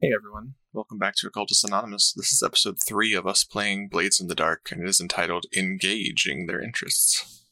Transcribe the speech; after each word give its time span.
Hey 0.00 0.10
everyone, 0.16 0.54
welcome 0.72 0.96
back 0.96 1.16
to 1.16 1.26
Occultist 1.26 1.64
Anonymous. 1.64 2.12
This 2.12 2.30
is 2.30 2.40
episode 2.40 2.76
three 2.80 3.14
of 3.14 3.26
us 3.26 3.42
playing 3.42 3.88
Blades 3.88 4.20
in 4.20 4.28
the 4.28 4.36
Dark, 4.36 4.70
and 4.70 4.80
it 4.80 4.88
is 4.88 5.00
entitled 5.00 5.46
Engaging 5.56 6.46
Their 6.46 6.62
Interests. 6.62 7.42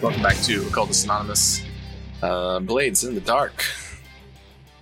Welcome 0.00 0.22
back 0.22 0.36
to 0.42 0.64
Occultist 0.68 1.06
Anonymous. 1.06 1.64
Uh, 2.22 2.60
Blades 2.60 3.02
in 3.02 3.16
the 3.16 3.20
Dark. 3.20 3.64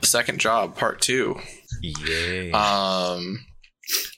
Second 0.03 0.41
job, 0.41 0.77
part 0.77 1.01
two. 1.01 1.41
Yay. 1.81 2.53
Um, 2.53 3.47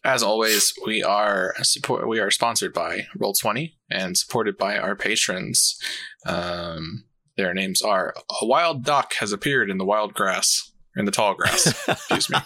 as 0.02 0.24
always, 0.24 0.72
we 0.84 1.04
are 1.04 1.54
support. 1.62 2.08
We 2.08 2.18
are 2.18 2.32
sponsored 2.32 2.74
by 2.74 3.06
Roll 3.16 3.34
Twenty 3.34 3.76
and 3.88 4.18
supported 4.18 4.58
by 4.58 4.76
our 4.76 4.96
patrons. 4.96 5.78
Um, 6.26 7.04
their 7.36 7.54
names 7.54 7.82
are 7.82 8.14
a 8.40 8.46
wild 8.46 8.84
duck 8.84 9.14
has 9.20 9.32
appeared 9.32 9.70
in 9.70 9.78
the 9.78 9.84
wild 9.84 10.14
grass 10.14 10.72
in 10.96 11.04
the 11.04 11.10
tall 11.10 11.34
grass. 11.34 11.66
Excuse 11.88 12.30
me. 12.30 12.38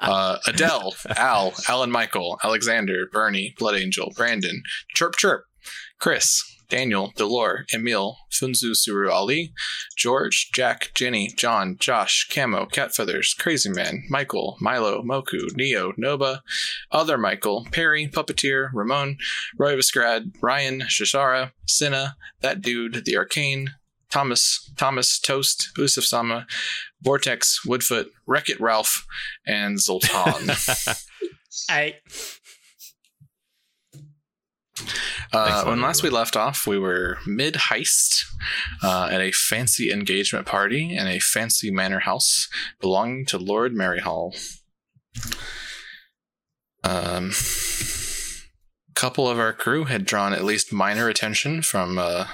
Uh, 0.00 0.38
Adele, 0.46 0.94
Al, 1.16 1.52
Alan, 1.68 1.90
Michael, 1.90 2.38
Alexander, 2.42 3.06
Bernie, 3.12 3.54
Blood 3.58 3.76
Angel, 3.76 4.12
Brandon, 4.16 4.62
Chirp 4.94 5.16
Chirp, 5.16 5.44
Chris, 5.98 6.42
Daniel, 6.70 7.12
Delore, 7.16 7.64
Emil, 7.74 8.16
Funzu 8.30 8.74
Suru 8.74 9.10
Ali, 9.10 9.52
George, 9.96 10.50
Jack, 10.54 10.92
Jenny, 10.94 11.28
John, 11.36 11.76
Josh, 11.78 12.28
Camo, 12.30 12.64
Cat 12.66 12.94
Feathers, 12.94 13.34
Crazy 13.34 13.68
Man, 13.68 14.04
Michael, 14.08 14.56
Milo, 14.60 15.02
Moku, 15.02 15.54
Neo, 15.56 15.92
Noba, 16.00 16.40
Other 16.92 17.18
Michael, 17.18 17.66
Perry, 17.72 18.06
Puppeteer, 18.06 18.70
Ramon, 18.72 19.18
Roy 19.58 19.76
Visgrad, 19.76 20.32
Ryan, 20.40 20.82
Shashara, 20.82 21.50
Cinna, 21.66 22.16
That 22.40 22.62
Dude, 22.62 23.04
The 23.04 23.16
Arcane, 23.16 23.74
Thomas, 24.10 24.72
Thomas, 24.76 25.18
Toast, 25.18 25.70
Usuf 25.78 26.04
Sama, 26.04 26.46
Vortex, 27.02 27.64
Woodfoot, 27.64 28.10
Wreck 28.26 28.48
It 28.48 28.60
Ralph, 28.60 29.06
and 29.46 29.80
Zoltan. 29.80 30.50
I 31.68 31.96
Uh, 35.32 35.64
when 35.64 35.80
last 35.80 36.02
we 36.02 36.10
left 36.10 36.36
off, 36.36 36.66
we 36.66 36.78
were 36.78 37.18
mid 37.26 37.54
heist 37.54 38.24
uh, 38.82 39.08
at 39.12 39.20
a 39.20 39.30
fancy 39.30 39.92
engagement 39.92 40.46
party 40.46 40.96
in 40.96 41.06
a 41.06 41.20
fancy 41.20 41.70
manor 41.70 42.00
house 42.00 42.48
belonging 42.80 43.26
to 43.26 43.38
Lord 43.38 43.72
Maryhall. 43.72 44.34
Um, 46.82 47.32
couple 48.94 49.28
of 49.28 49.38
our 49.38 49.52
crew 49.52 49.84
had 49.84 50.04
drawn 50.04 50.32
at 50.32 50.44
least 50.44 50.72
minor 50.72 51.08
attention 51.08 51.62
from 51.62 51.98
uh, 51.98 52.26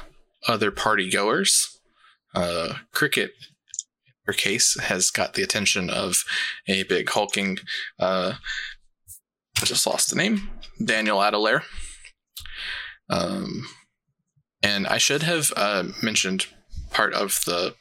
other 0.48 0.70
party 0.70 1.10
goers. 1.10 1.78
Uh, 2.34 2.74
Cricket, 2.92 3.30
in 4.06 4.12
her 4.26 4.32
case, 4.32 4.78
has 4.80 5.10
got 5.10 5.34
the 5.34 5.42
attention 5.42 5.88
of 5.90 6.22
a 6.68 6.82
big 6.84 7.08
hulking. 7.08 7.58
Uh, 7.98 8.34
I 9.60 9.64
just 9.64 9.86
lost 9.86 10.10
the 10.10 10.16
name. 10.16 10.50
Daniel 10.84 11.22
Adelaire. 11.22 11.62
Um, 13.08 13.66
and 14.62 14.86
I 14.86 14.98
should 14.98 15.22
have 15.22 15.52
uh, 15.56 15.84
mentioned 16.02 16.46
part 16.90 17.14
of 17.14 17.40
the 17.46 17.74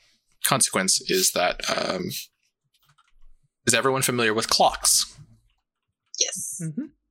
consequence 0.46 1.02
is 1.10 1.32
that 1.32 1.62
um, 1.70 2.10
is 3.66 3.74
everyone 3.74 4.04
familiar 4.04 4.34
with 4.34 4.50
clocks 4.50 5.12
Yes. 6.20 6.62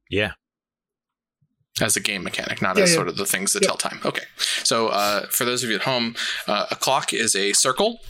yeah. 0.09 0.33
As 1.81 1.97
a 1.97 2.01
game 2.01 2.23
mechanic, 2.23 2.63
not 2.63 2.77
Yeah, 2.77 2.85
as 2.85 2.91
yeah. 2.91 2.95
sort 2.97 3.09
of 3.09 3.17
the 3.17 3.27
things 3.27 3.53
that 3.53 3.63
Yep. 3.63 3.69
tell 3.69 3.77
time? 3.77 4.01
Okay, 4.05 4.25
so 4.63 4.89
uh, 4.89 5.27
for 5.29 5.45
those 5.45 5.65
of 5.65 5.71
you 5.71 5.77
at 5.77 5.83
home, 5.83 6.15
uh, 6.47 6.67
a 6.71 6.77
clock 6.77 7.13
is 7.13 7.35
a 7.35 7.53
circle 7.53 8.01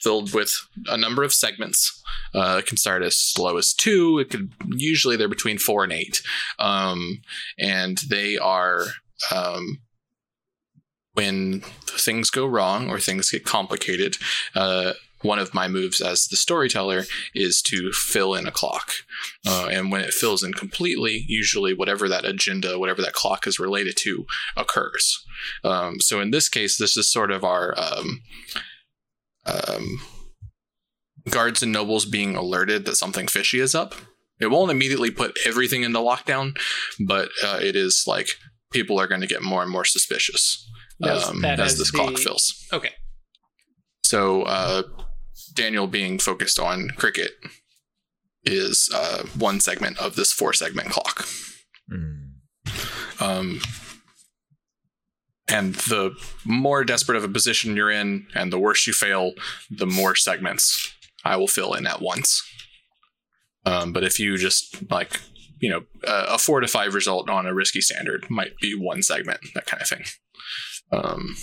filled 0.00 0.32
with 0.32 0.52
a 0.86 0.96
number 0.96 1.22
of 1.22 1.32
segments. 1.34 2.02
Uh, 2.34 2.56
it 2.60 2.66
can 2.66 2.76
start 2.76 3.02
as 3.02 3.16
slow 3.16 3.56
as 3.58 3.74
two. 3.74 4.18
It 4.18 4.30
could 4.30 4.50
usually 4.68 5.16
they're 5.16 5.28
between 5.28 5.58
four 5.58 5.84
and 5.84 5.92
eight, 5.92 6.22
um, 6.58 7.20
and 7.58 7.98
they 8.08 8.38
are 8.38 8.86
um, 9.34 9.80
when 11.14 11.60
things 11.86 12.30
go 12.30 12.46
wrong 12.46 12.88
or 12.88 12.98
things 13.00 13.30
get 13.30 13.44
complicated. 13.44 14.16
One 15.22 15.38
of 15.38 15.52
my 15.52 15.68
moves 15.68 16.00
as 16.00 16.26
the 16.26 16.36
storyteller 16.36 17.04
is 17.34 17.60
to 17.62 17.92
fill 17.92 18.34
in 18.34 18.46
a 18.46 18.50
clock, 18.50 18.92
uh, 19.46 19.68
and 19.70 19.92
when 19.92 20.00
it 20.00 20.14
fills 20.14 20.42
in 20.42 20.54
completely, 20.54 21.24
usually 21.28 21.74
whatever 21.74 22.08
that 22.08 22.24
agenda, 22.24 22.78
whatever 22.78 23.02
that 23.02 23.12
clock 23.12 23.46
is 23.46 23.58
related 23.58 23.96
to, 23.98 24.26
occurs. 24.56 25.24
Um, 25.62 26.00
so 26.00 26.20
in 26.20 26.30
this 26.30 26.48
case, 26.48 26.78
this 26.78 26.96
is 26.96 27.10
sort 27.10 27.30
of 27.30 27.44
our 27.44 27.74
um, 27.78 28.22
um, 29.46 30.00
guards 31.28 31.62
and 31.62 31.72
nobles 31.72 32.04
being 32.04 32.36
alerted 32.36 32.84
that 32.84 32.96
something 32.96 33.26
fishy 33.26 33.60
is 33.60 33.74
up. 33.74 33.94
It 34.40 34.50
won't 34.50 34.70
immediately 34.70 35.10
put 35.10 35.38
everything 35.44 35.82
into 35.82 35.98
lockdown, 35.98 36.56
but 36.98 37.28
uh, 37.44 37.58
it 37.60 37.76
is 37.76 38.04
like 38.06 38.28
people 38.72 38.98
are 38.98 39.06
going 39.06 39.20
to 39.20 39.26
get 39.26 39.42
more 39.42 39.62
and 39.62 39.70
more 39.70 39.84
suspicious 39.84 40.66
um, 41.02 41.44
as 41.44 41.58
has 41.58 41.78
this 41.78 41.90
clock 41.90 42.16
fills. 42.16 42.66
okay. 42.72 42.92
So 44.02 44.42
uh, 44.42 44.82
Daniel 45.54 45.86
being 45.86 46.18
focused 46.18 46.58
on 46.58 46.90
cricket 46.96 47.32
is 48.42 48.88
uh, 48.94 49.24
one 49.38 49.60
segment 49.60 49.98
of 49.98 50.16
this 50.16 50.32
four 50.32 50.52
segment 50.52 50.90
clock. 50.90 51.26
Mm. 51.92 52.32
Um, 53.20 53.60
and 55.48 55.74
the 55.74 56.16
more 56.44 56.84
desperate 56.84 57.16
of 57.16 57.24
a 57.24 57.28
position 57.28 57.76
you're 57.76 57.90
in, 57.90 58.26
and 58.34 58.52
the 58.52 58.58
worse 58.58 58.86
you 58.86 58.92
fail, 58.92 59.32
the 59.70 59.86
more 59.86 60.14
segments 60.14 60.94
I 61.24 61.36
will 61.36 61.48
fill 61.48 61.74
in 61.74 61.86
at 61.86 62.00
once. 62.00 62.42
Um, 63.66 63.92
but 63.92 64.04
if 64.04 64.18
you 64.18 64.38
just 64.38 64.90
like, 64.90 65.20
you 65.58 65.68
know, 65.68 65.82
a 66.06 66.34
a 66.34 66.38
four 66.38 66.60
to 66.60 66.68
five 66.68 66.94
result 66.94 67.28
on 67.28 67.46
a 67.46 67.52
risky 67.52 67.82
standard 67.82 68.30
might 68.30 68.56
be 68.58 68.74
one 68.74 69.02
segment, 69.02 69.40
that 69.54 69.66
kind 69.66 69.82
of 69.82 69.88
thing. 69.88 70.04
Um, 70.92 71.36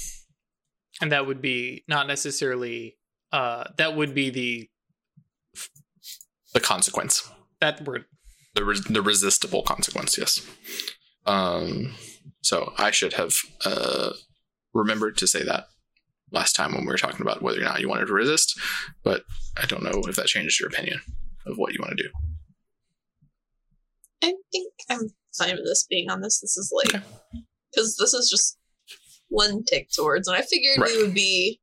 And 1.00 1.12
that 1.12 1.28
would 1.28 1.42
be 1.42 1.84
not 1.88 2.08
necessarily 2.08 2.98
uh 3.32 3.66
that 3.78 3.96
would 3.96 4.14
be 4.14 4.30
the 4.30 4.70
the 6.54 6.60
consequence. 6.60 7.30
that 7.62 7.84
word. 7.86 8.06
the 8.56 8.64
res- 8.66 8.84
the 8.86 9.02
resistible 9.02 9.62
consequence. 9.64 10.18
Yes. 10.18 10.46
Um. 11.26 11.94
So 12.42 12.74
I 12.78 12.92
should 12.92 13.14
have 13.14 13.34
uh 13.66 14.12
remembered 14.74 15.18
to 15.18 15.28
say 15.28 15.44
that 15.44 15.68
last 16.32 16.54
time 16.56 16.74
when 16.74 16.82
we 16.82 16.88
were 16.88 16.98
talking 16.98 17.22
about 17.22 17.42
whether 17.42 17.60
or 17.60 17.64
not 17.64 17.80
you 17.82 17.90
wanted 17.90 18.06
to 18.08 18.14
resist, 18.14 18.60
but 19.04 19.24
I 19.62 19.66
don't 19.66 19.84
know 19.84 20.02
if 20.08 20.16
that 20.16 20.28
changes 20.28 20.60
your 20.60 20.70
opinion 20.70 21.00
of 21.46 21.58
what 21.58 21.74
you 21.74 21.80
want 21.82 21.98
to 21.98 22.04
do. 22.04 22.10
I 24.24 24.34
think 24.52 24.74
I'm 24.90 25.10
fine 25.38 25.56
with 25.56 25.66
this 25.66 25.86
being 25.90 26.10
on 26.10 26.22
this. 26.22 26.40
This 26.40 26.58
is 26.58 26.72
like 26.74 26.96
Okay. 26.96 27.06
because 27.72 27.96
this 27.98 28.14
is 28.14 28.30
just 28.30 28.58
one 29.30 29.64
tick 29.64 29.90
towards, 29.96 30.28
and 30.28 30.36
I 30.38 30.42
figured 30.42 30.80
Right. 30.80 30.92
we 30.96 31.04
would 31.04 31.14
be 31.14 31.60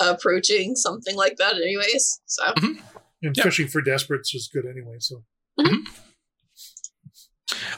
approaching 0.00 0.76
something 0.76 1.16
like 1.16 1.36
that 1.36 1.56
anyways. 1.56 2.20
So 2.26 2.42
And 3.22 3.36
Yeah. 3.36 3.42
fishing 3.42 3.68
for 3.68 3.80
desperates 3.82 4.34
is 4.34 4.48
good 4.52 4.64
anyway. 4.66 4.96
So 5.00 5.24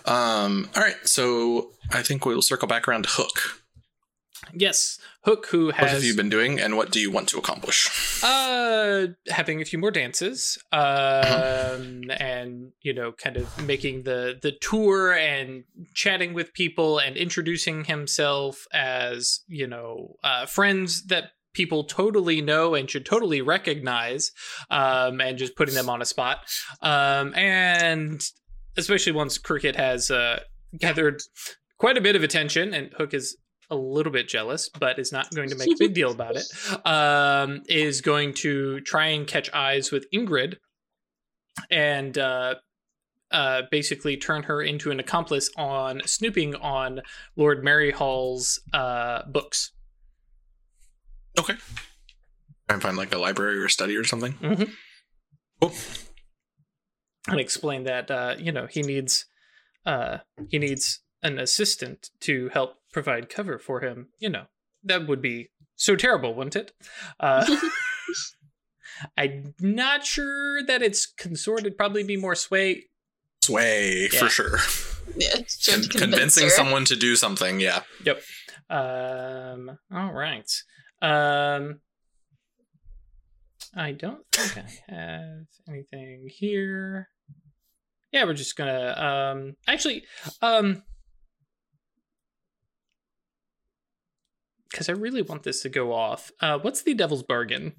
Um. 0.05 0.69
All 0.75 0.83
right. 0.83 0.97
So 1.07 1.73
I 1.93 2.03
think 2.03 2.25
we'll 2.27 2.43
circle 2.43 2.67
back 2.69 2.89
around 2.89 3.05
to 3.05 3.11
Hook. 3.11 3.63
Yes. 4.53 4.99
Hook 5.25 5.47
who 5.51 5.67
What 5.67 5.77
have 5.77 6.03
you 6.03 6.15
been 6.17 6.31
doing, 6.31 6.59
and 6.59 6.77
what 6.77 6.91
do 6.91 6.99
you 6.99 7.11
want 7.11 7.29
to 7.29 7.39
accomplish? 7.39 7.89
uh 8.23 9.07
having 9.29 9.63
a 9.63 9.65
few 9.65 9.79
more 9.79 9.91
dances 9.91 10.59
um 10.73 12.03
and 12.11 12.73
you 12.83 12.93
know 12.93 13.13
kind 13.13 13.37
of 13.37 13.47
making 13.67 14.03
the 14.03 14.39
the 14.43 14.53
tour 14.53 15.13
and 15.13 15.65
chatting 15.95 16.35
with 16.35 16.53
people 16.53 16.99
and 16.99 17.17
introducing 17.17 17.85
himself 17.85 18.67
as 18.75 19.41
you 19.47 19.67
know 19.67 20.17
uh 20.25 20.45
friends 20.47 21.07
that 21.07 21.31
people 21.53 21.85
totally 21.85 22.41
know 22.41 22.75
and 22.75 22.91
should 22.91 23.05
totally 23.05 23.43
recognize 23.43 24.33
um 24.71 25.21
and 25.21 25.39
just 25.39 25.57
putting 25.57 25.75
them 25.75 25.89
on 25.89 26.01
a 26.01 26.05
spot 26.05 26.39
um 26.83 27.35
and 27.35 28.23
especially 28.77 29.13
once 29.13 29.39
cricket 29.39 29.77
has 29.77 30.11
uh 30.11 30.41
gathered 30.79 31.21
quite 31.79 31.97
a 31.97 32.01
bit 32.01 32.15
of 32.17 32.23
attention 32.23 32.73
and 32.75 32.93
hook 32.97 33.15
is 33.15 33.37
a 33.71 33.77
little 33.77 34.13
bit 34.13 34.29
jealous, 34.29 34.69
but 34.69 34.99
is 34.99 35.13
not 35.13 35.31
going 35.35 35.49
to 35.49 35.57
make 35.57 35.69
a 35.69 35.77
big 35.79 35.95
deal 35.95 36.11
about 36.11 36.37
it. 36.37 36.47
Um, 36.85 37.63
is 37.69 38.01
going 38.01 38.35
to 38.35 38.81
try 38.81 39.09
and 39.09 39.27
catch 39.27 39.53
eyes 39.53 39.93
with 39.93 40.11
Ingrid 40.13 40.57
and 41.71 42.17
uh, 42.19 42.57
uh, 43.31 43.63
basically 43.71 44.17
turn 44.17 44.43
her 44.45 44.63
into 44.63 44.91
an 44.91 44.99
accomplice 44.99 45.51
on 45.57 46.01
snooping 46.07 46.55
on 46.57 47.03
Lord 47.37 47.63
Maryhall's 47.65 48.61
uh, 48.73 49.23
books. 49.27 49.73
Okay. 51.39 51.55
Try 51.55 52.75
and 52.75 52.83
find 52.83 52.97
like 52.97 53.15
a 53.15 53.19
library 53.19 53.59
or 53.59 53.69
study 53.69 53.97
or 53.97 54.05
something. 54.05 54.33
Mhm. 54.35 54.73
Cool. 55.61 55.73
And 57.29 57.39
explain 57.41 57.85
that 57.85 58.11
uh, 58.11 58.35
you 58.39 58.53
know 58.53 58.67
he 58.67 58.83
needs 58.83 59.27
uh, 59.87 60.19
he 60.49 60.59
needs 60.59 61.01
an 61.23 61.39
assistant 61.39 62.11
to 62.21 62.49
help 62.51 62.77
provide 62.93 63.29
cover 63.29 63.59
for 63.59 63.81
him. 63.81 64.09
You 64.19 64.31
know 64.31 64.45
that 64.85 65.07
would 65.07 65.21
be 65.23 65.51
so 65.77 65.97
terrible, 65.97 66.35
wouldn't 66.35 66.57
it? 66.57 66.73
Uh, 67.19 67.45
I'm 69.17 69.55
not 69.61 70.05
sure 70.05 70.63
that 70.67 70.83
it's 70.83 71.07
consort. 71.07 71.61
It'd 71.61 71.79
probably 71.79 72.03
be 72.05 72.17
more 72.17 72.35
sway. 72.35 72.85
Sway 73.43 74.09
Yeah. 74.13 74.19
for 74.21 74.29
sure. 74.29 74.59
Yeah, 75.17 75.31
trying 75.35 75.45
Con- 75.45 75.89
convince 75.89 75.99
convincing 76.01 76.45
her. 76.45 76.51
someone 76.51 76.85
to 76.87 76.97
do 76.97 77.17
something. 77.17 77.61
Yeah. 77.61 77.83
Yep. 78.05 78.23
Um. 78.69 79.79
All 79.93 80.13
right. 80.13 80.51
Um. 81.03 81.81
I 83.77 83.93
don't 83.93 84.25
think 84.33 84.65
I 84.89 84.93
have 84.93 85.47
anything 85.69 86.29
here. 86.29 87.09
Yeah, 88.13 88.25
we're 88.25 88.35
just 88.35 88.57
gonna. 88.57 88.95
Um. 88.99 89.57
Actually. 89.69 90.05
Um. 90.43 90.83
Because 94.71 94.89
I 94.89 94.93
really 94.93 95.23
want 95.23 95.43
this 95.43 95.63
to 95.63 95.69
go 95.69 95.93
off. 95.93 96.31
Uh, 96.41 96.59
what's 96.59 96.83
the 96.83 96.95
devil's 96.95 97.23
bargain? 97.23 97.75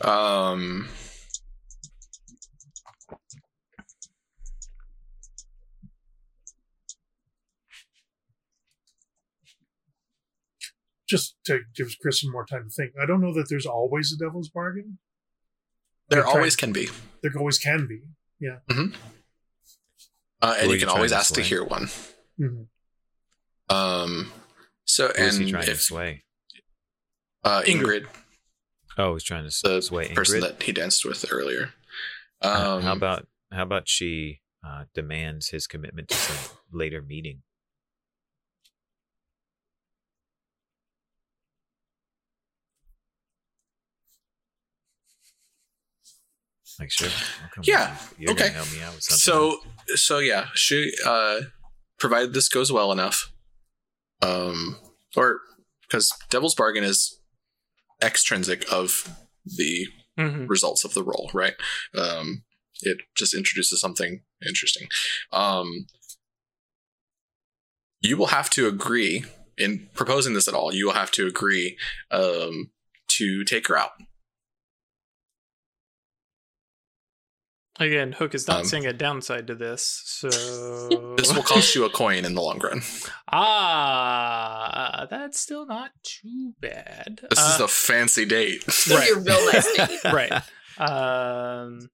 Um. 0.00 0.88
Just 11.12 11.36
to 11.44 11.60
give 11.76 11.88
Chris 12.00 12.22
some 12.22 12.32
more 12.32 12.46
time 12.46 12.64
to 12.64 12.70
think. 12.70 12.92
I 13.00 13.04
don't 13.04 13.20
know 13.20 13.34
that 13.34 13.46
there's 13.50 13.66
always 13.66 14.12
a 14.12 14.16
devil's 14.16 14.48
bargain. 14.48 14.98
There 16.08 16.18
You're 16.20 16.24
trying- 16.24 16.36
always 16.36 16.56
can 16.56 16.72
be. 16.72 16.88
There 17.22 17.32
always 17.38 17.58
can 17.58 17.86
be. 17.86 18.00
Uh, 18.48 18.56
Who 18.72 18.82
and 18.82 18.92
are 20.42 20.64
you 20.64 20.72
you 20.72 20.78
can 20.80 20.88
always 20.88 21.10
to 21.12 21.16
ask 21.18 21.34
to 21.34 21.42
hear 21.42 21.62
one. 21.62 21.88
Mhm. 22.40 22.66
Um. 23.68 24.32
So 24.84 25.08
Who 25.08 25.22
is 25.22 25.36
and 25.36 25.44
he 25.46 25.52
trying 25.52 25.66
to 25.66 25.76
sway? 25.76 26.24
uh, 27.44 27.62
Ingrid, 27.66 28.06
Oh, 28.98 29.12
he's 29.14 29.22
trying 29.24 29.42
to 29.44 29.48
s- 29.48 29.60
the 29.62 29.80
sway 29.82 30.08
Ingrid. 30.08 30.14
person 30.14 30.40
that 30.40 30.62
he 30.62 30.72
danced 30.72 31.04
with 31.04 31.24
earlier. 31.30 31.74
Uh, 32.40 32.76
Um, 32.78 32.82
how 32.82 32.92
about 32.94 33.28
how 33.52 33.62
about 33.64 33.86
she 33.88 34.40
uh, 34.66 34.84
demands 34.94 35.48
his 35.50 35.66
commitment 35.66 36.08
to 36.08 36.14
some 36.16 36.56
later 36.72 37.02
meeting? 37.02 37.42
Like 46.78 46.90
sure, 46.90 47.08
I'll 47.08 47.48
come 47.50 47.60
with 47.62 47.68
Yeah, 47.68 47.96
you. 48.18 48.24
You're 48.26 48.32
okay. 48.32 48.48
help 48.50 48.72
me 48.72 48.82
out 48.82 48.94
with 48.94 49.04
something. 49.04 49.18
So 49.18 49.96
so 49.96 50.18
yeah, 50.18 50.46
she 50.54 50.92
uh 51.06 51.40
provided 51.98 52.32
this 52.34 52.48
goes 52.48 52.72
well 52.72 52.92
enough. 52.92 53.32
Um 54.22 54.78
or 55.16 55.40
because 55.82 56.10
Devil's 56.30 56.54
Bargain 56.54 56.84
is 56.84 57.18
extrinsic 58.02 58.64
of 58.72 59.08
the 59.44 59.86
Mhm. 60.18 60.48
results 60.48 60.84
of 60.84 60.94
the 60.94 61.02
roll, 61.02 61.30
right? 61.34 61.54
Um 61.96 62.44
it 62.80 62.98
just 63.16 63.34
introduces 63.34 63.80
something 63.80 64.22
interesting. 64.46 64.88
Um 65.32 65.86
you 68.00 68.16
will 68.16 68.26
have 68.28 68.50
to 68.50 68.66
agree 68.66 69.24
in 69.56 69.88
proposing 69.94 70.34
this 70.34 70.48
at 70.48 70.54
all, 70.54 70.74
you 70.74 70.86
will 70.86 70.94
have 70.94 71.10
to 71.12 71.26
agree 71.26 71.78
um 72.10 72.70
to 73.08 73.44
take 73.44 73.68
her 73.68 73.76
out. 73.76 73.90
Again, 77.82 78.12
Hook 78.12 78.34
is 78.34 78.46
not 78.46 78.60
Um, 78.60 78.64
seeing 78.66 78.86
a 78.86 78.92
downside 78.92 79.46
to 79.48 79.54
this, 79.54 80.02
so 80.04 80.28
This 81.18 81.32
will 81.34 81.42
cost 81.42 81.74
you 81.74 81.84
a 81.84 81.90
coin 81.90 82.24
in 82.24 82.34
the 82.34 82.40
long 82.42 82.58
run. 82.60 82.80
ah, 83.30 85.06
that's 85.10 85.40
still 85.40 85.66
not 85.66 85.90
too 86.02 86.54
bad. 86.60 87.20
This 87.30 87.38
is 87.38 87.60
Uh, 87.60 87.64
a 87.64 87.68
fancy 87.68 88.24
date. 88.24 88.64
It's 88.66 88.88
gonna 88.88 89.00
be 89.04 89.10
a 89.10 89.14
real 89.16 89.52
nice 89.52 89.72
date. 89.76 90.04
right. 90.04 90.32
Um, 90.78 91.90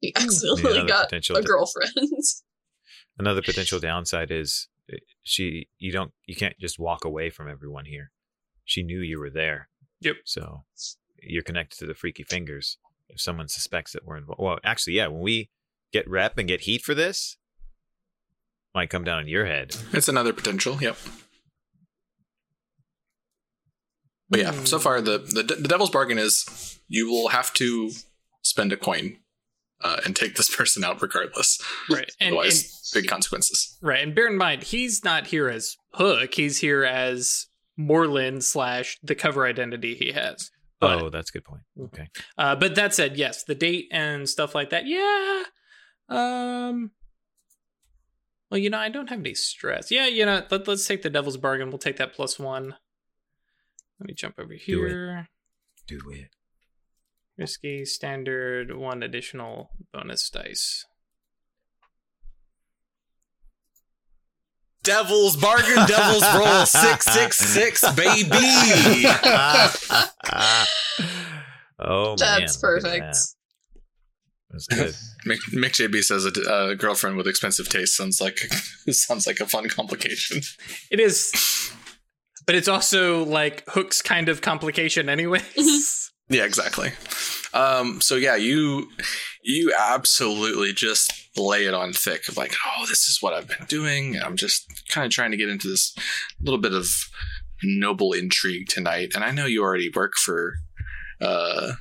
You 0.00 0.12
accidentally 0.16 0.78
another 0.78 0.88
got 0.88 1.12
a 1.12 1.16
a 1.16 1.40
d- 1.42 1.46
girlfriend. 1.46 1.92
Another 3.18 3.40
potential 3.42 3.80
downside 3.80 4.30
is 4.30 4.68
uh, 4.92 4.96
she 5.22 5.68
you 5.78 5.90
don't 5.90 6.12
you 6.26 6.36
can't 6.36 6.58
just 6.60 6.78
walk 6.78 7.04
away 7.04 7.30
from 7.30 7.48
everyone 7.48 7.86
here. 7.86 8.12
She 8.64 8.82
knew 8.82 9.00
you 9.00 9.18
were 9.18 9.30
there. 9.30 9.68
Yep. 10.00 10.16
So 10.24 10.64
you're 11.22 11.42
connected 11.42 11.78
to 11.78 11.86
the 11.86 11.94
freaky 11.94 12.24
fingers. 12.24 12.78
If 13.08 13.20
someone 13.20 13.48
suspects 13.48 13.92
that 13.92 14.04
we're 14.04 14.16
involved, 14.16 14.40
well, 14.40 14.58
actually, 14.64 14.94
yeah. 14.94 15.06
When 15.08 15.20
we 15.20 15.50
get 15.92 16.08
rep 16.08 16.38
and 16.38 16.48
get 16.48 16.62
heat 16.62 16.82
for 16.82 16.94
this, 16.94 17.36
might 18.74 18.90
come 18.90 19.04
down 19.04 19.18
on 19.20 19.28
your 19.28 19.46
head. 19.46 19.76
It's 19.92 20.08
another 20.08 20.32
potential. 20.32 20.78
Yep. 20.80 20.96
But 24.28 24.40
yeah, 24.40 24.64
so 24.64 24.78
far 24.78 25.00
the, 25.00 25.18
the 25.18 25.42
the 25.42 25.68
devil's 25.68 25.90
bargain 25.90 26.18
is 26.18 26.80
you 26.88 27.08
will 27.08 27.28
have 27.28 27.52
to 27.54 27.90
spend 28.42 28.72
a 28.72 28.76
coin 28.76 29.18
uh, 29.82 30.00
and 30.04 30.16
take 30.16 30.34
this 30.36 30.54
person 30.56 30.82
out 30.84 31.00
regardless. 31.00 31.60
right. 31.90 32.10
And, 32.20 32.30
and 32.30 32.36
Otherwise, 32.36 32.90
big 32.92 33.06
consequences. 33.06 33.78
right. 33.80 34.02
And 34.02 34.14
bear 34.14 34.26
in 34.26 34.36
mind, 34.36 34.64
he's 34.64 35.04
not 35.04 35.28
here 35.28 35.48
as 35.48 35.76
Hook. 35.92 36.34
He's 36.34 36.58
here 36.58 36.84
as 36.84 37.46
Moreland 37.76 38.42
slash 38.44 38.98
the 39.02 39.14
cover 39.14 39.46
identity 39.46 39.94
he 39.94 40.12
has. 40.12 40.50
But, 40.80 41.02
oh, 41.02 41.10
that's 41.10 41.30
a 41.30 41.32
good 41.32 41.44
point. 41.44 41.62
Okay. 41.84 42.08
uh, 42.36 42.54
but 42.54 42.74
that 42.74 42.94
said, 42.94 43.16
yes, 43.16 43.44
the 43.44 43.54
date 43.54 43.88
and 43.90 44.28
stuff 44.28 44.54
like 44.54 44.70
that. 44.70 44.86
Yeah. 44.86 45.42
Um. 46.08 46.90
Well, 48.50 48.58
you 48.58 48.70
know, 48.70 48.78
I 48.78 48.90
don't 48.90 49.08
have 49.08 49.18
any 49.20 49.34
stress. 49.34 49.90
Yeah, 49.90 50.06
you 50.06 50.24
know, 50.24 50.42
let, 50.50 50.68
let's 50.68 50.86
take 50.86 51.02
the 51.02 51.10
devil's 51.10 51.36
bargain. 51.36 51.68
We'll 51.70 51.78
take 51.78 51.96
that 51.96 52.12
plus 52.12 52.38
one. 52.38 52.76
Let 53.98 54.06
me 54.06 54.14
jump 54.14 54.38
over 54.38 54.48
Do 54.48 54.54
it. 54.54 54.60
here. 54.60 55.28
Do 55.88 55.98
it. 56.12 56.28
Risky, 57.36 57.84
standard, 57.84 58.76
one 58.76 59.02
additional 59.02 59.70
bonus 59.92 60.30
dice. 60.30 60.84
Devil's 64.86 65.36
bargain, 65.36 65.84
devil's 65.88 66.22
roll, 66.36 66.64
six 66.66 67.04
six 67.06 67.36
six, 67.38 67.90
baby. 67.94 68.30
oh 71.80 72.14
man, 72.20 72.40
That's 72.40 72.62
look 72.62 72.76
at 72.78 72.82
perfect. 72.84 73.02
that. 73.02 73.16
Good. 74.70 74.94
Mick, 75.26 75.38
Mick 75.52 75.72
JB 75.72 76.04
says 76.04 76.24
a 76.24 76.30
uh, 76.50 76.74
girlfriend 76.74 77.16
with 77.16 77.26
expensive 77.26 77.68
taste 77.68 77.96
sounds 77.96 78.20
like 78.20 78.38
sounds 78.90 79.26
like 79.26 79.40
a 79.40 79.46
fun 79.46 79.68
complication. 79.68 80.40
It 80.90 81.00
is, 81.00 81.72
but 82.46 82.54
it's 82.54 82.68
also 82.68 83.24
like 83.24 83.64
Hook's 83.68 84.00
kind 84.00 84.28
of 84.28 84.40
complication, 84.40 85.08
anyways. 85.08 86.12
Yeah, 86.28 86.44
exactly. 86.44 86.92
Um, 87.52 88.00
so 88.00 88.14
yeah, 88.14 88.36
you 88.36 88.88
you 89.42 89.74
absolutely 89.76 90.72
just 90.72 91.12
lay 91.36 91.66
it 91.66 91.74
on 91.74 91.92
thick 91.92 92.28
of 92.28 92.36
like, 92.36 92.54
oh, 92.66 92.86
this 92.86 93.08
is 93.08 93.18
what 93.20 93.34
I've 93.34 93.48
been 93.48 93.66
doing. 93.68 94.18
I'm 94.22 94.36
just 94.36 94.66
kind 94.88 95.04
of 95.04 95.10
trying 95.12 95.30
to 95.30 95.36
get 95.36 95.48
into 95.48 95.68
this 95.68 95.94
little 96.40 96.60
bit 96.60 96.72
of 96.72 96.88
noble 97.62 98.12
intrigue 98.12 98.68
tonight. 98.68 99.12
And 99.14 99.24
I 99.24 99.30
know 99.30 99.46
you 99.46 99.62
already 99.62 99.90
work 99.94 100.14
for 100.16 100.54
uh 101.20 101.72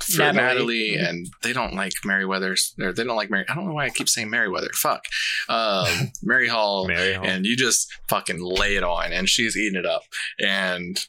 for 0.00 0.18
Natalie. 0.18 0.42
Natalie, 0.42 0.94
and 0.96 1.26
they 1.42 1.52
don't 1.52 1.74
like 1.74 1.92
Merryweather 2.04 2.56
or 2.80 2.92
they 2.92 3.04
don't 3.04 3.16
like 3.16 3.30
Mary 3.30 3.44
I 3.48 3.54
don't 3.54 3.66
know 3.66 3.74
why 3.74 3.84
I 3.84 3.90
keep 3.90 4.08
saying 4.08 4.30
Merryweather. 4.30 4.70
Fuck. 4.74 5.04
Um 5.48 6.10
Mary 6.22 6.48
Hall 6.48 6.86
Mary 6.88 7.14
Hall. 7.14 7.24
and 7.24 7.46
you 7.46 7.56
just 7.56 7.92
fucking 8.08 8.40
lay 8.42 8.76
it 8.76 8.82
on 8.82 9.12
and 9.12 9.28
she's 9.28 9.56
eating 9.56 9.78
it 9.78 9.86
up 9.86 10.02
and 10.40 11.06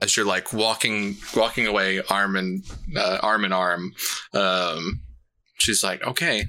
as 0.00 0.16
you're 0.16 0.26
like 0.26 0.52
walking 0.52 1.16
walking 1.36 1.66
away 1.66 2.00
arm 2.08 2.36
in 2.36 2.62
uh, 2.96 3.18
arm 3.22 3.44
in 3.44 3.52
arm 3.52 3.92
um 4.34 5.00
she's 5.62 5.82
like 5.82 6.02
okay 6.06 6.44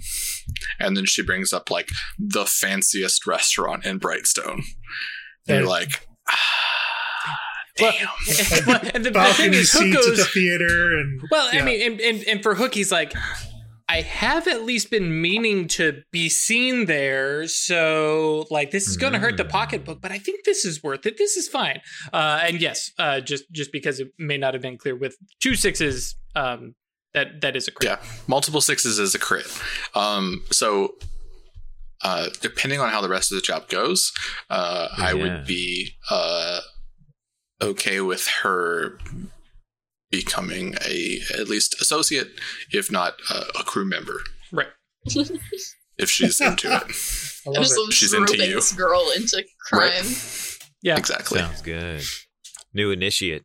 and 0.80 0.96
then 0.98 1.06
she 1.06 1.24
brings 1.24 1.54
up 1.54 1.70
like 1.72 1.90
the 2.20 2.46
fanciest 2.46 3.26
restaurant 3.28 3.86
in 3.86 4.00
brightstone 4.00 4.62
and 5.48 5.60
you're 5.60 5.68
like 5.68 6.08
ah, 6.30 6.38
Well, 7.80 7.92
damn 7.92 8.66
well, 8.68 8.80
and 8.94 9.04
the, 9.04 9.10
the 9.10 9.34
thing 9.34 9.54
is, 9.54 9.72
Hook 9.72 9.82
seats 9.82 10.08
at 10.08 10.16
the 10.18 10.26
theater 10.26 10.98
and 11.00 11.22
Well, 11.32 11.50
I 11.52 11.64
mean, 11.64 11.82
and, 11.92 12.00
and 12.02 12.24
and 12.28 12.44
for 12.44 12.54
Hook, 12.54 12.76
he's 12.76 12.92
like, 12.92 13.14
I 13.90 14.02
have 14.02 14.48
at 14.48 14.62
least 14.64 14.92
been 14.92 15.22
meaning 15.22 15.68
to 15.70 16.04
be 16.12 16.30
seen 16.30 16.86
there, 16.86 17.48
so 17.48 18.46
like 18.52 18.70
this 18.70 18.88
is 18.88 18.96
going 18.96 19.14
to 19.14 19.20
hurt 19.20 19.38
the 19.38 19.44
Mm. 19.46 19.50
pocketbook, 19.50 20.02
but 20.02 20.12
I 20.12 20.20
think 20.20 20.46
this 20.46 20.66
is 20.66 20.84
worth 20.84 21.08
it. 21.08 21.18
This 21.18 21.36
is 21.36 21.48
fine. 21.48 21.82
Uh, 22.14 22.42
and 22.44 22.62
yes, 22.62 22.92
uh, 23.00 23.20
just 23.22 23.52
just 23.52 23.72
because 23.72 24.00
it 24.00 24.10
may 24.20 24.38
not 24.38 24.54
have 24.54 24.62
been 24.62 24.78
clear 24.78 24.96
with 24.96 25.18
two 25.42 25.56
sixes, 25.56 26.16
um, 26.36 26.76
that 27.14 27.42
that 27.42 27.56
is 27.56 27.68
a 27.68 27.72
crit. 27.72 27.90
Yeah, 27.92 27.98
multiple 28.28 28.62
sixes 28.62 29.00
is 29.00 29.14
a 29.16 29.20
crit. 29.20 29.48
Um, 29.96 30.44
so 30.52 30.96
uh, 32.04 32.30
depending 32.42 32.80
on 32.80 32.90
how 32.90 33.02
the 33.02 33.10
rest 33.10 33.32
of 33.32 33.36
the 33.36 33.42
job 33.42 33.70
goes, 33.70 34.12
uh, 34.50 34.90
I 34.98 35.14
would 35.14 35.46
be 35.46 35.92
uh, 36.10 36.60
okay 37.62 38.02
with 38.02 38.28
her 38.44 38.98
becoming 40.12 40.76
a 40.86 41.20
at 41.40 41.48
least 41.48 41.76
associate, 41.82 42.28
if 42.72 42.92
not 42.92 43.14
uh, 43.30 43.46
a 43.60 43.64
crew 43.64 43.86
member. 43.86 44.22
Right. 44.52 44.68
if 45.98 46.10
she's 46.10 46.40
into 46.40 46.68
it. 46.68 46.84
I 47.46 47.50
I 47.50 47.52
love 47.52 47.64
just 47.64 47.76
it. 47.76 47.80
love 47.82 47.94
She's 47.94 48.14
into 48.14 48.38
you. 48.38 48.56
this 48.56 48.72
girl 48.74 49.12
into 49.16 49.44
crime. 49.70 50.06
Yeah. 50.82 50.98
Exactly. 50.98 51.40
Sounds 51.40 51.62
good. 51.62 52.02
New 52.74 52.92
initiate. 52.92 53.44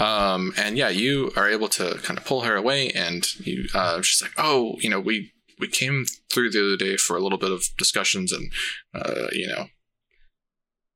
Um, 0.00 0.52
and 0.56 0.76
yeah, 0.76 0.88
you 0.88 1.32
are 1.36 1.48
able 1.48 1.68
to 1.68 1.98
kind 2.02 2.18
of 2.18 2.24
pull 2.24 2.42
her 2.42 2.56
away, 2.56 2.90
and 2.90 3.26
you, 3.40 3.66
uh, 3.74 4.00
she's 4.02 4.22
like, 4.22 4.32
"Oh, 4.38 4.76
you 4.80 4.88
know, 4.90 5.00
we 5.00 5.32
we 5.58 5.68
came 5.68 6.04
through 6.32 6.50
the 6.50 6.60
other 6.66 6.76
day 6.76 6.96
for 6.96 7.16
a 7.16 7.20
little 7.20 7.38
bit 7.38 7.52
of 7.52 7.64
discussions 7.78 8.32
and, 8.32 8.50
uh, 8.94 9.28
you 9.32 9.46
know, 9.46 9.66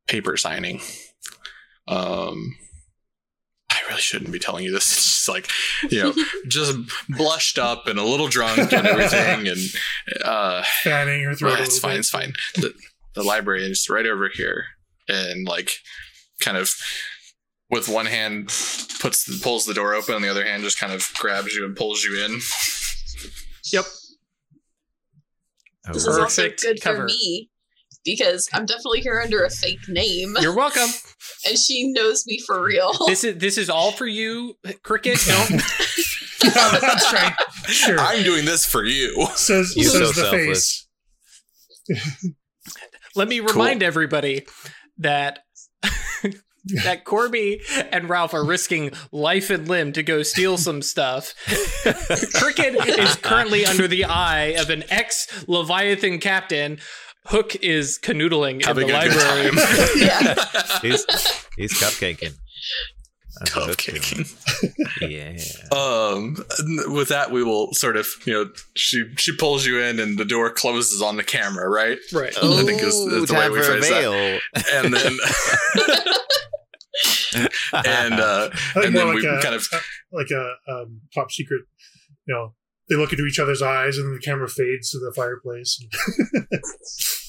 paper 0.09 0.37
signing. 0.37 0.81
Um, 1.87 2.57
I 3.71 3.79
really 3.89 4.01
shouldn't 4.01 4.33
be 4.33 4.39
telling 4.41 4.65
you 4.65 4.73
this. 4.73 4.87
It's 4.97 5.27
just 5.27 5.29
like, 5.29 5.49
you 5.91 6.03
know, 6.03 6.15
just 6.49 6.77
blushed 7.09 7.59
up 7.59 7.87
and 7.87 7.99
a 7.99 8.05
little 8.05 8.29
drunk 8.29 8.73
and 8.73 8.87
everything, 8.87 9.49
and 9.49 9.59
uh, 10.25 10.63
Fanning 10.83 11.25
her 11.25 11.35
throat. 11.35 11.53
well, 11.55 11.63
it's 11.63 11.79
fine. 11.79 11.93
bit. 11.93 11.99
It's 12.01 12.11
fine. 12.11 12.33
The, 12.57 12.75
the 13.15 13.23
library 13.23 13.65
is 13.65 13.89
right 13.91 14.07
over 14.07 14.29
here, 14.33 14.65
and 15.09 15.47
like, 15.47 15.71
kind 16.41 16.57
of, 16.57 16.71
with 17.71 17.89
one 17.89 18.07
hand 18.07 18.47
puts 19.01 19.41
pulls 19.43 19.65
the 19.67 19.75
door 19.75 19.95
open, 19.95 20.15
and 20.15 20.25
the 20.25 20.29
other 20.31 20.45
hand 20.45 20.63
just 20.63 20.79
kind 20.79 20.93
of 20.93 21.09
grabs 21.15 21.55
you 21.55 21.65
and 21.65 21.77
pulls 21.77 22.05
you 22.05 22.25
in. 22.25 22.41
Yep. 23.73 23.85
Oh, 25.89 25.93
This 25.93 26.07
is 26.07 26.19
also 26.19 26.49
good 26.51 26.81
cover. 26.81 26.99
for 27.01 27.05
me 27.07 27.51
because 28.05 28.49
I'm 28.53 28.67
definitely 28.67 29.01
here 29.01 29.21
under 29.21 29.45
a 29.45 29.51
fake 29.51 29.89
name, 29.89 30.37
You're 30.41 30.55
welcome. 30.55 30.89
and 31.47 31.59
she 31.59 31.93
knows 31.93 32.25
me 32.27 32.39
for 32.47 32.63
real. 32.65 32.93
This 33.07 33.25
is 33.25 33.39
this 33.39 33.59
is 33.59 33.69
all 33.71 33.93
for 33.93 34.07
you, 34.07 34.57
Cricket. 34.83 35.19
Don't 35.27 35.63
that's 36.41 37.13
right. 37.13 37.35
Sure. 37.67 37.99
I'm 37.99 38.23
doing 38.23 38.45
this 38.45 38.65
for 38.65 38.85
you. 38.85 39.27
says 39.35 39.75
You're 39.77 39.91
says 39.91 40.15
so 40.15 40.23
the 40.23 40.31
selfless. 40.31 40.89
face. 41.89 42.33
let 43.17 43.29
me 43.29 43.41
remind 43.41 43.83
everybody 43.83 44.47
that 44.99 45.41
that 46.85 47.05
Corby 47.05 47.61
and 47.93 48.09
Ralph 48.09 48.35
are 48.35 48.45
risking 48.45 48.91
life 49.13 49.51
and 49.51 49.69
limb 49.69 49.93
to 49.93 50.03
go 50.03 50.23
steal 50.23 50.57
some 50.59 50.83
stuff. 50.83 51.35
Cricket 52.35 52.75
is 52.99 53.17
currently 53.17 53.65
under 53.67 53.87
the 53.89 54.05
eye 54.05 54.55
of 54.59 54.71
an 54.71 54.85
ex 54.91 55.27
Leviathan 55.49 56.19
captain. 56.19 56.79
Hook 57.27 57.57
is 57.57 57.99
canoodling 58.01 58.65
Having 58.65 58.89
in 58.89 58.93
the 58.93 58.99
library. 58.99 59.51
yeah. 59.97 60.35
he's 60.81 61.05
he's 61.57 61.73
cupcaking. 61.75 62.35
That's 63.39 63.55
what 63.55 63.67
Hook's 63.69 63.85
doing. 63.85 64.01
Cupcaking. 64.01 65.11
Yeah. 65.11 65.77
Um, 65.77 66.37
with 66.95 67.09
that, 67.09 67.31
we 67.33 67.43
will 67.43 67.75
sort 67.75 67.97
of, 67.97 68.07
you 68.25 68.33
know, 68.33 68.51
she 68.77 69.05
she 69.19 69.37
pulls 69.37 69.67
you 69.67 69.79
in, 69.81 69.99
and 70.01 70.17
the 70.19 70.25
door 70.25 70.51
closes 70.51 71.03
on 71.03 71.17
the 71.17 71.25
camera, 71.25 71.69
right? 71.69 71.99
Right. 72.15 72.33
I 72.43 72.63
think 72.65 72.81
is- 72.83 72.95
is 72.95 73.29
the 73.29 73.35
way 73.35 73.51
we 73.51 73.57
for 73.61 73.63
a 73.63 73.65
phrase 73.79 73.89
that. 73.91 74.01
veil. 74.01 74.41
And 74.73 74.95
then, 74.95 75.13
and 77.73 78.15
uh, 78.15 78.51
and 78.77 78.95
then 78.95 79.07
like 79.09 79.17
we 79.17 79.27
a, 79.27 79.41
kind 79.41 79.55
of 79.55 79.67
like 80.13 80.31
a 80.31 80.55
um, 80.73 81.01
top 81.15 81.31
secret. 81.31 81.63
You 82.27 82.35
know, 82.35 82.55
they 82.89 82.97
look 82.97 83.13
into 83.13 83.27
each 83.27 83.39
other's 83.39 83.63
eyes, 83.63 83.99
and 83.99 84.15
the 84.15 84.21
camera 84.21 84.49
fades 84.49 84.91
to 84.91 84.99
the 84.99 85.13
fireplace. 85.15 85.81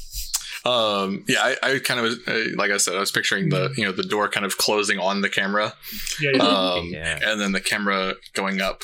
Um, 0.66 1.24
yeah, 1.30 1.40
I, 1.42 1.56
I 1.76 1.80
kind 1.80 2.00
of 2.02 2.14
uh, 2.28 2.56
like 2.58 2.72
I 2.72 2.78
said, 2.78 2.96
I 2.96 3.00
was 3.00 3.12
picturing 3.12 3.48
the 3.48 3.74
you 3.78 3.86
know 3.86 3.94
the 3.94 4.04
door 4.04 4.28
kind 4.28 4.46
of 4.46 4.58
closing 4.58 5.00
on 5.00 5.22
the 5.22 5.30
camera, 5.30 5.74
yeah, 6.20 6.32
yeah, 6.34 6.44
um, 6.44 6.90
Yeah. 6.92 7.20
and 7.24 7.40
then 7.40 7.54
the 7.54 7.62
camera 7.62 8.16
going 8.34 8.60
up 8.60 8.82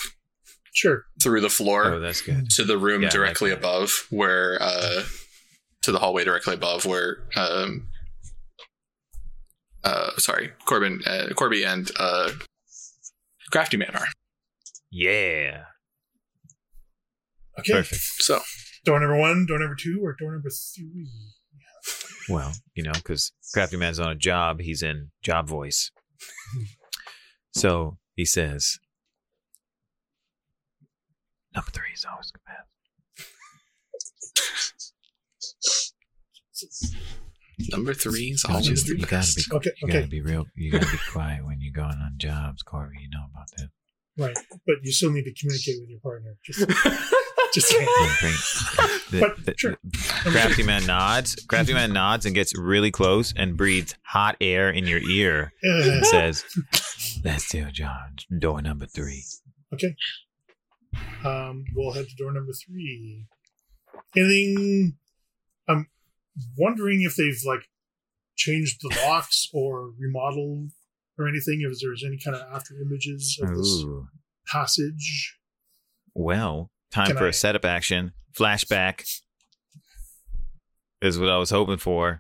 sure. 0.72 1.04
through 1.22 1.42
the 1.42 1.50
floor 1.50 1.96
oh, 1.96 2.00
that's 2.00 2.22
good. 2.22 2.50
to 2.52 2.64
the 2.64 2.78
room 2.78 3.02
Yeah, 3.02 3.10
directly 3.10 3.52
above, 3.52 4.08
where 4.12 4.60
uh, 4.62 5.04
to 5.82 5.92
the 5.92 6.00
hallway 6.00 6.24
directly 6.24 6.54
above, 6.54 6.86
where 6.86 7.18
um, 7.36 7.90
uh, 9.84 10.12
sorry, 10.18 10.52
Corbin, 10.66 11.02
uh, 11.06 11.30
Corby, 11.36 11.64
and 11.64 11.92
uh, 12.00 12.32
Crafty 13.52 13.78
Man 13.78 13.92
are. 13.96 14.08
Yeah. 14.92 15.64
Okay. 17.60 17.74
Perfect. 17.74 18.02
So 18.02 18.40
Door 18.86 19.00
number 19.00 19.18
one, 19.18 19.46
door 19.46 19.60
number 19.60 19.76
two, 19.80 20.02
or 20.04 20.14
door 20.14 20.34
number 20.34 20.50
three. 20.50 21.08
Well, 22.28 22.52
you 22.76 22.84
know, 22.84 22.92
because 22.92 23.32
Crafty 23.54 23.78
Man's 23.78 24.00
on 24.00 24.10
a 24.10 24.16
job, 24.16 24.60
he's 24.60 24.84
in 24.84 25.12
job 25.22 25.48
voice. 25.48 25.92
so 27.54 27.98
he 28.16 28.26
says, 28.26 28.78
Number 31.56 31.72
three 31.72 31.94
is 31.94 32.06
always 32.10 32.32
the 32.32 32.40
best. 32.46 32.68
number 37.72 37.94
three 37.94 38.32
is 38.32 38.44
You 38.48 38.54
always 38.54 38.68
just- 38.68 38.86
the 38.88 38.98
you 38.98 39.06
gotta 39.06 39.34
be, 39.36 39.44
Okay, 39.56 39.72
you 39.82 39.88
okay. 39.88 39.94
gotta 40.00 40.08
be 40.10 40.22
real. 40.22 40.46
You 40.56 40.72
gotta 40.72 40.86
be 40.92 40.98
quiet 41.12 41.46
when 41.46 41.62
you're 41.62 41.74
going 41.74 41.98
on 41.98 42.16
jobs, 42.18 42.62
Corey. 42.64 42.98
You 43.02 43.10
know 43.10 43.26
about 43.32 43.48
that. 43.58 43.70
Right, 44.18 44.36
but 44.68 44.76
you 44.84 44.92
still 44.92 45.12
need 45.12 45.24
to 45.24 45.34
communicate 45.34 45.76
with 45.82 45.90
your 45.90 46.00
partner. 46.00 46.36
Just, 46.46 46.60
just 47.54 47.68
saying. 47.68 47.86
Don't 47.86 49.12
the- 49.12 49.20
But, 49.20 49.46
the- 49.46 49.54
sure. 49.58 49.78
the- 49.84 50.30
Crafty 50.32 50.62
Man 50.64 50.86
nods. 50.86 51.36
Crafty 51.48 51.74
Man 51.74 51.94
nods 51.94 52.26
and 52.28 52.36
gets 52.36 52.56
really 52.58 52.92
close 52.92 53.34
and 53.36 53.58
breathes 53.58 53.96
hot 54.06 54.38
air 54.40 54.70
in 54.70 54.86
your 54.86 55.00
ear 55.00 55.52
and 55.64 56.06
says, 56.06 56.44
"Let's 57.24 57.50
do 57.50 57.66
it, 57.66 57.74
John. 57.74 58.16
Door 58.40 58.62
number 58.64 58.86
three. 58.86 59.24
okay. 59.74 59.96
Um, 61.26 61.64
we'll 61.76 61.94
head 61.94 62.06
to 62.08 62.16
door 62.16 62.32
number 62.34 62.52
three. 62.68 63.26
Anything? 64.16 64.98
I'm 66.38 66.44
wondering 66.58 67.02
if 67.04 67.16
they've 67.16 67.40
like 67.46 67.68
changed 68.36 68.80
the 68.82 68.96
locks 69.06 69.48
or 69.54 69.92
remodeled 70.00 70.72
or 71.18 71.28
anything. 71.28 71.62
If 71.70 71.80
there's 71.82 72.04
any 72.06 72.18
kind 72.18 72.36
of 72.36 72.44
after 72.54 72.76
images 72.82 73.40
of 73.42 73.50
this 73.56 73.68
Ooh. 73.84 74.08
passage. 74.48 75.38
Well, 76.16 76.70
time 76.92 77.08
Can 77.08 77.18
for 77.18 77.26
I- 77.26 77.30
a 77.30 77.34
setup 77.34 77.66
action. 77.66 78.14
Flashback 78.38 79.08
is 81.02 81.20
what 81.20 81.30
I 81.30 81.38
was 81.38 81.50
hoping 81.52 81.78
for. 81.78 82.20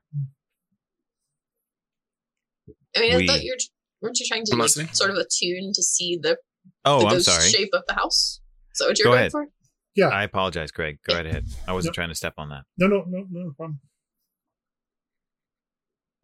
I 2.95 2.99
mean, 3.01 3.17
We- 3.17 3.23
I 3.23 3.27
thought 3.27 3.43
you're 3.43 3.55
weren't 4.01 4.19
you 4.19 4.25
trying 4.27 4.45
to 4.45 4.51
I'm 4.53 4.59
like, 4.59 4.69
sort 4.69 5.09
of 5.09 5.17
attune 5.17 5.71
to 5.73 5.81
see 5.81 6.19
the, 6.21 6.37
Oh, 6.85 6.99
the 7.01 7.05
I'm 7.07 7.21
sorry. 7.21 7.49
shape 7.49 7.69
of 7.73 7.83
the 7.87 7.93
house? 7.93 8.41
Is 8.73 8.79
that 8.79 8.85
what 8.89 8.99
you're 8.99 9.05
Go 9.05 9.11
going 9.11 9.19
ahead. 9.19 9.31
for? 9.31 9.47
Yeah. 9.95 10.07
I 10.09 10.23
apologize, 10.23 10.71
Craig. 10.71 10.99
Go 11.07 11.15
right 11.15 11.25
ahead. 11.25 11.45
I 11.67 11.73
wasn't 11.73 11.91
Yep. 11.91 11.95
trying 11.95 12.09
to 12.09 12.15
step 12.15 12.33
on 12.37 12.49
that. 12.49 12.63
No, 12.77 12.87
no, 12.87 13.03
no, 13.07 13.25
no 13.29 13.51
problem. 13.55 13.79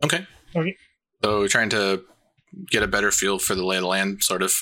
Okay. 0.03 0.25
Okay. 0.55 0.75
So 1.23 1.47
trying 1.47 1.69
to 1.71 2.03
get 2.69 2.83
a 2.83 2.87
better 2.87 3.11
feel 3.11 3.37
for 3.39 3.55
the 3.55 3.65
lay 3.65 3.77
of 3.77 3.81
the 3.83 3.87
land, 3.87 4.23
sort 4.23 4.41
of 4.41 4.53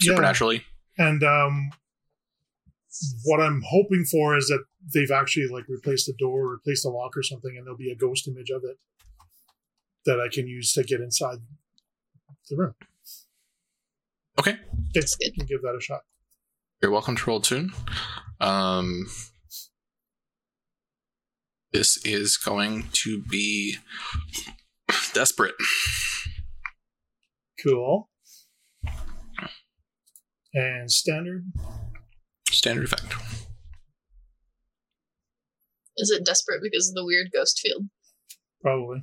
Yeah. 0.00 0.12
supernaturally. 0.12 0.64
And 0.98 1.22
um, 1.24 1.70
what 3.24 3.40
I'm 3.40 3.62
hoping 3.68 4.04
for 4.04 4.36
is 4.36 4.46
that 4.48 4.64
they've 4.92 5.10
actually 5.10 5.48
like 5.48 5.64
replaced 5.68 6.06
the 6.06 6.14
door, 6.18 6.48
replaced 6.48 6.84
the 6.84 6.90
lock 6.90 7.16
or 7.16 7.22
something, 7.22 7.54
and 7.56 7.66
there'll 7.66 7.78
be 7.78 7.90
a 7.90 7.96
ghost 7.96 8.28
image 8.28 8.50
of 8.50 8.62
it 8.64 8.78
that 10.06 10.20
I 10.20 10.28
can 10.32 10.46
use 10.46 10.72
to 10.74 10.84
get 10.84 11.00
inside 11.00 11.38
the 12.50 12.56
room. 12.56 12.74
Okay. 14.38 14.56
That's 14.94 15.16
good. 15.16 15.32
Can 15.34 15.46
give 15.46 15.62
that 15.62 15.74
a 15.76 15.80
shot. 15.80 16.02
You're 16.82 16.90
welcome 16.90 17.16
to 17.16 17.26
roll 17.30 17.40
tune. 17.40 17.72
Um, 18.40 19.06
this 21.72 21.96
is 22.04 22.36
going 22.36 22.88
to 22.92 23.22
be 23.22 23.76
desperate. 25.14 25.54
Cool. 27.64 28.10
And 30.52 30.90
standard. 30.90 31.44
Standard 32.50 32.84
effect. 32.84 33.14
Is 35.96 36.10
it 36.10 36.26
desperate 36.26 36.60
because 36.62 36.88
of 36.88 36.94
the 36.94 37.04
weird 37.04 37.28
ghost 37.32 37.60
field? 37.60 37.88
Probably. 38.60 39.02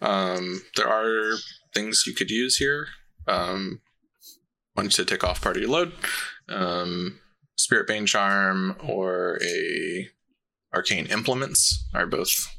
Um, 0.00 0.62
there 0.76 0.88
are 0.88 1.36
things 1.74 2.04
you 2.06 2.14
could 2.14 2.30
use 2.30 2.56
here. 2.56 2.88
Um, 3.26 3.80
one 4.74 4.88
to 4.90 5.04
take 5.04 5.24
off 5.24 5.42
part 5.42 5.56
of 5.56 5.62
your 5.62 5.70
load. 5.70 5.92
Um, 6.48 7.20
Spirit 7.56 7.86
Bane 7.86 8.06
Charm 8.06 8.76
or 8.84 9.38
a 9.42 10.08
Arcane 10.74 11.06
Implements 11.06 11.86
are 11.94 12.06
both 12.06 12.53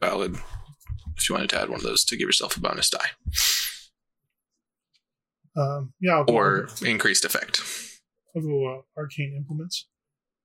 valid. 0.00 0.36
If 1.16 1.28
you 1.28 1.34
wanted 1.34 1.50
to 1.50 1.60
add 1.60 1.68
one 1.68 1.78
of 1.78 1.84
those 1.84 2.04
to 2.04 2.16
give 2.16 2.26
yourself 2.26 2.56
a 2.56 2.60
bonus 2.60 2.88
die 2.88 3.10
Um, 5.56 5.92
yeah. 6.00 6.14
I'll 6.16 6.24
go, 6.24 6.32
or 6.32 6.68
increased 6.84 7.24
effect. 7.24 7.60
I'll 8.34 8.42
go 8.42 8.78
uh, 8.78 9.00
arcane 9.00 9.34
implements 9.36 9.86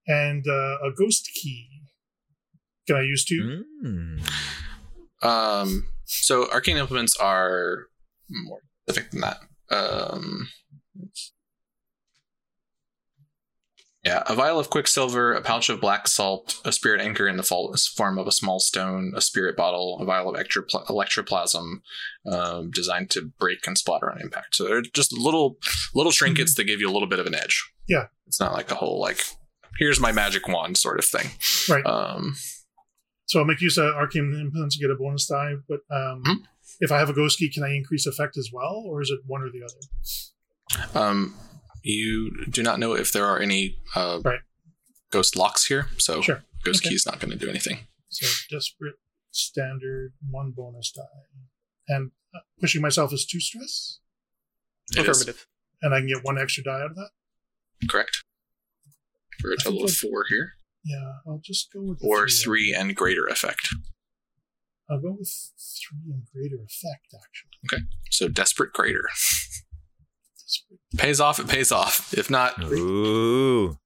and 0.07 0.45
uh, 0.47 0.77
a 0.83 0.91
ghost 0.95 1.29
key. 1.33 1.69
Can 2.87 2.97
I 2.97 3.01
use 3.01 3.23
two? 3.25 3.63
Mm. 3.83 4.29
Um, 5.23 5.87
so 6.05 6.51
arcane 6.51 6.77
implements 6.77 7.15
are 7.17 7.85
more 8.29 8.59
specific 8.87 9.11
than 9.11 9.21
that. 9.21 9.37
Um, 9.71 10.49
Yeah, 14.05 14.21
a 14.27 14.35
vial 14.35 14.59
of 14.59 14.69
quicksilver, 14.69 15.33
a 15.33 15.41
pouch 15.41 15.67
of 15.69 15.81
black 15.81 16.07
salt, 16.07 16.61
a 16.63 16.71
spirit 16.71 17.01
anchor 17.01 17.27
in 17.27 17.37
the 17.37 17.73
form 17.97 18.19
of 18.19 18.27
a 18.27 18.31
small 18.31 18.59
stone, 18.59 19.13
a 19.15 19.21
spirit 19.21 19.57
bottle, 19.57 19.97
a 19.99 20.05
vial 20.05 20.29
of 20.29 20.35
ectropl- 20.39 20.85
electroplasm, 20.85 21.81
um, 22.31 22.69
designed 22.69 23.09
to 23.11 23.31
break 23.39 23.65
and 23.65 23.77
splatter 23.79 24.11
on 24.11 24.21
impact. 24.21 24.55
So 24.55 24.65
they're 24.65 24.83
just 24.83 25.11
little 25.11 25.57
little 25.95 26.11
trinkets 26.11 26.53
that 26.55 26.65
give 26.65 26.79
you 26.79 26.87
a 26.87 26.93
little 26.93 27.07
bit 27.09 27.17
of 27.19 27.25
an 27.25 27.33
edge. 27.33 27.67
Yeah. 27.87 28.05
it's 28.27 28.39
not 28.39 28.53
like 28.53 28.69
a 28.71 28.75
whole 28.75 28.99
like 28.99 29.19
here's 29.79 29.99
my 29.99 30.11
magic 30.11 30.47
wand 30.47 30.77
sort 30.77 30.99
of 30.99 31.05
thing. 31.05 31.31
Right. 31.67 31.85
Um, 31.85 32.35
So 33.27 33.39
I'll 33.39 33.45
make 33.45 33.59
use 33.59 33.77
of 33.79 33.85
arcane 33.95 34.33
implements 34.39 34.75
to 34.77 34.81
get 34.81 34.91
a 34.91 34.95
bonus 34.95 35.25
die, 35.25 35.53
but 35.67 35.79
um, 35.89 36.21
Mhm. 36.27 36.35
if 36.79 36.91
I 36.91 36.99
have 36.99 37.09
a 37.09 37.13
ghost 37.13 37.39
key, 37.39 37.49
can 37.51 37.63
I 37.63 37.73
increase 37.73 38.05
effect 38.05 38.37
as 38.37 38.49
well, 38.53 38.83
or 38.85 39.01
is 39.01 39.09
it 39.09 39.19
one 39.25 39.41
or 39.41 39.49
the 39.49 39.63
other? 39.63 40.99
um, 40.99 41.33
you 41.93 42.45
do 42.49 42.63
not 42.63 42.79
know 42.79 42.93
if 42.93 43.11
there 43.11 43.25
are 43.25 43.39
any 43.39 43.77
uh, 43.95 44.19
Right. 44.23 44.39
ghost 45.11 45.35
locks 45.35 45.65
here, 45.65 45.87
so 45.97 46.21
Sure. 46.21 46.43
ghost 46.63 46.85
Okay. 46.85 46.93
is 46.95 47.05
not 47.05 47.19
going 47.19 47.31
to 47.31 47.37
do 47.37 47.49
anything. 47.49 47.87
So 48.09 48.27
desperate, 48.49 48.95
standard, 49.31 50.13
one 50.29 50.51
bonus 50.51 50.91
die, 50.91 51.01
and 51.87 52.11
uh, 52.33 52.39
pushing 52.59 52.81
myself 52.81 53.13
is 53.13 53.25
two 53.25 53.39
stress, 53.39 53.99
It 54.91 54.99
is 55.07 55.21
Affirmative. 55.21 55.47
and 55.81 55.93
I 55.93 55.99
can 55.99 56.07
get 56.07 56.23
one 56.23 56.37
extra 56.37 56.63
die 56.63 56.81
out 56.81 56.91
of 56.91 56.95
that. 56.95 57.09
correct 57.89 58.23
for 59.41 59.51
a 59.51 59.57
total 59.57 59.83
of 59.83 59.91
four 59.93 60.25
here, 60.29 60.53
Yeah, 60.83 61.13
I'll 61.27 61.41
just 61.43 61.71
go 61.73 61.81
with 61.81 61.99
or 62.01 62.27
three. 62.27 62.37
three 62.43 62.73
and 62.73 62.95
greater 62.95 63.25
effect. 63.27 63.67
I'll 64.89 65.01
go 65.01 65.15
with 65.19 65.29
three 65.59 66.11
and 66.13 66.23
greater 66.31 66.63
effect. 66.63 67.07
Actually, 67.13 67.51
Okay, 67.77 67.83
So 68.11 68.27
desperate 68.27 68.71
greater 68.73 69.09
Desperate 70.39 70.79
pays 70.97 71.19
off. 71.19 71.39
It 71.39 71.47
pays 71.47 71.71
off. 71.71 72.13
If 72.13 72.29
not, 72.29 72.61
Ooh. 72.63 73.77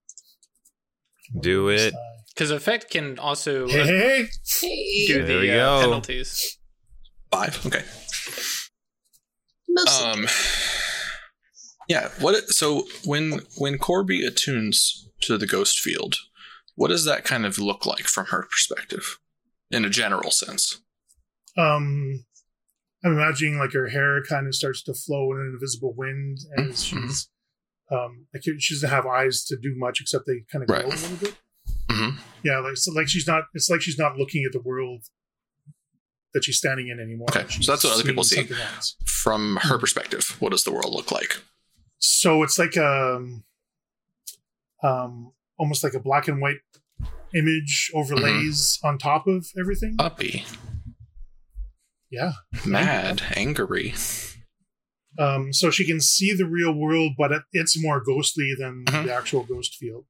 Do 1.39 1.70
it. 1.70 1.94
Because 2.34 2.51
effect 2.51 2.89
can 2.89 3.20
also 3.20 3.68
Hey, 3.68 3.82
uh, 3.82 3.86
hey, 3.86 3.98
hey. 4.00 4.28
Hey, 4.62 5.08
do 5.08 5.25
There 5.25 5.39
the 5.42 5.60
uh, 5.60 5.82
penalties. 5.82 6.58
five. 7.32 7.66
Okay. 7.66 7.84
mostly. 9.68 10.06
Um. 10.24 10.28
Yeah. 11.88 12.10
What? 12.20 12.36
it- 12.36 12.50
So 12.50 12.88
when 13.04 13.42
when 13.58 13.78
Corby 13.78 14.25
attunes 14.25 15.08
to 15.22 15.38
the 15.38 15.48
ghost 15.48 15.80
field, 15.80 16.16
what 16.75 16.88
does 16.89 17.06
that 17.06 17.25
kind 17.25 17.46
of 17.46 17.58
look 17.60 17.86
like 17.86 18.06
from 18.06 18.28
her 18.28 18.44
perspective, 18.50 19.20
in 19.70 19.86
a 19.86 19.89
general 19.89 20.32
sense? 20.32 20.80
Um, 21.58 22.25
I'm 23.03 23.13
imagining 23.13 23.58
like 23.58 23.72
her 23.74 23.88
hair 23.88 24.22
kind 24.24 24.46
of 24.48 24.56
starts 24.56 24.84
to 24.84 24.94
flow 24.94 25.32
in 25.32 25.39
an 25.39 25.51
invisible 25.53 25.94
wind 25.96 26.39
as 26.58 26.65
Mhm. 26.86 27.08
she's 27.08 27.29
um 27.91 28.27
like 28.34 28.44
she 28.60 28.74
doesn't 28.75 28.89
have 28.89 29.06
eyes 29.06 29.44
to 29.46 29.58
do 29.58 29.74
much 29.75 30.00
except 30.01 30.25
they 30.27 30.41
kind 30.51 30.63
of 30.63 30.68
glow 30.68 30.77
Right. 30.77 30.86
a 30.86 30.89
little 30.89 31.18
bit. 31.18 31.36
hmm 31.89 32.10
Yeah, 32.44 32.60
like 32.60 32.77
so 32.77 32.91
like 32.91 33.08
she's 33.08 33.25
not. 33.27 33.44
It's 33.53 33.70
like 33.70 33.82
she's 33.82 33.98
not 33.98 34.18
looking 34.18 34.44
at 34.46 34.51
the 34.51 34.62
world 34.62 35.06
that 36.34 36.44
she's 36.44 36.58
standing 36.58 36.88
in 36.89 37.00
anymore. 37.00 37.27
Okay, 37.36 37.46
so 37.62 37.72
that's 37.72 37.84
what 37.84 37.94
other 37.94 38.03
people 38.03 38.24
see. 38.24 38.48
From 39.06 39.58
her 39.63 39.77
perspective, 39.79 40.36
what 40.39 40.51
does 40.51 40.63
the 40.63 40.72
world 40.72 40.94
look 40.94 41.12
like? 41.12 41.38
So 41.98 42.44
it's 42.44 42.60
like 42.60 42.77
um, 42.77 43.44
um, 44.84 45.32
almost 45.58 45.84
like 45.84 45.94
a 45.94 46.00
black 46.00 46.27
and 46.27 46.39
white 46.41 46.58
image 47.34 47.91
overlays 47.94 48.77
Mm-hmm. 48.77 48.88
on 48.88 48.98
top 48.98 49.27
of 49.27 49.48
everything. 49.60 49.96
Uppy, 50.00 50.46
yeah. 52.12 52.34
mad, 52.66 53.22
angry. 53.36 53.94
Um, 55.18 55.51
so 55.51 55.70
she 55.72 55.86
can 55.86 56.00
see 56.00 56.34
the 56.34 56.46
real 56.46 56.74
world, 56.74 57.13
but 57.18 57.32
it, 57.32 57.42
it's 57.51 57.82
more 57.82 58.01
ghostly 58.01 58.54
than 58.58 58.86
Mhm. 58.86 59.06
the 59.06 59.13
actual 59.13 59.44
ghost 59.44 59.75
field. 59.75 60.06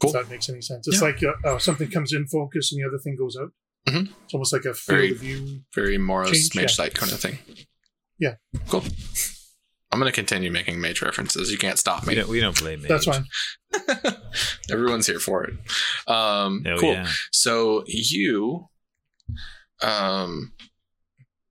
Cool. 0.00 0.10
If 0.14 0.14
that 0.26 0.30
makes 0.30 0.48
any 0.48 0.60
sense. 0.60 0.86
It's 0.88 1.00
Yeah. 1.00 1.06
like 1.08 1.22
uh, 1.22 1.48
uh, 1.48 1.58
something 1.58 1.88
comes 1.90 2.12
in 2.12 2.26
focus 2.26 2.72
and 2.72 2.82
the 2.82 2.88
other 2.88 2.98
thing 2.98 3.16
goes 3.16 3.36
out. 3.40 3.52
Mhm. 3.88 4.12
It's 4.24 4.34
almost 4.34 4.52
like 4.52 4.64
a 4.64 4.74
field 4.74 4.98
Very- 4.98 5.10
of 5.12 5.18
view. 5.18 5.62
Very 5.74 5.96
Moros 5.98 6.30
Change, 6.32 6.54
mage 6.56 6.62
yeah. 6.64 6.74
sight 6.74 6.94
kind 6.94 7.12
of 7.12 7.20
thing. 7.20 7.38
Yeah. 8.18 8.34
Cool. 8.68 8.84
I'm 9.90 9.98
going 9.98 10.10
to 10.10 10.14
continue 10.14 10.50
making 10.50 10.80
mage 10.80 11.02
references. 11.02 11.50
You 11.52 11.58
can't 11.58 11.78
stop 11.78 12.02
We 12.06 12.10
me. 12.10 12.14
don't, 12.16 12.28
we 12.28 12.40
don't 12.40 12.58
blame 12.58 12.80
mage. 12.82 12.88
That's 12.88 13.04
fine. 13.04 13.26
Everyone's 14.70 15.06
here 15.06 15.20
for 15.20 15.44
it. 15.44 15.54
Um, 16.08 16.64
Oh, 16.66 16.78
cool. 16.78 16.92
yeah. 16.92 17.08
So 17.30 17.84
you 17.86 18.68
um 19.82 20.52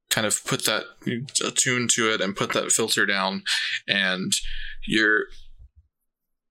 kind 0.09 0.27
of 0.27 0.43
put 0.45 0.65
that 0.65 0.83
you 1.05 1.25
attune 1.45 1.87
to 1.87 2.11
it 2.11 2.21
and 2.21 2.35
put 2.35 2.51
that 2.53 2.71
filter 2.71 3.05
down 3.05 3.43
and 3.87 4.33
you're 4.85 5.25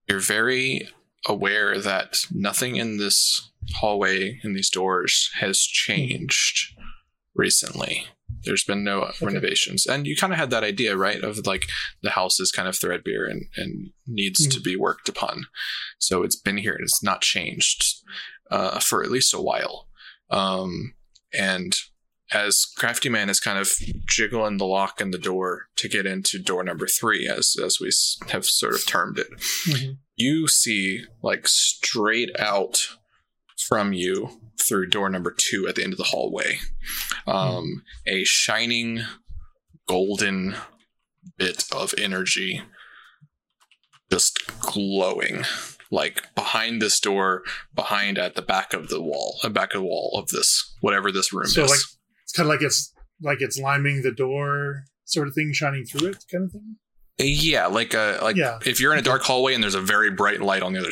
you're 0.09 0.19
very 0.19 0.89
aware 1.27 1.79
that 1.79 2.17
nothing 2.33 2.77
in 2.77 2.97
this 2.97 3.51
hallway 3.77 4.41
in 4.43 4.55
these 4.55 4.71
doors 4.71 5.31
has 5.39 5.61
changed 5.61 6.75
recently. 7.35 8.07
There's 8.45 8.65
been 8.65 8.83
no 8.83 9.11
renovations. 9.21 9.87
And 9.87 10.07
you 10.07 10.17
kind 10.17 10.33
of 10.33 10.39
had 10.39 10.51
that 10.51 10.65
idea, 10.65 10.97
right? 10.97 11.23
Of 11.23 11.47
like 11.47 11.67
the 12.03 12.11
house 12.11 12.41
is 12.41 12.51
kind 12.51 12.69
of 12.69 12.79
threadbare 12.79 13.27
and, 13.27 13.47
and 13.57 13.91
needs 14.07 14.47
to 14.47 14.61
be 14.61 14.77
worked 14.77 15.09
upon. 15.09 15.47
So 15.99 16.23
it's 16.23 16.37
been 16.37 16.57
here 16.57 16.75
and 16.75 16.83
it's 16.83 17.03
not 17.03 17.21
changed 17.21 17.85
uh, 18.51 18.81
for 18.81 19.03
at 19.03 19.11
least 19.11 19.35
a 19.35 19.41
while. 19.41 19.89
Um, 20.31 20.95
and 21.33 21.77
as 22.33 22.65
Crafty 22.77 23.09
Man 23.09 23.29
is 23.29 23.41
kind 23.41 23.59
of 23.59 23.73
jiggling 24.07 24.59
the 24.59 24.65
lock 24.67 25.01
in 25.01 25.11
the 25.11 25.19
door 25.19 25.67
to 25.77 25.89
get 25.89 26.07
into 26.07 26.39
door 26.39 26.63
number 26.63 26.87
three, 26.87 27.27
as 27.29 27.57
as 27.63 27.79
we 27.81 27.91
have 28.31 28.45
sort 28.45 28.75
of 28.75 28.87
termed 28.87 29.19
it, 29.19 29.29
Mhm. 29.67 29.99
you 30.17 30.47
see 30.47 31.05
like 31.23 31.49
straight 31.49 32.31
out 32.39 32.87
from 33.59 33.93
you 33.93 34.41
through 34.61 34.87
door 34.89 35.11
number 35.11 35.35
two 35.37 35.67
at 35.69 35.75
the 35.75 35.83
end 35.83 35.93
of 35.93 35.97
the 35.99 36.05
hallway, 36.05 36.61
um, 37.27 37.83
a 38.07 38.23
shining 38.25 39.05
golden 39.89 40.57
bit 41.37 41.65
of 41.73 41.95
energy 41.99 42.63
just 44.11 44.39
glowing 44.61 45.45
like 45.91 46.23
behind 46.35 46.81
this 46.81 47.01
door 47.01 47.43
behind 47.75 48.19
at 48.19 48.35
the 48.35 48.43
back 48.43 48.73
of 48.73 48.89
the 48.89 49.01
wall 49.01 49.39
uh, 49.43 49.49
back 49.49 49.75
of 49.75 49.81
the 49.81 49.87
wall 49.87 50.13
of 50.15 50.29
this 50.29 50.75
whatever 50.81 51.11
this 51.13 51.33
room 51.33 51.45
is. 51.45 51.55
So 51.55 51.65
is 51.65 51.71
like 51.71 51.81
it's 52.25 52.33
kind 52.33 52.47
of 52.49 52.55
like 52.55 52.63
it's 52.63 52.93
like 53.23 53.39
it's 53.41 53.59
liming 53.59 54.03
the 54.03 54.13
door, 54.13 54.85
sort 55.05 55.29
of 55.29 55.35
thing, 55.35 55.53
shining 55.53 55.85
through 55.85 56.09
it, 56.11 56.25
kind 56.31 56.45
of 56.45 56.53
thing. 56.53 56.77
yeah 57.19 57.67
like 57.67 57.95
uh 57.95 58.19
like 58.23 58.37
Yeah. 58.37 58.59
if 58.65 58.81
you're 58.81 58.93
in 58.93 58.99
a 58.99 59.03
dark 59.03 59.23
hallway 59.23 59.53
and 59.55 59.63
there's 59.63 59.75
a 59.75 59.81
very 59.81 60.11
bright 60.11 60.41
light 60.41 60.63
on 60.63 60.73
the 60.73 60.79
other 60.81 60.91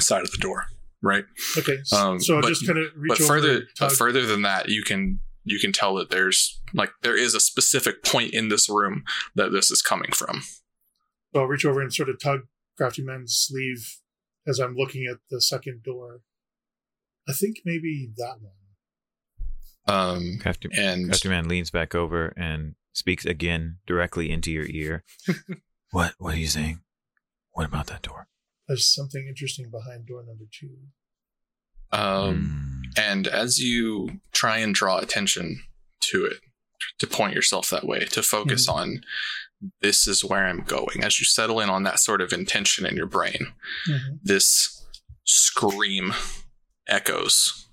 side 0.00 0.22
of 0.22 0.30
the 0.30 0.38
door 0.38 0.66
right 1.02 1.24
Okay, 1.58 1.78
Um, 1.92 2.20
so 2.20 2.40
but- 2.40 2.48
just 2.48 2.66
kind 2.66 2.78
of 2.78 2.86
reach 2.96 3.08
but 3.08 3.20
over. 3.20 3.26
further 3.28 3.62
but 3.80 3.92
further 3.92 4.24
than 4.26 4.42
that 4.42 4.68
you 4.68 4.82
can 4.82 5.20
you 5.46 5.58
can 5.58 5.72
tell 5.72 5.94
that 5.96 6.10
there's 6.10 6.60
like 6.74 6.90
there 7.02 7.16
is 7.16 7.34
a 7.34 7.40
specific 7.40 8.02
point 8.04 8.32
in 8.32 8.48
this 8.48 8.68
room 8.68 9.04
that 9.34 9.52
this 9.52 9.70
is 9.70 9.82
coming 9.82 10.12
from 10.12 10.42
So 11.34 11.40
I'll 11.40 11.46
reach 11.46 11.64
over 11.66 11.80
and 11.82 11.92
sort 11.92 12.08
of 12.08 12.18
tug 12.20 12.40
Crafty 12.78 13.02
Man's 13.02 13.34
sleeve 13.36 13.96
as 14.46 14.58
I'm 14.58 14.74
looking 14.76 15.06
at 15.10 15.18
the 15.30 15.40
second 15.40 15.82
door. 15.82 16.20
I 17.28 17.32
think 17.32 17.58
maybe 17.64 18.10
that 18.16 18.36
one. 18.40 18.52
um 19.86 20.38
Crafty, 20.40 20.68
and 20.76 21.08
Crafty 21.08 21.28
Man 21.28 21.48
leans 21.48 21.70
back 21.70 21.94
over 21.94 22.34
and 22.36 22.74
speaks 22.92 23.24
again 23.24 23.78
directly 23.86 24.30
into 24.30 24.52
your 24.52 24.66
ear. 24.66 25.04
what? 25.90 26.14
What 26.18 26.34
are 26.34 26.38
you 26.38 26.46
saying? 26.46 26.80
What 27.52 27.66
about 27.66 27.86
that 27.86 28.02
door? 28.02 28.28
There's 28.68 28.92
something 28.92 29.26
interesting 29.28 29.70
behind 29.70 30.06
door 30.06 30.24
number 30.26 30.44
two. 30.50 30.76
um 31.92 32.34
Hmm. 32.36 32.70
And 32.96 33.26
as 33.26 33.58
you 33.58 34.20
try 34.32 34.58
and 34.58 34.74
draw 34.74 34.98
attention 34.98 35.62
to 36.10 36.26
it, 36.26 36.36
to 37.00 37.06
point 37.06 37.34
yourself 37.34 37.70
that 37.70 37.84
way, 37.86 38.04
to 38.04 38.22
focus 38.22 38.68
on 38.68 39.00
this 39.80 40.06
is 40.06 40.24
where 40.24 40.46
I'm 40.46 40.62
going, 40.62 41.02
as 41.02 41.18
you 41.18 41.24
settle 41.24 41.60
in 41.60 41.68
on 41.70 41.82
that 41.84 41.98
sort 42.00 42.20
of 42.20 42.32
intention 42.32 42.86
in 42.86 42.96
your 42.96 43.06
brain, 43.06 43.52
Mhm. 43.88 44.18
this 44.22 44.82
scream 45.24 46.12
echoes 46.86 47.66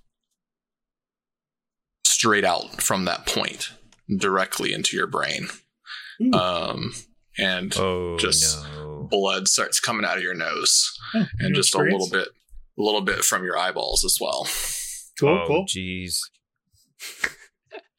straight 2.06 2.45
out 2.45 2.82
from 2.82 3.06
that 3.06 3.25
point 3.25 3.71
directly 4.17 4.73
into 4.73 4.95
your 4.95 5.08
brain. 5.08 5.47
Ooh. 6.21 6.34
Um, 6.34 6.93
and 7.38 7.75
Oh 7.77 8.17
just 8.17 8.62
no! 8.63 9.08
blood 9.10 9.47
starts 9.47 9.80
coming 9.80 10.06
out 10.06 10.17
of 10.17 10.23
your 10.23 10.34
nose 10.36 10.91
Oh, 11.15 11.25
and 11.39 11.49
new 11.49 11.56
just 11.56 11.73
a 11.73 11.80
little 11.80 12.10
bit 12.10 12.27
a 12.77 12.82
little 12.82 13.01
bit 13.01 13.23
from 13.23 13.43
your 13.43 13.58
eyeballs 13.58 14.04
as 14.06 14.17
well. 14.19 14.47
Cool, 15.19 15.30
oh, 15.30 15.47
cool. 15.47 15.65
Jeez. 15.65 16.19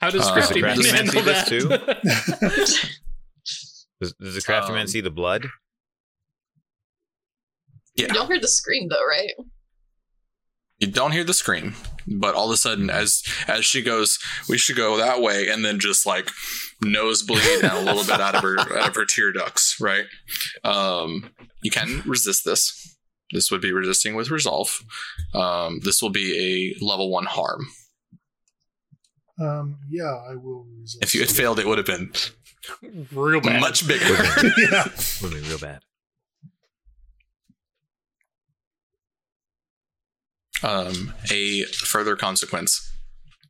How 0.00 0.10
does 0.10 0.26
Uh, 0.26 0.32
Crafty 0.32 0.60
Does 0.60 0.62
Man 0.62 0.76
Crafty 0.76 0.92
Man 0.92 1.06
handle 1.06 1.22
see 1.44 1.58
this 1.58 1.78
that? 2.38 2.90
Does, 4.02 4.12
does 4.20 4.34
the 4.34 4.42
Crafty 4.42 4.72
Man 4.72 4.82
Um, 4.82 4.86
see 4.88 5.00
the 5.00 5.10
blood? 5.10 5.46
Yeah. 7.94 8.08
You 8.08 8.14
don't 8.14 8.26
hear 8.26 8.40
the 8.40 8.48
scream 8.48 8.88
though, 8.88 9.04
right? 9.08 9.30
You 10.80 10.88
don't 10.88 11.12
hear 11.12 11.22
the 11.22 11.34
scream, 11.34 11.76
but 12.08 12.34
all 12.34 12.46
of 12.46 12.54
a 12.54 12.56
sudden, 12.56 12.90
as 12.90 13.22
as 13.46 13.64
she 13.64 13.80
goes, 13.82 14.18
we 14.48 14.58
should 14.58 14.74
go 14.76 14.96
that 14.96 15.20
way, 15.22 15.46
and 15.46 15.64
then 15.64 15.78
just 15.78 16.04
like 16.04 16.28
nosebleed 16.82 17.62
and 17.62 17.72
a 17.72 17.80
little 17.80 18.02
bit 18.02 18.20
out 18.20 18.34
of 18.34 18.42
her 18.42 18.58
out 18.80 18.88
of 18.88 18.94
her 18.96 19.04
tear 19.04 19.30
ducts, 19.30 19.76
right? 19.80 20.06
Um, 20.64 21.30
you 21.62 21.70
can 21.70 22.02
resist 22.04 22.44
this. 22.44 22.96
This 23.30 23.52
would 23.52 23.60
be 23.60 23.70
resisting 23.72 24.16
with 24.16 24.30
resolve. 24.32 24.82
Um, 25.34 25.78
this 25.84 26.02
will 26.02 26.10
be 26.10 26.74
a 26.80 26.84
level 26.84 27.08
one 27.10 27.26
harm. 27.26 27.66
Um, 29.42 29.78
yeah, 29.90 30.04
I 30.30 30.36
will 30.36 30.64
resist. 30.78 31.02
If 31.02 31.14
you 31.14 31.20
had 31.22 31.30
failed, 31.30 31.58
it 31.58 31.66
would 31.66 31.78
have 31.78 31.86
been 31.86 32.12
Real 33.12 33.40
bad. 33.40 33.60
much 33.60 33.86
bigger. 33.88 34.04
yeah. 34.70 34.84
Would 35.22 35.32
be 35.32 35.40
real 35.40 35.58
bad. 35.58 35.80
Um, 40.62 41.14
a 41.30 41.64
further 41.64 42.14
consequence 42.14 42.88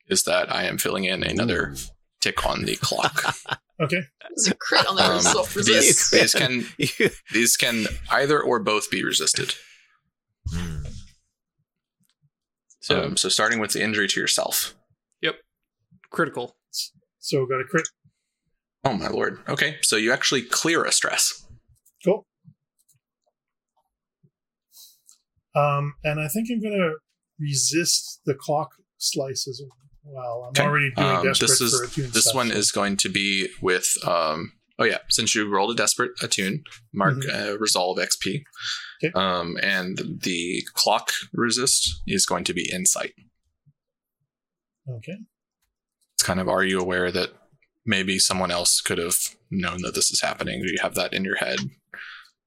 is 0.08 0.24
that 0.24 0.50
I 0.54 0.64
am 0.64 0.78
filling 0.78 1.04
in 1.04 1.22
another 1.22 1.74
tick 2.20 2.46
on 2.46 2.64
the 2.64 2.76
clock. 2.76 3.34
Okay. 3.80 4.02
It's 4.30 4.46
a 4.48 4.54
crit 4.54 4.86
on 4.86 4.94
the 4.94 5.02
Um, 5.02 5.20
self 5.20 5.54
these, 5.54 5.66
resist. 5.68 6.12
these 6.12 6.34
can 6.36 6.66
these 7.32 7.56
can 7.56 7.86
either 8.10 8.40
or 8.40 8.60
both 8.60 8.88
be 8.92 9.02
resisted. 9.02 9.54
Hmm. 10.48 10.82
So 12.78 13.02
Um, 13.06 13.16
so 13.16 13.28
starting 13.28 13.58
with 13.58 13.72
the 13.72 13.82
injury 13.82 14.06
to 14.06 14.20
yourself. 14.20 14.76
Critical. 16.12 16.56
So 17.18 17.46
got 17.46 17.60
a 17.60 17.64
crit. 17.64 17.86
Oh 18.84 18.94
my 18.94 19.08
lord. 19.08 19.38
Okay, 19.48 19.76
so 19.82 19.96
you 19.96 20.12
actually 20.12 20.42
clear 20.42 20.84
a 20.84 20.92
stress. 20.92 21.46
Cool. 22.04 22.26
Um, 25.54 25.94
and 26.04 26.20
I 26.20 26.28
think 26.28 26.48
I'm 26.50 26.60
gonna 26.62 26.92
resist 27.38 28.20
the 28.26 28.34
clock 28.34 28.70
slices. 28.98 29.60
as 29.60 29.68
well. 30.04 30.44
I'm 30.44 30.50
Okay. 30.50 30.64
already 30.64 30.90
doing 30.96 31.08
Um, 31.08 31.24
desperate 31.26 31.48
this 31.48 31.60
is 31.60 31.78
for 31.78 31.84
attune 31.84 32.10
this 32.10 32.22
stuff, 32.24 32.34
one 32.34 32.50
is 32.50 32.72
going 32.72 32.96
to 32.98 33.08
be 33.08 33.48
with 33.60 33.86
um 34.04 34.52
oh 34.80 34.84
yeah 34.84 34.98
since 35.08 35.32
you 35.34 35.48
rolled 35.48 35.70
a 35.70 35.74
desperate 35.76 36.10
attune 36.22 36.64
mark 36.92 37.18
uh, 37.32 37.56
resolve 37.58 37.98
xp 37.98 38.42
Mm-hmm. 38.42 39.06
Okay. 39.06 39.12
um 39.14 39.56
and 39.62 40.20
the 40.22 40.62
clock 40.74 41.12
resist 41.32 42.02
is 42.06 42.26
going 42.26 42.42
to 42.44 42.52
be 42.54 42.68
insight 42.72 43.14
okay. 44.88 45.18
It's 46.22 46.26
kind 46.28 46.38
of 46.38 46.48
are 46.48 46.62
you 46.62 46.78
aware 46.78 47.10
that 47.10 47.30
maybe 47.84 48.16
someone 48.16 48.52
else 48.52 48.80
could 48.80 48.98
have 48.98 49.16
known 49.50 49.78
that 49.82 49.92
this 49.96 50.12
is 50.12 50.20
happening 50.20 50.62
do 50.62 50.70
you 50.70 50.78
have 50.80 50.94
that 50.94 51.12
in 51.12 51.24
your 51.24 51.34
head 51.34 51.58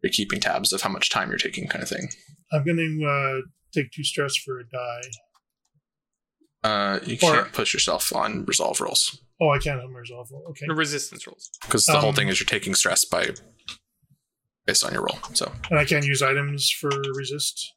you're 0.01 0.13
keeping 0.13 0.39
tabs 0.39 0.71
of 0.71 0.81
how 0.81 0.89
much 0.89 1.09
time 1.09 1.27
you're 1.27 1.37
taking 1.37 1.67
kind 1.67 1.83
of 1.83 1.89
thing 1.89 2.07
I'm 2.53 2.63
gonna 2.63 2.83
uh, 3.05 3.41
take 3.73 3.91
two 3.91 4.05
stress 4.05 4.37
for 4.37 4.59
a 4.61 4.63
die. 4.63 5.01
uh 6.63 6.99
you 7.05 7.15
Or- 7.21 7.33
can't 7.33 7.51
push 7.51 7.73
yourself 7.73 8.15
on 8.15 8.45
resolve 8.45 8.79
rolls 8.79 9.19
Oh, 9.41 9.49
I 9.49 9.57
can't 9.59 9.81
have 9.81 9.89
my 9.89 9.99
resolve. 9.99 10.29
roll. 10.31 10.45
Okay. 10.51 10.65
Resistance 10.69 11.27
rolls. 11.27 11.49
because 11.63 11.83
the 11.85 11.99
whole 11.99 12.11
Um, 12.11 12.15
thing 12.15 12.29
is 12.29 12.39
you're 12.39 12.47
taking 12.47 12.73
stress 12.75 13.03
by 13.03 13.31
based 14.65 14.85
on 14.85 14.93
your 14.93 15.01
roll 15.03 15.19
so 15.33 15.51
And 15.69 15.77
I 15.77 15.83
can't 15.83 16.05
use 16.05 16.21
items 16.21 16.69
for 16.71 16.89
resist. 17.13 17.73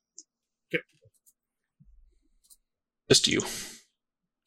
just 3.11 3.27
you 3.27 3.41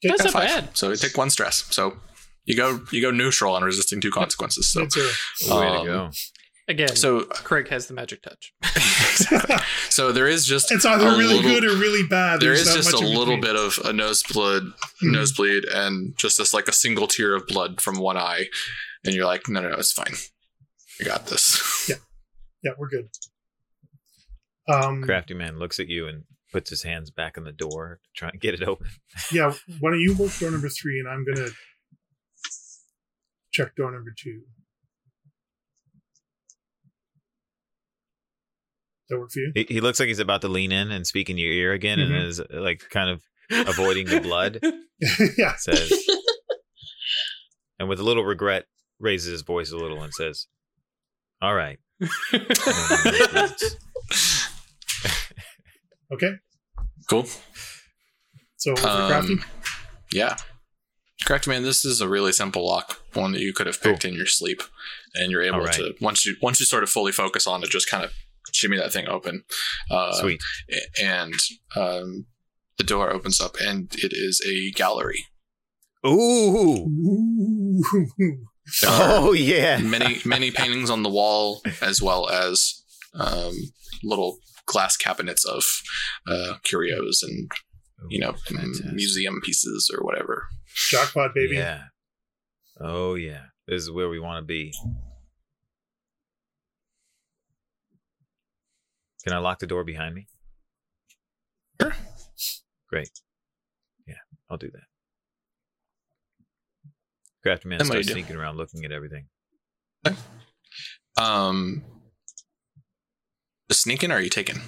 That's 0.02 0.24
not 0.24 0.32
five. 0.32 0.48
bad. 0.48 0.76
So 0.76 0.90
you 0.90 0.96
take 0.96 1.16
one 1.16 1.30
stress. 1.30 1.64
So 1.70 1.96
you 2.44 2.56
go 2.56 2.80
you 2.90 3.00
go 3.02 3.10
neutral 3.10 3.54
on 3.54 3.62
resisting 3.62 4.00
two 4.00 4.10
consequences. 4.10 4.70
So 4.72 4.82
It's 4.82 4.96
a 5.48 5.54
Way 5.60 5.66
Um, 5.68 5.86
to 5.86 5.92
go. 5.92 6.10
Again, 6.68 6.94
so 6.94 7.22
Craig 7.24 7.68
has 7.68 7.88
the 7.88 7.94
magic 7.94 8.22
touch. 8.22 8.52
exactly. 8.76 9.56
So 9.90 10.12
there 10.12 10.28
is 10.28 10.46
just 10.46 10.70
it's 10.70 10.84
either 10.84 11.06
really 11.10 11.34
little- 11.34 11.42
good 11.50 11.64
or 11.64 11.76
really 11.76 12.06
bad. 12.06 12.40
there 12.40 12.54
There's 12.54 12.60
is 12.60 12.66
not 12.68 12.76
just 12.76 12.88
a 12.90 12.92
much 12.92 13.02
in 13.02 13.16
little 13.18 13.36
bit 13.40 13.56
of 13.56 13.78
a 13.84 13.92
nosebleed 13.92 14.62
Mhm. 15.02 15.12
nosebleed 15.12 15.64
and 15.64 16.16
just 16.16 16.38
this 16.38 16.54
like 16.54 16.68
a 16.68 16.72
single 16.72 17.08
tear 17.08 17.34
of 17.34 17.46
blood 17.48 17.80
from 17.80 17.98
one 17.98 18.16
eye, 18.16 18.46
and 19.04 19.12
you're 19.14 19.26
like, 19.26 19.48
no, 19.48 19.60
no, 19.60 19.70
no, 19.70 19.76
it's 19.76 19.92
fine. 19.92 20.14
I 21.00 21.04
got 21.04 21.26
this. 21.26 21.86
Yeah, 21.88 21.96
yeah, 22.62 22.70
we're 22.78 22.88
good. 22.88 23.08
Um, 24.68 25.02
Crafty 25.02 25.34
man 25.34 25.58
looks 25.58 25.80
at 25.80 25.88
you 25.88 26.06
and 26.06 26.22
puts 26.52 26.70
his 26.70 26.82
hands 26.82 27.10
back 27.10 27.36
on 27.38 27.44
the 27.44 27.52
door 27.52 27.98
to 28.04 28.10
try 28.14 28.28
and 28.28 28.40
get 28.40 28.54
it 28.54 28.62
open. 28.62 28.86
yeah, 29.32 29.52
why 29.80 29.90
don't 29.90 30.00
you 30.00 30.14
work 30.16 30.36
door 30.38 30.50
number 30.50 30.68
three, 30.68 31.00
and 31.00 31.08
I'm 31.08 31.24
gonna 31.24 31.48
check 33.52 33.74
door 33.76 33.90
number 33.90 34.12
two. 34.16 34.42
Does 39.08 39.08
that 39.10 39.18
work 39.18 39.30
for 39.30 39.40
you? 39.40 39.52
He, 39.54 39.66
he 39.74 39.80
looks 39.80 39.98
like 39.98 40.08
he's 40.08 40.18
about 40.18 40.42
to 40.42 40.48
lean 40.48 40.72
in 40.72 40.90
and 40.90 41.06
speak 41.06 41.28
in 41.30 41.36
your 41.38 41.50
ear 41.52 41.72
again, 41.72 41.98
Mhm. 41.98 42.04
and 42.06 42.26
is 42.26 42.40
like 42.50 42.82
kind 42.90 43.10
of 43.10 43.22
avoiding 43.68 44.06
the 44.06 44.20
blood. 44.20 44.60
yeah. 45.36 45.54
Says, 45.56 45.92
and 47.78 47.88
with 47.88 47.98
a 47.98 48.04
little 48.04 48.24
regret, 48.24 48.66
raises 49.00 49.32
his 49.32 49.42
voice 49.42 49.72
a 49.72 49.76
little 49.76 50.02
and 50.02 50.14
says, 50.14 50.46
"All 51.40 51.54
right, 51.54 51.78
Okay. 56.12 56.32
Cool. 57.08 57.26
So 58.56 58.74
Um, 58.86 59.44
yeah. 60.12 60.36
Correct, 61.24 61.46
man. 61.46 61.62
This 61.62 61.84
is 61.84 62.00
a 62.00 62.08
really 62.08 62.32
simple 62.32 62.66
lock, 62.66 63.00
one 63.14 63.32
that 63.32 63.40
you 63.40 63.52
could 63.52 63.66
have 63.66 63.80
picked 63.80 64.04
in 64.04 64.14
your 64.14 64.26
sleep, 64.26 64.62
and 65.14 65.30
you're 65.30 65.42
able 65.42 65.60
right. 65.60 65.72
to 65.74 65.94
once 66.00 66.26
you 66.26 66.36
once 66.42 66.58
you 66.60 66.66
sort 66.66 66.82
of 66.82 66.90
fully 66.90 67.12
focus 67.12 67.46
on 67.46 67.62
it, 67.62 67.70
just 67.70 67.88
kind 67.88 68.04
of 68.04 68.12
shimmy 68.52 68.76
that 68.76 68.92
thing 68.92 69.08
open. 69.08 69.44
Uh, 69.90 70.12
sweet." 70.12 70.42
and 71.00 71.34
um, 71.76 72.26
the 72.76 72.84
door 72.84 73.12
opens 73.12 73.40
up, 73.40 73.56
and 73.60 73.94
it 73.94 74.12
is 74.12 74.40
a 74.46 74.70
gallery. 74.72 75.26
Ooh, 76.06 76.88
Ooh. 76.88 77.82
Oh 78.84 79.32
yeah, 79.32 79.78
many 79.78 80.20
many 80.24 80.50
paintings 80.52 80.88
on 80.88 81.02
the 81.02 81.10
wall, 81.10 81.62
as 81.80 82.00
well 82.00 82.28
as 82.28 82.84
um, 83.14 83.52
little 84.04 84.38
glass 84.66 84.96
cabinets 84.96 85.44
of 85.44 85.64
uh, 86.26 86.54
curios 86.64 87.22
and 87.22 87.50
you 88.10 88.18
know 88.18 88.32
Fantastic. 88.48 88.92
museum 88.92 89.40
pieces 89.42 89.90
or 89.94 90.04
whatever. 90.04 90.46
jackpot, 90.90 91.34
baby. 91.34 91.56
Yeah. 91.56 91.84
Oh 92.80 93.14
yeah. 93.14 93.46
This 93.68 93.82
is 93.82 93.90
where 93.90 94.08
we 94.08 94.18
want 94.18 94.42
to 94.42 94.46
be. 94.46 94.72
Can 99.24 99.32
I 99.32 99.38
lock 99.38 99.60
the 99.60 99.66
door 99.68 99.84
behind 99.84 100.14
me? 100.16 100.26
Sure. 101.80 101.92
Great. 102.88 103.10
Yeah, 104.06 104.14
I'll 104.50 104.56
do 104.56 104.70
that. 104.72 104.82
Crafty 107.42 107.68
man 107.68 107.78
Then 107.78 107.86
starts 107.86 108.10
sneaking 108.10 108.36
around 108.36 108.56
looking 108.56 108.84
at 108.84 108.92
everything. 108.92 109.26
Um, 111.16 111.84
just 113.72 113.84
sneaking, 113.84 114.10
or 114.12 114.16
are 114.16 114.20
you 114.20 114.28
taking? 114.28 114.60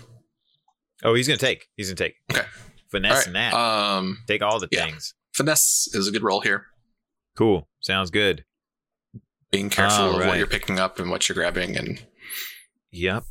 Oh, 1.03 1.12
he's 1.12 1.29
gonna 1.29 1.37
take. 1.37 1.67
He's 1.77 1.88
gonna 1.88 1.97
take. 1.97 2.14
Okay. 2.33 2.47
Finesse 2.90 3.27
and 3.27 3.37
that. 3.37 3.53
Um, 3.53 4.19
take 4.27 4.40
all 4.40 4.59
the 4.59 4.69
yeah. 4.71 4.87
things. 4.87 5.14
finesse 5.33 5.88
is 5.93 6.09
a 6.09 6.11
good 6.11 6.23
roll 6.23 6.40
here. 6.40 6.67
Cool. 7.37 7.69
Sounds 7.81 8.11
good. 8.11 8.45
Being 9.51 9.69
careful 9.69 10.05
All 10.07 10.21
of 10.21 10.27
what 10.27 10.38
you're 10.38 10.47
picking 10.47 10.79
up 10.81 10.99
and 10.99 11.11
what 11.11 11.29
you're 11.29 11.35
grabbing, 11.35 11.77
and 11.77 12.03
Yep. 12.93 13.25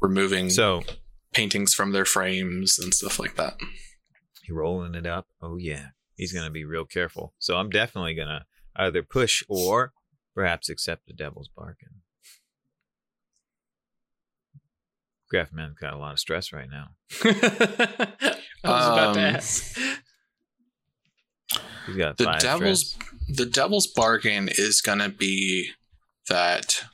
removing 0.00 0.50
So 0.50 0.82
paintings 1.32 1.72
from 1.72 1.92
their 1.92 2.04
frames 2.04 2.78
and 2.78 2.92
stuff 2.92 3.18
like 3.20 3.36
that. 3.36 3.58
he 4.42 4.52
rolling 4.52 4.94
it 4.96 5.06
up. 5.06 5.28
Oh 5.40 5.56
yeah. 5.56 5.90
He's 6.16 6.32
gonna 6.32 6.50
be 6.50 6.64
real 6.64 6.84
careful. 6.84 7.32
So 7.38 7.56
I'm 7.58 7.70
definitely 7.70 8.14
gonna 8.14 8.46
either 8.74 9.02
push 9.04 9.44
or 9.48 9.92
perhaps 10.34 10.68
accept 10.68 11.06
the 11.06 11.12
devil's 11.12 11.48
bargain. 11.48 12.01
Craftman's 15.32 15.78
got 15.80 15.94
a 15.94 15.96
lot 15.96 16.12
of 16.12 16.18
stress 16.18 16.52
right 16.52 16.68
now. 16.70 16.88
I 17.24 17.28
was 18.64 18.86
about 18.86 19.14
to 19.14 19.20
Um, 19.20 19.34
ask. 19.36 19.78
He's 21.86 21.96
got 21.96 22.16
The 22.16 22.36
devil's 22.40 22.90
stress. 22.90 23.10
the 23.28 23.46
devil's 23.46 23.86
bargain 23.86 24.48
is 24.50 24.80
gonna 24.80 25.08
be 25.08 25.70
that 26.28 26.84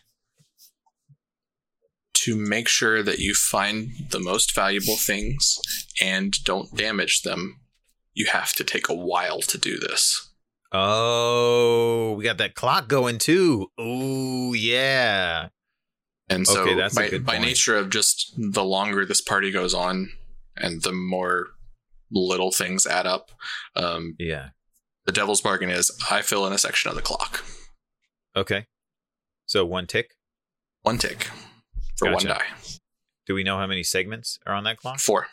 to 2.14 2.36
make 2.36 2.68
sure 2.68 3.02
that 3.02 3.18
you 3.18 3.34
find 3.34 3.90
the 4.10 4.18
most 4.20 4.54
valuable 4.54 4.96
things 4.96 5.58
and 6.00 6.42
don't 6.44 6.74
damage 6.76 7.22
them, 7.22 7.60
you 8.14 8.26
have 8.26 8.52
to 8.54 8.64
take 8.64 8.88
a 8.88 8.94
while 8.94 9.40
to 9.40 9.56
do 9.58 9.78
this. 9.78 10.30
Oh, 10.72 12.12
we 12.18 12.24
got 12.24 12.38
that 12.38 12.54
clock 12.54 12.88
going 12.88 13.18
too. 13.18 13.70
Oh 13.78 14.52
yeah. 14.54 15.48
And 16.30 16.46
so 16.46 16.60
Okay, 16.62 16.74
that's 16.74 16.94
by, 16.94 17.18
by 17.18 17.38
nature 17.38 17.76
of 17.76 17.90
just 17.90 18.34
the 18.36 18.64
longer 18.64 19.04
this 19.06 19.20
party 19.20 19.50
goes 19.50 19.72
on 19.74 20.10
and 20.56 20.82
the 20.82 20.92
more 20.92 21.48
little 22.10 22.50
things 22.52 22.86
add 22.86 23.06
up, 23.06 23.30
um, 23.76 24.14
Yeah. 24.18 24.50
the 25.06 25.12
devil's 25.12 25.40
bargain 25.40 25.70
is 25.70 25.90
I 26.10 26.20
fill 26.22 26.46
in 26.46 26.52
a 26.52 26.58
section 26.58 26.90
of 26.90 26.96
the 26.96 27.02
clock. 27.02 27.44
Okay. 28.36 28.66
So 29.46 29.64
one 29.64 29.86
tick. 29.86 30.10
One 30.82 30.98
tick 30.98 31.28
for 31.98 32.12
one 32.12 32.24
die. 32.24 32.44
Do 33.26 33.34
we 33.34 33.42
know 33.42 33.56
how 33.58 33.66
many 33.66 33.82
segments 33.82 34.38
are 34.46 34.54
on 34.54 34.64
that 34.64 34.76
clock? 34.78 35.00
Four. 35.00 35.26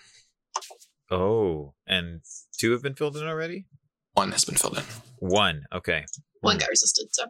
Oh, 1.11 1.73
and 1.85 2.21
two 2.57 2.71
have 2.71 2.81
been 2.81 2.95
filled 2.95 3.15
in 3.17 3.23
already? 3.27 3.65
One 4.13 4.31
has 4.31 4.43
been 4.45 4.55
filled 4.55 4.77
in. 4.77 4.83
One. 5.19 5.65
Okay. 5.73 6.05
One 6.41 6.57
got 6.57 6.69
resisted, 6.69 7.07
so 7.11 7.25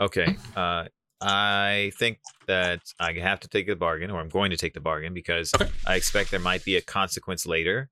Okay. 0.00 0.36
Uh 0.54 0.84
I 1.20 1.92
think 1.98 2.18
that 2.46 2.80
I 3.00 3.12
have 3.14 3.40
to 3.40 3.48
take 3.48 3.66
the 3.66 3.74
bargain, 3.76 4.10
or 4.10 4.20
I'm 4.20 4.28
going 4.28 4.50
to 4.50 4.56
take 4.56 4.74
the 4.74 4.80
bargain 4.80 5.14
because 5.14 5.52
Okay. 5.54 5.70
I 5.86 5.94
expect 5.96 6.30
there 6.30 6.40
might 6.40 6.64
be 6.64 6.76
a 6.76 6.82
consequence 6.82 7.46
later 7.46 7.90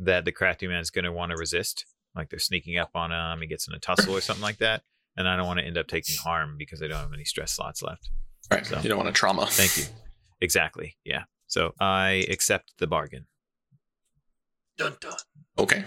that 0.00 0.24
the 0.24 0.32
crafty 0.32 0.66
man 0.66 0.80
is 0.80 0.90
going 0.90 1.04
to 1.04 1.12
want 1.12 1.30
to 1.30 1.36
resist. 1.36 1.86
Like 2.16 2.30
they're 2.30 2.38
sneaking 2.38 2.76
up 2.78 2.90
on 2.94 3.12
him, 3.12 3.40
he 3.40 3.46
gets 3.46 3.68
in 3.68 3.74
a 3.74 3.78
tussle 3.78 4.16
or 4.16 4.20
something 4.20 4.42
like 4.42 4.58
that, 4.58 4.82
and 5.16 5.28
I 5.28 5.36
don't 5.36 5.46
want 5.46 5.60
to 5.60 5.64
end 5.64 5.78
up 5.78 5.86
taking 5.86 6.16
harm 6.16 6.56
because 6.58 6.82
I 6.82 6.88
don't 6.88 6.98
have 6.98 7.12
any 7.12 7.24
stress 7.24 7.52
slots 7.52 7.82
left. 7.82 8.10
Right. 8.50 8.66
So- 8.66 8.78
You 8.80 8.88
don't 8.88 8.98
want 8.98 9.08
a 9.08 9.12
trauma. 9.12 9.46
Thank 9.46 9.76
you. 9.76 9.84
Exactly. 10.40 10.96
Yeah. 11.04 11.24
So 11.46 11.74
I 11.80 12.26
accept 12.28 12.72
the 12.78 12.86
bargain. 12.86 13.26
Dun 14.76 14.96
dun. 15.00 15.12
Okay. 15.58 15.84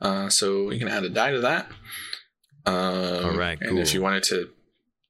Uh, 0.00 0.28
so 0.28 0.70
you 0.70 0.78
can 0.78 0.88
add 0.88 1.04
a 1.04 1.08
die 1.08 1.32
to 1.32 1.40
that. 1.40 1.70
Um, 2.66 3.24
All 3.24 3.36
right, 3.36 3.58
And 3.60 3.78
if 3.78 3.94
you 3.94 4.02
wanted 4.02 4.22
to 4.24 4.50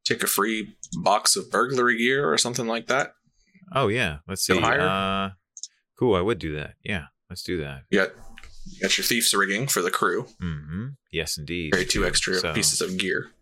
take 0.07 0.23
a 0.23 0.27
free 0.27 0.77
box 1.03 1.35
of 1.37 1.51
burglary 1.51 1.99
gear 1.99 2.31
or 2.33 2.39
something 2.39 2.67
like 2.67 2.87
that, 2.87 3.13
Oh 3.75 3.89
yeah. 3.89 4.19
Let's 4.29 4.43
see. 4.47 4.57
Uh, 4.59 5.31
cool. 5.99 6.15
I 6.15 6.21
would 6.21 6.39
do 6.39 6.55
that. 6.55 6.75
Yeah. 6.85 7.07
Let's 7.29 7.43
do 7.43 7.59
that. 7.59 7.83
got 7.93 8.11
you 8.69 8.81
got 8.83 8.97
your 8.97 9.05
thief's 9.05 9.35
rigging 9.35 9.67
for 9.67 9.83
the 9.83 9.91
crew. 9.91 10.27
hmm 10.41 10.87
Yes, 11.11 11.37
indeed. 11.37 11.73
Carry 11.73 11.85
two 11.85 12.07
extra 12.07 12.37
So- 12.37 12.55
pieces 12.55 12.81
of 12.81 12.97
gear. 12.97 13.33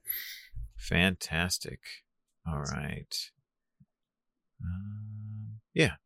Fantastic. 0.77 1.81
All 2.47 2.61
right. 2.61 3.31
Um, 4.63 5.61
yeah. 5.75 5.97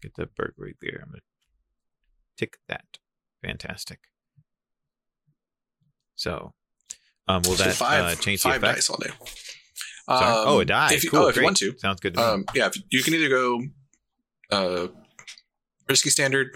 Get 0.00 0.14
the 0.14 0.26
burglary 0.26 0.74
gear. 0.80 1.00
I'm 1.02 1.10
gonna 1.10 1.20
tick 2.38 2.56
that. 2.68 2.98
Fantastic. 3.42 4.00
So, 6.14 6.54
um, 7.28 7.42
will 7.42 7.54
So 7.56 7.64
that 7.64 7.74
five, 7.74 8.04
uh, 8.04 8.14
change 8.20 8.42
the 8.42 8.48
five 8.50 8.62
effect? 8.62 8.76
dice 8.76 8.90
all 8.90 8.96
day. 8.98 9.10
Um, 10.08 10.18
oh, 10.48 10.60
a 10.60 10.64
die. 10.64 10.92
If 10.94 11.04
you, 11.04 11.10
cool. 11.10 11.20
oh, 11.20 11.28
if 11.28 11.36
you 11.36 11.44
want 11.44 11.56
to, 11.58 11.78
Sounds 11.78 12.00
good. 12.00 12.14
To 12.14 12.20
me. 12.20 12.26
um, 12.26 12.44
yeah, 12.54 12.66
if- 12.66 12.82
you 12.90 13.02
can 13.02 13.14
either 13.14 13.28
go 13.28 13.62
uh, 14.50 14.88
risky 15.88 16.10
standard, 16.10 16.48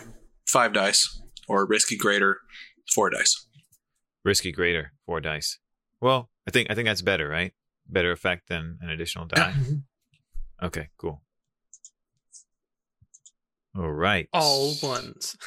five 0.49 0.73
dice, 0.73 1.21
or 1.49 1.65
risky 1.67 1.97
greater, 1.97 2.41
four 2.95 3.09
dice. 3.11 3.47
Risky 4.25 4.51
greater, 4.51 4.93
four 5.07 5.21
dice. 5.21 5.59
Well, 6.01 6.29
I 6.47 6.51
think 6.51 6.71
I 6.71 6.75
think 6.75 6.87
that's 6.87 7.03
better, 7.03 7.29
right? 7.29 7.53
Better 7.89 8.11
effect 8.11 8.49
than 8.49 8.79
an 8.83 8.91
additional 8.91 9.27
die. 9.27 9.55
Okay, 10.63 10.89
cool. 10.99 11.23
All 13.79 13.91
right. 13.93 14.29
All 14.33 14.75
ones. 14.83 15.37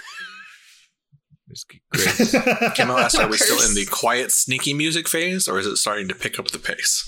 Risky 1.49 1.81
greater. 1.91 2.69
Camo 2.77 2.97
asked, 2.97 3.17
are 3.19 3.27
we 3.27 3.37
still 3.37 3.67
in 3.67 3.73
the 3.75 3.85
quiet, 3.89 4.31
sneaky 4.31 4.73
music 4.73 5.07
phase, 5.07 5.47
or 5.47 5.57
is 5.59 5.65
it 5.65 5.77
starting 5.77 6.07
to 6.07 6.15
pick 6.15 6.37
up 6.37 6.49
the 6.49 6.59
pace? 6.59 7.03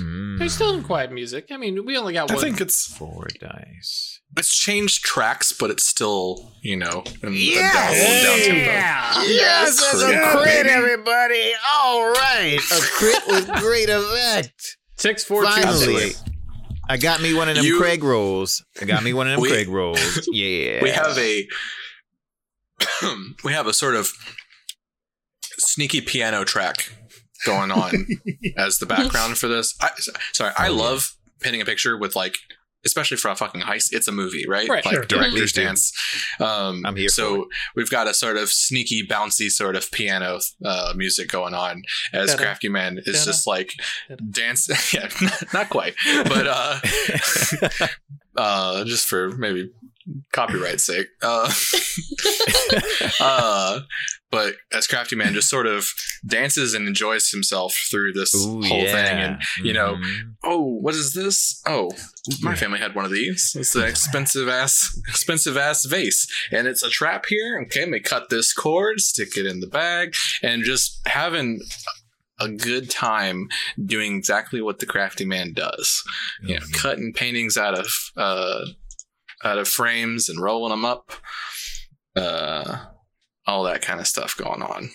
Mm, 0.00 0.38
They're 0.38 0.48
still 0.48 0.74
in 0.74 0.82
quiet 0.82 1.12
music. 1.12 1.46
I 1.52 1.56
mean, 1.56 1.84
we 1.86 1.96
only 1.96 2.12
got 2.14 2.30
I 2.30 2.34
one. 2.34 2.44
I 2.44 2.46
think 2.48 2.60
it's 2.60 2.86
four 2.92 3.28
dice. 3.38 4.20
it's 4.36 4.56
changed 4.56 5.04
tracks, 5.04 5.52
but 5.52 5.70
it's 5.70 5.86
still 5.86 6.52
you 6.62 6.76
know 6.76 7.04
in 7.22 7.34
Yes! 7.34 7.94
the 7.94 8.26
down, 8.26 8.38
down 8.38 8.62
tempo. 8.64 9.32
Yes, 9.32 9.80
that's 9.80 10.02
a 10.02 10.38
crit, 10.38 10.66
everybody. 10.66 11.52
All 11.72 12.10
right. 12.10 12.58
A 12.72 12.80
crit 12.80 13.22
with 13.28 13.48
great 13.62 13.88
effect. 13.88 14.76
six, 14.96 15.22
four, 15.24 15.44
two, 15.44 15.50
Finally. 15.50 15.98
six. 16.10 16.24
I 16.88 16.96
got 16.98 17.22
me 17.22 17.32
one 17.32 17.48
of 17.48 17.54
them 17.56 17.64
You- 17.64 17.78
Craig 17.78 18.02
rolls. 18.04 18.62
I 18.82 18.84
got 18.84 19.02
me 19.02 19.14
one 19.14 19.26
of 19.28 19.32
them 19.34 19.40
We- 19.40 19.48
Craig 19.50 19.68
rolls. 19.68 20.28
Yeah. 20.32 20.82
We 20.82 20.90
have 20.90 21.16
a 21.16 21.48
we 23.44 23.52
have 23.52 23.66
a 23.66 23.72
sort 23.72 23.94
of 23.94 24.10
sneaky 25.58 26.00
piano 26.00 26.44
track 26.44 26.92
going 27.46 27.70
on 27.70 27.92
as 28.56 28.78
the 28.78 28.86
background 28.86 29.38
for 29.38 29.48
this. 29.48 29.74
I, 29.80 29.90
sorry, 30.32 30.52
I 30.56 30.68
Oh, 30.68 30.72
yeah. 30.74 30.82
love 30.82 31.12
painting 31.40 31.60
a 31.60 31.64
picture 31.64 31.98
with 31.98 32.16
like, 32.16 32.34
especially 32.86 33.16
for 33.16 33.30
a 33.30 33.36
fucking 33.36 33.62
heist. 33.62 33.88
It's 33.92 34.08
a 34.08 34.12
movie, 34.12 34.44
right? 34.48 34.68
Right, 34.68 34.84
like 34.84 34.94
sure. 34.94 35.04
director's 35.04 35.32
Please 35.40 35.52
do. 35.52 35.64
dance. 35.64 35.92
Um, 36.40 36.82
I'm 36.84 36.96
here 36.96 37.08
So 37.08 37.46
we've 37.76 37.88
got 37.90 38.06
a 38.08 38.14
sort 38.14 38.36
of 38.36 38.48
sneaky, 38.50 39.06
bouncy 39.06 39.48
sort 39.50 39.76
of 39.76 39.90
piano 39.90 40.38
uh, 40.64 40.92
music 40.96 41.28
going 41.28 41.54
on 41.54 41.82
as 42.12 42.30
Ta-da. 42.30 42.42
Crafty 42.42 42.68
Man 42.68 42.98
is 42.98 43.18
Ta-da. 43.18 43.24
just 43.24 43.46
like 43.46 43.72
Ta-da. 44.08 44.24
dance. 44.30 44.92
yeah, 44.94 45.08
not 45.54 45.70
quite, 45.70 45.94
but 46.24 46.46
uh, 46.46 46.78
uh, 48.36 48.84
just 48.84 49.06
for 49.06 49.30
maybe 49.36 49.70
copyright's 50.32 50.84
sake. 50.84 51.06
Uh, 51.22 51.52
uh, 53.20 53.80
but 54.30 54.54
as 54.72 54.86
Crafty 54.86 55.16
Man 55.16 55.32
just 55.32 55.48
sort 55.48 55.66
of 55.66 55.86
dances 56.26 56.74
and 56.74 56.88
enjoys 56.88 57.30
himself 57.30 57.74
through 57.90 58.12
this 58.12 58.34
Ooh, 58.34 58.62
whole 58.62 58.82
yeah. 58.82 58.92
thing. 58.92 59.18
And, 59.18 59.42
you 59.62 59.72
know, 59.72 59.94
Mhm. 59.94 60.34
oh, 60.42 60.60
what 60.80 60.94
is 60.94 61.12
this? 61.14 61.60
Oh, 61.66 61.90
my 62.42 62.54
family 62.56 62.80
had 62.80 62.94
one 62.94 63.04
of 63.04 63.12
these. 63.12 63.54
It's 63.58 63.74
an 63.76 63.84
expensive 63.84 64.48
ass, 64.48 64.98
expensive 65.08 65.56
ass 65.56 65.84
vase. 65.84 66.26
And 66.50 66.66
it's 66.66 66.82
a 66.82 66.90
trap 66.90 67.26
here. 67.28 67.60
Okay, 67.66 67.80
let 67.80 67.90
me 67.90 68.00
cut 68.00 68.28
this 68.30 68.52
cord, 68.52 69.00
stick 69.00 69.36
it 69.36 69.46
in 69.46 69.60
the 69.60 69.68
bag, 69.68 70.14
and 70.42 70.64
just 70.64 71.00
having 71.06 71.60
a 72.40 72.48
good 72.48 72.90
time 72.90 73.46
doing 73.86 74.16
exactly 74.16 74.60
what 74.60 74.80
the 74.80 74.86
crafty 74.86 75.24
man 75.24 75.52
does 75.52 76.02
you 76.42 76.56
know, 76.56 76.60
Mhm. 76.66 76.72
cutting 76.74 77.12
paintings 77.12 77.56
out 77.56 77.78
of 77.78 77.86
uh, 78.16 78.64
out 79.44 79.58
of 79.58 79.68
frames 79.68 80.28
and 80.28 80.40
rolling 80.40 80.70
them 80.70 80.84
up, 80.84 81.12
uh, 82.16 82.86
all 83.46 83.64
that 83.64 83.82
kind 83.82 84.00
of 84.00 84.06
stuff 84.06 84.36
going 84.36 84.62
on. 84.62 84.90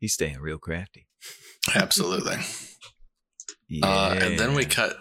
He's 0.00 0.14
staying 0.14 0.38
real 0.40 0.58
crafty. 0.58 1.06
Absolutely. 1.74 2.36
Yeah. 3.68 3.86
uh, 3.86 4.18
and 4.20 4.38
then 4.38 4.54
we 4.54 4.64
cut 4.64 4.96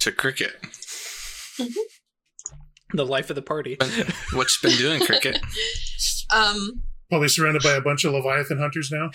to 0.00 0.12
cricket. 0.12 0.52
The 2.92 3.04
life 3.04 3.28
of 3.28 3.34
the 3.34 3.42
party. 3.42 3.76
What 4.34 4.48
you 4.62 4.68
been 4.70 4.78
doing, 4.78 5.00
cricket? 5.00 5.40
Um, 6.32 6.82
Probably 7.10 7.28
surrounded 7.28 7.62
by 7.62 7.72
a 7.72 7.80
bunch 7.80 8.04
of 8.04 8.12
Leviathan 8.12 8.58
hunters 8.58 8.90
now. 8.90 9.10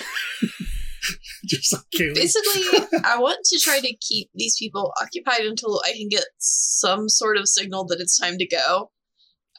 Just 1.50 1.74
like 1.74 1.82
Kaylee. 1.96 2.14
basically, 2.16 3.00
I 3.04 3.18
want 3.20 3.40
to 3.46 3.60
try 3.60 3.80
to 3.80 3.96
keep 4.02 4.30
these 4.36 4.56
people 4.58 4.94
occupied 5.02 5.42
until 5.42 5.82
I 5.86 5.94
can 5.94 6.08
get 6.10 6.26
some 6.38 7.10
sort 7.10 7.38
of 7.38 7.48
signal 7.50 7.86
that 7.88 8.00
it's 8.00 8.18
time 8.18 8.38
to 8.38 8.48
go. 8.48 8.92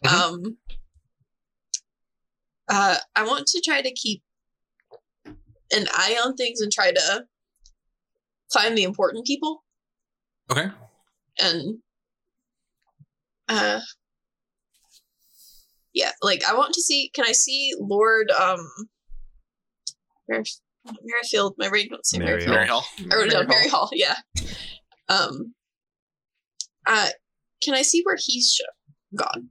Mhm. 0.04 0.12
Um, 0.12 0.56
uh, 2.68 2.96
I 3.16 3.26
want 3.26 3.46
to 3.48 3.60
try 3.60 3.82
to 3.82 3.92
keep 3.92 4.22
an 5.72 5.86
eye 5.92 6.16
on 6.24 6.34
things 6.36 6.60
and 6.60 6.70
try 6.72 6.92
to 6.92 7.24
find 8.52 8.76
the 8.76 8.82
important 8.84 9.24
people 9.26 9.62
Okay. 10.50 10.68
and 11.38 11.78
uh 13.48 13.78
yeah 15.94 16.10
like 16.22 16.42
i 16.48 16.54
want 16.54 16.74
to 16.74 16.82
see 16.82 17.10
can 17.14 17.24
i 17.24 17.30
see 17.30 17.72
lord 17.78 18.28
um 18.32 18.58
Mer- 20.86 20.92
merrifield 21.02 21.54
my 21.58 21.68
brain 21.68 21.88
don't 21.90 22.04
say 22.06 22.18
Merry 22.18 22.30
merrifield 22.30 22.54
Mary 22.54 22.66
Hall. 22.68 22.84
I 23.10 23.14
wrote 23.16 23.26
it 23.26 23.30
down 23.32 23.46
Mary 23.48 23.68
Hall, 23.68 23.90
yeah. 23.92 24.14
Um, 25.08 25.54
uh, 26.86 27.08
can 27.62 27.74
I 27.74 27.82
see 27.82 28.02
where 28.04 28.16
he's 28.18 28.52
sh- 28.52 29.16
gone? 29.16 29.48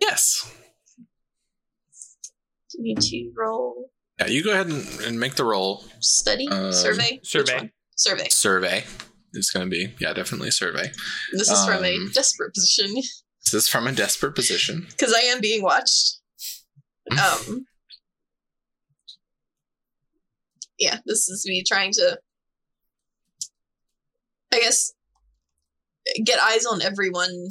Yes. 0.00 0.50
Do 2.72 2.78
you 2.78 2.82
need 2.94 3.00
to 3.00 3.30
roll 3.36 3.90
Yeah, 4.18 4.26
you 4.26 4.42
go 4.42 4.52
ahead 4.52 4.68
and, 4.68 4.86
and 5.02 5.20
make 5.20 5.34
the 5.34 5.44
roll. 5.44 5.84
study 6.00 6.48
Um, 6.48 6.72
survey 6.72 7.20
survey. 7.22 7.70
survey. 7.96 8.28
Survey. 8.30 8.84
It's 9.32 9.50
going 9.50 9.66
to 9.66 9.70
be, 9.70 9.94
yeah, 10.00 10.12
definitely 10.12 10.50
survey. 10.50 10.90
This 11.32 11.50
is 11.50 11.64
from 11.64 11.84
a 11.84 11.94
Um, 11.96 12.10
desperate 12.12 12.52
position 12.52 12.94
This 13.44 13.54
is 13.54 13.68
from 13.68 13.86
a 13.86 13.92
desperate 13.92 14.34
position. 14.34 14.86
because 14.90 15.12
I 15.14 15.20
am 15.20 15.40
being 15.40 15.62
watched. 15.62 16.16
Um, 17.12 17.66
yeah, 20.80 20.98
this 21.06 21.28
is 21.28 21.44
me 21.46 21.62
trying 21.62 21.92
to, 21.92 22.18
I 24.52 24.58
guess, 24.60 24.92
get 26.24 26.40
eyes 26.40 26.66
on 26.66 26.82
everyone 26.82 27.48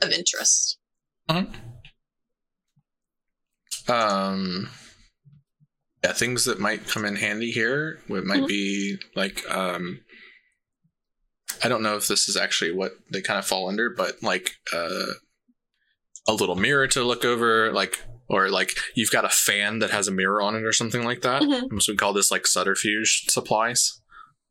of 0.00 0.10
interest. 0.10 0.78
Um, 3.88 4.70
yeah, 6.04 6.12
things 6.12 6.44
that 6.44 6.60
might 6.60 6.86
come 6.86 7.04
in 7.04 7.16
handy 7.16 7.50
here. 7.50 8.00
It 8.08 8.24
might 8.24 8.42
Mhm. 8.44 8.48
be 8.48 8.98
like, 9.16 9.48
um, 9.50 10.04
I 11.62 11.68
don't 11.68 11.82
know 11.82 11.96
if 11.96 12.06
this 12.06 12.28
is 12.28 12.36
actually 12.36 12.72
what 12.72 12.92
they 13.10 13.20
kind 13.20 13.38
of 13.38 13.46
fall 13.46 13.68
under, 13.68 13.90
but 13.90 14.22
like 14.22 14.52
uh, 14.72 15.14
a 16.28 16.32
little 16.32 16.54
mirror 16.54 16.86
to 16.88 17.02
look 17.02 17.24
over, 17.24 17.72
like, 17.72 18.04
or 18.28 18.50
like 18.50 18.76
you've 18.94 19.10
got 19.10 19.24
a 19.24 19.28
fan 19.30 19.78
that 19.80 19.90
has 19.90 20.08
a 20.08 20.12
mirror 20.12 20.40
on 20.42 20.54
it 20.54 20.64
or 20.64 20.72
something 20.72 21.04
like 21.04 21.22
that. 21.22 21.42
Mhm. 21.42 21.80
So 21.82 21.92
we 21.92 21.96
call 21.96 22.12
this 22.12 22.30
like 22.30 22.46
subterfuge 22.46 23.26
supplies. 23.28 24.00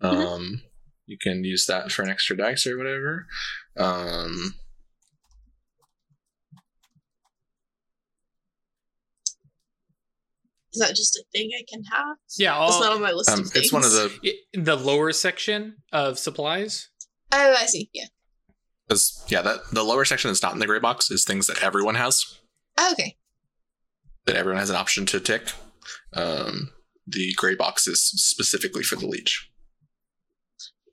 Mhm. 0.02 0.26
Um, 0.26 0.62
you 1.06 1.18
can 1.20 1.44
use 1.44 1.66
that 1.68 1.92
for 1.92 2.04
an 2.04 2.10
extra 2.10 2.36
dice 2.36 2.66
or 2.68 2.78
whatever. 2.78 3.28
Um, 3.78 4.56
Is 10.74 10.80
that 10.82 10.96
just 10.96 11.16
a 11.16 11.24
thing 11.32 11.50
I 11.58 11.64
can 11.70 11.84
have? 11.86 12.18
Yeah, 12.38 12.64
It's 12.68 12.80
not 12.80 12.92
on 12.94 13.02
my 13.02 13.12
list 13.12 13.30
Um, 13.30 13.40
of 13.42 13.50
things. 13.50 13.66
it's 13.66 13.74
one 13.74 13.84
of 13.84 13.92
the 13.92 14.34
the 14.54 14.76
lower 14.76 15.12
section 15.12 15.78
of 15.92 16.20
supplies. 16.20 16.90
Oh, 17.32 17.56
I 17.58 17.66
see. 17.66 17.90
Yeah. 17.94 18.06
because 18.88 19.22
yeah 19.28 19.42
that 19.42 19.60
the 19.74 19.84
lower 19.84 20.06
section 20.06 20.30
that's 20.30 20.42
not 20.42 20.54
in 20.54 20.60
the 20.60 20.66
gray 20.66 20.80
box 20.80 21.12
is 21.12 21.26
things 21.26 21.48
that 21.48 21.62
everyone 21.62 21.96
has 21.96 22.24
Oh, 22.78 22.92
okay. 22.94 23.18
That 24.28 24.36
everyone 24.36 24.60
has 24.60 24.70
an 24.70 24.76
option 24.76 25.06
to 25.08 25.20
tick. 25.20 25.52
Um, 26.14 26.70
the 27.08 27.34
gray 27.36 27.56
box 27.56 27.88
is 27.88 28.02
specifically 28.04 28.84
for 28.84 28.96
the 28.98 29.08
leech. 29.08 29.50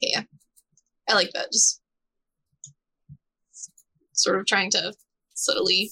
Yeah, 0.00 0.22
I 1.08 1.14
like 1.14 1.30
that. 1.34 1.52
Just 1.52 1.80
sort 4.12 4.38
of 4.38 4.46
trying 4.46 4.70
to 4.70 4.94
subtly 5.34 5.90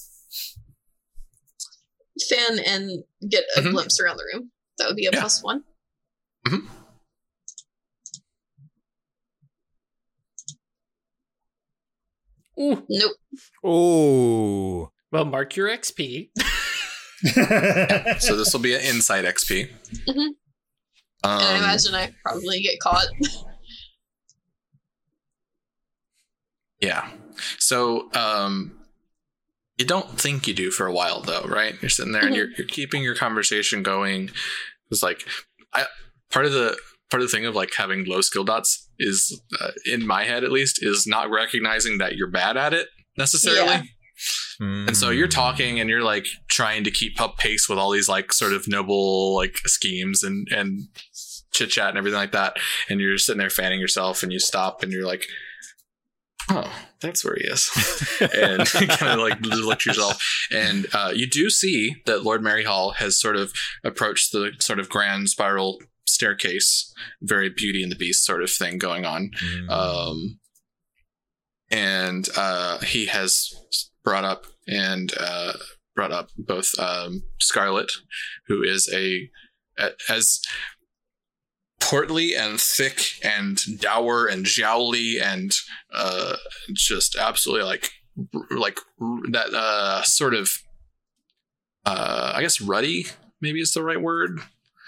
fan 2.29 2.59
and 2.61 3.03
get 3.29 3.45
a 3.57 3.61
Mhm. 3.61 3.73
glimpse 3.73 3.99
around 4.01 4.17
the 4.19 4.25
room. 4.33 4.53
That 4.79 4.87
would 4.89 4.97
be 4.97 5.07
a 5.07 5.11
Yeah. 5.13 5.21
plus 5.21 5.43
one. 5.43 5.65
Ooh. 12.61 12.85
Nope. 12.89 13.17
Oh, 13.65 14.91
Well, 15.11 15.25
mark 15.25 15.57
your 15.57 15.69
XP. 15.69 16.31
So 17.25 18.37
this 18.37 18.53
will 18.53 18.61
be 18.61 18.75
an 18.75 18.81
insight 18.83 19.25
XP. 19.25 19.69
Mhm. 20.09 20.17
and 20.17 20.35
I 21.25 21.51
Um, 21.55 21.57
imagine 21.65 21.95
I 21.95 22.13
probably 22.25 22.61
get 22.63 22.81
caught. 22.81 23.07
Yeah. 26.81 27.09
So 27.59 28.11
um 28.15 28.79
you 29.79 29.87
don't 29.87 30.19
think 30.21 30.47
you 30.47 30.55
do 30.55 30.71
for 30.71 30.87
a 30.87 30.93
while 30.93 31.21
though, 31.23 31.43
right? 31.45 31.75
You're 31.81 31.89
sitting 31.89 32.13
there 32.13 32.25
and 32.27 32.35
you're 32.37 32.49
you're 32.59 32.67
keeping 32.67 33.03
your 33.03 33.15
conversation 33.15 33.83
going. 33.83 34.31
It's 34.91 35.03
like 35.03 35.27
I 35.73 35.87
part 36.31 36.47
of 36.47 36.53
the 36.53 36.77
part 37.11 37.23
of 37.23 37.31
the 37.31 37.37
thing 37.37 37.47
of 37.47 37.55
like 37.55 37.73
having 37.77 38.05
low 38.05 38.21
skill 38.21 38.45
dots 38.45 38.89
is 38.99 39.41
uh, 39.61 39.71
in 39.87 40.07
my 40.07 40.25
head 40.25 40.45
at 40.45 40.53
least 40.53 40.79
is 40.83 41.07
not 41.07 41.31
recognizing 41.31 41.99
that 41.99 42.17
you're 42.17 42.31
bad 42.31 42.57
at 42.57 42.73
it 42.75 42.89
necessarily. 43.17 43.67
Yeah. 43.67 43.83
And 44.61 44.97
so 44.97 45.11
you're 45.11 45.27
Mm. 45.29 45.31
talking 45.35 45.81
and 45.81 45.91
you're 45.91 46.03
like 46.03 46.27
trying 46.49 46.85
to 46.85 46.91
keep 46.91 47.21
up 47.21 47.37
pace 47.39 47.69
with 47.69 47.79
all 47.79 47.91
these 47.91 48.09
like 48.09 48.33
sort 48.33 48.53
of 48.53 48.69
noble 48.69 49.35
like 49.35 49.57
schemes 49.67 50.23
and 50.23 50.47
and 50.55 50.83
chit 51.53 51.71
chat 51.71 51.89
and 51.91 51.99
everything 51.99 52.19
like 52.19 52.33
that. 52.33 52.57
And 52.89 53.01
you're 53.01 53.19
sitting 53.19 53.39
there 53.41 53.51
fanning 53.51 53.81
yourself 53.81 54.23
and 54.23 54.33
you 54.33 54.39
stop 54.39 54.83
and 54.83 54.93
you're 54.93 55.07
like, 55.07 55.27
oh, 56.51 56.73
that's 57.01 57.25
where 57.25 57.37
he 57.37 57.45
is. 57.49 57.71
and 58.35 58.67
kind 58.91 59.21
of 59.21 59.27
like 59.29 59.41
look 59.41 59.81
to 59.81 59.91
yourself. 59.91 60.23
And 60.53 60.87
uh, 60.95 61.13
you 61.15 61.29
do 61.29 61.51
see 61.51 61.97
that 62.07 62.23
Lord 62.23 62.43
Maryhall 62.43 62.95
has 62.97 63.19
sort 63.21 63.37
of 63.37 63.53
approached 63.85 64.33
the 64.33 64.53
sort 64.61 64.79
of 64.79 64.89
grand 64.89 65.29
spiral 65.31 65.79
staircase, 66.07 66.93
very 67.21 67.49
Beauty 67.49 67.83
and 67.83 67.91
the 67.91 67.97
Beast 67.97 68.25
sort 68.25 68.43
of 68.43 68.51
thing 68.51 68.79
going 68.79 69.05
on 69.05 69.31
Mm. 69.43 69.71
um, 69.71 70.39
and 71.71 72.29
uh, 72.37 72.79
he 72.81 73.07
has 73.07 73.51
brought 74.05 74.25
up 74.25 74.47
and 74.67 75.13
uh, 75.19 75.53
brought 75.95 76.13
up 76.13 76.31
both 76.37 76.71
um, 76.79 77.23
Scarlet, 77.39 77.91
who 78.49 78.63
is 78.63 78.89
a, 78.93 79.31
a 79.79 79.91
as 80.09 80.41
portly 81.81 82.35
and 82.35 82.61
thick 82.61 83.19
and 83.25 83.59
dour 83.81 84.27
and 84.27 84.45
jowly 84.45 85.21
and 85.21 85.53
uh, 85.93 86.37
just 86.73 87.17
absolutely 87.17 87.65
like 87.65 87.91
like 88.51 88.79
that 89.31 89.53
uh, 89.55 90.03
sort 90.03 90.35
of 90.35 90.51
uh, 91.85 92.33
I 92.35 92.41
guess 92.43 92.61
ruddy 92.61 93.07
maybe 93.41 93.61
is 93.61 93.73
the 93.73 93.83
right 93.83 94.01
word 94.01 94.41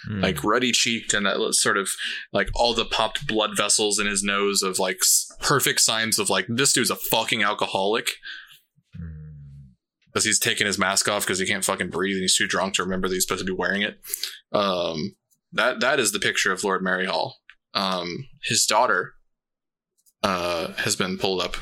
Mm. 0.07 0.21
like 0.23 0.45
ruddy 0.45 0.71
cheeked 0.71 1.15
and 1.15 1.25
that 1.25 1.55
sort 1.55 1.79
of 1.79 1.89
like 2.31 2.51
all 2.55 2.75
the 2.75 2.85
popped 2.85 3.27
blood 3.27 3.57
vessels 3.57 3.99
in 3.99 4.07
his 4.07 4.23
nose 4.23 4.63
of 4.63 4.79
like 4.79 5.01
perfect 5.41 5.81
signs 5.81 6.19
of 6.19 6.29
like 6.29 6.45
this 6.47 6.75
dude's 6.75 6.91
a 6.91 6.97
fucking 6.97 7.43
alcoholic. 7.43 8.11
Because 10.15 10.25
he's 10.25 10.39
taking 10.39 10.67
his 10.67 10.79
mask 10.79 11.09
off 11.09 11.27
because 11.27 11.41
he 11.41 11.47
can't 11.47 11.65
fucking 11.65 11.91
breathe 11.91 12.15
and 12.15 12.23
he's 12.23 12.37
too 12.37 12.47
drunk 12.47 12.75
to 12.75 12.85
remember 12.85 13.09
that 13.09 13.15
he's 13.15 13.25
supposed 13.25 13.45
to 13.45 13.53
be 13.53 13.57
wearing 13.57 13.83
it. 13.83 13.99
Um, 14.53 15.17
that 15.53 15.81
that 15.81 15.99
is 15.99 16.13
the 16.13 16.21
picture 16.21 16.53
of 16.53 16.63
Lord 16.63 16.85
Maryhall. 16.85 17.33
Um, 17.75 18.29
his 18.45 18.65
daughter 18.65 19.15
uh, 20.23 20.73
has 20.75 20.95
been 20.95 21.19
pulled 21.19 21.43
up 21.43 21.57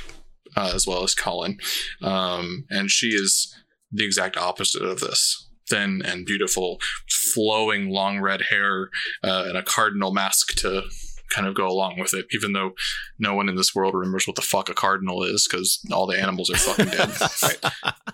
uh, 0.54 0.70
as 0.74 0.86
well 0.86 1.02
as 1.02 1.14
Colin, 1.14 1.58
um, 2.02 2.66
and 2.70 2.90
she 2.90 3.08
is 3.08 3.54
the 3.90 4.04
exact 4.04 4.36
opposite 4.36 4.82
of 4.82 5.00
this. 5.00 5.48
Thin 5.68 6.02
and 6.04 6.26
beautiful, 6.26 6.78
flowing 7.08 7.88
long 7.88 8.18
red 8.18 8.42
hair, 8.50 8.90
uh, 9.24 9.44
and 9.46 9.56
a 9.56 9.62
cardinal 9.62 10.12
mask 10.12 10.54
to 10.56 10.82
kind 11.30 11.46
of 11.46 11.54
go 11.54 11.66
along 11.66 11.98
with 11.98 12.12
it. 12.12 12.26
Even 12.32 12.52
though 12.52 12.72
no 13.18 13.34
one 13.34 13.48
in 13.48 13.56
this 13.56 13.74
world 13.74 13.94
remembers 13.94 14.26
what 14.26 14.36
the 14.36 14.42
fuck 14.42 14.68
a 14.68 14.74
cardinal 14.74 15.22
is, 15.22 15.46
because 15.48 15.80
all 15.90 16.06
the 16.06 16.20
animals 16.20 16.50
are 16.50 16.56
fucking 16.56 16.86
dead. 16.86 17.10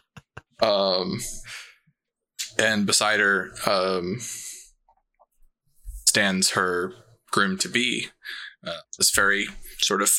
Um, 0.61 1.21
and 2.59 2.87
beside 2.87 3.21
her 3.21 3.53
um, 3.67 4.19
stands 6.07 6.51
her 6.51 6.93
groom 7.31 7.59
to 7.59 7.69
be, 7.69 8.09
uh, 8.67 8.81
this 8.97 9.11
very 9.11 9.47
sort 9.81 10.03
of 10.03 10.11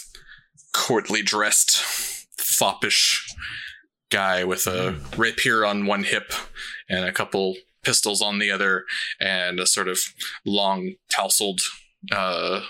courtly 0.73 1.21
dressed, 1.21 1.77
foppish 2.37 3.27
guy 4.09 4.43
with 4.43 4.65
a 4.67 4.99
rapier 5.17 5.65
on 5.65 5.85
one 5.85 6.03
hip 6.03 6.31
and 6.89 7.05
a 7.05 7.11
couple 7.11 7.55
pistols 7.83 8.21
on 8.21 8.39
the 8.39 8.51
other, 8.51 8.85
and 9.19 9.59
a 9.59 9.65
sort 9.65 9.87
of 9.87 9.99
long 10.45 10.93
tousled 11.09 11.59
uh, 12.11 12.61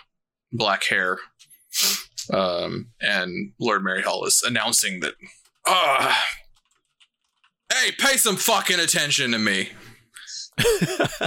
black 0.52 0.86
hair. 0.86 1.18
Um, 2.32 2.92
and 3.02 3.54
Lord 3.60 3.84
Mary 3.84 4.02
Hall 4.02 4.26
is 4.26 4.44
announcing 4.46 5.00
that, 5.00 5.14
ah, 5.66 6.26
hey, 7.74 7.92
pay 7.92 8.18
some 8.18 8.36
fucking 8.36 8.80
attention 8.80 9.32
to 9.32 9.40
me. 9.40 9.70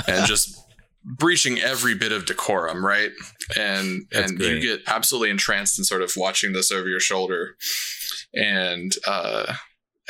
and 0.08 0.26
just 0.26 0.58
breaching 1.04 1.58
every 1.58 1.94
bit 1.94 2.12
of 2.12 2.26
decorum, 2.26 2.84
right? 2.84 3.10
And 3.56 4.02
That's 4.10 4.30
and 4.30 4.40
you 4.40 4.60
get 4.60 4.80
absolutely 4.86 5.30
entranced 5.30 5.78
in 5.78 5.84
sort 5.84 6.02
of 6.02 6.12
watching 6.16 6.52
this 6.52 6.70
over 6.70 6.88
your 6.88 7.00
shoulder. 7.00 7.56
And 8.34 8.92
uh 9.06 9.54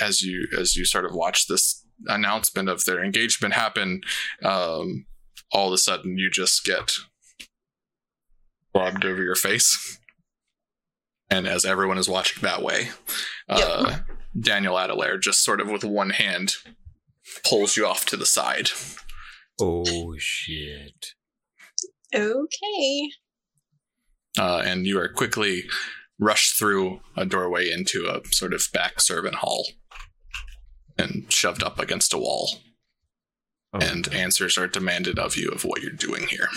as 0.01 0.23
you 0.23 0.49
as 0.59 0.77
you 0.77 0.85
sort 0.85 1.05
of 1.05 1.15
watch 1.15 1.47
this 1.47 1.85
announcement 2.07 2.69
of 2.69 2.85
their 2.85 3.03
engagement 3.03 3.55
happen, 3.55 4.03
um 4.45 5.07
all 5.53 5.69
of 5.69 5.75
a 5.75 5.79
sudden 5.79 6.19
you 6.19 6.31
just 6.31 6.65
get 6.65 6.93
rubbed 8.75 9.05
over 9.05 9.23
your 9.23 9.35
face. 9.37 9.99
And 11.31 11.47
as 11.47 11.65
everyone 11.65 11.97
is 11.97 12.09
watching 12.09 12.43
that 12.43 12.63
way, 12.63 12.91
uh, 13.49 14.01
Daniel 14.39 14.79
Adelaire 14.79 15.19
just 15.19 15.45
sort 15.45 15.61
of 15.61 15.71
with 15.71 15.85
one 15.85 16.11
hand 16.11 16.55
pulls 17.45 17.77
you 17.77 17.87
off 17.87 18.05
to 18.07 18.17
the 18.17 18.27
side. 18.27 18.71
oh 19.61 20.15
shit. 20.19 21.09
Okay. 22.15 23.11
Uh, 24.39 24.63
and 24.65 24.87
you 24.87 24.99
are 24.99 25.09
quickly 25.09 25.65
rushed 26.19 26.59
through 26.59 27.01
a 27.17 27.27
doorway 27.27 27.71
into 27.71 28.07
a 28.07 28.21
sort 28.33 28.55
of 28.55 28.63
back 28.73 29.01
servant 29.01 29.37
hall 29.37 29.67
and 30.99 31.31
shoved 31.31 31.63
up 31.63 31.79
against 31.79 32.15
a 32.15 32.19
wall. 32.19 32.57
Oh, 33.75 33.79
and 33.81 34.13
answers 34.13 34.59
are 34.59 34.67
demanded 34.69 35.19
of 35.19 35.37
you 35.37 35.51
of 35.51 35.65
what 35.65 35.83
you're 35.83 35.91
doing 35.91 36.27
here. 36.29 36.49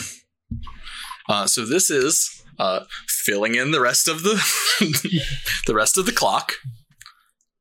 Uh, 1.30 1.48
so 1.48 1.66
this 1.66 1.90
is 1.90 2.44
uh, 2.60 2.82
filling 3.08 3.56
in 3.56 3.72
the 3.72 3.82
rest 3.82 4.08
of 4.08 4.24
the 4.24 4.36
the 5.68 5.74
rest 5.74 5.98
of 5.98 6.06
the 6.06 6.12
clock, 6.12 6.54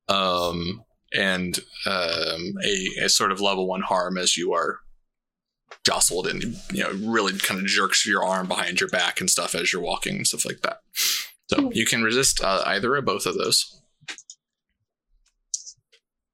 um, 0.08 0.82
and 1.12 1.58
um, 1.86 2.54
a, 2.64 2.88
a 3.04 3.08
sort 3.08 3.32
of 3.32 3.40
level 3.40 3.66
one 3.66 3.82
harm 3.82 4.18
as 4.18 4.36
you 4.36 4.52
are 4.52 4.78
jostled 5.84 6.26
and 6.26 6.42
you 6.72 6.82
know 6.82 6.90
really 7.10 7.36
kind 7.38 7.60
of 7.60 7.66
jerks 7.66 8.06
your 8.06 8.24
arm 8.24 8.46
behind 8.46 8.80
your 8.80 8.88
back 8.88 9.20
and 9.20 9.28
stuff 9.30 9.54
as 9.54 9.72
you're 9.72 9.82
walking 9.82 10.16
and 10.16 10.26
stuff 10.26 10.44
like 10.44 10.60
that. 10.62 10.78
So 11.48 11.70
you 11.72 11.84
can 11.84 12.02
resist 12.02 12.42
uh, 12.42 12.62
either 12.66 12.94
or 12.94 13.02
both 13.02 13.26
of 13.26 13.36
those. 13.36 13.80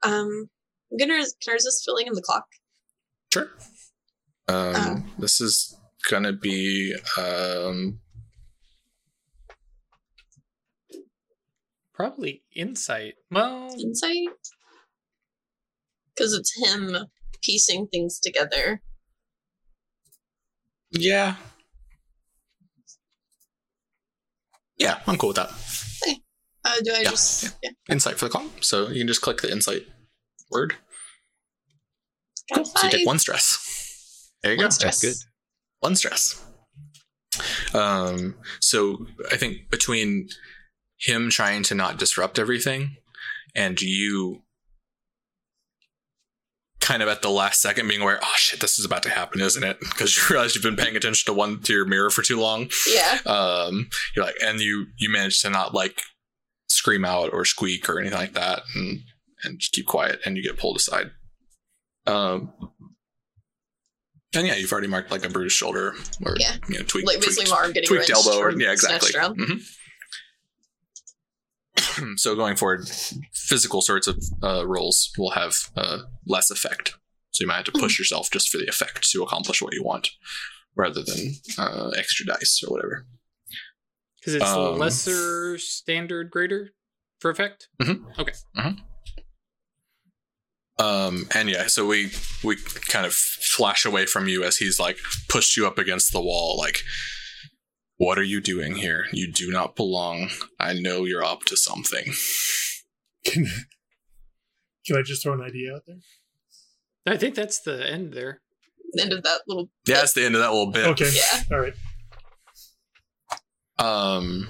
Um, 0.02 0.48
I'm 0.90 0.98
gonna 0.98 1.14
res- 1.14 1.34
can 1.42 1.52
I 1.52 1.54
resist 1.54 1.84
filling 1.84 2.06
in 2.06 2.14
the 2.14 2.22
clock? 2.22 2.46
Sure. 3.32 3.50
Um, 4.48 4.74
Oh. 4.76 5.02
This 5.18 5.40
is 5.40 5.76
gonna 6.08 6.32
be 6.32 6.94
um, 7.18 8.00
Probably 12.00 12.40
insight. 12.56 13.16
Well, 13.30 13.68
Insight, 13.78 14.28
because 16.14 16.32
it's 16.32 16.56
him 16.56 16.96
piecing 17.42 17.88
things 17.88 18.18
together. 18.18 18.80
Yeah. 20.92 21.36
Yeah, 24.78 25.00
I'm 25.06 25.18
cool 25.18 25.28
with 25.28 25.36
that. 25.36 25.50
Uh, 26.64 26.76
do 26.82 26.90
I 26.94 27.00
Yeah, 27.02 27.10
just 27.10 27.54
yeah? 27.62 27.70
Insight 27.90 28.18
for 28.18 28.24
the 28.24 28.30
call. 28.30 28.46
So 28.62 28.88
you 28.88 29.00
can 29.00 29.06
just 29.06 29.20
click 29.20 29.42
the 29.42 29.52
insight 29.52 29.82
word. 30.50 30.76
Got 32.54 32.66
So 32.66 32.86
you 32.86 32.92
take 32.92 33.06
one 33.06 33.18
stress. 33.18 34.30
There 34.42 34.52
you 34.52 34.58
go. 34.58 34.70
Stress. 34.70 35.02
That's 35.02 35.20
good. 35.20 35.28
One 35.80 35.96
stress. 35.96 36.42
Um, 37.74 38.36
so 38.58 39.06
I 39.30 39.36
think 39.36 39.68
between 39.68 40.30
him 41.00 41.30
trying 41.30 41.62
to 41.64 41.74
not 41.74 41.98
disrupt 41.98 42.38
everything 42.38 42.96
and 43.54 43.80
you 43.80 44.42
kind 46.80 47.02
of 47.02 47.08
at 47.08 47.22
the 47.22 47.30
last 47.30 47.60
second 47.60 47.86
being 47.88 48.00
aware, 48.00 48.18
oh 48.22 48.32
shit, 48.36 48.60
this 48.60 48.78
is 48.78 48.84
about 48.84 49.02
to 49.02 49.10
happen, 49.10 49.40
isn't 49.40 49.62
it? 49.62 49.78
Because 49.80 50.16
you 50.16 50.22
realize 50.30 50.54
you've 50.54 50.64
been 50.64 50.76
paying 50.76 50.96
attention 50.96 51.26
to 51.26 51.36
one 51.36 51.60
to 51.62 51.72
your 51.72 51.84
mirror 51.86 52.10
for 52.10 52.22
too 52.22 52.40
long. 52.40 52.70
Yeah. 52.88 53.18
Um, 53.26 53.88
you're 54.16 54.24
like, 54.24 54.36
and 54.42 54.60
you 54.60 54.86
you 54.98 55.10
manage 55.10 55.40
to 55.42 55.50
not 55.50 55.74
like 55.74 56.00
scream 56.68 57.04
out 57.04 57.32
or 57.32 57.44
squeak 57.44 57.88
or 57.88 58.00
anything 58.00 58.18
like 58.18 58.32
that, 58.34 58.62
and 58.74 59.00
and 59.44 59.58
just 59.58 59.72
keep 59.72 59.86
quiet, 59.86 60.20
and 60.24 60.36
you 60.36 60.42
get 60.42 60.58
pulled 60.58 60.76
aside. 60.76 61.10
Um, 62.06 62.52
and 64.34 64.46
yeah, 64.46 64.54
you've 64.56 64.72
already 64.72 64.86
marked 64.88 65.10
like 65.10 65.24
a 65.24 65.28
bruised 65.28 65.56
shoulder 65.56 65.94
or 66.24 66.34
Yeah. 66.38 66.56
you 66.68 66.78
know 66.78 66.84
tweaked, 66.84 67.06
Like 67.06 67.20
basically 67.20 67.44
tweaked, 67.46 67.58
arm 67.60 67.72
getting 67.72 67.88
tweaked 67.88 68.10
elbow. 68.10 68.38
Or, 68.38 68.50
yeah, 68.58 68.72
exactly. 68.72 69.10
Mhm. 69.12 69.60
so 72.16 72.34
going 72.34 72.56
forward, 72.56 72.88
physical 73.32 73.82
sorts 73.82 74.06
of 74.06 74.22
uh, 74.42 74.66
rolls 74.66 75.10
will 75.18 75.30
have 75.30 75.54
uh, 75.76 75.98
less 76.26 76.50
effect. 76.50 76.94
So 77.30 77.42
you 77.42 77.48
might 77.48 77.56
have 77.56 77.64
to 77.66 77.72
push 77.72 77.98
yourself 77.98 78.30
just 78.30 78.48
for 78.50 78.58
the 78.58 78.66
effect 78.66 79.08
to 79.10 79.22
accomplish 79.22 79.62
what 79.62 79.74
you 79.74 79.84
want, 79.84 80.08
rather 80.76 81.02
than 81.02 81.34
uh, 81.58 81.90
extra 81.96 82.26
dice 82.26 82.60
or 82.66 82.72
whatever. 82.72 83.06
Because 84.18 84.34
it's 84.34 84.44
Um, 84.44 84.78
lesser 84.78 85.56
standard 85.58 86.30
greater 86.30 86.74
for 87.20 87.30
effect. 87.30 87.68
Um, 90.78 91.28
and 91.34 91.50
yeah, 91.50 91.66
so 91.66 91.86
we 91.86 92.10
we 92.42 92.56
kind 92.56 93.04
of 93.04 93.12
flash 93.12 93.84
away 93.84 94.06
from 94.06 94.28
you 94.28 94.42
as 94.42 94.56
he's 94.56 94.80
like 94.80 94.98
pushed 95.28 95.56
you 95.56 95.66
up 95.66 95.78
against 95.78 96.10
the 96.12 96.20
wall, 96.20 96.56
like, 96.56 96.82
"What 98.00 98.18
are 98.18 98.22
you 98.22 98.40
doing 98.40 98.76
here? 98.76 99.04
You 99.12 99.30
do 99.30 99.50
not 99.50 99.76
belong. 99.76 100.30
I 100.58 100.72
know 100.72 101.04
you're 101.04 101.22
up 101.24 101.42
to 101.44 101.56
something." 101.56 102.14
Can, 103.26 103.46
can 104.86 104.96
I 104.96 105.02
just 105.02 105.22
throw 105.22 105.34
an 105.34 105.42
idea 105.42 105.74
out 105.74 105.82
there? 105.86 105.98
I 107.06 107.18
think 107.18 107.34
that's 107.34 107.60
the 107.60 107.86
end 107.86 108.14
there. 108.14 108.40
End 108.98 109.12
of 109.12 109.22
that 109.24 109.40
little. 109.46 109.68
Yeah, 109.86 109.96
that's 109.96 110.14
the 110.14 110.24
end 110.24 110.34
of 110.34 110.40
that 110.40 110.50
little 110.50 110.72
bit. 110.72 110.86
Okay. 110.86 111.10
Yeah. 111.14 111.42
All 111.52 111.60
right. 111.60 111.74
Um, 113.78 114.48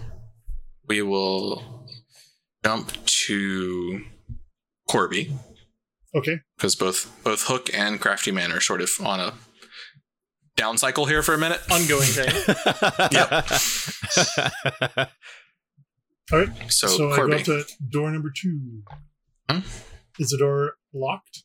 we 0.88 1.02
will 1.02 1.88
jump 2.64 2.92
to 3.04 4.04
Corby 4.88 5.32
Okay. 6.14 6.38
because 6.56 6.76
both 6.76 7.10
both 7.24 7.48
Hook 7.48 7.70
and 7.74 8.00
Crafty 8.00 8.30
Man 8.30 8.52
are 8.52 8.60
sort 8.60 8.82
of 8.82 8.90
on 9.00 9.18
a 9.18 9.34
down 10.56 10.78
cycle 10.78 11.06
here 11.06 11.22
for 11.22 11.34
a 11.34 11.38
minute. 11.38 11.60
Ongoing 11.70 12.08
thing. 12.08 12.30
All 16.32 16.38
right. 16.38 16.72
So, 16.72 16.86
So, 16.86 17.12
I 17.12 17.16
Corby, 17.16 17.30
go 17.30 17.38
up 17.38 17.44
to 17.44 17.64
door 17.88 18.10
number 18.10 18.30
two. 18.34 18.82
Hmm? 19.50 19.60
Is 20.18 20.30
the 20.30 20.38
door 20.38 20.74
locked? 20.92 21.44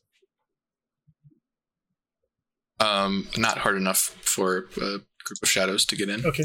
um, 2.78 3.26
not 3.38 3.58
hard 3.58 3.76
enough 3.76 4.14
for 4.20 4.66
a 4.76 4.98
group 5.24 5.38
of 5.42 5.48
shadows 5.48 5.86
to 5.86 5.96
get 5.96 6.10
in. 6.10 6.26
Okay. 6.26 6.42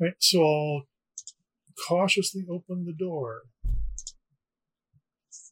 All 0.00 0.06
right. 0.06 0.14
So 0.18 0.42
I'll 0.44 0.82
cautiously 1.86 2.44
open 2.50 2.84
the 2.84 2.92
door. 2.92 3.42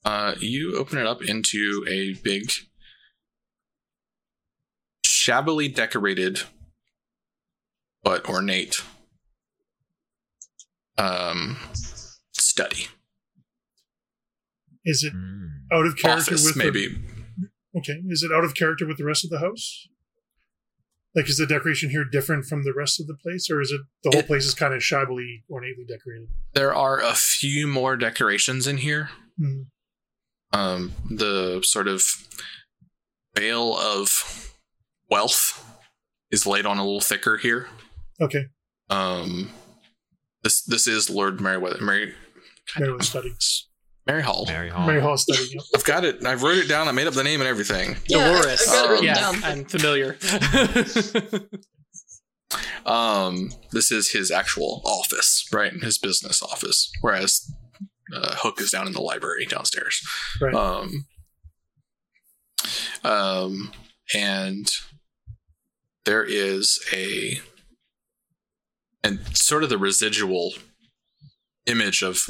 Uh, 0.04 0.34
you 0.40 0.76
open 0.76 0.98
it 0.98 1.06
up 1.06 1.22
into 1.22 1.84
a 1.88 2.14
big, 2.14 2.50
shabbily 5.26 5.66
decorated, 5.66 6.42
but 8.04 8.28
ornate 8.28 8.80
um, 10.98 11.56
study 12.32 12.86
Is 14.84 15.02
it 15.02 15.12
Mm. 15.12 15.48
out 15.72 15.84
of 15.84 15.96
character 15.96 16.34
office, 16.34 16.44
with 16.44 16.54
maybe. 16.56 16.86
The, 16.86 17.48
okay. 17.80 18.00
Is 18.08 18.22
it 18.22 18.30
out 18.32 18.44
of 18.44 18.54
character 18.54 18.86
with 18.86 18.98
the 18.98 19.04
rest 19.04 19.24
of 19.24 19.30
the 19.30 19.40
house? 19.40 19.88
Like, 21.12 21.28
is 21.28 21.38
the 21.38 21.46
decoration 21.46 21.90
here 21.90 22.04
different 22.04 22.44
from 22.44 22.62
the 22.62 22.72
rest 22.72 23.00
of 23.00 23.08
the 23.08 23.16
place, 23.16 23.50
or 23.50 23.60
is 23.60 23.72
it 23.72 23.80
the 24.04 24.10
whole 24.12 24.20
It- 24.20 24.26
place 24.28 24.46
is 24.46 24.54
kind 24.54 24.72
of 24.74 24.84
shabbily, 24.84 25.42
ornately 25.48 25.84
decorated? 25.84 26.28
There 26.52 26.72
are 26.72 27.00
a 27.02 27.14
few 27.16 27.66
more 27.66 27.96
decorations 27.96 28.68
in 28.68 28.76
here. 28.76 29.10
Hmm. 29.36 29.62
Um, 30.52 30.92
the 31.10 31.62
sort 31.64 31.88
of 31.88 32.04
veil 33.34 33.76
of 33.76 34.55
wealth 35.10 35.64
is 36.30 36.46
laid 36.46 36.66
on 36.66 36.78
a 36.78 36.84
little 36.84 37.00
thicker 37.00 37.36
here. 37.36 37.68
Okay. 38.20 38.46
Um, 38.90 39.50
this 40.42 40.62
this 40.62 40.86
is 40.86 41.10
Lord 41.10 41.40
Meriwether 41.40 41.82
Mary 41.82 42.14
Maryland 42.78 43.04
study. 43.04 43.32
Mary 44.06 44.22
Hall. 44.22 44.44
Mary 44.46 44.68
Hall. 44.68 44.86
Mary 44.86 45.00
Hall 45.00 45.16
study. 45.16 45.48
Yep. 45.52 45.62
I've 45.74 45.84
got 45.84 46.04
it. 46.04 46.24
I've 46.24 46.42
wrote 46.42 46.58
it 46.58 46.68
down. 46.68 46.86
I 46.86 46.92
made 46.92 47.08
up 47.08 47.14
the 47.14 47.24
name 47.24 47.40
and 47.40 47.48
everything. 47.48 47.96
Yeah, 48.06 48.32
Dolores. 48.32 48.68
I 48.68 48.72
got 48.72 48.84
it 48.84 48.90
written 48.90 49.04
yeah, 49.06 49.14
down. 49.14 49.44
I'm 49.44 49.64
familiar. 49.64 50.16
Um, 52.86 53.50
this 53.72 53.90
is 53.90 54.12
his 54.12 54.30
actual 54.30 54.80
office, 54.84 55.48
right? 55.52 55.72
His 55.72 55.98
business 55.98 56.42
office. 56.42 56.90
Whereas 57.00 57.52
uh, 58.14 58.36
Hook 58.36 58.60
is 58.60 58.70
down 58.70 58.86
in 58.86 58.92
the 58.92 59.00
library 59.00 59.44
downstairs. 59.46 60.00
Right. 60.40 60.54
Um, 60.54 61.06
um, 63.02 63.72
and 64.14 64.70
there 66.06 66.24
is 66.24 66.78
a 66.92 67.40
and 69.04 69.20
sort 69.36 69.62
of 69.62 69.68
the 69.68 69.78
residual 69.78 70.54
image 71.66 72.02
of 72.02 72.26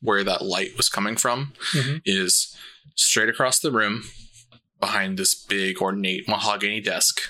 where 0.00 0.22
that 0.24 0.42
light 0.42 0.76
was 0.76 0.88
coming 0.88 1.16
from 1.16 1.54
Mhm. 1.72 2.02
is 2.04 2.54
straight 2.96 3.28
across 3.28 3.58
the 3.60 3.72
room 3.72 4.08
behind 4.78 5.18
this 5.18 5.34
big 5.34 5.78
ornate 5.80 6.28
mahogany 6.28 6.80
desk 6.80 7.20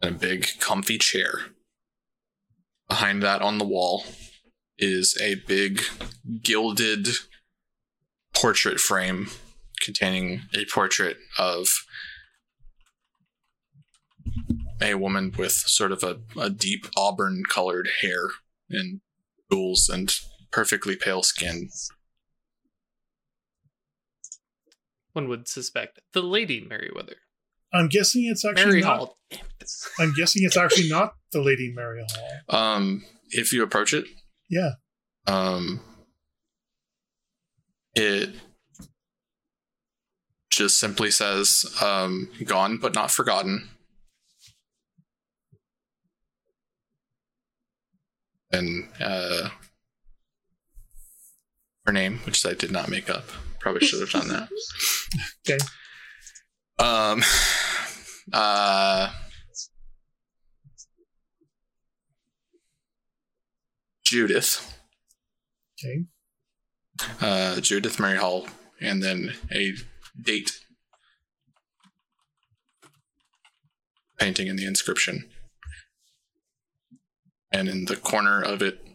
and 0.00 0.16
a 0.16 0.18
big 0.18 0.48
comfy 0.60 0.98
chair. 0.98 1.54
Behind 2.88 3.22
that 3.22 3.42
on 3.42 3.58
the 3.58 3.64
wall 3.64 4.06
is 4.78 5.16
a 5.20 5.34
big 5.46 5.82
gilded 6.42 7.08
portrait 8.34 8.78
frame 8.80 9.30
containing 9.80 10.48
a 10.54 10.64
portrait 10.66 11.18
of 11.38 11.68
a 14.80 14.94
woman 14.94 15.32
with 15.38 15.52
sort 15.52 15.92
of 15.92 16.02
a, 16.02 16.18
a 16.38 16.50
deep 16.50 16.86
auburn 16.96 17.42
colored 17.48 17.88
hair 18.00 18.28
and 18.70 19.00
jewels 19.50 19.88
and 19.88 20.14
perfectly 20.50 20.96
pale 20.96 21.22
skin. 21.22 21.68
One 25.12 25.28
would 25.28 25.48
suspect 25.48 26.00
the 26.12 26.22
Lady 26.22 26.60
Merryweather. 26.68 27.16
I'm 27.72 27.88
guessing 27.88 28.24
it's 28.26 28.44
actually 28.44 28.64
Mary 28.66 28.80
not. 28.82 28.96
Hall. 28.98 29.18
I'm 29.98 30.12
guessing 30.14 30.42
it's 30.44 30.56
actually 30.56 30.88
not 30.88 31.14
the 31.32 31.40
Lady 31.40 31.72
Mary 31.74 32.04
Hall. 32.08 32.58
Um, 32.58 33.04
if 33.30 33.52
you 33.52 33.62
approach 33.62 33.92
it, 33.92 34.04
Yeah. 34.48 34.72
um, 35.26 35.80
it 37.94 38.30
just 40.50 40.78
simply 40.78 41.10
says 41.10 41.64
um, 41.82 42.28
"gone 42.44 42.76
but 42.78 42.94
not 42.94 43.10
forgotten," 43.10 43.70
and 48.50 48.88
uh, 49.00 49.48
her 51.84 51.92
name, 51.92 52.18
which 52.24 52.44
I 52.46 52.54
did 52.54 52.70
not 52.70 52.88
make 52.88 53.08
up. 53.10 53.24
Probably 53.60 53.86
should 53.86 54.00
have 54.00 54.10
done 54.10 54.28
that. 54.28 54.48
Okay. 55.48 55.58
Um. 56.78 57.22
Uh. 58.32 59.10
Judith. 64.04 64.78
Okay. 65.78 66.04
uh, 67.20 67.60
Judith 67.60 68.00
Mary 68.00 68.16
Hall, 68.16 68.46
and 68.80 69.02
then 69.02 69.34
a 69.52 69.74
date 70.20 70.60
painting 74.18 74.46
in 74.48 74.56
the 74.56 74.66
inscription. 74.66 75.28
And 77.56 77.70
in 77.70 77.86
the 77.86 77.96
corner 77.96 78.42
of 78.42 78.60
it 78.60 78.86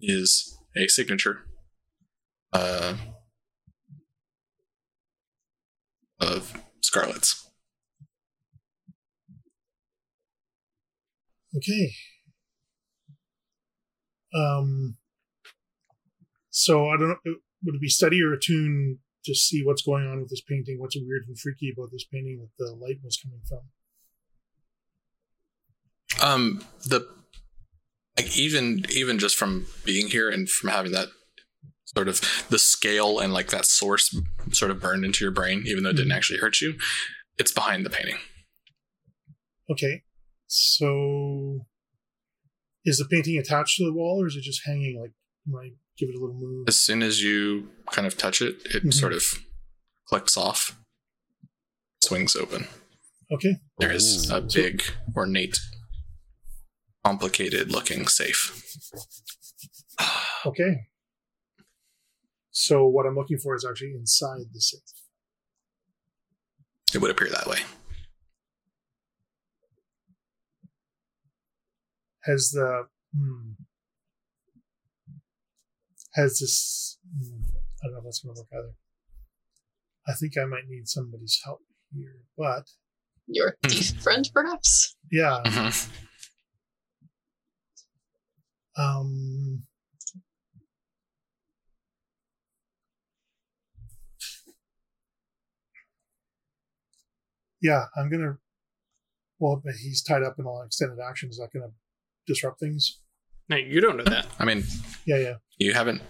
is 0.00 0.56
a 0.74 0.88
signature 0.88 1.40
uh, 2.50 2.94
of 6.18 6.58
Scarlet's. 6.80 7.50
Okay. 11.54 11.92
Um. 14.34 14.96
So 16.48 16.88
I 16.88 16.96
don't 16.96 17.08
know. 17.10 17.16
Would 17.64 17.74
it 17.74 17.80
be 17.82 17.88
study 17.88 18.22
or 18.22 18.32
attune 18.32 19.00
to 19.26 19.34
see 19.34 19.62
what's 19.62 19.82
going 19.82 20.06
on 20.06 20.20
with 20.20 20.30
this 20.30 20.40
painting? 20.40 20.80
What's 20.80 20.96
weird 20.96 21.24
and 21.28 21.38
freaky 21.38 21.70
about 21.76 21.90
this 21.92 22.06
painting 22.10 22.38
that 22.38 22.64
the 22.64 22.72
light 22.72 23.00
was 23.04 23.18
coming 23.22 23.42
from? 23.46 23.60
Um, 26.22 26.64
the 26.86 27.06
like 28.18 28.36
even 28.36 28.84
even 28.90 29.18
just 29.18 29.36
from 29.36 29.66
being 29.84 30.08
here 30.08 30.28
and 30.30 30.48
from 30.48 30.70
having 30.70 30.92
that 30.92 31.08
sort 31.84 32.08
of 32.08 32.20
the 32.50 32.58
scale 32.58 33.18
and 33.20 33.32
like 33.32 33.48
that 33.48 33.64
source 33.66 34.14
sort 34.52 34.70
of 34.70 34.80
burned 34.80 35.04
into 35.04 35.24
your 35.24 35.30
brain, 35.32 35.62
even 35.66 35.84
though 35.84 35.90
it 35.90 35.96
didn't 35.96 36.12
actually 36.12 36.38
hurt 36.38 36.60
you, 36.60 36.74
it's 37.38 37.52
behind 37.52 37.84
the 37.86 37.90
painting. 37.90 38.16
Okay. 39.70 40.02
So 40.46 41.66
is 42.84 42.98
the 42.98 43.04
painting 43.10 43.38
attached 43.38 43.76
to 43.78 43.84
the 43.84 43.92
wall 43.92 44.22
or 44.22 44.26
is 44.26 44.36
it 44.36 44.42
just 44.42 44.62
hanging 44.64 44.98
like 45.00 45.12
when 45.46 45.64
I 45.64 45.68
give 45.98 46.08
it 46.08 46.14
a 46.16 46.20
little 46.20 46.36
move? 46.38 46.64
As 46.68 46.76
soon 46.76 47.02
as 47.02 47.22
you 47.22 47.68
kind 47.90 48.06
of 48.06 48.16
touch 48.16 48.40
it, 48.40 48.56
it 48.66 48.84
Mhm. 48.84 48.94
sort 48.94 49.12
of 49.12 49.24
clicks 50.06 50.36
off, 50.36 50.76
swings 52.04 52.36
open. 52.36 52.68
Okay. 53.32 53.56
There 53.78 53.90
is 53.90 54.30
a 54.30 54.40
big, 54.40 54.82
ornate, 55.16 55.58
complicated 57.06 57.70
looking 57.70 58.08
safe. 58.08 58.42
Okay. 60.44 60.86
So 62.52 62.86
what 62.86 63.04
I'm 63.04 63.16
looking 63.16 63.38
for 63.38 63.56
is 63.56 63.64
actually 63.68 63.94
inside 63.94 64.44
the 64.52 64.60
safe. 64.60 64.80
It 66.94 66.98
would 66.98 67.10
appear 67.10 67.28
that 67.30 67.46
way. 67.48 67.58
Has 72.24 72.50
the 72.52 72.84
hmm, 73.12 73.52
has 76.14 76.38
this 76.38 76.98
hmm, 77.12 77.40
I 77.82 77.86
don't 77.86 77.92
know 77.94 77.98
if 77.98 78.04
that's 78.04 78.20
gonna 78.20 78.34
work 78.38 78.46
either. 78.52 78.74
I 80.06 80.12
think 80.12 80.34
I 80.38 80.44
might 80.44 80.68
need 80.68 80.86
somebody's 80.86 81.40
help 81.44 81.60
here, 81.92 82.22
but 82.38 82.66
Your 83.26 83.56
Hmm. 83.64 83.70
thief 83.70 84.00
friend, 84.00 84.28
perhaps? 84.32 84.94
yeah. 85.10 85.40
Mhm. 85.44 85.88
Um 88.76 89.62
Yeah, 97.62 97.84
I'm 97.96 98.10
gonna 98.10 98.38
well, 99.38 99.60
but 99.64 99.74
he's 99.74 100.02
tied 100.02 100.22
up 100.22 100.36
in 100.38 100.44
all 100.46 100.62
extended 100.62 100.98
action. 101.00 101.28
Is 101.30 101.38
that 101.38 101.52
gonna 101.52 101.72
disrupt 102.26 102.60
things? 102.60 103.00
No, 103.48 103.56
you 103.56 103.80
don't 103.80 103.96
know 103.96 104.04
that. 104.04 104.26
I 104.38 104.44
mean, 104.44 104.64
Yeah, 105.04 105.18
yeah. 105.18 105.34
you 105.58 105.72
haven't 105.74 106.02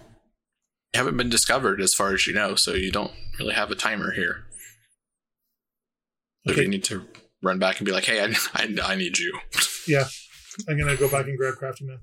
you 0.93 0.97
haven't 0.99 1.17
been 1.17 1.29
discovered 1.29 1.81
as 1.81 1.93
far 1.93 2.13
as 2.13 2.27
you 2.27 2.33
know, 2.33 2.55
so 2.55 2.73
you 2.73 2.91
don't 2.91 3.11
really 3.39 3.53
have 3.53 3.71
a 3.71 3.75
timer 3.75 4.11
here. 4.11 4.45
So 6.45 6.53
Okay. 6.53 6.63
you 6.63 6.67
need 6.69 6.83
to 6.85 7.05
run 7.43 7.59
back 7.59 7.77
and 7.79 7.85
be 7.85 7.91
like, 7.91 8.05
"Hey, 8.05 8.21
I, 8.23 8.33
I, 8.53 8.75
I 8.83 8.95
need 8.95 9.17
you." 9.17 9.37
Yeah, 9.87 10.05
I'm 10.67 10.77
gonna 10.77 10.95
go 10.97 11.09
back 11.09 11.27
and 11.27 11.37
grab 11.37 11.55
Crafty 11.55 11.85
Man. 11.85 11.99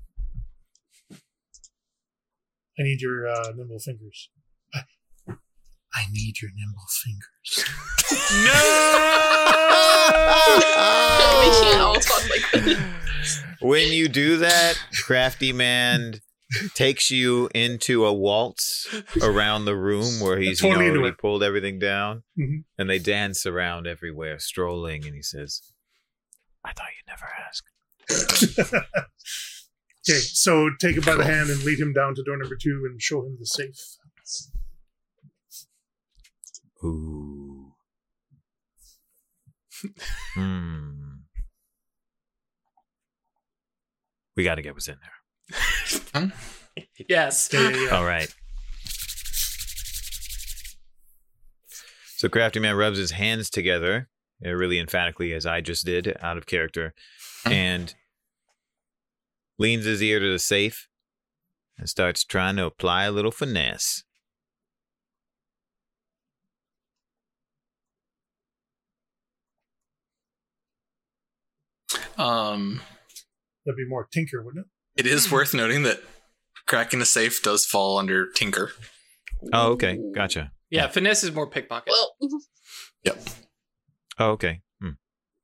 I 2.77 2.83
need 2.83 3.01
your 3.01 3.27
uh, 3.27 3.51
nimble 3.55 3.79
fingers. 3.79 4.29
I, 4.73 4.81
I 5.93 6.05
need 6.11 6.41
your 6.41 6.51
nimble 6.55 6.85
fingers. 7.03 7.65
we 11.41 11.49
can't 11.63 11.81
all 11.81 11.95
talk 11.95 12.29
like 12.29 12.51
that. 12.51 12.77
when 13.61 13.91
you 13.91 14.07
do 14.09 14.37
that, 14.37 14.77
Crafty 15.05 15.53
Man 15.53 16.19
takes 16.73 17.09
you 17.11 17.49
into 17.55 18.05
a 18.05 18.13
waltz 18.13 18.87
around 19.21 19.65
the 19.65 19.75
room 19.75 20.19
where 20.19 20.37
he's 20.37 20.61
you 20.61 20.69
know, 20.69 20.75
already 20.75 21.11
pulled 21.19 21.43
everything 21.43 21.79
down, 21.79 22.23
Mhm. 22.37 22.65
and 22.77 22.89
they 22.89 22.99
dance 22.99 23.45
around 23.45 23.87
everywhere, 23.87 24.37
strolling. 24.39 25.05
And 25.05 25.15
he 25.15 25.21
says, 25.21 25.61
"I 26.63 26.73
thought 26.73 26.87
you'd 26.95 27.07
never 27.07 27.27
ask." 27.47 27.63
okay, 30.07 30.19
so 30.19 30.69
take 30.79 30.95
him 30.97 31.03
by 31.03 31.15
the 31.15 31.25
hand 31.25 31.49
and 31.49 31.63
lead 31.63 31.79
him 31.79 31.93
down 31.93 32.15
to 32.15 32.23
door 32.23 32.37
number 32.37 32.55
two 32.55 32.87
and 32.89 33.01
show 33.01 33.21
him 33.25 33.37
the 33.39 33.45
safe. 33.45 33.97
Ooh. 36.83 37.73
hmm. 40.35 40.91
We 44.35 44.43
got 44.43 44.55
to 44.55 44.61
get 44.61 44.73
what's 44.73 44.87
in 44.87 44.97
there. 45.01 46.31
Yes. 47.07 47.49
Yeah, 47.53 47.69
yeah, 47.69 47.77
yeah. 47.85 47.89
All 47.89 48.03
right. 48.03 48.33
So 52.17 52.27
Crafty 52.29 52.59
Man 52.59 52.75
rubs 52.75 52.97
his 52.97 53.11
hands 53.11 53.49
together, 53.49 54.09
uh, 54.45 54.51
really 54.51 54.79
emphatically, 54.79 55.33
as 55.33 55.45
I 55.45 55.61
just 55.61 55.85
did, 55.85 56.17
out 56.21 56.37
of 56.37 56.45
character, 56.45 56.93
and 57.45 57.93
leans 59.57 59.85
his 59.85 60.01
ear 60.01 60.19
to 60.19 60.31
the 60.31 60.39
safe 60.39 60.87
and 61.77 61.89
starts 61.89 62.23
trying 62.23 62.55
to 62.57 62.65
apply 62.65 63.03
a 63.03 63.11
little 63.11 63.31
finesse. 63.31 64.03
Um, 72.17 72.81
That'd 73.65 73.77
be 73.77 73.87
more 73.87 74.07
Tinker, 74.11 74.41
wouldn't 74.43 74.65
it? 74.95 75.05
it 75.05 75.11
is 75.11 75.31
worth 75.31 75.53
noting 75.53 75.83
that 75.83 75.99
cracking 76.67 77.01
a 77.01 77.05
safe 77.05 77.43
does 77.43 77.65
fall 77.65 77.97
under 77.97 78.29
Tinker. 78.31 78.71
Oh, 79.51 79.71
okay. 79.71 79.99
Gotcha. 80.13 80.51
Yeah, 80.69 80.87
finesse 80.87 81.23
is 81.23 81.33
more 81.33 81.47
pickpocket. 81.47 81.91
Well, 81.91 82.29
yep. 83.03 83.21
Oh, 84.17 84.31
okay. 84.31 84.61
Hmm. 84.81 84.91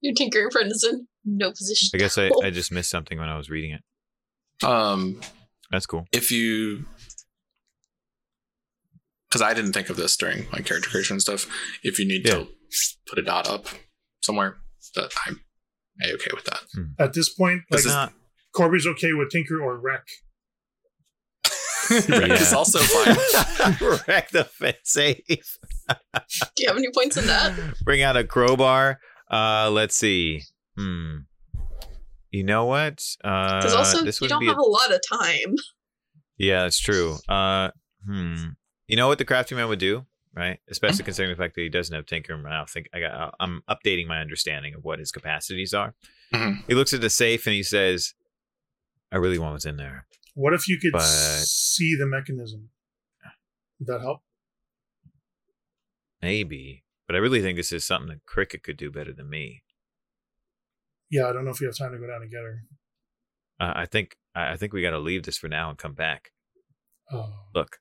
your 0.02 0.14
tinkering 0.14 0.50
friend 0.50 0.72
is 0.72 0.88
in 0.90 1.08
no 1.26 1.52
position. 1.52 1.90
I 1.94 1.98
guess 1.98 2.18
I. 2.18 2.32
I 2.44 2.50
just 2.50 2.72
missed 2.72 2.90
something 2.90 3.20
when 3.20 3.30
I 3.30 3.38
was 3.38 3.50
reading 3.50 3.72
it. 3.72 3.82
Um, 4.64 5.20
That's 5.72 5.86
cool. 5.86 6.06
if 6.12 6.32
you 6.32 6.86
because 9.30 9.42
i 9.42 9.54
didn't 9.54 9.74
think 9.74 9.90
of 9.90 9.96
this 9.98 10.16
during 10.18 10.46
my 10.52 10.60
character 10.60 10.90
creation 10.90 11.20
stuff 11.20 11.46
if 11.84 11.98
you 12.00 12.06
need 12.08 12.28
Yeah. 12.28 12.34
to 12.36 12.48
put 13.08 13.18
a 13.18 13.22
dot 13.22 13.48
up 13.50 13.68
somewhere 14.22 14.58
that 14.96 15.12
i'm 15.26 15.40
a 16.04 16.14
okay 16.14 16.32
with 16.34 16.46
that 16.46 16.62
At 17.00 17.14
this 17.14 17.30
point, 17.30 17.62
like 17.70 17.78
This 17.80 17.86
is- 17.86 17.92
Not- 17.94 18.14
Corby's 18.54 18.86
okay 18.88 19.14
with 19.14 19.30
Tinker 19.32 19.62
or 19.62 19.78
Wreck. 19.80 20.06
Wreck 21.90 22.32
is 22.32 22.52
Yeah. 22.52 22.58
also 22.58 22.80
fine 22.80 23.78
Wreck 24.08 24.30
the 24.32 24.44
fence 24.44 24.78
safe. 24.84 25.24
Do 25.28 25.38
you 26.58 26.68
have 26.68 26.76
any 26.78 26.90
points 26.94 27.16
in 27.18 27.28
that? 27.28 27.58
Bring 27.86 28.02
out 28.02 28.18
a 28.18 28.24
crowbar. 28.26 29.00
Uh, 29.32 29.70
let's 29.72 29.96
see. 29.96 30.42
Hmm. 30.78 31.20
You 32.32 32.44
know 32.44 32.66
what? 32.66 33.04
Uh, 33.24 33.60
Because 33.60 33.74
also, 33.74 34.04
this 34.04 34.22
you 34.22 34.28
don't 34.30 34.46
have 34.46 34.58
a 34.58 34.62
lot 34.62 34.92
of 34.92 35.02
time. 35.08 35.56
yeah, 36.38 36.66
it's 36.66 36.80
true. 36.80 37.18
Uh, 37.28 37.72
hmm. 38.06 38.36
You 38.88 38.96
know 38.96 39.08
what 39.08 39.18
the 39.18 39.26
crafty 39.26 39.54
man 39.56 39.68
would 39.70 39.80
do, 39.80 40.06
right? 40.34 40.60
Especially 40.70 41.04
considering 41.04 41.36
the 41.36 41.42
fact 41.42 41.56
that 41.56 41.62
he 41.62 41.70
doesn't 41.70 41.94
have 41.96 42.06
tinker. 42.06 42.34
I 42.48 42.58
don't 42.58 42.70
think 42.70 42.88
I 42.94 43.02
got. 43.02 43.36
I'm 43.40 43.64
updating 43.70 44.08
my 44.08 44.20
understanding 44.22 44.74
of 44.76 44.84
what 44.84 45.00
his 45.00 45.12
capacities 45.12 45.74
are. 45.74 45.94
Mhm. 46.34 46.66
He 46.68 46.74
looks 46.74 46.94
at 46.94 47.02
the 47.02 47.10
safe 47.10 47.46
and 47.48 47.54
he 47.54 47.64
says, 47.64 48.14
"I 49.12 49.18
really 49.18 49.38
want 49.38 49.54
what's 49.54 49.66
in 49.66 49.78
there." 49.78 50.08
What 50.34 50.54
if 50.54 50.68
you 50.70 50.80
could 50.80 50.94
But- 50.94 51.02
see 51.04 51.96
the 51.96 52.06
mechanism? 52.08 52.70
Would 53.80 53.88
that 53.88 54.00
help? 54.02 54.22
Maybe, 56.22 56.84
but 57.08 57.16
I 57.16 57.20
really 57.20 57.42
think 57.42 57.58
this 57.58 57.72
is 57.72 57.84
something 57.84 58.10
that 58.10 58.26
Cricket 58.26 58.64
could 58.64 58.78
do 58.78 58.92
better 58.92 59.12
than 59.12 59.30
me. 59.30 59.64
Yeah, 61.12 61.28
I 61.28 61.34
don't 61.34 61.46
know 61.46 61.52
if 61.52 61.62
you 61.62 61.68
have 61.68 61.78
time 61.78 61.92
to 61.92 62.00
go 62.00 62.08
down 62.08 62.22
and 62.22 62.32
get 62.32 62.42
her. 62.42 62.64
Uh, 63.60 63.74
I 63.76 63.86
think. 63.86 64.16
I 64.34 64.54
I 64.54 64.58
think 64.58 64.74
we 64.74 64.82
got 64.82 64.92
to 64.92 65.00
leave 65.00 65.24
this 65.24 65.38
for 65.38 65.48
now 65.50 65.70
and 65.70 65.78
come 65.78 65.94
back. 65.94 66.32
Oh, 67.12 67.30
Look, 67.54 67.78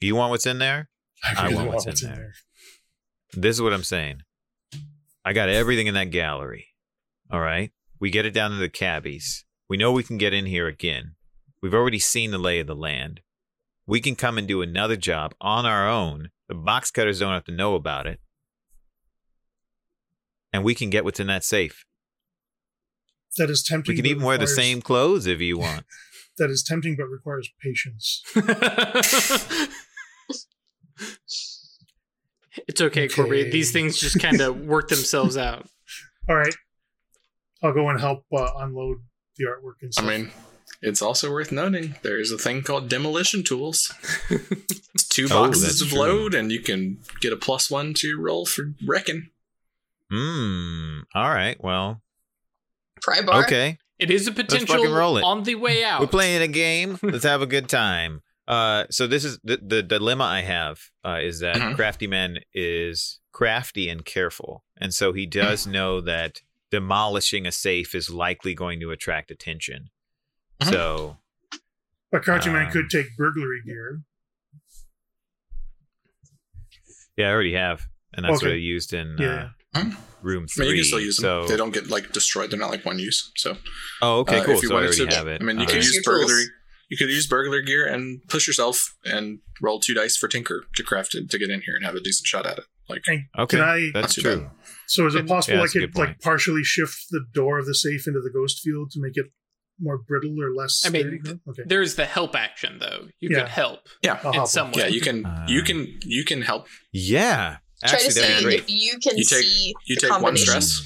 you 0.00 0.14
want 0.14 0.30
what's 0.30 0.46
in 0.46 0.58
there? 0.58 0.90
I 1.24 1.44
really 1.48 1.66
want 1.66 1.84
what's 1.86 2.02
in 2.02 2.10
there. 2.10 2.34
This 3.32 3.56
is 3.56 3.62
what 3.62 3.72
I'm 3.72 3.82
saying. 3.82 4.22
I 5.24 5.32
got 5.32 5.48
everything 5.48 5.86
in 5.86 5.94
that 5.94 6.10
gallery. 6.10 6.68
All 7.30 7.40
right. 7.40 7.72
We 7.98 8.10
get 8.10 8.26
it 8.26 8.34
down 8.34 8.50
to 8.50 8.56
the 8.56 8.68
cabbies. 8.68 9.44
We 9.68 9.76
know 9.76 9.92
we 9.92 10.02
can 10.02 10.18
get 10.18 10.34
in 10.34 10.44
here 10.46 10.66
again. 10.66 11.14
We've 11.62 11.72
already 11.72 12.00
seen 12.00 12.32
the 12.32 12.38
lay 12.38 12.58
of 12.58 12.66
the 12.66 12.74
land. 12.74 13.20
We 13.86 14.00
can 14.00 14.16
come 14.16 14.36
and 14.36 14.46
do 14.46 14.60
another 14.60 14.96
job 14.96 15.34
on 15.40 15.64
our 15.64 15.88
own. 15.88 16.30
The 16.48 16.54
box 16.56 16.90
cutters 16.90 17.20
don't 17.20 17.32
have 17.32 17.44
to 17.44 17.52
know 17.52 17.74
about 17.74 18.06
it. 18.06 18.20
And 20.52 20.64
we 20.64 20.74
can 20.74 20.90
get 20.90 21.04
what's 21.04 21.20
in 21.20 21.28
that 21.28 21.44
safe. 21.44 21.84
That 23.38 23.50
is 23.50 23.62
tempting. 23.62 23.92
We 23.92 23.96
can 23.96 24.04
but 24.04 24.10
even 24.10 24.22
wear 24.24 24.38
the 24.38 24.46
same 24.46 24.82
clothes 24.82 25.26
if 25.26 25.40
you 25.40 25.58
want. 25.58 25.84
That 26.38 26.48
is 26.48 26.62
tempting, 26.62 26.96
but 26.96 27.10
requires 27.10 27.50
patience. 27.62 28.22
it's 32.66 32.80
okay, 32.80 33.06
Corby. 33.06 33.50
These 33.50 33.70
things 33.70 34.00
just 34.00 34.18
kind 34.18 34.40
of 34.40 34.58
work 34.64 34.88
themselves 34.88 35.36
out. 35.36 35.66
All 36.30 36.34
right, 36.34 36.54
I'll 37.62 37.74
go 37.74 37.90
and 37.90 38.00
help 38.00 38.24
uh, 38.34 38.48
unload 38.60 39.02
the 39.36 39.44
artwork 39.44 39.74
and 39.82 39.92
i 39.96 40.02
mean 40.02 40.30
it's 40.82 41.00
also 41.00 41.30
worth 41.30 41.50
noting 41.52 41.94
there's 42.02 42.30
a 42.30 42.36
thing 42.38 42.62
called 42.62 42.88
demolition 42.88 43.42
tools 43.42 43.92
it's 44.30 45.08
two 45.08 45.26
boxes 45.28 45.62
that's 45.62 45.80
of 45.80 45.88
true. 45.88 45.98
load 45.98 46.34
and 46.34 46.52
you 46.52 46.60
can 46.60 46.98
get 47.20 47.32
a 47.32 47.36
plus 47.36 47.70
one 47.70 47.94
to 47.94 48.06
your 48.06 48.20
roll 48.20 48.44
for 48.46 48.74
wrecking 48.86 49.28
Hmm. 50.10 51.00
All 51.14 51.30
right. 51.30 51.56
Well, 51.64 52.01
Pry 53.02 53.22
bar. 53.22 53.44
okay. 53.44 53.78
It 53.98 54.10
is 54.10 54.26
a 54.26 54.32
potential 54.32 54.76
fucking 54.76 54.90
roll 54.92 55.16
it. 55.18 55.22
on 55.24 55.44
the 55.44 55.54
way 55.54 55.84
out. 55.84 56.00
We're 56.00 56.06
playing 56.08 56.42
a 56.42 56.48
game. 56.48 56.98
Let's 57.02 57.24
have 57.24 57.40
a 57.42 57.46
good 57.46 57.68
time. 57.68 58.22
Uh, 58.48 58.84
so 58.90 59.06
this 59.06 59.24
is 59.24 59.38
the, 59.44 59.58
the 59.62 59.82
dilemma 59.82 60.24
I 60.24 60.40
have 60.42 60.80
uh, 61.04 61.18
is 61.22 61.38
that 61.40 61.56
Mhm. 61.56 61.76
Crafty 61.76 62.08
Man 62.08 62.38
is 62.52 63.20
crafty 63.32 63.88
and 63.88 64.04
careful, 64.04 64.64
and 64.76 64.92
so 64.92 65.12
he 65.12 65.26
does 65.26 65.66
know 65.66 66.00
that 66.00 66.40
demolishing 66.70 67.46
a 67.46 67.52
safe 67.52 67.94
is 67.94 68.10
likely 68.10 68.54
going 68.54 68.80
to 68.80 68.90
attract 68.90 69.30
attention. 69.30 69.90
Mhm. 70.62 70.70
So 70.70 71.18
But 72.10 72.22
Crouching 72.24 72.52
Man 72.52 72.66
Um, 72.66 72.72
could 72.72 72.90
take 72.90 73.16
burglary 73.16 73.62
gear. 73.64 74.02
yeah, 77.16 77.28
I 77.28 77.30
already 77.30 77.54
have, 77.54 77.86
and 78.14 78.24
that's 78.24 78.42
what 78.42 78.50
I 78.52 78.56
used 78.56 78.92
in 78.92 79.16
Yeah. 79.18 79.26
uh, 79.44 79.48
Mhm. 79.74 79.96
room 80.22 80.44
I 80.44 80.46
three. 80.52 80.66
mean, 80.66 80.76
you 80.76 80.82
can 80.82 80.86
still 80.86 81.00
use 81.00 81.16
them. 81.16 81.24
So 81.42 81.48
They 81.48 81.56
don't 81.56 81.72
get 81.72 81.88
like 81.88 82.12
destroyed. 82.12 82.50
They're 82.50 82.58
not 82.58 82.70
like 82.70 82.84
one 82.84 82.98
use. 82.98 83.30
So 83.36 83.56
oh, 84.02 84.20
okay, 84.20 84.38
uh, 84.40 84.44
cool. 84.44 84.56
if 84.56 84.62
you 84.62 84.68
So 84.68 84.74
I 84.74 84.80
wanted 84.80 84.88
already 84.98 85.06
to- 85.10 85.16
have 85.16 85.28
it. 85.28 85.40
I 85.40 85.44
mean, 85.44 85.56
you 85.58 85.64
Uh, 85.64 85.66
could 85.66 85.76
Use 85.76 85.94
use 85.94 86.04
burglary. 86.04 86.44
You 86.90 86.98
could 86.98 87.08
use 87.08 87.26
burglar 87.26 87.62
gear 87.62 87.86
and 87.86 88.20
push 88.28 88.46
yourself 88.46 88.94
and 89.04 89.38
roll 89.62 89.80
two 89.80 89.94
dice 89.94 90.16
for 90.18 90.28
Tinker 90.28 90.66
to 90.76 90.82
craft 90.82 91.14
it 91.14 91.30
to 91.30 91.38
get 91.38 91.48
in 91.48 91.62
here 91.62 91.74
and 91.74 91.84
have 91.86 91.94
a 91.94 92.00
decent 92.00 92.26
shot 92.26 92.44
at 92.46 92.58
it. 92.58 92.64
Like 92.88 93.02
And 93.06 93.22
okay, 93.38 93.56
Can 93.56 93.64
I? 93.66 93.90
that's 93.94 94.14
true. 94.14 94.40
bad. 94.42 94.50
So 94.88 95.06
is 95.06 95.14
it 95.14 95.26
possible 95.26 95.54
Yeah, 95.56 95.60
I 95.60 95.64
that's 95.64 95.72
could 95.72 95.96
like 95.96 96.20
partially 96.20 96.62
shift 96.62 97.06
the 97.10 97.24
door 97.32 97.58
of 97.58 97.64
the 97.66 97.74
safe 97.74 98.06
into 98.06 98.20
the 98.20 98.28
ghost 98.30 98.60
field 98.60 98.90
to 98.90 99.00
make 99.00 99.16
it 99.16 99.26
more 99.80 99.96
brittle 100.06 100.36
or 100.42 100.54
less? 100.54 100.82
I 100.84 100.90
mean, 100.90 101.22
th- 101.24 101.38
okay. 101.48 101.62
There's 101.64 101.94
the 101.94 102.04
help 102.04 102.36
action 102.36 102.78
though. 102.78 103.08
You 103.20 103.30
Yeah. 103.30 103.38
could 103.44 103.48
help 103.48 103.88
yeah, 104.02 104.40
in 104.40 104.46
some 104.46 104.72
way. 104.72 104.82
yeah. 104.82 104.86
You 104.88 105.00
can 105.00 105.24
Uh, 105.24 105.46
you 105.48 105.62
can 105.62 105.98
you 106.04 106.24
can 106.26 106.42
help. 106.42 106.68
Yeah, 106.92 107.58
Try 107.86 107.98
to 107.98 108.14
that'd 108.14 108.36
see 108.38 108.42
great. 108.44 108.60
if 108.60 108.70
you 108.70 108.98
can 108.98 109.16
You 109.18 109.24
take- 109.24 109.42
see 109.44 109.74
you 109.86 109.96
the 109.96 110.00
take 110.08 110.20
one 110.20 110.36
stress. 110.36 110.80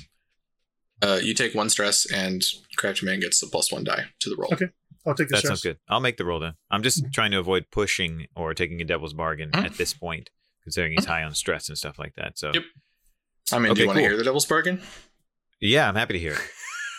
Uh, 1.02 1.20
you 1.22 1.34
take 1.34 1.54
one 1.54 1.68
stress 1.68 2.10
and 2.10 2.42
Crafty 2.76 3.04
Man 3.04 3.20
gets 3.20 3.40
the 3.40 3.46
plus 3.48 3.70
one 3.70 3.84
die 3.84 4.06
to 4.20 4.30
the 4.30 4.36
roll. 4.36 4.52
Okay. 4.54 4.66
I'll 5.06 5.14
take 5.14 5.28
the 5.28 5.32
That 5.32 5.38
stress. 5.40 5.48
sounds 5.50 5.62
good. 5.62 5.78
I'll 5.88 6.00
make 6.00 6.16
the 6.16 6.24
roll 6.24 6.40
then. 6.40 6.54
I'm 6.70 6.82
just 6.82 7.04
Mhm. 7.04 7.12
trying 7.12 7.30
to 7.32 7.38
avoid 7.38 7.66
pushing 7.70 8.26
or 8.34 8.54
taking 8.54 8.80
a 8.80 8.84
devil's 8.84 9.12
bargain 9.12 9.50
Mhm. 9.50 9.64
at 9.66 9.74
this 9.74 9.92
point, 9.94 10.30
considering 10.62 10.94
he's 10.96 11.04
high 11.04 11.22
on 11.22 11.34
stress 11.34 11.68
and 11.68 11.76
stuff 11.76 11.98
like 11.98 12.14
that. 12.16 12.38
So 12.38 12.50
Yep. 12.54 12.64
I 13.52 13.58
mean, 13.58 13.66
do 13.66 13.70
Okay, 13.72 13.80
you 13.82 13.86
want 13.86 13.96
to 13.98 14.00
cool. 14.02 14.08
hear 14.08 14.16
the 14.16 14.24
Devil's 14.24 14.46
Bargain? 14.46 14.82
yeah, 15.60 15.88
I'm 15.88 15.94
happy 15.94 16.14
to 16.14 16.18
hear 16.18 16.32
it. 16.32 16.40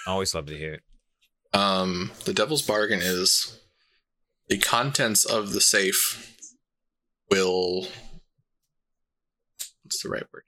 I 0.05 0.11
Always 0.11 0.33
love 0.33 0.45
to 0.45 0.57
hear 0.57 0.75
it. 0.75 0.83
Um, 1.53 2.11
the 2.23 2.33
Devil's 2.33 2.61
Bargain 2.61 3.01
is 3.01 3.59
the 4.47 4.57
contents 4.57 5.25
of 5.25 5.51
the 5.53 5.59
safe 5.59 6.37
will. 7.29 7.89
What's 9.87 10.03
the 10.03 10.09
right 10.09 10.25
word? 10.33 10.43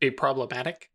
Be 0.00 0.10
problematic. 0.10 0.88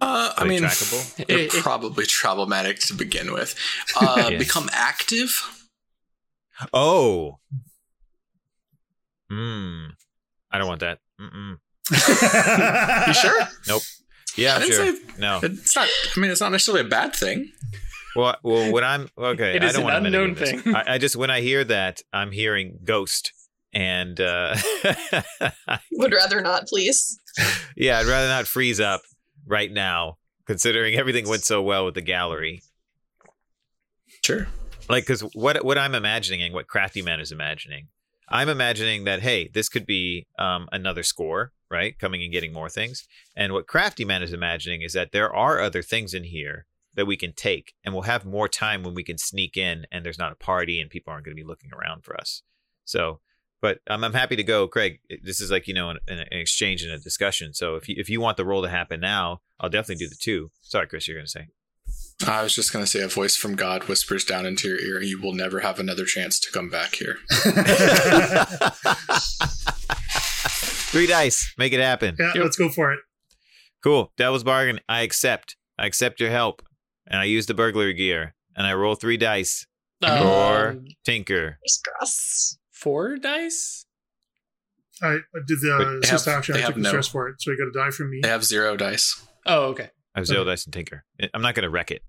Uh, 0.00 0.32
I 0.36 0.44
mean, 0.44 0.62
trackable? 0.62 1.16
they're 1.26 1.38
It- 1.38 1.54
it- 1.54 1.62
probably 1.62 2.04
problematic 2.20 2.78
to 2.80 2.94
begin 2.94 3.32
with. 3.32 3.54
Uh, 4.00 4.28
Yes. 4.30 4.38
Become 4.38 4.68
active. 4.72 5.30
Oh. 6.72 7.38
Hmm. 9.30 9.86
I 10.50 10.58
don't 10.58 10.66
want 10.68 10.80
that. 10.80 10.98
Mm-mm. 11.20 11.58
You 13.08 13.14
sure? 13.14 13.48
Nope. 13.68 13.82
Yeah, 14.36 14.56
I 14.56 14.58
didn't 14.60 14.74
sure. 14.74 14.96
say 14.96 15.02
no. 15.18 15.40
it's 15.42 15.76
not. 15.76 15.88
I 16.16 16.20
mean, 16.20 16.30
it's 16.30 16.40
not 16.40 16.50
necessarily 16.50 16.80
a 16.86 16.88
bad 16.88 17.14
thing. 17.14 17.52
Well, 18.16 18.36
well, 18.42 18.72
when 18.72 18.84
I'm 18.84 19.08
okay, 19.18 19.56
It 19.56 19.62
I 19.62 19.66
is 19.66 19.72
don't 19.72 19.82
an 19.82 19.84
want 19.84 20.02
to 20.02 20.06
unknown 20.06 20.30
mitigate 20.34 20.54
this. 20.56 20.62
thing. 20.64 20.74
I, 20.76 20.94
I 20.94 20.98
just 20.98 21.16
when 21.16 21.30
I 21.30 21.40
hear 21.40 21.64
that, 21.64 22.00
I'm 22.12 22.30
hearing 22.32 22.78
ghost, 22.84 23.32
and 23.72 24.20
uh, 24.20 24.56
Would 25.92 26.12
rather 26.12 26.40
not, 26.40 26.66
please. 26.68 27.18
yeah, 27.76 27.98
I'd 27.98 28.06
rather 28.06 28.28
not 28.28 28.46
freeze 28.46 28.80
up 28.80 29.02
right 29.46 29.72
now, 29.72 30.18
considering 30.46 30.94
everything 30.94 31.28
went 31.28 31.42
so 31.44 31.60
well 31.62 31.84
with 31.84 31.94
the 31.94 32.02
gallery. 32.02 32.62
Sure. 34.24 34.46
like 34.88 35.04
because 35.04 35.20
what 35.34 35.62
what 35.64 35.76
i'm 35.76 35.94
imagining 35.94 36.40
and 36.42 36.54
what 36.54 36.66
crafty 36.66 37.02
man 37.02 37.20
is 37.20 37.30
imagining 37.30 37.88
i'm 38.30 38.48
imagining 38.48 39.04
that 39.04 39.20
hey 39.20 39.50
this 39.52 39.68
could 39.68 39.84
be 39.84 40.26
um, 40.38 40.66
another 40.72 41.02
score 41.02 41.52
right 41.70 41.98
coming 41.98 42.22
and 42.22 42.32
getting 42.32 42.52
more 42.52 42.70
things 42.70 43.06
and 43.36 43.52
what 43.52 43.66
crafty 43.66 44.04
man 44.04 44.22
is 44.22 44.32
imagining 44.32 44.80
is 44.80 44.94
that 44.94 45.12
there 45.12 45.34
are 45.34 45.60
other 45.60 45.82
things 45.82 46.14
in 46.14 46.24
here 46.24 46.64
that 46.94 47.06
we 47.06 47.16
can 47.16 47.32
take 47.32 47.74
and 47.84 47.92
we'll 47.94 48.02
have 48.02 48.24
more 48.24 48.48
time 48.48 48.82
when 48.82 48.94
we 48.94 49.04
can 49.04 49.18
sneak 49.18 49.56
in 49.56 49.86
and 49.90 50.04
there's 50.04 50.18
not 50.18 50.32
a 50.32 50.36
party 50.36 50.80
and 50.80 50.90
people 50.90 51.12
aren't 51.12 51.24
going 51.24 51.36
to 51.36 51.40
be 51.42 51.46
looking 51.46 51.70
around 51.72 52.04
for 52.04 52.16
us 52.16 52.42
so 52.84 53.20
but 53.60 53.78
I'm, 53.86 54.04
I'm 54.04 54.12
happy 54.12 54.36
to 54.36 54.42
go 54.42 54.68
craig 54.68 55.00
this 55.22 55.40
is 55.40 55.50
like 55.50 55.66
you 55.68 55.74
know 55.74 55.90
an, 55.90 55.98
an 56.08 56.26
exchange 56.30 56.82
and 56.82 56.92
a 56.92 56.98
discussion 56.98 57.54
so 57.54 57.76
if 57.76 57.88
you 57.88 57.96
if 57.98 58.08
you 58.08 58.20
want 58.20 58.36
the 58.36 58.44
roll 58.44 58.62
to 58.62 58.68
happen 58.68 59.00
now 59.00 59.40
i'll 59.60 59.70
definitely 59.70 60.04
do 60.04 60.08
the 60.08 60.18
two 60.20 60.50
sorry 60.62 60.86
chris 60.86 61.08
you're 61.08 61.16
going 61.16 61.26
to 61.26 61.30
say 61.30 61.48
I 62.26 62.42
was 62.42 62.54
just 62.54 62.72
going 62.72 62.84
to 62.84 62.90
say 62.90 63.00
a 63.00 63.08
voice 63.08 63.36
from 63.36 63.56
God 63.56 63.84
whispers 63.84 64.24
down 64.24 64.46
into 64.46 64.68
your 64.68 64.78
ear, 64.78 65.02
you 65.02 65.20
will 65.20 65.34
never 65.34 65.60
have 65.60 65.78
another 65.80 66.04
chance 66.04 66.38
to 66.40 66.50
come 66.52 66.70
back 66.70 66.94
here. 66.94 67.16
Three 70.90 71.06
dice. 71.08 71.52
Make 71.58 71.72
it 71.72 71.80
happen. 71.80 72.16
yeah, 72.18 72.32
let's 72.36 72.56
go 72.56 72.68
for 72.68 72.92
it. 72.92 73.00
Cool. 73.82 74.12
Devil's 74.16 74.44
bargain. 74.44 74.80
I 74.88 75.02
accept. 75.02 75.56
I 75.76 75.86
accept 75.86 76.20
your 76.20 76.30
help. 76.30 76.62
And 77.06 77.20
I 77.20 77.24
use 77.24 77.46
the 77.46 77.54
burglary 77.54 77.94
gear. 77.94 78.34
And 78.56 78.66
I 78.66 78.72
roll 78.74 78.94
three 78.94 79.16
dice. 79.16 79.66
Four. 80.02 80.68
Um, 80.68 80.84
Tinker. 81.04 81.58
Fingers 81.60 81.80
crossed. 81.86 82.58
four 82.70 83.16
dice. 83.16 83.86
I, 85.02 85.06
I 85.08 85.18
did 85.46 85.58
the 85.60 85.76
Wait, 85.78 85.86
uh, 85.86 85.90
they 85.92 85.98
assist 86.06 86.26
have- 86.26 86.38
action. 86.38 86.54
I 86.54 86.58
have 86.58 86.66
took 86.68 86.74
the 86.76 86.80
no- 86.82 86.88
stress 86.90 87.08
for 87.08 87.28
it, 87.28 87.36
so 87.40 87.50
you 87.50 87.58
got 87.58 87.64
to 87.72 87.84
die 87.86 87.90
from 87.90 88.10
me. 88.10 88.20
They 88.22 88.28
have 88.28 88.44
zero 88.44 88.76
dice. 88.76 89.26
Oh, 89.46 89.64
okay. 89.70 89.90
I 90.14 90.20
have 90.20 90.26
zero 90.26 90.42
Okay. 90.42 90.50
dice 90.50 90.64
and 90.64 90.72
Tinker. 90.72 91.04
I'm 91.34 91.42
not 91.42 91.54
going 91.54 91.64
to 91.64 91.70
wreck 91.70 91.90
it. 91.90 92.02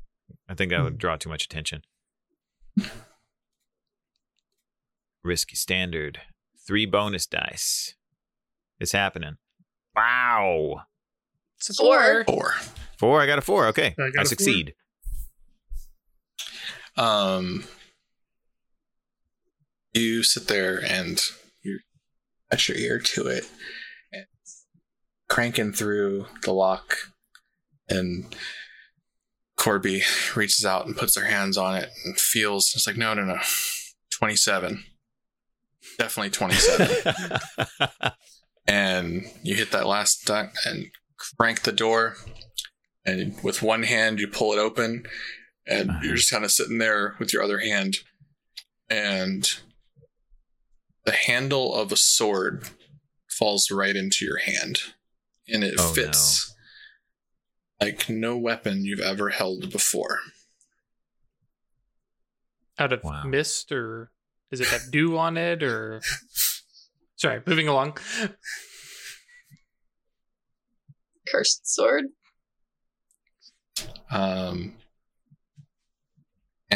I 0.48 0.54
think 0.54 0.70
that 0.72 0.84
would 0.84 0.98
draw 0.98 1.16
too 1.18 1.30
much 1.30 1.44
attention. 1.46 1.82
Risky 5.24 5.56
standard. 5.56 6.20
Three 6.68 6.86
bonus 6.86 7.26
dice. 7.26 7.96
It's 8.80 8.92
happening. 8.92 9.36
Wow. 9.96 10.82
It's 11.58 11.70
a 11.70 11.74
Four. 11.74 12.24
Four. 12.26 12.54
Four. 12.98 13.22
I 13.22 13.26
got 13.26 13.40
a 13.40 13.42
four. 13.42 13.68
Okay. 13.68 13.96
I 13.98 14.02
got 14.02 14.06
I, 14.06 14.08
a 14.08 14.12
four. 14.18 14.26
succeed. 14.26 14.74
Um, 16.98 17.66
you 19.94 20.24
sit 20.24 20.48
there 20.48 20.82
and 20.84 21.22
you 21.64 21.80
touch 22.50 22.70
your 22.70 22.78
ear 22.78 23.00
to 23.00 23.28
it, 23.28 23.46
and 24.12 24.26
cranking 25.30 25.74
through 25.74 26.28
the 26.44 26.54
lock, 26.54 26.98
and 27.90 28.36
Corby 29.58 30.04
reaches 30.36 30.66
out 30.66 30.86
and 30.86 30.96
puts 30.96 31.18
her 31.18 31.26
hands 31.26 31.58
on 31.58 31.76
it 31.76 31.90
and 32.06 32.20
feels. 32.20 32.72
It's 32.76 32.88
like 32.88 32.98
no, 32.98 33.14
no, 33.14 33.26
no, 33.26 33.40
twenty-seven, 34.18 34.84
definitely 35.98 36.32
twenty-seven. 36.32 37.40
and 38.68 39.26
you 39.44 39.56
hit 39.56 39.72
that 39.72 39.88
last 39.88 40.26
duck 40.26 40.54
and 40.66 40.88
crank 41.38 41.62
the 41.62 41.72
door 41.72 42.16
and 43.06 43.42
with 43.44 43.62
one 43.62 43.84
hand 43.84 44.20
you 44.20 44.28
pull 44.28 44.52
it 44.52 44.60
open 44.60 45.06
and 45.68 45.90
Uh-huh. 45.90 46.00
you're 46.04 46.16
just 46.16 46.32
kind 46.32 46.46
of 46.46 46.52
sitting 46.52 46.78
there 46.78 47.16
with 47.20 47.34
your 47.34 47.42
other 47.44 47.60
hand 47.60 47.98
and 48.90 49.60
the 51.06 51.12
handle 51.12 51.74
of 51.76 51.92
a 51.92 51.98
sword 51.98 52.70
falls 53.30 53.70
right 53.72 53.96
into 53.96 54.26
your 54.26 54.38
hand 54.40 54.80
and 55.48 55.64
it 55.64 55.76
Oh, 55.78 55.94
fits 55.94 56.56
like 57.82 58.08
no 58.10 58.38
weapon 58.38 58.86
you've 58.86 59.00
ever 59.00 59.30
held 59.30 59.72
before 59.72 60.20
Out 62.80 62.92
of 62.94 63.04
Wow. 63.04 63.24
mist, 63.24 63.72
or 63.72 64.12
is 64.52 64.60
it 64.62 64.70
that 64.70 64.92
dew 64.92 65.18
on 65.18 65.38
it? 65.38 65.64
Or 65.64 66.02
sorry, 67.16 67.42
moving 67.46 67.68
along. 67.70 67.98
Cursed 71.28 71.68
sword. 71.68 72.06
um, 74.12 74.76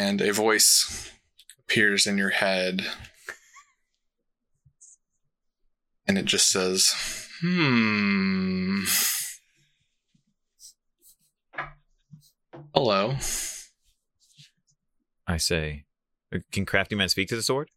and 0.00 0.22
a 0.22 0.32
voice 0.32 1.10
appears 1.58 2.06
in 2.06 2.16
your 2.16 2.30
head 2.30 2.80
and 6.06 6.16
it 6.16 6.24
just 6.24 6.50
says 6.50 6.94
hmm 7.42 8.80
hello 12.74 13.14
I 15.26 15.36
say, 15.36 15.84
uh, 16.34 16.38
can 16.50 16.66
Crafty 16.66 16.96
Man 16.96 17.08
speak 17.08 17.28
to 17.28 17.36
the 17.36 17.42
sword? 17.42 17.70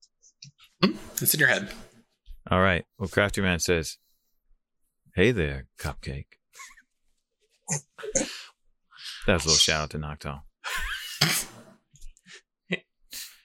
it's 0.81 1.33
in 1.35 1.39
your 1.39 1.49
head 1.49 1.69
All 2.49 2.61
right. 2.61 2.83
Well, 2.97 3.09
Crafty 3.09 3.41
Man 3.41 3.59
says, 3.59 3.97
"Hey 5.15 5.31
there, 5.31 5.67
Cupcake." 5.77 6.39
That's 9.27 9.45
a 9.45 9.47
little 9.47 9.53
shout 9.53 9.83
out 9.83 9.89
to 9.91 9.99
Noctowl. 9.99 10.41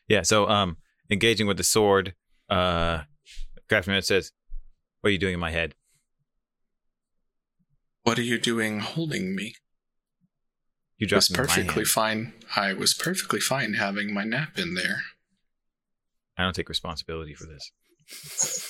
yeah. 0.08 0.22
So, 0.22 0.48
um, 0.48 0.76
engaging 1.10 1.46
with 1.46 1.56
the 1.56 1.64
sword, 1.64 2.14
uh, 2.48 3.02
Crafty 3.68 3.90
Man 3.90 4.02
says, 4.02 4.32
"What 5.00 5.08
are 5.08 5.12
you 5.12 5.18
doing 5.18 5.34
in 5.34 5.40
my 5.40 5.50
head?" 5.50 5.74
What 8.02 8.18
are 8.18 8.22
you 8.22 8.38
doing 8.38 8.80
holding 8.80 9.34
me? 9.36 9.54
You 10.96 11.06
It 11.06 11.12
was 11.14 11.28
dropped 11.28 11.30
me 11.30 11.34
in 11.36 11.46
my 11.46 11.54
perfectly 11.72 11.84
fine. 11.84 12.32
I 12.56 12.72
was 12.72 12.94
perfectly 12.94 13.40
fine 13.40 13.74
having 13.74 14.14
my 14.14 14.24
nap 14.24 14.58
in 14.58 14.74
there. 14.74 15.02
I 16.36 16.42
don't 16.44 16.54
take 16.54 16.68
responsibility 16.68 17.34
for 17.34 17.46
this. 17.46 17.70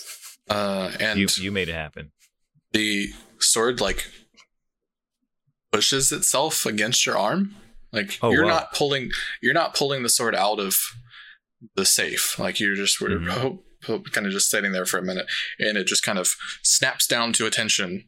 Uh, 0.51 0.91
and 0.99 1.19
You 1.21 1.27
you 1.37 1.53
made 1.53 1.69
it 1.69 1.75
happen. 1.75 2.11
the 2.73 3.09
sword 3.39 3.83
like 3.83 4.07
pushes 5.71 6.11
itself 6.11 6.65
against 6.65 7.05
your 7.05 7.19
arm. 7.19 7.55
Like 7.93 8.19
Oh, 8.23 8.31
you're 8.33 8.45
wow. 8.45 8.51
not 8.51 8.73
pulling. 8.73 9.11
You're 9.43 9.53
not 9.53 9.75
pulling 9.75 10.03
the 10.03 10.09
sword 10.09 10.35
out 10.35 10.59
of 10.59 10.75
the 11.75 11.85
safe. 11.85 12.39
Like 12.39 12.61
you're 12.61 12.75
just 12.77 13.01
were 13.01 13.09
Mhm. 13.11 13.61
kind 14.13 14.27
of 14.27 14.33
just 14.33 14.51
sitting 14.51 14.73
there 14.73 14.87
for 14.87 14.99
a 14.99 15.03
minute, 15.03 15.27
and 15.59 15.77
it 15.79 15.87
just 15.87 16.03
kind 16.03 16.19
of 16.19 16.29
snaps 16.63 17.07
down 17.07 17.33
to 17.35 17.47
attention, 17.47 18.05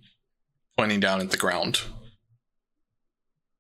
pointing 0.77 1.01
down 1.01 1.21
at 1.21 1.31
the 1.31 1.37
ground. 1.37 1.83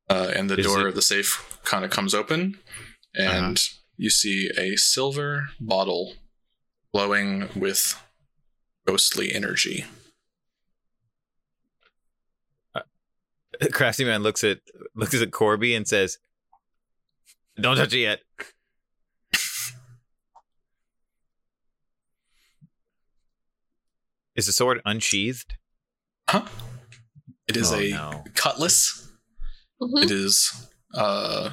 Uh, 0.09 0.33
and 0.35 0.51
the 0.51 0.57
Is 0.59 0.67
door 0.67 0.81
it- 0.81 0.87
of 0.89 0.95
the 0.97 1.03
safe 1.03 1.59
kind 1.65 1.85
of 1.85 1.91
comes 1.91 2.15
open, 2.15 2.59
and 3.15 3.63
you 3.97 4.11
see 4.11 4.51
a 4.59 4.77
silver 4.77 5.51
bottle 5.61 6.15
glowing 6.93 7.49
with 7.55 8.01
ghostly 8.87 9.33
energy. 9.33 9.85
Crafty 13.73 14.05
Man 14.05 14.23
looks 14.23 14.43
at 14.43 14.61
looks 14.95 15.15
at 15.21 15.31
Corby 15.33 15.75
and 15.75 15.87
says, 15.87 16.19
"Don't 17.61 17.77
touch 17.77 17.93
it 17.93 18.01
yet." 18.01 18.21
Is 24.41 24.47
the 24.47 24.53
sword 24.55 24.81
unsheathed? 24.87 25.53
Huh? 26.31 26.47
It 27.47 27.59
is 27.59 27.71
Oh, 27.71 27.77
a 27.79 27.91
no. 27.91 28.25
cutlass. 28.35 29.07
Mhm. 29.83 30.03
It 30.05 30.11
is 30.11 30.51
uh 30.95 31.51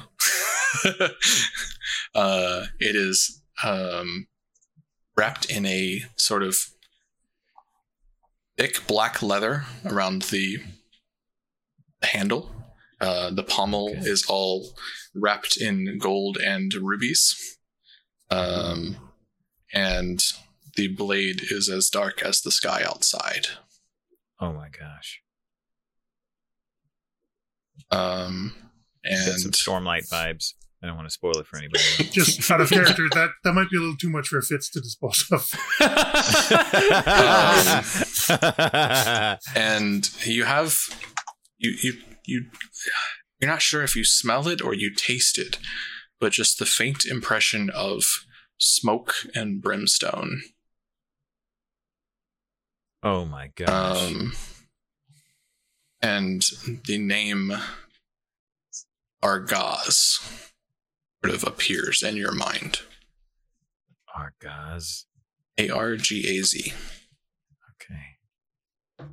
uh 2.14 2.64
it 2.80 2.96
is 2.96 3.42
um 3.62 4.26
wrapped 5.18 5.50
in 5.50 5.66
a 5.66 6.02
sort 6.16 6.42
of 6.42 6.56
thick 8.56 8.86
black 8.86 9.20
leather 9.20 9.66
around 9.84 10.22
the 10.22 10.56
handle. 12.02 12.50
Uh 13.02 13.28
the 13.32 13.42
pommel 13.44 13.90
Okay. 13.98 14.08
is 14.08 14.24
all 14.30 14.72
wrapped 15.14 15.58
in 15.58 15.98
gold 15.98 16.38
and 16.38 16.72
rubies. 16.72 17.58
Um 18.30 18.96
and 19.74 20.22
the 20.78 20.88
blade 20.88 21.42
is 21.50 21.68
as 21.68 21.90
dark 21.90 22.22
as 22.22 22.40
the 22.40 22.52
sky 22.52 22.84
outside. 22.86 23.48
Oh 24.40 24.52
my 24.52 24.68
gosh! 24.68 25.20
Um 27.90 28.54
Got 29.04 29.40
some 29.40 29.50
Stormlight 29.50 30.08
vibes. 30.08 30.52
I 30.80 30.86
don't 30.86 30.94
want 30.94 31.08
to 31.08 31.12
spoil 31.12 31.36
it 31.38 31.46
for 31.46 31.58
anybody. 31.58 31.82
Just 32.12 32.48
out 32.48 32.60
of 32.60 32.70
character, 32.70 33.08
that 33.12 33.30
that 33.42 33.54
might 33.54 33.68
be 33.70 33.76
a 33.76 33.80
little 33.80 33.96
too 33.96 34.08
much 34.08 34.28
for 34.28 34.40
Fitz 34.40 34.70
to 34.70 34.80
dispose 34.80 35.26
of. 35.32 35.50
and 39.56 40.08
you 40.24 40.44
have 40.44 40.78
you 41.58 41.74
you 41.82 41.94
you 42.24 42.44
you're 43.40 43.50
not 43.50 43.62
sure 43.62 43.82
if 43.82 43.96
you 43.96 44.04
smell 44.04 44.46
it 44.46 44.62
or 44.62 44.74
you 44.74 44.94
taste 44.94 45.38
it 45.38 45.58
but 46.20 46.32
just 46.32 46.58
the 46.58 46.66
faint 46.66 47.04
impression 47.04 47.70
of 47.70 48.04
smoke 48.58 49.14
and 49.34 49.62
brimstone 49.62 50.42
oh 53.02 53.24
my 53.24 53.48
gosh! 53.54 54.12
um 54.12 54.32
and 56.02 56.42
the 56.86 56.98
name 56.98 57.52
argaz 59.22 60.20
sort 61.24 61.34
of 61.34 61.44
appears 61.44 62.02
in 62.02 62.16
your 62.16 62.32
mind 62.32 62.80
Argaz. 64.16 65.04
a-r-g-a-z 65.58 66.72
Okay. 67.74 69.08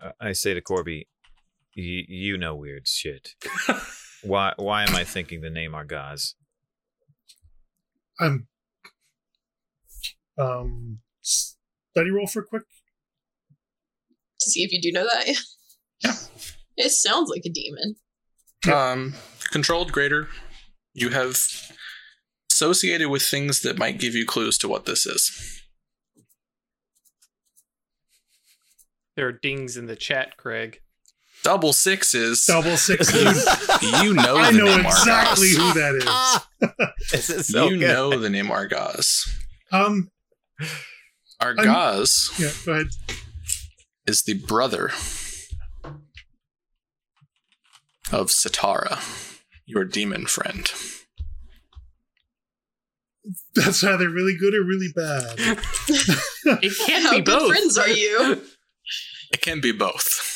Uh, 0.00 0.12
I 0.20 0.32
say 0.32 0.54
to 0.54 0.60
Corby, 0.60 1.08
"Y- 1.76 2.04
"You 2.08 2.36
know 2.38 2.54
weird 2.54 2.86
shit. 2.86 3.34
why? 4.22 4.52
Why 4.56 4.84
am 4.84 4.94
I 4.94 5.04
thinking 5.04 5.40
the 5.40 5.50
name 5.50 5.72
Argaz? 5.72 6.34
I'm 8.20 8.48
um 10.38 10.98
study 11.20 12.10
roll 12.10 12.26
for 12.26 12.42
quick. 12.42 12.62
to 14.40 14.50
see 14.50 14.62
if 14.62 14.72
you 14.72 14.80
do 14.80 14.92
know 14.92 15.04
that. 15.04 15.36
Yeah. 16.04 16.14
It 16.76 16.90
sounds 16.90 17.28
like 17.28 17.42
a 17.44 17.50
demon. 17.50 17.96
Um, 18.72 19.14
controlled 19.50 19.90
greater. 19.90 20.28
You 20.94 21.10
have 21.10 21.36
associated 22.52 23.08
with 23.08 23.22
things 23.22 23.62
that 23.62 23.78
might 23.78 23.98
give 23.98 24.14
you 24.14 24.24
clues 24.24 24.56
to 24.58 24.68
what 24.68 24.84
this 24.84 25.04
is. 25.04 25.60
There 29.16 29.26
are 29.26 29.32
dings 29.32 29.76
in 29.76 29.86
the 29.86 29.96
chat, 29.96 30.36
Craig. 30.36 30.80
Double 31.48 31.72
sixes. 31.72 32.44
Double 32.44 32.76
sixes. 32.76 33.18
You 34.02 34.12
know 34.12 34.36
I 34.36 34.52
the 34.52 34.58
know 34.58 34.64
name 34.66 34.80
exactly 34.84 35.48
Argaz. 35.48 35.56
who 35.56 35.80
that 35.80 35.94
is. 36.60 37.10
this 37.10 37.30
is 37.30 37.46
so 37.46 37.70
you 37.70 37.78
good. 37.78 37.88
know 37.88 38.18
the 38.18 38.28
name 38.28 38.48
Argaz. 38.48 39.26
Um, 39.72 40.10
Argaz 41.40 42.38
yeah, 42.38 42.50
go 42.66 42.72
ahead. 42.72 42.88
is 44.06 44.24
the 44.24 44.34
brother 44.34 44.88
of 48.12 48.26
Satara, 48.28 48.98
your 49.64 49.84
demon 49.84 50.26
friend. 50.26 50.70
That's 53.54 53.82
either 53.82 54.10
really 54.10 54.36
good 54.38 54.54
or 54.54 54.62
really 54.62 54.88
bad. 54.94 55.38
It 56.62 56.72
can 56.86 57.02
How 57.04 57.10
be 57.12 57.22
good 57.22 57.38
both. 57.38 57.48
friends 57.52 57.78
are 57.78 57.88
you? 57.88 58.42
It 59.32 59.40
can 59.40 59.62
be 59.62 59.72
both. 59.72 60.26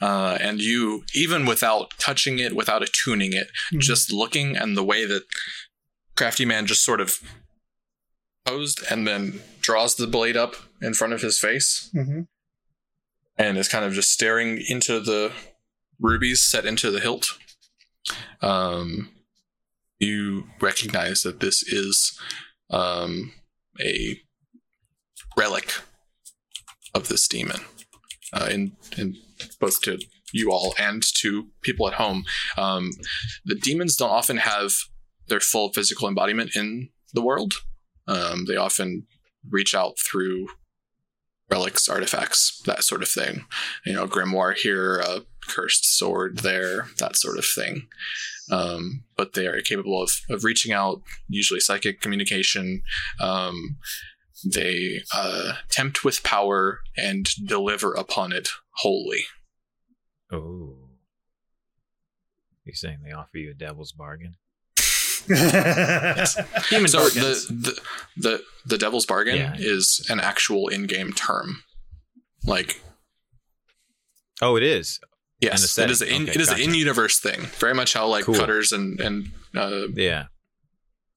Uh, 0.00 0.36
and 0.40 0.60
you, 0.60 1.04
even 1.14 1.46
without 1.46 1.92
touching 1.98 2.38
it, 2.38 2.54
without 2.54 2.82
attuning 2.82 3.32
it, 3.32 3.50
Mhm. 3.72 3.80
just 3.80 4.12
looking 4.12 4.56
and 4.56 4.76
the 4.76 4.84
way 4.84 5.06
that 5.06 5.24
Crafty 6.16 6.44
Man 6.44 6.66
just 6.66 6.84
sort 6.84 7.00
of 7.00 7.18
posed 8.44 8.82
and 8.90 9.06
then 9.06 9.40
draws 9.60 9.96
the 9.96 10.06
blade 10.06 10.36
up 10.36 10.54
in 10.80 10.94
front 10.94 11.12
of 11.12 11.20
his 11.22 11.38
face 11.38 11.88
hmm 11.92 12.20
and 13.38 13.58
is 13.58 13.68
kind 13.68 13.84
of 13.84 13.92
just 13.92 14.10
staring 14.12 14.62
into 14.68 14.98
the 15.00 15.30
rubies 16.00 16.40
set 16.42 16.64
into 16.64 16.90
the 16.90 17.00
hilt. 17.00 17.26
Um, 18.40 19.10
you 19.98 20.48
recognize 20.60 21.22
that 21.22 21.40
this 21.40 21.62
is 21.62 22.18
um, 22.70 23.32
a 23.78 24.18
relic 25.36 25.74
of 26.94 27.08
this 27.08 27.28
demon. 27.28 27.60
Uh, 28.32 28.48
in 28.50 28.76
in 28.96 29.16
both 29.60 29.80
to 29.82 29.98
you 30.32 30.50
all 30.50 30.74
and 30.78 31.02
to 31.18 31.48
people 31.62 31.88
at 31.88 31.94
home, 31.94 32.24
um, 32.56 32.90
the 33.44 33.54
demons 33.54 33.96
don't 33.96 34.10
often 34.10 34.38
have 34.38 34.72
their 35.28 35.40
full 35.40 35.72
physical 35.72 36.08
embodiment 36.08 36.54
in 36.54 36.90
the 37.12 37.22
world. 37.22 37.54
Um, 38.06 38.44
they 38.46 38.56
often 38.56 39.06
reach 39.48 39.74
out 39.74 39.98
through 39.98 40.48
relics, 41.50 41.88
artifacts, 41.88 42.60
that 42.66 42.84
sort 42.84 43.02
of 43.02 43.08
thing. 43.08 43.44
You 43.84 43.94
know, 43.94 44.06
grimoire 44.06 44.54
here, 44.54 44.98
a 44.98 45.22
cursed 45.48 45.96
sword 45.96 46.38
there, 46.38 46.88
that 46.98 47.16
sort 47.16 47.38
of 47.38 47.44
thing. 47.44 47.86
Um, 48.50 49.04
but 49.16 49.32
they 49.32 49.46
are 49.46 49.60
capable 49.60 50.02
of, 50.02 50.10
of 50.30 50.44
reaching 50.44 50.72
out, 50.72 51.02
usually 51.28 51.60
psychic 51.60 52.00
communication. 52.00 52.82
Um, 53.20 53.76
they 54.44 55.02
uh, 55.14 55.54
tempt 55.68 56.04
with 56.04 56.22
power 56.22 56.80
and 56.96 57.28
deliver 57.46 57.94
upon 57.94 58.32
it 58.32 58.48
wholly. 58.76 59.24
Oh. 60.32 60.74
You're 62.64 62.74
saying 62.74 62.98
they 63.04 63.12
offer 63.12 63.38
you 63.38 63.50
a 63.52 63.54
devil's 63.54 63.92
bargain? 63.92 64.36
Demon 65.26 66.88
so 66.88 66.98
bargains. 66.98 67.46
the, 67.48 67.54
the 67.54 67.80
the 68.16 68.42
the 68.64 68.78
devil's 68.78 69.06
bargain 69.06 69.36
Yeah. 69.36 69.54
is 69.58 70.04
an 70.08 70.20
actual 70.20 70.68
in-game 70.68 71.12
term. 71.12 71.62
Like 72.44 72.80
Oh, 74.42 74.56
it 74.56 74.62
is. 74.62 75.00
yes, 75.40 75.60
it 75.78 75.90
is 75.90 75.98
setting. 76.00 76.14
in, 76.16 76.22
Okay, 76.24 76.32
it 76.32 76.40
is 76.40 76.48
gotcha. 76.48 76.62
an 76.62 76.68
in-universe 76.68 77.18
thing. 77.20 77.40
Very 77.58 77.74
much 77.74 77.94
how 77.94 78.06
like 78.06 78.24
Cool. 78.24 78.34
cutters 78.36 78.70
and 78.72 79.00
and 79.00 79.30
uh, 79.56 79.88
Yeah. 79.94 80.26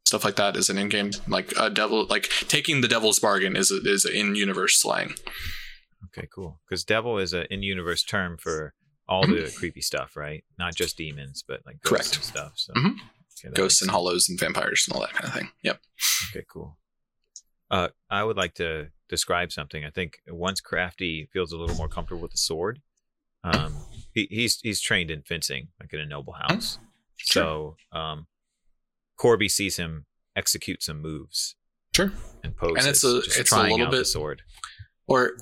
Stuff 0.05 0.23
like 0.23 0.35
that 0.37 0.55
is 0.55 0.69
an 0.69 0.77
in-game 0.77 1.11
like 1.27 1.53
a 1.59 1.69
devil 1.69 2.05
like 2.07 2.29
taking 2.47 2.81
the 2.81 2.87
devil's 2.87 3.19
bargain 3.19 3.55
is 3.55 3.69
a, 3.71 3.77
is 3.85 4.05
a 4.05 4.11
in-universe 4.11 4.81
slang. 4.81 5.13
Okay, 6.05 6.27
cool. 6.33 6.59
Because 6.67 6.83
devil 6.83 7.17
is 7.19 7.33
an 7.33 7.45
in-universe 7.51 8.03
term 8.03 8.37
for 8.37 8.73
all 9.07 9.25
the 9.27 9.53
creepy 9.57 9.81
stuff, 9.81 10.15
right? 10.15 10.43
Not 10.57 10.73
just 10.75 10.97
demons, 10.97 11.43
but 11.47 11.61
like 11.65 11.81
ghosts 11.81 11.89
Correct. 12.11 12.15
and 12.15 12.23
stuff. 12.23 12.53
So 12.55 12.73
Mhm. 12.73 12.93
okay, 13.45 13.53
Ghosts 13.53 13.81
and 13.81 13.91
hollows 13.91 14.27
and 14.29 14.39
vampires 14.39 14.85
and 14.87 14.95
all 14.95 15.01
that 15.01 15.13
kind 15.13 15.25
of 15.25 15.33
thing. 15.33 15.51
Yep. 15.63 15.81
Okay, 16.31 16.45
cool. 16.51 16.77
Uh, 17.71 17.89
I 18.09 18.23
would 18.23 18.37
like 18.37 18.55
to 18.55 18.87
describe 19.09 19.51
something. 19.51 19.85
I 19.85 19.89
think 19.91 20.19
once 20.27 20.59
Crafty 20.61 21.27
feels 21.31 21.51
a 21.51 21.57
little 21.57 21.75
more 21.75 21.87
comfortable 21.87 22.21
with 22.21 22.31
the 22.31 22.37
sword, 22.37 22.81
um, 23.43 23.75
he, 24.13 24.27
he's 24.31 24.59
he's 24.61 24.81
trained 24.81 25.11
in 25.11 25.21
fencing, 25.21 25.67
like 25.79 25.93
in 25.93 25.99
a 25.99 26.05
noble 26.05 26.33
house. 26.33 26.79
So 27.17 27.75
um, 27.91 28.27
Corby 29.19 29.49
sees 29.49 29.77
him 29.77 30.05
execute 30.35 30.81
some 30.81 31.01
moves 31.01 31.55
Sure. 31.95 32.11
and 32.43 32.55
poses, 32.55 32.85
And 32.85 32.87
it's 32.95 33.03
a- 33.03 33.21
just 33.23 33.37
it's 33.37 33.51
a 33.51 33.61
little 33.63 33.91
bit- 33.91 34.05
sword. 34.05 34.41
Or 35.07 35.37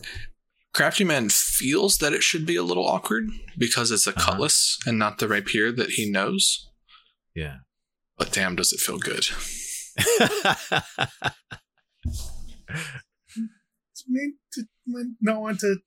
Crafty 0.74 1.04
Man 1.04 1.30
feels 1.30 1.98
that 1.98 2.14
it 2.14 2.22
should 2.24 2.46
be 2.46 2.56
a 2.56 2.64
little 2.64 2.86
awkward 2.88 3.30
because 3.58 3.90
it's 3.92 4.06
a 4.08 4.12
Uh-huh. 4.16 4.32
cutlass 4.32 4.78
and 4.86 4.98
not 5.00 5.18
the 5.20 5.28
rapier 5.28 5.72
that 5.72 5.92
he 5.92 6.10
knows. 6.10 6.70
Yeah. 7.36 7.58
But 8.18 8.32
damn, 8.32 8.56
does 8.56 8.72
it 8.74 8.80
feel 8.80 8.98
good. 8.98 9.28
It's 13.92 14.06
mean 14.08 14.38
to 14.54 14.64
might 14.86 15.06
not 15.22 15.42
want 15.42 15.60
to, 15.60 15.78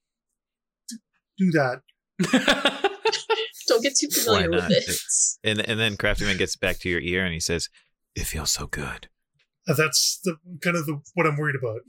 to 0.88 0.96
do 1.38 1.50
that. 1.52 1.82
Don't 3.70 3.82
get 3.82 3.96
too 3.96 4.08
Why 4.26 4.42
familiar 4.42 4.50
with 4.50 4.62
not? 4.64 4.70
it. 4.72 4.90
and 5.44 5.60
and 5.68 5.80
then 5.80 5.96
Craftyman 5.96 6.36
gets 6.38 6.56
back 6.56 6.78
to 6.80 6.88
your 6.90 7.00
ear 7.00 7.24
and 7.24 7.32
he 7.32 7.40
says, 7.40 7.68
"It 8.14 8.24
feels 8.24 8.50
so 8.50 8.66
good." 8.66 9.08
Uh, 9.68 9.74
That's 9.74 10.18
the 10.24 10.36
kind 10.62 10.76
of 10.76 10.84
the 10.86 11.00
what 11.14 11.26
I'm 11.26 11.36
worried 11.36 11.56
about. 11.56 11.80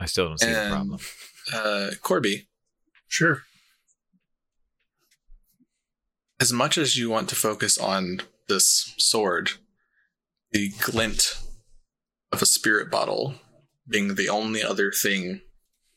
I 0.00 0.06
still 0.06 0.28
don't 0.28 0.38
see 0.40 0.46
the 0.52 0.68
problem. 0.70 0.98
Uh, 1.52 1.90
Corby, 2.02 2.48
Sure. 3.08 3.42
as 6.40 6.52
much 6.52 6.76
as 6.76 6.96
you 6.96 7.08
want 7.08 7.28
to 7.28 7.34
focus 7.34 7.78
on 7.78 8.20
this 8.48 8.92
sword, 8.98 9.52
the 10.50 10.70
glint 10.80 11.38
of 12.32 12.42
a 12.42 12.46
spirit 12.46 12.90
bottle 12.90 13.36
being 13.88 14.16
the 14.16 14.28
only 14.28 14.62
other 14.62 14.90
thing 14.90 15.40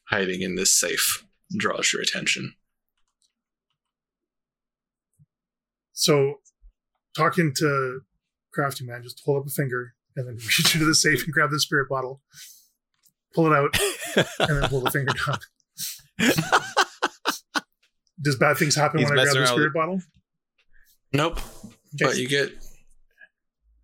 hiding 0.09 0.41
in 0.41 0.55
this 0.55 0.71
safe 0.71 1.25
draws 1.55 1.93
your 1.93 2.01
attention. 2.01 2.53
So, 5.93 6.35
talking 7.15 7.53
to 7.57 8.01
Crafty 8.53 8.85
Man, 8.85 9.03
just 9.03 9.21
hold 9.25 9.41
up 9.41 9.47
a 9.47 9.49
finger 9.49 9.93
and 10.15 10.27
then 10.27 10.35
reach 10.57 10.73
into 10.75 10.85
the 10.85 10.95
safe 10.95 11.23
and 11.23 11.33
grab 11.33 11.49
the 11.51 11.59
spirit 11.59 11.89
bottle, 11.89 12.21
pull 13.33 13.47
it 13.47 13.55
out, 13.55 13.77
and 14.39 14.61
then 14.61 14.69
pull 14.69 14.81
the 14.81 14.91
finger 14.91 15.13
down. 15.25 15.39
Does 18.21 18.35
bad 18.35 18.57
things 18.57 18.75
happen 18.75 18.99
He's 18.99 19.09
when 19.09 19.19
I 19.19 19.23
grab 19.23 19.35
the 19.35 19.41
around 19.41 19.53
spirit 19.53 19.73
bottle? 19.73 20.01
Nope. 21.13 21.39
Okay. 21.39 21.73
But 21.99 22.17
you 22.17 22.27
get 22.27 22.51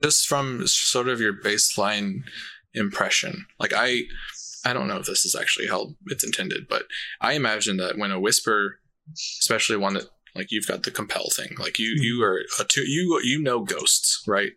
just 0.03 0.27
from 0.27 0.67
sort 0.67 1.07
of 1.07 1.21
your 1.21 1.33
baseline 1.33 2.23
impression. 2.73 3.45
Like 3.59 3.73
I 3.75 4.01
I 4.65 4.73
don't 4.73 4.87
know 4.87 4.97
if 4.97 5.05
this 5.05 5.25
is 5.25 5.35
actually 5.35 5.67
how 5.67 5.95
it's 6.07 6.23
intended, 6.23 6.67
but 6.69 6.83
I 7.21 7.33
imagine 7.33 7.77
that 7.77 7.97
when 7.97 8.11
a 8.11 8.19
whisper, 8.19 8.79
especially 9.41 9.77
one 9.77 9.93
that 9.95 10.05
like 10.35 10.47
you've 10.51 10.67
got 10.67 10.83
the 10.83 10.91
compel 10.91 11.29
thing, 11.29 11.55
like 11.59 11.77
you 11.79 11.95
you 11.99 12.23
are 12.23 12.41
a 12.59 12.63
two, 12.63 12.81
you 12.81 13.19
you 13.23 13.41
know 13.41 13.59
ghosts, 13.61 14.23
right? 14.27 14.51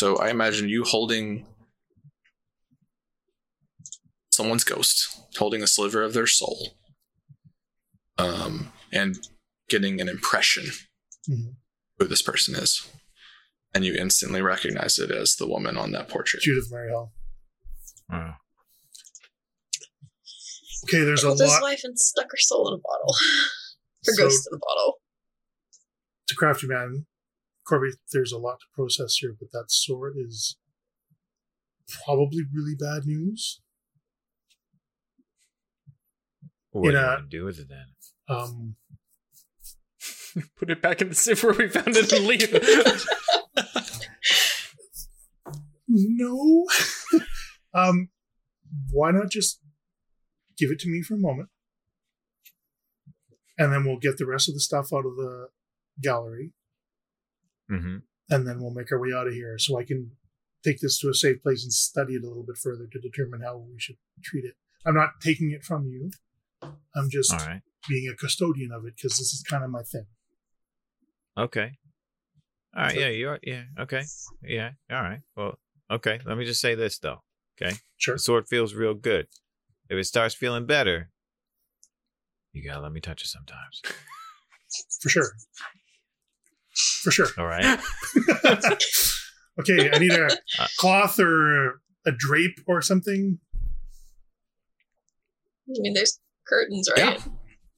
So 0.00 0.16
I 0.16 0.30
imagine 0.30 0.68
you 0.68 0.82
holding 0.84 1.46
someone's 4.30 4.64
ghost, 4.64 5.20
holding 5.36 5.62
a 5.62 5.66
sliver 5.66 6.02
of 6.02 6.14
their 6.14 6.26
soul, 6.26 6.74
um, 8.18 8.72
and 8.92 9.18
getting 9.68 10.00
an 10.00 10.08
impression 10.08 10.64
Mhm. 11.28 11.56
who 11.98 12.06
this 12.06 12.22
person 12.22 12.54
is. 12.54 12.86
And 13.74 13.84
you 13.84 13.94
instantly 13.94 14.42
recognize 14.42 14.98
it 14.98 15.10
as 15.10 15.36
the 15.36 15.46
woman 15.46 15.76
on 15.76 15.92
that 15.92 16.08
portrait. 16.08 16.42
Judith 16.42 16.70
Mary 16.70 16.90
Hall. 16.90 17.12
Oh. 18.12 18.34
Okay, 20.84 21.04
there's 21.04 21.22
a 21.22 21.28
Killed 21.28 21.40
his 21.40 21.50
lot 21.50 21.62
wife 21.62 21.80
and 21.84 21.98
stuck 21.98 22.26
her 22.30 22.36
soul 22.38 22.68
in 22.68 22.74
a 22.74 22.78
bottle. 22.82 23.14
her 24.06 24.12
So- 24.14 24.22
ghost 24.24 24.48
in 24.50 24.56
a 24.56 24.58
bottle. 24.58 24.98
to 26.28 26.34
Crafty 26.34 26.66
Man. 26.66 27.06
Corby, 27.66 27.90
there's 28.12 28.32
a 28.32 28.38
lot 28.38 28.58
to 28.60 28.66
process 28.74 29.16
here, 29.16 29.34
but 29.38 29.52
that 29.52 29.66
sword 29.70 30.14
is 30.18 30.56
probably 32.04 32.42
really 32.52 32.74
bad 32.74 33.04
news. 33.06 33.60
What 36.72 36.82
do 36.82 36.88
you 36.90 36.96
In 36.98 37.04
a- 37.04 37.06
want 37.06 37.30
to 37.30 37.36
do 37.36 37.44
with 37.44 37.60
it 37.60 37.68
then? 37.68 37.86
Um, 38.28 38.76
Put 40.56 40.70
it 40.70 40.82
back 40.82 41.00
in 41.02 41.10
the 41.10 41.14
safe 41.14 41.44
where 41.44 41.52
we 41.52 41.68
found 41.68 41.96
it 41.96 42.10
and 42.12 42.26
leave. 42.26 42.52
no. 45.88 46.66
um, 47.74 48.08
why 48.90 49.10
not 49.10 49.30
just 49.30 49.60
give 50.62 50.70
it 50.70 50.78
to 50.80 50.88
me 50.88 51.02
for 51.02 51.14
a 51.14 51.18
moment, 51.18 51.48
and 53.58 53.72
then 53.72 53.84
we'll 53.84 53.98
get 53.98 54.18
the 54.18 54.26
rest 54.26 54.48
of 54.48 54.54
the 54.54 54.60
stuff 54.60 54.92
out 54.92 55.06
of 55.06 55.16
the 55.16 55.48
gallery, 56.02 56.52
Mm-hmm. 57.70 57.96
and 58.30 58.46
then 58.46 58.60
we'll 58.60 58.74
make 58.74 58.92
our 58.92 59.00
way 59.00 59.10
out 59.16 59.26
of 59.28 59.32
here, 59.34 59.56
so 59.58 59.78
I 59.78 59.84
can 59.84 60.12
take 60.64 60.80
this 60.80 60.98
to 61.00 61.08
a 61.08 61.14
safe 61.14 61.42
place 61.42 61.62
and 61.64 61.72
study 61.72 62.14
it 62.14 62.24
a 62.24 62.28
little 62.28 62.44
bit 62.44 62.56
further 62.58 62.86
to 62.92 63.00
determine 63.00 63.40
how 63.42 63.56
we 63.58 63.78
should 63.78 63.96
treat 64.22 64.44
it. 64.44 64.54
I'm 64.84 64.94
not 64.94 65.20
taking 65.22 65.50
it 65.52 65.64
from 65.64 65.86
you. 65.86 66.10
I'm 66.94 67.08
just 67.10 67.32
right. 67.32 67.62
being 67.88 68.08
a 68.12 68.16
custodian 68.16 68.70
of 68.72 68.84
it 68.84 68.94
because 68.96 69.16
this 69.18 69.32
is 69.32 69.42
kind 69.48 69.64
of 69.64 69.70
my 69.70 69.82
thing. 69.82 70.06
Okay. 71.36 71.72
All 72.76 72.82
right. 72.84 72.94
So- 72.94 73.00
Yeah. 73.00 73.08
You 73.08 73.28
are. 73.30 73.40
Yeah. 73.42 73.62
Okay. 73.80 74.02
Yeah. 74.42 74.70
All 74.90 75.02
right. 75.02 75.20
Well. 75.36 75.58
Okay. 75.90 76.20
Let 76.26 76.36
me 76.38 76.44
just 76.44 76.60
say 76.60 76.74
this 76.74 76.98
though. 76.98 77.22
Okay. 77.60 77.74
Sure. 77.96 78.14
The 78.16 78.18
sword 78.18 78.48
feels 78.48 78.74
real 78.74 78.94
good. 78.94 79.26
If 79.92 79.98
it 79.98 80.04
starts 80.04 80.34
feeling 80.34 80.64
better, 80.64 81.10
you 82.54 82.66
gotta 82.66 82.80
let 82.80 82.92
me 82.92 83.00
touch 83.00 83.20
it 83.22 83.26
sometimes. 83.28 83.82
For 85.02 85.10
sure. 85.10 85.32
For 87.02 87.10
sure. 87.10 87.26
All 87.36 87.44
right. 87.44 87.78
okay, 89.60 89.90
I 89.92 89.98
need 89.98 90.12
a 90.12 90.28
Uh, 90.58 90.66
cloth 90.78 91.20
or 91.20 91.80
a 92.06 92.12
drape 92.16 92.58
or 92.66 92.80
something. 92.80 93.38
I 95.68 95.74
mean, 95.80 95.92
there's 95.92 96.18
curtains, 96.48 96.88
right? 96.96 97.18
Yeah. 97.18 97.24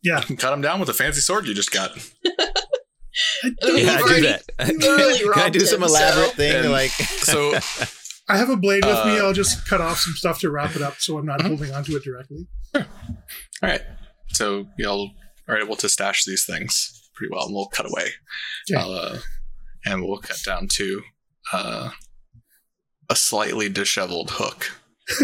Yeah. 0.04 0.20
You 0.20 0.26
can 0.26 0.36
cut 0.36 0.50
them 0.50 0.60
down 0.60 0.78
with 0.78 0.88
a 0.88 0.94
fancy 0.94 1.20
sword 1.20 1.46
you 1.48 1.54
just 1.54 1.72
got. 1.72 1.90
I, 2.24 3.50
I 3.62 3.66
mean, 3.72 3.86
Yeah, 3.86 3.98
I 4.04 4.08
do 4.08 4.22
that. 4.22 4.42
thoroughly 4.80 5.18
Can 5.18 5.32
I 5.42 5.50
do 5.50 5.60
some 5.60 5.82
him, 5.82 5.88
elaborate 5.88 6.30
so- 6.30 6.36
thing 6.36 6.54
And 6.56 6.70
like 6.70 6.90
so- 6.90 7.58
I 8.28 8.36
have 8.38 8.48
a 8.50 8.56
blade 8.56 8.84
with 8.84 9.04
me. 9.06 9.18
Uh, 9.18 9.24
I'll 9.26 9.32
just 9.34 9.66
cut 9.66 9.80
off 9.80 9.98
some 10.00 10.14
stuff 10.14 10.38
to 10.40 10.50
wrap 10.50 10.74
it 10.76 10.82
up 10.82 10.98
so 10.98 11.18
I'm 11.18 11.26
not 11.26 11.40
Mhm. 11.40 11.46
holding 11.48 11.72
onto 11.74 11.94
it 11.96 12.02
directly. 12.04 12.46
All 12.74 12.84
right. 13.62 13.82
So 14.28 14.66
y'all 14.78 15.10
are 15.48 15.58
able 15.58 15.76
to 15.76 15.88
stash 15.88 16.24
these 16.24 16.44
things 16.44 17.02
pretty 17.14 17.30
well, 17.32 17.44
and 17.46 17.54
we'll 17.54 17.66
cut 17.66 17.86
away. 17.86 18.08
Okay. 18.70 18.80
Uh, 18.80 19.18
and 19.84 20.02
we'll 20.02 20.18
cut 20.18 20.38
down 20.44 20.68
to 20.68 21.02
uh, 21.52 21.90
a 23.10 23.16
slightly 23.16 23.68
disheveled 23.68 24.30
hook. 24.32 24.72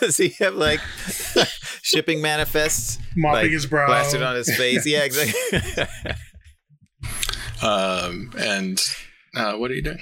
Does 0.00 0.16
he 0.16 0.30
have 0.40 0.54
like 0.54 0.80
shipping 1.82 2.20
manifests 2.20 2.98
Mopping 3.16 3.42
Like, 3.42 3.50
his 3.50 3.66
brow. 3.66 3.86
plastered 3.86 4.22
on 4.22 4.34
his 4.36 4.54
face? 4.56 4.84
Yeah, 4.86 5.04
exactly. 5.04 5.84
Um, 7.62 8.32
and 8.38 8.80
uh, 9.36 9.54
what 9.54 9.70
are 9.70 9.74
you 9.74 9.82
doing? 9.82 9.98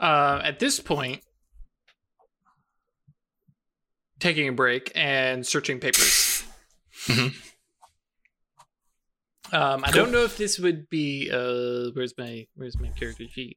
uh, 0.00 0.40
at 0.44 0.58
this 0.58 0.80
point, 0.80 1.22
taking 4.18 4.48
a 4.48 4.52
break 4.52 4.90
and 4.94 5.46
searching 5.46 5.80
papers. 5.80 6.44
Mhm. 7.06 7.34
Um, 9.52 9.82
I 9.84 9.90
Cool. 9.90 10.04
don't 10.04 10.12
know 10.12 10.22
if 10.22 10.36
this 10.36 10.58
would 10.58 10.88
be. 10.90 11.30
Uh, 11.32 11.90
where's 11.94 12.12
my 12.18 12.46
Where's 12.54 12.78
my 12.78 12.88
character 12.90 13.24
sheet? 13.28 13.56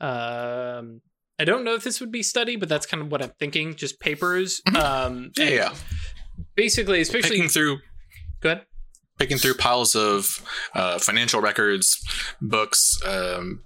Um, 0.00 1.00
I 1.38 1.44
don't 1.44 1.64
know 1.64 1.74
if 1.74 1.82
this 1.82 1.98
would 2.00 2.12
be 2.12 2.22
study, 2.22 2.56
but 2.56 2.68
that's 2.68 2.84
kind 2.86 3.02
of 3.02 3.10
what 3.10 3.22
I'm 3.22 3.32
thinking. 3.40 3.74
Just 3.74 3.98
papers. 4.00 4.60
Mhm. 4.68 4.76
Um, 4.80 5.30
Yeah, 5.36 5.48
yeah. 5.48 5.74
Basically, 6.54 7.00
especially. 7.00 7.30
Picking 7.30 7.48
through 7.48 7.78
Go 8.42 8.50
ahead. 8.50 8.66
picking 9.18 9.38
through 9.38 9.54
piles 9.54 9.96
of 9.96 10.46
uh, 10.74 10.98
financial 10.98 11.40
records, 11.40 11.98
books, 12.42 13.00
um, 13.04 13.64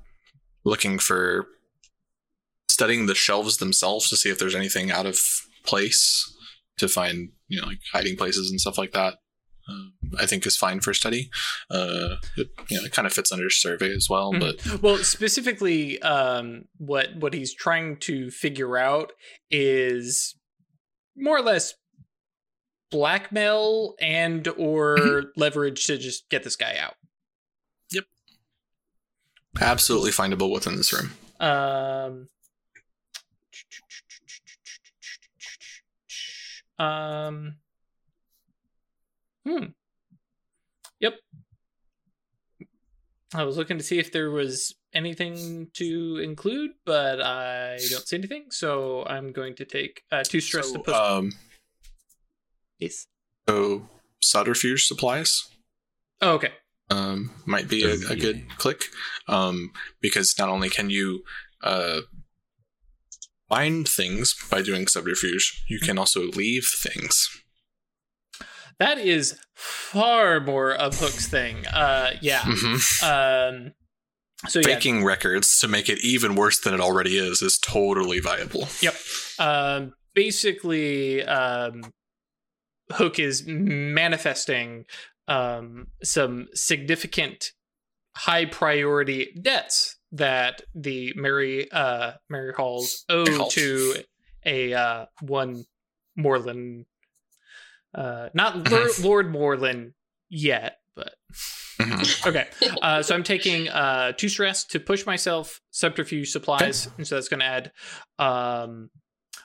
looking 0.64 0.98
for 0.98 1.46
studying 2.68 3.06
the 3.06 3.14
shelves 3.14 3.56
themselves 3.58 4.08
to 4.08 4.16
see 4.16 4.28
if 4.30 4.38
there's 4.38 4.54
anything 4.54 4.90
out 4.90 5.06
of 5.06 5.18
place 5.64 6.24
to 6.78 6.88
find, 6.88 7.30
you 7.48 7.60
know, 7.60 7.66
like 7.66 7.80
hiding 7.92 8.16
places 8.16 8.50
and 8.50 8.60
stuff 8.60 8.78
like 8.78 8.92
that. 8.92 9.14
Um, 9.68 9.92
I 10.18 10.24
think 10.26 10.46
is 10.46 10.56
fine 10.56 10.80
for 10.80 10.94
study. 10.94 11.28
Uh, 11.70 12.16
it, 12.38 12.48
you 12.70 12.78
know, 12.78 12.84
it 12.84 12.92
kind 12.92 13.04
of 13.06 13.12
fits 13.12 13.30
under 13.32 13.50
survey 13.50 13.92
as 13.94 14.06
well, 14.08 14.32
Mhm. 14.32 14.40
but 14.40 14.80
Well, 14.82 14.96
specifically, 14.98 16.00
um, 16.00 16.64
what 16.78 17.14
what 17.16 17.34
he's 17.34 17.52
trying 17.54 17.98
to 18.00 18.30
figure 18.30 18.78
out 18.78 19.12
is 19.50 20.36
more 21.16 21.36
or 21.36 21.42
less 21.42 21.74
blackmail 22.90 23.94
and 24.00 24.48
or 24.56 24.96
Mhm. 24.98 25.24
leverage 25.36 25.84
to 25.86 25.98
just 25.98 26.28
get 26.30 26.42
this 26.44 26.56
guy 26.56 26.76
out. 26.78 26.94
Absolutely 29.60 30.10
findable 30.10 30.52
within 30.52 30.76
this 30.76 30.92
room. 30.92 31.12
Um, 31.40 32.28
um, 36.78 37.56
hmm. 39.46 39.64
Yep. 41.00 41.14
I 43.34 43.44
was 43.44 43.56
looking 43.56 43.78
to 43.78 43.84
see 43.84 43.98
if 43.98 44.10
there 44.12 44.30
was 44.30 44.74
anything 44.94 45.68
to 45.74 46.16
include, 46.22 46.72
but 46.86 47.20
I 47.20 47.78
don't 47.90 48.06
see 48.08 48.16
anything. 48.16 48.46
So 48.50 49.04
I'm 49.06 49.32
going 49.32 49.54
to 49.56 49.64
take 49.64 50.02
uh, 50.10 50.24
two 50.24 50.40
stress 50.40 50.68
to 50.72 50.78
So, 50.78 50.82
push. 50.82 50.94
um, 50.94 51.32
yes. 52.78 53.06
so 53.48 53.88
subterfuge 54.20 54.84
supplies 54.86 55.48
Oh, 56.20 56.32
okay. 56.32 56.52
Um, 56.90 57.30
might 57.46 57.68
be 57.68 57.84
a, 57.84 57.94
a 58.10 58.16
good 58.16 58.46
click 58.56 58.84
um, 59.28 59.72
because 60.00 60.34
not 60.38 60.48
only 60.48 60.68
can 60.70 60.90
you 60.90 61.22
uh, 61.62 62.00
find 63.48 63.88
things 63.88 64.34
by 64.50 64.62
doing 64.62 64.86
subterfuge, 64.86 65.64
you 65.68 65.78
can 65.78 65.98
also 65.98 66.22
leave 66.22 66.66
things. 66.66 67.28
That 68.78 68.98
is 68.98 69.38
far 69.54 70.40
more 70.40 70.72
of 70.72 70.98
Hook's 70.98 71.26
thing. 71.26 71.66
Uh, 71.66 72.12
yeah. 72.20 72.40
Mhm. 72.40 73.02
Um, 73.02 73.72
so 74.46 74.60
yeah, 74.60 74.66
Faking 74.66 75.04
records 75.04 75.58
to 75.60 75.68
make 75.68 75.88
it 75.88 75.98
even 76.04 76.36
worse 76.36 76.60
than 76.60 76.72
it 76.72 76.80
already 76.80 77.18
is 77.18 77.42
is 77.42 77.58
totally 77.58 78.20
viable. 78.20 78.68
Yep. 78.80 78.94
Um, 79.40 79.94
basically, 80.14 81.24
um, 81.24 81.92
Hook 82.92 83.18
is 83.18 83.44
manifesting 83.46 84.84
um, 85.28 85.86
some 86.02 86.48
significant 86.54 87.52
high 88.16 88.46
priority 88.46 89.32
debts 89.40 89.96
that 90.12 90.62
the 90.74 91.12
Mary 91.14 91.70
uh, 91.70 92.12
Mary 92.28 92.52
Halls 92.56 93.04
owe 93.08 93.24
Hall. 93.36 93.48
to 93.50 93.94
a 94.44 94.72
uh, 94.74 95.06
one 95.20 95.64
Moreland, 96.16 96.86
uh, 97.94 98.28
not 98.34 98.70
Lor- 98.70 98.88
Lord 99.02 99.30
Moreland 99.30 99.92
yet, 100.28 100.78
but 100.96 101.14
Mhm. 101.78 102.26
okay. 102.26 102.48
Uh, 102.82 103.02
so 103.02 103.14
I'm 103.14 103.22
taking 103.22 103.68
uh, 103.68 104.10
two 104.16 104.28
stress 104.28 104.64
to 104.64 104.80
push 104.80 105.06
myself 105.06 105.60
subterfuge 105.70 106.30
supplies, 106.30 106.88
and 106.96 107.06
so 107.06 107.14
that's 107.14 107.28
going 107.28 107.38
to 107.40 107.46
add 107.46 107.72
um, 108.18 108.90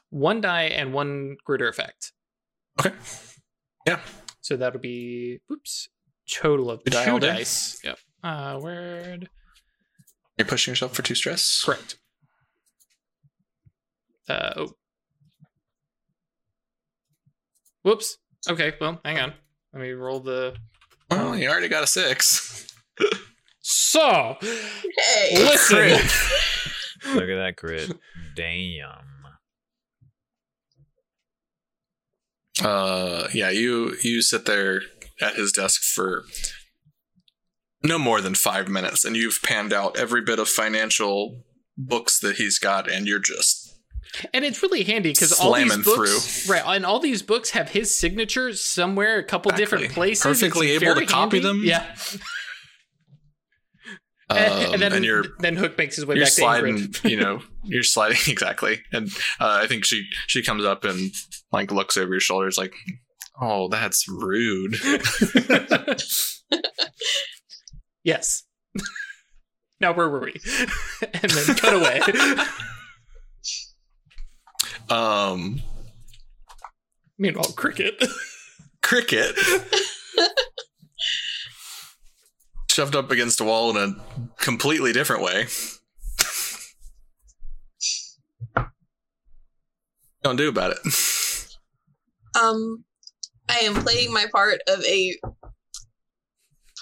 one 0.10 0.42
die 0.42 0.64
and 0.64 0.94
one 0.94 1.38
greater 1.46 1.68
effect. 1.68 2.12
Okay. 2.80 2.96
Yeah. 3.86 4.00
So 4.44 4.56
that'll 4.58 4.80
be 4.80 5.39
oops, 5.52 5.88
total 6.30 6.70
of 6.70 6.84
two 6.84 6.91
dialed 6.91 7.22
dice. 7.22 7.80
Yep. 7.84 7.98
Uh, 8.24 8.60
word 8.62 9.30
You're 10.38 10.46
pushing 10.46 10.72
yourself 10.72 10.94
for 10.94 11.02
two 11.02 11.16
stress. 11.16 11.64
correct. 11.66 11.98
Uh, 14.30 14.54
oh. 14.58 14.74
Whoops. 17.84 18.18
Okay. 18.50 18.74
Well, 18.80 19.00
hang 19.04 19.18
on. 19.20 19.34
Let 19.74 19.82
me 19.82 19.91
roll 19.91 20.20
the. 20.20 20.56
Well, 21.10 21.36
you 21.38 21.50
already 21.50 21.68
got 21.68 21.84
a 21.84 21.88
six. 21.88 22.68
So 23.62 24.38
Hey. 24.41 25.36
listen. 25.38 25.78
Look 27.16 27.30
at 27.30 27.36
that 27.36 27.54
crit. 27.58 27.91
Damn. 28.36 29.00
Uh, 32.64 33.28
yeah, 33.34 33.49
you 33.49 33.95
you 34.03 34.22
sit 34.22 34.45
there 34.45 34.82
at 35.22 35.36
his 35.36 35.51
desk 35.51 35.82
for 35.82 36.24
no 37.84 37.99
more 37.99 38.22
than 38.22 38.36
five 38.36 38.68
minutes, 38.68 39.03
and 39.03 39.16
you've 39.16 39.41
panned 39.43 39.74
out 39.74 39.97
every 39.97 40.22
bit 40.22 40.39
of 40.39 40.47
financial 40.47 41.43
books 41.78 42.20
that 42.20 42.38
he's 42.38 42.59
got, 42.59 42.89
and 42.89 43.07
you're 43.07 43.20
just 43.20 43.76
And 44.34 44.45
it's 44.45 44.61
really 44.61 44.84
handy 44.84 45.11
because 45.11 45.34
all 45.34 45.53
these 45.53 45.76
books, 45.84 46.47
right? 46.49 46.64
And 46.66 46.86
all 46.86 46.99
these 46.99 47.22
books 47.22 47.49
have 47.51 47.70
his 47.70 47.97
signature 47.97 48.53
somewhere, 48.53 49.18
a 49.18 49.24
couple 49.24 49.51
different 49.51 49.91
places. 49.91 50.24
Perfectly 50.24 50.72
It's 50.72 50.84
able 50.84 50.93
to 50.93 50.99
very 50.99 51.07
copy 51.07 51.38
handy. 51.41 51.47
them. 51.47 51.61
Yeah, 51.66 51.95
um, 54.38 54.74
and, 54.74 54.82
then 54.82 54.94
and 54.94 55.06
you're 55.06 55.26
then 55.40 55.56
Hook 55.56 55.78
makes 55.78 55.96
his 55.96 56.06
way 56.06 56.16
back 56.16 56.26
to 56.26 56.32
sliding, 56.32 56.78
Ingrid. 56.78 57.10
you 57.10 57.20
know, 57.20 57.42
you're 57.64 57.84
sliding 57.84 58.18
exactly. 58.28 58.82
And 58.92 59.10
uh, 59.40 59.60
I 59.64 59.68
think 59.68 59.86
she 59.86 60.08
she 60.28 60.44
comes 60.44 60.66
up 60.66 60.84
and 60.84 61.12
like 61.52 61.72
looks 61.72 61.98
over 61.98 62.12
your 62.12 62.20
shoulders, 62.20 62.58
like, 62.58 62.74
"Oh, 63.40 63.68
that's 63.68 64.08
rude." 64.08 64.76
yes. 68.04 68.44
now 69.80 69.94
where 69.94 70.10
were 70.10 70.22
we? 70.22 70.36
and 71.02 71.32
then 71.32 71.56
cut 71.56 71.74
away. 71.74 72.02
Um, 74.90 75.62
Meanwhile, 77.18 77.54
cricket. 77.56 78.04
cricket 78.82 79.36
shoved 82.74 82.96
up 82.96 83.12
against 83.12 83.40
a 83.40 83.44
wall 83.44 83.70
in 83.70 83.78
a 83.78 83.96
completely 84.38 84.92
different 84.92 85.22
way. 85.22 85.46
Don't 90.24 90.38
do 90.38 90.50
about 90.50 90.72
it. 90.72 90.78
Um, 92.42 92.84
I 93.50 93.60
am 93.60 93.76
playing 93.76 94.12
my 94.12 94.26
part 94.34 94.60
of 94.68 94.84
a 94.86 95.16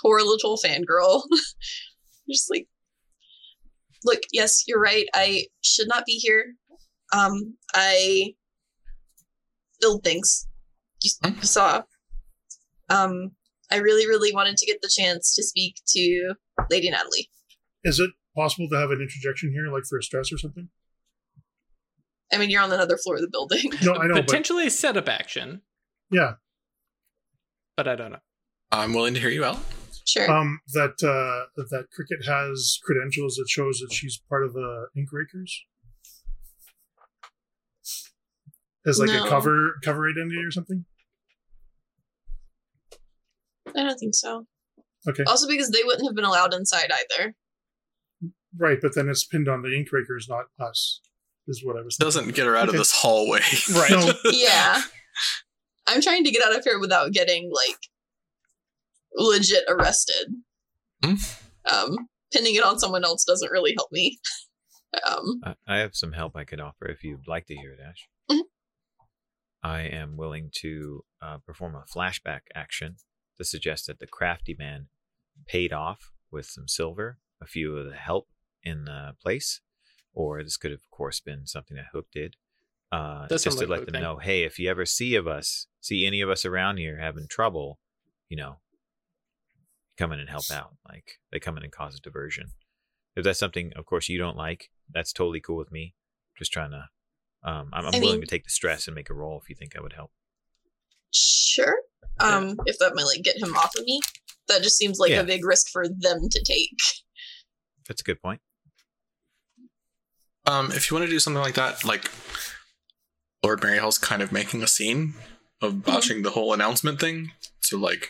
poor 0.01 0.21
little 0.21 0.57
fangirl. 0.57 1.23
Just 2.29 2.49
like, 2.49 2.67
look, 4.05 4.21
yes, 4.31 4.63
you're 4.67 4.79
right. 4.79 5.05
I 5.13 5.47
should 5.61 5.87
not 5.89 6.05
be 6.05 6.13
here. 6.13 6.53
Um, 7.13 7.57
I 7.73 8.35
build 9.81 10.03
things. 10.03 10.47
You, 11.03 11.11
Hmm? 11.23 11.35
you 11.35 11.47
saw. 11.47 11.81
Um, 12.89 13.31
I 13.71 13.77
really, 13.77 14.05
really 14.07 14.33
wanted 14.33 14.57
to 14.57 14.65
get 14.65 14.81
the 14.81 14.89
chance 14.93 15.33
to 15.35 15.43
speak 15.43 15.75
to 15.89 16.33
Lady 16.69 16.89
Natalie. 16.89 17.29
Is 17.83 17.99
it 17.99 18.11
possible 18.35 18.67
to 18.69 18.75
have 18.77 18.91
an 18.91 19.01
interjection 19.01 19.51
here, 19.51 19.71
like 19.71 19.83
for 19.89 19.97
a 19.97 20.03
stress 20.03 20.31
or 20.31 20.37
something? 20.37 20.69
I 22.33 22.37
mean, 22.37 22.49
you're 22.49 22.61
on 22.61 22.71
another 22.71 22.97
floor 22.97 23.15
of 23.15 23.21
the 23.21 23.29
building. 23.29 23.71
No, 23.83 23.95
I 23.95 24.07
know, 24.07 24.13
but 24.15 24.25
Potentially 24.25 24.67
a 24.67 24.69
setup 24.69 25.09
action, 25.09 25.61
yeah, 26.09 26.33
but 27.77 27.87
I 27.87 27.95
don't 27.95 28.11
know. 28.11 28.19
I'm 28.71 28.93
willing 28.93 29.13
to 29.15 29.19
hear 29.19 29.29
you 29.29 29.43
out. 29.43 29.59
sure. 30.07 30.29
um, 30.31 30.61
that 30.73 31.01
uh, 31.03 31.63
that 31.69 31.87
Cricket 31.93 32.25
has 32.25 32.79
credentials 32.83 33.35
that 33.35 33.49
shows 33.49 33.79
that 33.79 33.91
she's 33.93 34.21
part 34.29 34.45
of 34.45 34.53
the 34.53 34.87
Ink 34.95 35.09
Rakers. 35.11 35.63
As 38.85 38.99
like 38.99 39.09
No. 39.09 39.25
a 39.25 39.29
cover 39.29 39.73
cover 39.83 40.09
identity 40.09 40.41
or 40.43 40.51
something. 40.51 40.85
I 43.75 43.83
don't 43.83 43.97
think 43.97 44.15
so. 44.15 44.45
Okay, 45.09 45.23
Also, 45.27 45.47
because 45.47 45.69
they 45.71 45.83
wouldn't 45.83 46.07
have 46.07 46.15
been 46.15 46.25
allowed 46.25 46.53
inside 46.53 46.91
either. 46.91 47.33
right, 48.57 48.77
but 48.81 48.93
then 48.95 49.09
it's 49.09 49.25
pinned 49.25 49.47
on 49.49 49.61
the 49.63 49.75
Ink 49.75 49.87
Rakers, 49.91 50.27
not 50.29 50.45
us. 50.59 51.01
Is 51.47 51.63
what 51.65 51.75
I 51.75 51.81
was. 51.81 51.95
thinking. 51.97 52.05
Doesn't 52.07 52.35
get 52.35 52.45
her 52.45 52.55
out 52.55 52.69
of 52.69 52.75
this 52.75 52.91
hallway. 52.91 53.39
Right. 53.73 53.89
No, 53.91 54.13
yeah. 54.31 54.81
I'm 55.87 56.01
trying 56.01 56.23
to 56.23 56.31
get 56.31 56.45
out 56.45 56.55
of 56.55 56.63
here 56.63 56.79
without 56.79 57.11
getting 57.11 57.49
like 57.51 57.77
legit 59.15 59.63
arrested. 59.67 60.27
Hmm. 61.03 61.15
Um, 61.73 61.97
pinning 62.31 62.55
it 62.55 62.63
on 62.63 62.77
someone 62.79 63.03
else 63.03 63.23
doesn't 63.25 63.51
really 63.51 63.73
help 63.75 63.91
me. 63.91 64.19
Um, 65.09 65.41
I, 65.43 65.55
I 65.67 65.77
have 65.79 65.95
some 65.95 66.11
help 66.11 66.35
I 66.35 66.43
could 66.43 66.59
offer 66.61 66.85
if 66.87 67.03
you'd 67.03 67.27
like 67.27 67.47
to 67.47 67.55
hear 67.55 67.73
it, 67.73 67.79
Ash. 67.85 68.07
Mhm. 68.29 68.41
I 69.63 69.81
am 69.81 70.15
willing 70.17 70.49
to 70.57 71.03
uh, 71.21 71.37
perform 71.45 71.75
a 71.75 71.83
flashback 71.91 72.41
action 72.53 72.97
to 73.41 73.45
suggest 73.49 73.87
that 73.87 73.99
the 73.99 74.07
crafty 74.07 74.55
man 74.57 74.87
paid 75.47 75.73
off 75.73 76.11
with 76.31 76.45
some 76.45 76.67
silver 76.67 77.17
a 77.41 77.45
few 77.47 77.75
of 77.75 77.85
the 77.89 77.95
help 77.95 78.27
in 78.63 78.85
the 78.85 79.15
place, 79.21 79.61
or 80.13 80.43
this 80.43 80.57
could 80.57 80.71
have, 80.71 80.81
of 80.81 80.91
course, 80.91 81.19
been 81.19 81.47
something 81.47 81.75
that 81.75 81.87
Hook 81.91 82.05
did. 82.13 82.35
Uh, 82.91 83.27
just 83.27 83.45
sound 83.45 83.57
to 83.57 83.61
like 83.61 83.69
let 83.69 83.79
Hook 83.79 83.85
them 83.87 83.93
thing. 83.93 84.03
know, 84.03 84.17
hey, 84.17 84.43
if 84.43 84.59
you 84.59 84.69
ever 84.69 84.85
see 84.85 85.15
of 85.15 85.25
us, 85.27 85.65
see 85.79 86.05
any 86.05 86.21
of 86.21 86.29
us 86.29 86.45
around 86.45 86.77
here 86.77 86.99
having 86.99 87.27
trouble, 87.27 87.79
you 88.29 88.37
know, 88.37 88.57
come 89.97 90.11
in 90.11 90.19
and 90.19 90.29
help 90.29 90.49
out. 90.51 90.75
Like 90.87 91.19
they 91.31 91.39
come 91.39 91.57
in 91.57 91.63
and 91.63 91.71
cause 91.71 91.95
a 91.95 91.99
diversion. 91.99 92.51
If 93.15 93.23
that's 93.23 93.39
something, 93.39 93.71
of 93.75 93.85
course, 93.85 94.07
you 94.07 94.17
don't 94.17 94.37
like, 94.37 94.69
that's 94.93 95.11
totally 95.13 95.39
cool 95.41 95.57
with 95.57 95.71
me. 95.71 95.95
Just 96.37 96.53
trying 96.53 96.71
to, 96.71 96.89
um, 97.43 97.69
I'm, 97.73 97.87
I'm 97.87 97.91
willing 98.01 98.19
mean- 98.19 98.21
to 98.21 98.27
take 98.27 98.43
the 98.43 98.49
stress 98.51 98.87
and 98.87 98.95
make 98.95 99.09
a 99.09 99.13
roll 99.13 99.39
if 99.41 99.49
you 99.49 99.55
think 99.55 99.73
that 99.73 99.81
would 99.83 99.93
help. 99.93 100.11
sure. 101.11 101.77
Um, 102.21 102.57
if 102.65 102.77
that 102.79 102.93
might 102.95 103.03
like 103.05 103.23
get 103.23 103.37
him 103.41 103.55
off 103.55 103.71
of 103.77 103.85
me, 103.85 103.99
that 104.47 104.61
just 104.61 104.77
seems 104.77 104.99
like 104.99 105.11
Yeah. 105.11 105.21
a 105.21 105.23
big 105.25 105.45
risk 105.45 105.67
for 105.71 105.87
them 105.87 106.27
to 106.29 106.43
take. 106.43 106.77
That's 107.87 108.01
a 108.01 108.03
good 108.03 108.21
point. 108.21 108.41
Um, 110.45 110.71
if 110.71 110.89
you 110.89 110.95
want 110.95 111.05
to 111.07 111.11
do 111.11 111.19
something 111.19 111.41
like 111.41 111.55
that, 111.55 111.83
like 111.83 112.09
Lord 113.43 113.61
Maryhill's 113.61 113.97
kind 113.97 114.21
of 114.21 114.31
making 114.31 114.63
a 114.63 114.67
scene 114.67 115.13
of 115.61 115.83
botching 115.83 116.23
the 116.23 116.31
whole 116.31 116.53
announcement 116.53 116.99
thing. 116.99 117.31
So 117.61 117.77
like 117.77 118.09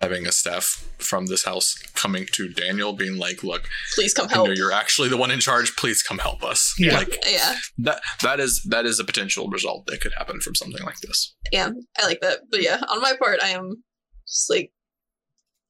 having 0.00 0.26
a 0.26 0.32
staff 0.32 0.88
from 0.98 1.26
this 1.26 1.44
house 1.44 1.74
coming 1.94 2.26
to 2.32 2.48
Daniel, 2.48 2.92
being 2.92 3.16
like, 3.18 3.42
"Look, 3.42 3.68
Please 3.94 4.14
come 4.14 4.28
I 4.30 4.32
help. 4.34 4.48
know 4.48 4.54
you're 4.54 4.72
actually 4.72 5.08
the 5.08 5.16
one 5.16 5.30
in 5.30 5.40
charge. 5.40 5.76
Please 5.76 6.02
come 6.02 6.18
help 6.18 6.42
us." 6.42 6.74
Yeah. 6.78 6.96
Like 6.98 7.18
Yeah, 7.28 7.56
that. 7.78 8.00
That 8.22 8.40
is 8.40 8.62
that 8.68 8.86
is 8.86 8.98
a 8.98 9.04
potential 9.04 9.48
result 9.48 9.86
that 9.86 10.00
could 10.00 10.12
happen 10.14 10.40
from 10.40 10.54
something 10.54 10.82
like 10.84 11.00
this. 11.00 11.34
yeah, 11.52 11.70
I 11.98 12.06
like 12.06 12.20
that. 12.22 12.40
But 12.50 12.62
yeah, 12.62 12.80
on 12.88 13.00
my 13.00 13.14
part, 13.20 13.40
I 13.42 13.48
am 13.50 13.82
just 14.26 14.48
like, 14.50 14.72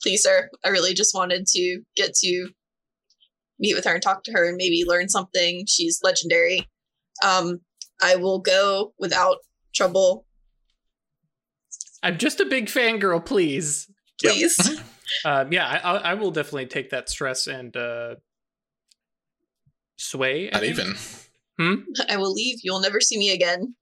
please, 0.03 0.23
sir. 0.23 0.49
I 0.65 0.69
really 0.69 0.95
just 0.95 1.15
wanted 1.15 1.47
to 1.47 1.81
get 1.97 2.15
to 2.15 2.51
meet 3.59 3.75
with 3.75 3.85
her 3.85 3.93
and 3.95 4.03
talk 4.03 4.23
to 4.25 4.33
her 4.33 4.47
and 4.49 4.57
maybe 4.57 4.85
learn 4.87 5.09
something. 5.09 5.65
She's 5.69 5.99
legendary. 6.03 6.69
Um, 7.23 7.61
I 8.03 8.17
will 8.17 8.39
go 8.39 8.95
without 8.99 9.37
trouble, 9.75 10.25
I'm 12.03 12.17
just 12.17 12.41
a 12.41 12.47
big 12.47 12.67
fangirl, 12.67 13.25
please. 13.25 13.87
Yep. 14.23 14.33
please. 14.33 14.81
Um, 15.25 15.53
yeah, 15.53 15.67
I, 15.67 15.79
I 15.79 15.97
I 16.13 16.15
will 16.15 16.31
definitely 16.31 16.67
take 16.67 16.91
that 16.91 17.09
stress 17.09 17.49
and 17.49 17.77
uh, 17.77 18.15
sway. 19.97 20.49
I 20.49 20.53
Not 20.53 20.61
think. 20.61 20.79
even. 20.79 20.95
Hmm? 21.59 21.75
I 22.09 22.17
will 22.17 22.33
leave. 22.33 22.61
You'll 22.63 22.79
never 22.81 23.01
see 23.01 23.19
me 23.19 23.31
again. 23.31 23.75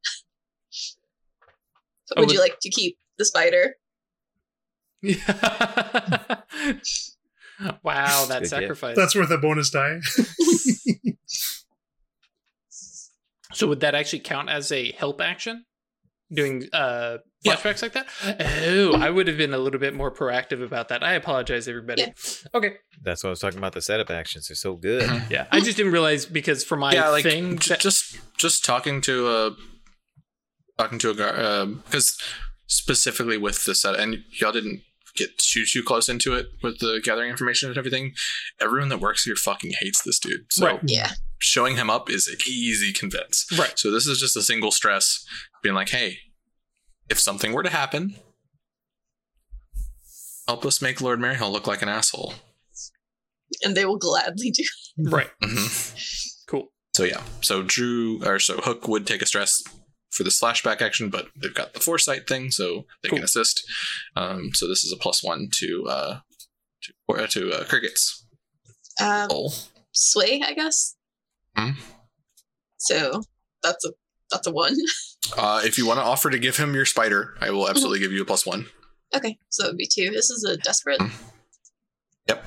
Oh, 2.17 2.23
Would 2.23 2.33
you 2.33 2.41
like 2.41 2.59
to 2.63 2.71
keep 2.71 2.97
the 3.19 3.27
spider? 3.27 3.75
wow, 5.03 5.15
that 8.27 8.29
Good 8.29 8.39
gift. 8.41 8.49
sacrifice. 8.51 8.97
That's 8.97 9.15
worth 9.15 9.31
a 9.31 9.39
bonus 9.39 9.71
die. 9.71 10.01
So 13.55 13.67
would 13.67 13.81
that 13.81 13.95
actually 13.95 14.21
count 14.21 14.51
as 14.51 14.71
a 14.73 14.93
help 14.93 15.21
action? 15.21 15.65
Doing 16.33 16.65
uh 16.73 17.19
Yeah. 17.43 17.55
flashbacks 17.55 17.83
like 17.83 17.93
that? 17.93 18.07
Oh, 18.67 18.95
I 18.95 19.11
would 19.11 19.29
have 19.29 19.37
been 19.37 19.55
a 19.55 19.59
little 19.59 19.79
bit 19.79 19.95
more 19.95 20.11
proactive 20.13 20.63
about 20.63 20.89
that. 20.89 21.03
I 21.05 21.13
apologize, 21.15 21.69
everybody. 21.69 22.03
Yeah. 22.03 22.13
Okay. 22.53 22.73
That's 23.03 23.23
what 23.23 23.29
I 23.29 23.31
was 23.31 23.41
talking 23.41 23.59
about. 23.59 23.73
The 23.75 23.83
setup 23.83 24.11
actions 24.11 24.51
are 24.51 24.55
so 24.57 24.75
good. 24.75 25.03
Yeah. 25.31 25.45
Mm-hmm. 25.45 25.55
I 25.55 25.61
just 25.61 25.77
didn't 25.77 25.93
realize 25.93 26.27
because 26.27 26.65
for 26.65 26.77
my 26.77 26.93
yeah, 26.93 27.09
like 27.11 27.23
thing 27.23 27.59
j- 27.59 27.71
that- 27.75 27.81
just 27.81 28.19
just 28.37 28.65
talking 28.65 29.01
to 29.03 29.29
a 29.29 29.51
talking 30.79 30.99
to 30.99 31.11
a 31.11 31.15
guy 31.15 31.29
um, 31.29 31.83
because 31.87 32.19
specifically 32.67 33.37
with 33.39 33.65
the 33.65 33.75
set, 33.75 33.99
and 33.99 34.19
y'all 34.41 34.53
didn't 34.53 34.81
get 35.17 35.37
too 35.39 35.65
too 35.65 35.83
close 35.83 36.09
into 36.09 36.35
it 36.35 36.47
with 36.63 36.79
the 36.81 37.01
gathering 37.03 37.31
information 37.31 37.69
and 37.69 37.79
everything. 37.79 38.13
Everyone 38.61 38.89
that 38.89 39.01
works 39.01 39.25
here 39.25 39.37
fucking 39.37 39.73
hates 39.81 40.03
this 40.03 40.19
dude. 40.19 40.47
So 40.51 40.67
Right. 40.67 40.81
Yeah. 40.85 41.11
showing 41.39 41.77
him 41.77 41.89
up 41.91 42.11
is 42.11 42.29
easy 42.49 42.93
convince. 42.93 43.47
Right. 43.59 43.79
So 43.79 43.91
this 43.91 44.07
is 44.07 44.21
just 44.21 44.37
a 44.37 44.43
single 44.43 44.71
stress, 44.71 45.25
being 45.63 45.75
like, 45.75 45.89
hey, 45.89 46.19
if 47.11 47.19
something 47.21 47.53
were 47.53 47.63
to 47.63 47.71
happen, 47.71 48.17
help 50.47 50.65
us 50.65 50.81
make 50.83 51.01
Lord 51.01 51.21
Maryhill 51.21 51.51
look 51.53 51.67
like 51.67 51.83
an 51.83 51.89
asshole. 51.89 52.35
And 53.65 53.77
they 53.77 53.85
will 53.85 53.99
gladly 53.99 54.51
do. 54.51 54.65
Right. 54.99 55.31
hmm 55.43 55.67
Cool. 56.49 56.73
So 56.97 57.05
yeah, 57.05 57.23
so 57.41 57.63
Drew 57.63 58.21
or 58.25 58.39
so 58.41 58.57
Hook 58.57 58.89
would 58.89 59.07
take 59.07 59.23
a 59.23 59.27
stress 59.27 59.63
for 60.11 60.25
the 60.25 60.31
flashback 60.31 60.83
action, 60.83 61.09
but 61.11 61.29
they've 61.41 61.55
got 61.55 61.73
the 61.75 61.81
foresight 61.81 62.27
thing, 62.27 62.51
so 62.51 62.85
they 63.03 63.09
Cool. 63.11 63.19
can 63.19 63.25
assist. 63.25 63.63
Um, 64.17 64.51
so 64.55 64.67
this 64.67 64.83
is 64.83 64.93
a 64.93 64.97
plus 64.97 65.23
one 65.23 65.49
to 65.53 65.85
uh, 65.89 66.21
to 66.83 66.93
or, 67.07 67.21
uh, 67.21 67.27
to 67.29 67.53
uh, 67.53 67.65
crickets. 67.67 68.27
Um, 69.01 69.29
sway, 69.93 70.43
I 70.45 70.55
guess. 70.55 70.97
Hmm. 71.57 71.71
So 72.79 73.23
that's 73.63 73.85
a 73.85 73.93
that's 74.31 74.47
a 74.47 74.51
one. 74.51 74.77
uh, 75.37 75.63
if 75.65 75.79
you 75.79 75.87
want 75.87 75.99
to 75.99 76.05
offer 76.05 76.31
to 76.31 76.39
give 76.39 76.57
him 76.57 76.75
your 76.75 76.85
spider, 76.85 77.35
I 77.41 77.51
will 77.51 77.69
absolutely 77.69 78.01
give 78.01 78.13
you 78.13 78.23
a 78.23 78.27
plus 78.27 78.47
one. 78.47 78.67
Okay, 79.15 79.39
so 79.49 79.65
it 79.65 79.69
would 79.69 79.79
be 79.79 79.89
two. 79.91 80.11
This 80.11 80.31
is 80.31 80.45
a 80.45 80.57
desperate. 80.59 81.01
Hmm. 81.01 81.09
Yep. 82.29 82.45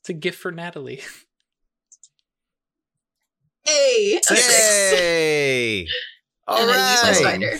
It's 0.00 0.08
a 0.10 0.12
gift 0.12 0.38
for 0.38 0.52
Natalie. 0.52 1.00
Hey, 3.66 4.18
a 4.18 4.22
six. 4.22 4.46
Hey! 4.46 5.86
All 6.46 6.58
and 6.58 6.68
then 6.68 6.90
use 6.90 7.02
my 7.02 7.08
right. 7.08 7.16
spider. 7.16 7.58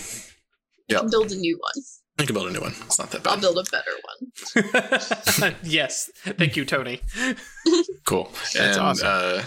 Yep. 0.87 1.01
And 1.01 1.09
build 1.09 1.31
a 1.31 1.35
new 1.35 1.57
one. 1.59 1.83
I 2.19 2.25
can 2.25 2.35
build 2.35 2.47
a 2.47 2.51
new 2.51 2.61
one. 2.61 2.73
It's 2.85 2.99
not 2.99 3.09
that 3.09 3.23
bad. 3.23 3.31
I'll 3.31 3.41
build 3.41 3.57
a 3.57 3.63
better 3.71 3.91
one. 5.41 5.55
yes. 5.63 6.11
Thank 6.23 6.55
you, 6.55 6.63
Tony. 6.63 7.01
Cool. 8.05 8.29
That's 8.33 8.55
and, 8.55 8.77
awesome. 8.77 9.07
Uh, 9.09 9.43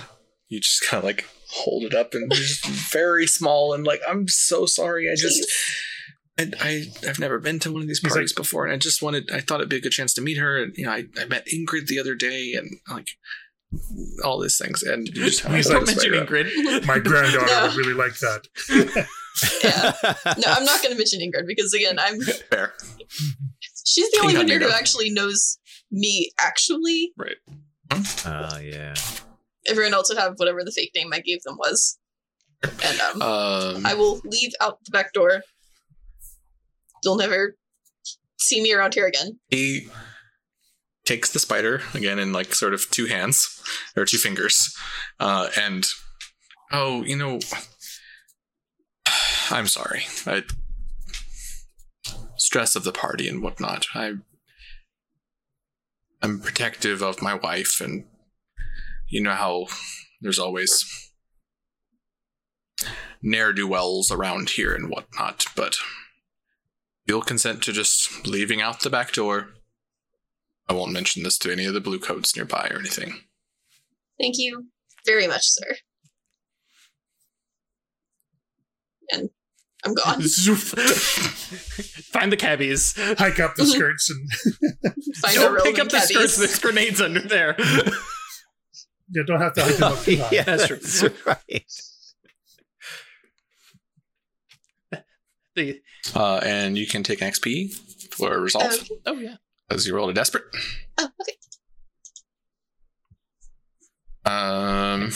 you 0.48 0.61
just 0.61 0.84
kind 0.88 0.98
of 0.98 1.04
like 1.04 1.26
hold 1.50 1.84
it 1.84 1.94
up 1.94 2.14
and 2.14 2.30
just 2.32 2.66
very 2.66 3.26
small 3.26 3.72
and 3.72 3.86
like 3.86 4.00
I'm 4.09 4.28
so 4.28 4.66
sorry. 4.66 5.11
I 5.11 5.14
just 5.14 5.50
I, 6.38 6.50
I 6.61 6.84
I've 7.09 7.18
never 7.18 7.38
been 7.38 7.59
to 7.61 7.72
one 7.72 7.82
of 7.82 7.88
these 7.88 8.00
He's 8.00 8.12
parties 8.12 8.32
before, 8.32 8.64
and 8.64 8.74
I 8.74 8.78
just 8.78 9.02
wanted 9.02 9.30
I 9.32 9.40
thought 9.40 9.61
it'd 9.61 9.68
be 9.70 9.76
a 9.76 9.80
good 9.80 9.92
chance 9.92 10.12
to 10.14 10.20
meet 10.20 10.38
her. 10.38 10.62
And 10.62 10.72
you 10.76 10.86
know, 10.86 10.92
I, 10.92 11.04
I 11.20 11.24
met 11.24 11.46
Ingrid 11.46 11.86
the 11.86 11.98
other 11.98 12.14
day, 12.14 12.54
and 12.54 12.70
like 12.90 13.09
all 14.24 14.40
these 14.40 14.59
things. 14.59 14.82
And 14.82 15.06
you 15.09 15.24
just 15.24 15.40
have 15.40 15.54
He's 15.54 15.66
to 15.66 15.74
Don't 15.74 15.86
like, 15.86 15.96
mention 15.96 16.26
spider. 16.26 16.44
Ingrid. 16.44 16.86
My 16.86 16.98
granddaughter 17.11 17.46
No. 17.46 17.66
would 17.66 17.76
really 17.76 17.94
like 17.94 18.14
that. 18.18 19.06
Yeah. 19.62 19.92
No, 20.36 20.48
I'm 20.48 20.64
not 20.64 20.82
going 20.82 20.90
to 20.90 20.98
mention 20.98 21.20
Ingrid 21.20 21.46
because 21.46 21.72
again, 21.72 21.96
I'm 21.96 22.20
Fair. 22.50 22.74
she's 23.86 24.11
the 24.11 24.18
only 24.20 24.32
King 24.32 24.38
one 24.38 24.48
here 24.48 24.59
who 24.59 24.70
actually 24.70 25.11
knows 25.11 25.59
me 25.92 26.32
actually. 26.40 27.12
Right. 27.16 27.36
Oh 27.91 28.59
yeah. 28.62 28.95
Everyone 29.66 29.95
else 29.95 30.09
would 30.09 30.18
have 30.18 30.34
whatever 30.36 30.64
the 30.64 30.72
fake 30.72 30.93
name 30.95 31.12
I 31.12 31.20
gave 31.20 31.43
them 31.43 31.57
was. 31.59 31.99
And 32.62 33.01
um, 33.01 33.22
Um, 33.22 33.86
I 33.86 33.95
will 33.95 34.20
leave 34.24 34.53
out 34.61 34.78
the 34.84 34.91
back 34.91 35.12
door. 35.12 35.43
You'll 37.05 37.16
never 37.16 37.57
see 38.39 38.61
me 38.62 38.72
around 38.72 38.95
here 38.95 39.07
again. 39.07 39.39
he 39.51 39.89
takes 41.05 41.32
the 41.32 41.39
spider 41.39 41.80
again 41.95 42.18
in 42.18 42.32
like 42.34 42.55
sort 42.55 42.74
of 42.74 42.91
two 42.91 43.07
hands 43.07 43.62
or 43.97 44.05
two 44.05 44.18
fingers, 44.18 44.76
uh, 45.20 45.49
and 45.59 45.86
oh, 46.70 47.03
you 47.05 47.16
know, 47.16 47.39
I'm 49.51 49.66
sorry. 49.66 50.03
I 50.26 50.43
stress 52.36 52.76
of 52.76 52.84
the 52.84 52.93
party 52.93 53.26
and 53.28 53.43
whatnot. 53.43 53.86
I 53.95 54.14
I'm 56.21 56.41
protective 56.41 57.03
of 57.03 57.23
my 57.23 57.35
wife, 57.35 57.81
and 57.81 58.05
you 59.07 59.23
know 59.23 59.33
how 59.33 59.66
there's 60.21 60.39
always 60.39 61.12
ne'er 63.23 63.53
do 63.53 63.66
wells 63.66 64.11
around 64.11 64.51
here 64.51 64.75
and 64.75 64.91
whatnot, 64.91 65.47
but 65.57 65.77
you'll 67.07 67.23
consent 67.23 67.62
to 67.64 67.73
just 67.73 68.27
leaving 68.27 68.61
out 68.61 68.81
the 68.81 68.91
back 68.91 69.12
door. 69.12 69.51
I 70.69 70.74
won't 70.74 70.93
mention 70.93 71.23
this 71.23 71.39
to 71.39 71.53
any 71.53 71.65
of 71.65 71.74
the 71.74 71.81
blue 71.81 71.99
coats 71.99 72.36
nearby 72.36 72.69
or 72.70 72.78
anything. 72.78 73.15
Thank 74.20 74.35
you 74.39 74.66
very 75.07 75.27
much, 75.27 75.43
sir. 75.45 75.77
And 79.11 79.31
I'm 79.84 79.94
gone. 80.05 80.20
Zoof. 80.22 80.74
Find 82.12 82.32
the 82.32 82.36
cabbies. 82.36 82.94
Hike 83.18 83.38
up 83.40 83.55
the 83.55 83.64
skirts 83.74 84.10
and 84.10 84.28
Find 85.16 85.34
Don't 85.36 85.55
roll 85.55 85.64
pick 85.64 85.78
of 85.78 85.86
up 85.86 85.92
the 85.92 86.00
skirts. 86.00 86.36
There's 86.36 86.59
grenades 86.59 87.00
under 87.00 87.20
there. 87.20 87.55
you 89.10 89.24
don't 89.24 89.40
have 89.40 89.55
to 89.55 89.62
hike 89.64 89.76
them 89.76 89.92
up 89.92 90.02
too 90.02 90.16
high. 90.18 90.28
yeah, 90.32 90.42
That's 90.42 90.66
true. 90.66 90.76
that's 90.76 91.26
right. 91.26 91.64
The- 95.55 95.80
Uh, 96.14 96.40
and 96.44 96.76
you 96.78 96.86
can 96.86 97.02
take 97.02 97.20
an 97.20 97.30
XP 97.30 97.74
for 98.14 98.34
a 98.34 98.40
resolve 98.40 98.72
Okay. 98.72 98.94
oh 99.06 99.14
yeah. 99.14 99.36
as 99.70 99.86
you 99.86 99.94
roll 99.94 100.09
a 100.09 100.14
desperate. 100.14 100.44
Oh, 100.98 101.09
okay. 101.20 101.34
Um, 104.24 105.10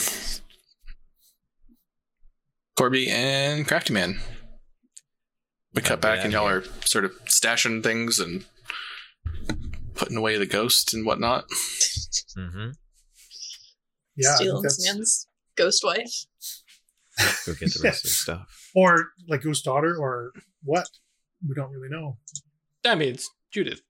Corby 2.77 3.09
and 3.09 3.67
Crafty 3.67 3.93
Man. 3.93 4.19
We 5.73 5.81
cut 5.81 6.01
back, 6.01 6.23
and 6.23 6.31
y'all 6.31 6.47
are 6.47 6.63
sort 6.85 7.03
of 7.05 7.11
stashing 7.25 7.81
things 7.83 8.19
and 8.19 8.45
putting 9.95 10.17
away 10.17 10.37
the 10.37 10.45
ghost 10.45 10.93
and 10.93 11.05
whatnot. 11.05 11.45
Mm-hmm. 12.37 12.69
Yeah, 14.15 14.29
I 14.31 14.35
Stealing 14.35 14.61
this 14.63 14.85
man's 14.85 15.27
ghost 15.55 15.83
wife. 15.83 16.25
Go 17.45 17.53
get 17.53 17.73
the 17.73 17.79
rest 17.83 18.05
of 18.05 18.09
the 18.11 18.15
stuff. 18.15 18.69
or 18.75 19.09
like 19.27 19.41
Ghost 19.41 19.65
Daughter, 19.65 19.95
or 19.99 20.31
what? 20.63 20.87
We 21.47 21.55
don't 21.55 21.71
really 21.71 21.89
know. 21.89 22.17
I 22.85 22.95
mean, 22.95 23.09
it's 23.13 23.29
Judith. 23.51 23.81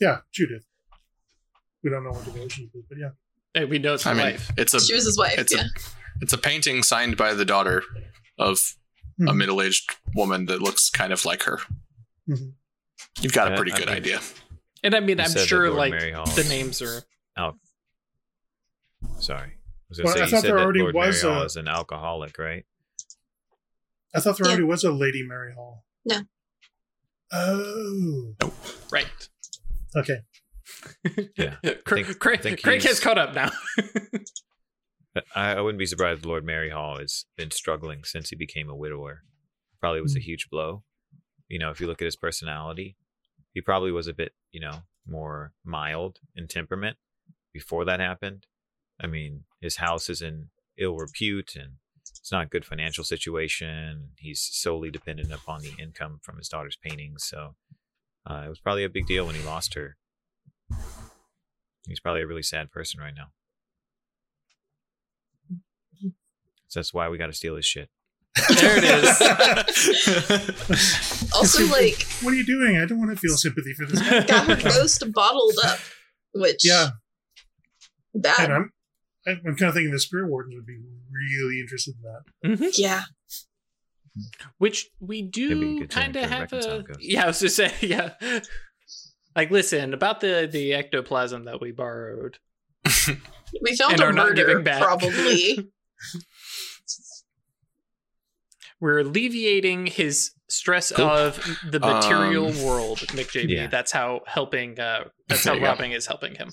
Yeah, 0.00 0.18
Judith. 0.32 0.64
We 1.82 1.90
don't 1.90 2.04
know 2.04 2.10
what 2.10 2.24
the 2.24 2.32
relationship 2.32 2.70
is, 2.74 2.84
but 2.88 2.98
yeah. 2.98 3.10
Hey, 3.54 3.64
we 3.66 3.78
know 3.78 3.94
it's 3.94 4.06
I 4.06 4.14
mean, 4.14 4.22
wife. 4.26 4.50
it's 4.56 4.74
a 4.74 4.80
She 4.80 4.94
was 4.94 5.04
his 5.04 5.16
wife. 5.18 5.38
it's 5.38 5.54
yeah. 5.54 5.62
a 5.62 5.64
it's 6.20 6.32
a 6.32 6.38
painting 6.38 6.82
signed 6.82 7.16
by 7.16 7.34
the 7.34 7.44
daughter 7.44 7.82
of 8.38 8.58
a 9.20 9.22
Mhm. 9.24 9.36
middle 9.36 9.62
aged 9.62 9.94
woman 10.14 10.46
that 10.46 10.60
looks 10.60 10.90
kind 10.90 11.12
of 11.12 11.24
like 11.24 11.44
her. 11.44 11.60
Mhm. 12.28 12.54
You've 13.20 13.32
got 13.32 13.52
a 13.52 13.56
pretty 13.56 13.72
I 13.72 13.78
good 13.78 13.86
mean- 13.88 13.96
idea. 13.96 14.20
And 14.82 14.94
I 14.94 15.00
mean, 15.00 15.18
You 15.18 15.24
I'm 15.24 15.46
sure 15.46 15.70
like 15.70 15.92
the 16.34 16.44
names 16.48 16.82
are. 16.82 17.02
Al- 17.36 17.58
Sorry. 19.18 19.52
I 19.52 19.56
was 19.88 19.98
gonna 19.98 20.10
I 20.10 20.12
say 20.12 20.18
thought 20.20 20.24
you 20.24 20.36
said 20.36 20.42
there 20.44 20.56
that 20.56 20.62
already 20.64 20.80
Lord 20.80 20.94
was 20.94 21.22
Mary 21.22 21.34
Hall 21.34 21.42
a- 21.42 21.46
is 21.46 21.56
an 21.56 21.68
alcoholic, 21.68 22.38
right? 22.38 22.66
I 24.14 24.20
thought 24.20 24.36
there 24.38 24.46
Yeah. 24.46 24.52
already 24.52 24.64
was 24.64 24.84
a 24.84 24.92
Lady 24.92 25.22
Mary 25.26 25.54
Hall. 25.54 25.84
No. 26.04 26.22
Oh. 27.32 28.34
Right. 28.90 29.28
Okay. 29.96 30.18
Yeah. 31.36 31.56
Craig, 31.84 32.06
Think- 32.06 32.18
Craig, 32.18 32.42
think 32.42 32.62
Craig 32.62 32.82
has 32.82 33.00
caught 33.00 33.18
up 33.18 33.34
now. 33.34 33.50
I, 35.34 35.52
I 35.52 35.60
wouldn't 35.60 35.78
be 35.78 35.86
surprised 35.86 36.20
if 36.20 36.26
Lord 36.26 36.44
Mary 36.44 36.70
Hall 36.70 36.98
has 36.98 37.26
been 37.36 37.50
struggling 37.50 38.04
since 38.04 38.30
he 38.30 38.36
became 38.36 38.68
a 38.68 38.76
widower. 38.76 39.22
Probably 39.80 40.00
was 40.00 40.16
a 40.16 40.20
huge 40.20 40.48
blow. 40.50 40.82
You 41.48 41.58
know, 41.58 41.70
if 41.70 41.80
you 41.80 41.86
look 41.86 42.00
at 42.00 42.06
his 42.06 42.16
personality, 42.16 42.96
he 43.52 43.60
probably 43.60 43.92
was 43.92 44.08
a 44.08 44.14
bit, 44.14 44.32
you 44.50 44.60
know, 44.60 44.82
more 45.06 45.52
mild 45.64 46.18
in 46.34 46.48
temperament 46.48 46.96
before 47.52 47.84
that 47.84 48.00
happened. 48.00 48.46
I 49.00 49.06
mean, 49.06 49.44
his 49.60 49.76
house 49.76 50.08
is 50.08 50.22
in 50.22 50.48
ill 50.78 50.96
repute 50.96 51.54
and 51.54 51.74
it's 52.08 52.32
not 52.32 52.44
a 52.44 52.48
good 52.48 52.64
financial 52.64 53.04
situation. 53.04 54.10
He's 54.18 54.40
solely 54.40 54.90
dependent 54.90 55.32
upon 55.32 55.60
the 55.62 55.74
income 55.78 56.20
from 56.22 56.38
his 56.38 56.48
daughter's 56.48 56.78
paintings. 56.82 57.24
So 57.24 57.54
uh, 58.28 58.44
it 58.46 58.48
was 58.48 58.60
probably 58.60 58.84
a 58.84 58.88
big 58.88 59.06
deal 59.06 59.26
when 59.26 59.34
he 59.34 59.42
lost 59.42 59.74
her. 59.74 59.96
He's 61.86 62.00
probably 62.00 62.22
a 62.22 62.26
really 62.26 62.42
sad 62.42 62.70
person 62.70 63.00
right 63.00 63.14
now. 63.14 63.28
So 66.74 66.80
that's 66.80 66.92
why 66.92 67.08
we 67.08 67.18
got 67.18 67.26
to 67.28 67.32
steal 67.32 67.54
his 67.54 67.64
shit. 67.64 67.88
There 68.58 68.76
it 68.78 68.84
is. 68.84 69.20
Also, 71.32 71.64
like, 71.66 72.02
What 72.22 72.32
are 72.32 72.36
you 72.36 72.44
doing? 72.44 72.76
I 72.78 72.84
don't 72.84 72.98
want 72.98 73.10
to 73.12 73.16
feel 73.16 73.36
sympathy 73.36 73.72
for 73.74 73.86
this 73.86 74.00
guy. 74.00 74.24
got 74.24 74.46
her 74.48 74.56
ghost 74.70 75.04
bottled 75.12 75.54
up, 75.64 75.78
which 76.34 76.60
Yeah, 76.64 76.88
and 78.12 78.22
bad. 78.24 78.50
I'm 78.50 78.70
I'm 79.26 79.40
kind 79.56 79.68
of 79.68 79.74
thinking 79.74 79.92
the 79.92 80.00
Spirit 80.00 80.28
Wardens 80.28 80.54
would 80.56 80.66
be 80.66 80.78
really 81.12 81.60
interested 81.60 81.94
in 81.96 82.02
that. 82.02 82.58
Mhm. 82.58 82.72
Yeah, 82.76 83.02
Which 84.58 84.88
we 85.00 85.18
It'd 85.20 85.32
be 85.32 85.42
a 85.42 85.80
do 85.80 85.86
kind 85.86 86.16
of 86.16 86.28
have 86.28 86.52
a. 86.52 86.82
ghosts. 86.82 86.96
Yeah, 87.00 87.22
I 87.24 87.26
was 87.28 87.38
just 87.40 87.54
saying. 87.56 87.72
Yeah. 87.82 88.10
Like, 89.36 89.50
listen 89.52 89.94
about 89.94 90.20
the 90.20 90.48
the 90.50 90.74
ectoplasm 90.74 91.44
that 91.44 91.60
we 91.60 91.70
borrowed. 91.72 92.38
we 93.62 93.76
found 93.76 93.92
And 93.94 94.02
a 94.02 94.12
murder, 94.12 94.34
giving 94.34 94.62
back. 94.64 94.82
probably. 94.82 95.70
We're 98.80 98.98
alleviating 98.98 99.86
his 99.86 100.32
stress 100.48 100.92
Cool. 100.92 101.06
of 101.06 101.36
the 101.70 101.80
material 101.80 102.48
Um, 102.48 102.62
world, 102.62 102.98
Mick 103.08 103.30
JB. 103.30 103.48
yeah. 103.50 103.66
That's 103.68 103.92
how 103.92 104.22
helping. 104.26 104.78
Uh, 104.78 105.08
that's 105.28 105.44
how 105.44 105.54
you 105.54 105.60
go. 105.60 105.66
robbing 105.66 105.92
is 105.92 106.06
helping 106.06 106.34
him. 106.34 106.50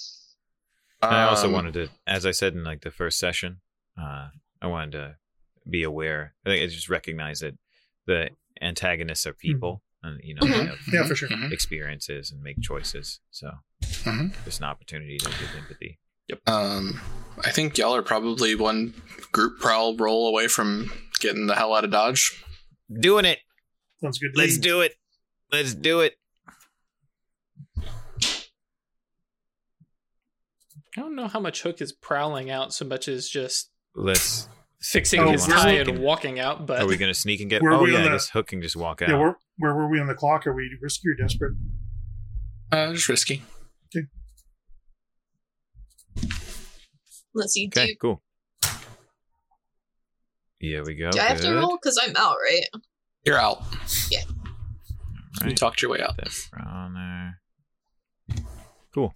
And 1.01 1.15
I 1.15 1.23
also 1.23 1.47
Um, 1.47 1.53
wanted 1.53 1.73
to, 1.73 1.89
as 2.07 2.25
I 2.25 2.31
said 2.31 2.53
in 2.53 2.63
like 2.63 2.81
the 2.81 2.91
first 2.91 3.17
session, 3.19 3.61
uh, 3.99 4.29
I 4.61 4.67
wanted 4.67 4.91
to 4.91 5.17
be 5.69 5.83
aware. 5.83 6.35
I 6.45 6.49
think 6.49 6.63
I 6.63 6.67
just 6.73 6.89
recognize 6.89 7.39
that 7.39 7.57
the 8.05 8.29
antagonists 8.61 9.25
are 9.25 9.33
people, 9.33 9.83
and 10.03 10.19
you 10.23 10.35
know 10.35 10.41
they 10.47 10.53
Mhm. 10.53 10.67
have 10.67 10.79
Yeah, 10.93 11.07
for 11.07 11.15
sure. 11.15 11.29
Mhm. 11.29 11.51
experiences 11.51 12.31
and 12.31 12.41
make 12.41 12.61
choices. 12.61 13.19
So 13.31 13.51
Mhm. 13.81 14.33
there's 14.43 14.59
an 14.59 14.65
opportunity 14.65 15.17
to 15.17 15.25
give 15.29 15.55
empathy. 15.55 15.99
Um, 16.47 16.99
I 17.43 17.51
think 17.51 17.77
y'all 17.77 17.95
are 17.95 18.01
probably 18.01 18.55
one 18.55 18.93
group 19.31 19.59
prowl 19.59 19.95
roll 19.97 20.27
away 20.27 20.47
from 20.47 20.91
getting 21.19 21.47
the 21.47 21.55
hell 21.55 21.73
out 21.73 21.83
of 21.83 21.91
Dodge. 21.91 22.43
Doing 22.99 23.25
it. 23.25 23.39
Sounds 24.01 24.19
good. 24.19 24.31
Let's 24.35 24.55
me. 24.57 24.61
do 24.61 24.81
it. 24.81 24.95
Let's 25.51 25.73
do 25.73 25.99
it. 26.01 26.15
I 30.97 30.99
don't 31.01 31.15
know 31.15 31.27
how 31.27 31.39
much 31.39 31.61
Hook 31.61 31.81
is 31.81 31.93
prowling 31.93 32.49
out 32.49 32.73
so 32.73 32.83
much 32.85 33.07
as 33.07 33.29
just 33.29 33.69
Let's. 33.95 34.49
fixing 34.81 35.21
Oh, 35.21 35.31
his 35.31 35.47
we're 35.47 35.53
tie 35.55 35.77
looking- 35.77 35.95
and 35.95 36.03
walking 36.03 36.39
out. 36.39 36.65
But 36.65 36.81
Are 36.81 36.87
we 36.87 36.97
gonna 36.97 37.13
sneak 37.13 37.39
and 37.39 37.49
get? 37.49 37.61
Were 37.61 37.71
oh 37.71 37.85
yeah, 37.85 37.99
I 37.99 38.03
the- 38.03 38.09
guess 38.09 38.29
Hook 38.29 38.47
can 38.47 38.61
just 38.61 38.75
walk 38.75 39.01
out. 39.01 39.09
Yeah, 39.09 39.17
where, 39.17 39.37
where 39.57 39.73
were 39.75 39.89
we 39.89 39.99
on 39.99 40.07
the 40.07 40.15
clock? 40.15 40.45
Are 40.47 40.53
we 40.53 40.69
risky 40.81 41.09
or 41.09 41.13
desperate? 41.15 41.53
Uh, 42.71 42.91
just 42.93 43.07
risky. 43.07 43.43
Let's 47.33 47.53
see. 47.53 47.67
Okay, 47.67 47.89
you, 47.89 47.95
cool. 47.97 48.21
Here 50.59 50.83
we 50.83 50.95
go. 50.95 51.09
do 51.11 51.19
I 51.19 51.23
have 51.23 51.41
to 51.41 51.53
roll? 51.53 51.77
Because 51.81 51.99
I'm 52.03 52.15
out, 52.15 52.35
right? 52.43 52.65
You're 53.25 53.37
out. 53.39 53.63
Yeah. 54.11 54.21
You 55.45 55.55
talked 55.55 55.81
your 55.81 55.89
way 55.91 56.01
out. 56.01 56.17
That's 56.17 56.49
on 56.65 56.93
there. 56.93 58.37
Cool. 58.93 59.15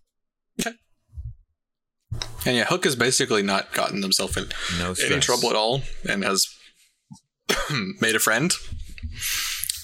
And 2.45 2.55
yeah, 2.55 2.65
Hook 2.65 2.85
has 2.85 2.95
basically 2.95 3.41
not 3.41 3.73
gotten 3.73 4.01
himself 4.01 4.38
in 4.38 4.45
No 4.80 4.93
stress. 4.93 5.11
any 5.11 5.19
trouble 5.19 5.49
at 5.49 5.55
all 5.55 5.81
and 6.07 6.23
has 6.23 6.47
made 8.01 8.15
a 8.15 8.19
friend. 8.19 8.53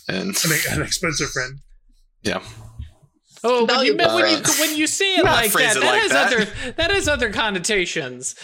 And 0.08 0.36
An, 0.46 0.52
an 0.72 0.82
expensive 0.82 1.30
friend. 1.32 1.60
yeah, 2.22 2.42
oh, 3.44 3.66
when 3.66 3.86
you, 3.86 3.96
Valuable 3.98 4.16
when 4.16 4.30
you 4.30 4.44
when 4.60 4.76
you 4.78 4.88
say 4.88 5.16
it 5.16 5.26
like 5.26 5.52
that, 5.52 5.78
it 5.78 5.80
that 5.82 5.86
like 5.86 6.02
has 6.02 6.12
that. 6.12 6.34
other 6.34 6.74
that 6.78 6.92
has 6.92 7.08
other 7.08 7.32
connotations. 7.32 8.36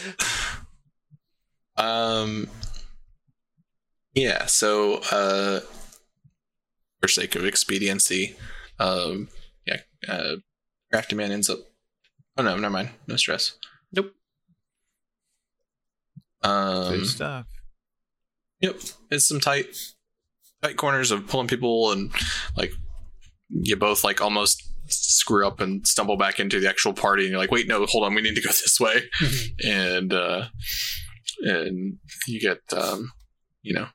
Um, 1.78 2.50
yeah. 4.14 4.46
So, 4.48 5.02
uh, 5.12 5.60
for 7.00 7.08
sake 7.08 7.36
of 7.36 7.46
expediency, 7.46 8.36
um, 8.80 9.30
yeah, 9.66 9.78
uh, 10.08 10.38
Crafty 10.92 11.16
Man 11.16 11.32
ends 11.32 11.50
up. 11.50 11.60
Oh 12.38 12.44
no, 12.44 12.56
never 12.56 12.72
mind. 12.72 12.90
No 13.08 13.16
stress. 13.16 13.58
Nope. 13.92 14.14
Um, 16.44 16.94
Good 16.94 17.08
stuff. 17.08 17.46
Yep, 18.62 18.80
it's 19.12 19.28
some 19.28 19.40
tight, 19.40 19.68
tight 20.64 20.78
corners 20.78 21.12
of 21.12 21.28
pulling 21.28 21.48
people, 21.48 21.92
and 21.92 22.12
like 22.56 22.72
you 23.50 23.76
both 23.76 24.04
like 24.04 24.22
almost 24.22 24.67
screw 24.90 25.46
up 25.46 25.60
and 25.60 25.86
stumble 25.88 26.18
back 26.18 26.40
into 26.40 26.60
the 26.60 26.70
actual 26.70 26.94
party, 26.94 27.24
and 27.24 27.32
you're 27.32 27.40
like, 27.40 27.52
wait, 27.52 27.68
no, 27.68 27.86
hold 27.86 28.06
on, 28.06 28.16
we 28.16 28.22
need 28.22 28.36
to 28.36 28.42
go 28.42 28.50
this 28.50 28.80
way, 28.80 29.02
and 29.64 30.14
uh, 30.14 30.46
and 31.42 31.98
you 32.28 32.40
get 32.40 32.60
um, 32.74 33.12
you 33.62 33.74
know 33.74 33.88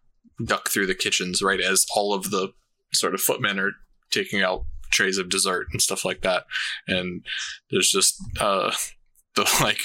duck 0.44 0.69
through 0.69 0.86
the 0.86 0.94
kitchens 0.94 1.43
right 1.43 1.60
as 1.60 1.86
all 1.94 2.14
of 2.14 2.31
the 2.31 2.52
sort 2.93 3.14
of 3.14 3.20
footmen 3.20 3.59
are 3.59 3.73
taking 4.10 4.43
out 4.43 4.64
trays 4.90 5.16
of 5.19 5.28
dessert 5.28 5.66
and 5.73 5.81
stuff 5.81 6.05
like 6.05 6.23
that, 6.23 6.44
and 6.86 7.24
there's 7.70 7.90
just 7.90 8.20
uh, 8.40 8.73
the 9.35 9.43
like 9.60 9.81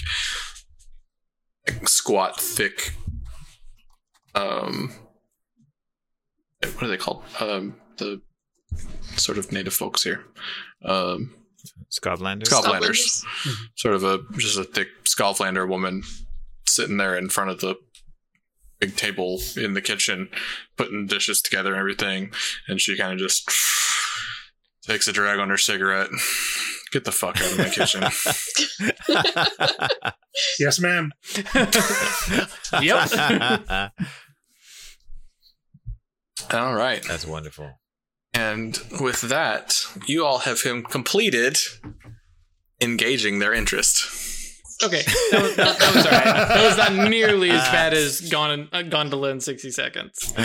squat 1.86 2.40
thick 2.40 2.94
um 4.36 4.94
what 6.74 6.84
are 6.84 6.88
they 6.88 6.98
called? 6.98 7.24
Um 7.40 7.76
the 7.98 8.22
sort 9.16 9.38
of 9.38 9.52
native 9.52 9.74
folks 9.74 10.04
here 10.04 10.24
um 10.86 11.34
Skovlanders. 11.90 12.50
Skovlanders. 12.50 13.24
Skovlanders. 13.24 13.56
sort 13.76 13.96
of 13.96 14.04
a 14.04 14.20
just 14.38 14.58
a 14.58 14.64
thick 14.64 14.88
Skovlander 15.06 15.68
woman 15.68 16.04
sitting 16.66 16.98
there 16.98 17.18
in 17.18 17.30
front 17.30 17.50
of 17.50 17.60
the 17.62 17.76
big 18.80 18.96
table 18.96 19.40
in 19.56 19.74
the 19.74 19.82
kitchen 19.82 20.30
putting 20.78 21.08
dishes 21.08 21.42
together 21.42 21.72
and 21.72 21.80
everything 21.80 22.32
and 22.68 22.80
she 22.80 22.96
kind 22.98 23.14
of 23.14 23.18
just 23.20 23.50
takes 24.84 25.08
a 25.08 25.14
drag 25.14 25.40
on 25.40 25.50
her 25.50 25.58
cigarette 25.58 26.10
get 26.92 27.04
the 27.04 27.12
fuck 27.12 27.42
out 27.42 27.52
of 27.52 27.58
my 27.58 27.70
kitchen 27.70 28.04
Yes, 30.60 30.80
ma'am. 30.80 31.12
yep. 32.82 33.12
all 36.54 36.74
right 36.76 37.04
That's 37.08 37.26
wonderful. 37.26 37.72
And 38.38 38.80
with 39.02 39.22
that, 39.22 39.84
you 40.06 40.24
all 40.24 40.40
have 40.40 40.62
him 40.62 40.84
completed 40.84 41.58
engaging 42.80 43.40
their 43.40 43.52
interest. 43.52 44.06
Okay, 44.84 45.02
that 45.32 45.42
was, 45.42 45.56
that, 45.56 45.80
that 45.80 45.96
was 45.96 46.06
all 46.06 46.12
right. 46.12 46.24
That 46.24 46.64
was 46.64 46.78
not 46.78 47.10
nearly 47.10 47.50
as 47.50 47.68
bad 47.70 47.96
as 47.96 48.22
Gone 48.30 48.70
uh, 48.72 48.84
Gondola 48.84 49.30
in 49.30 49.40
sixty 49.42 49.72
seconds. 49.72 50.36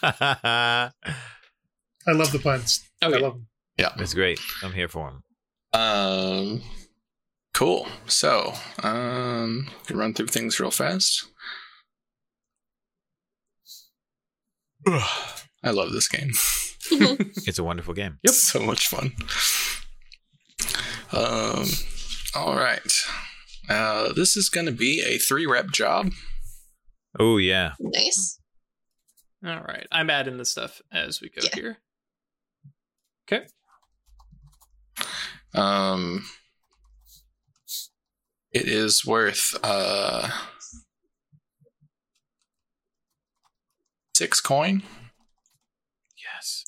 I 0.00 0.92
love 2.06 2.30
the 2.30 2.38
puns. 2.38 2.88
I 3.02 3.08
love 3.08 3.20
them. 3.20 3.48
Yeah, 3.76 3.94
it's 3.98 4.14
great. 4.14 4.38
I'm 4.62 4.72
here 4.72 4.86
for 4.86 5.08
him. 5.08 5.22
Um, 5.72 6.62
cool. 7.52 7.88
So, 8.06 8.54
um, 8.84 9.68
can 9.86 9.96
run 9.96 10.14
through 10.14 10.28
things 10.28 10.60
real 10.60 10.70
fast. 10.70 11.26
I 14.86 15.70
love 15.72 15.90
this 15.90 16.06
game. 16.06 16.30
It's 17.46 17.58
a 17.58 17.64
wonderful 17.64 17.94
game. 17.94 18.18
Yep. 18.22 18.34
so 18.34 18.60
much 18.60 18.88
fun. 18.88 19.12
Um, 21.12 21.66
all 22.34 22.54
right. 22.56 22.92
Uh, 23.68 24.12
this 24.12 24.36
is 24.36 24.48
going 24.48 24.66
to 24.66 24.72
be 24.72 25.02
a 25.04 25.18
three 25.18 25.46
rep 25.46 25.70
job. 25.70 26.12
Oh 27.18 27.36
yeah. 27.38 27.72
nice. 27.80 28.38
all 29.44 29.60
right. 29.60 29.86
I'm 29.90 30.10
adding 30.10 30.36
the 30.36 30.44
stuff 30.44 30.80
as 30.92 31.20
we 31.20 31.28
go 31.28 31.42
Yeah. 31.44 31.54
here. 31.54 31.78
Okay. 33.30 33.46
Um, 35.54 36.24
it 38.52 38.68
is 38.68 39.04
worth 39.04 39.56
uh 39.62 40.28
six 44.14 44.40
coin. 44.40 44.82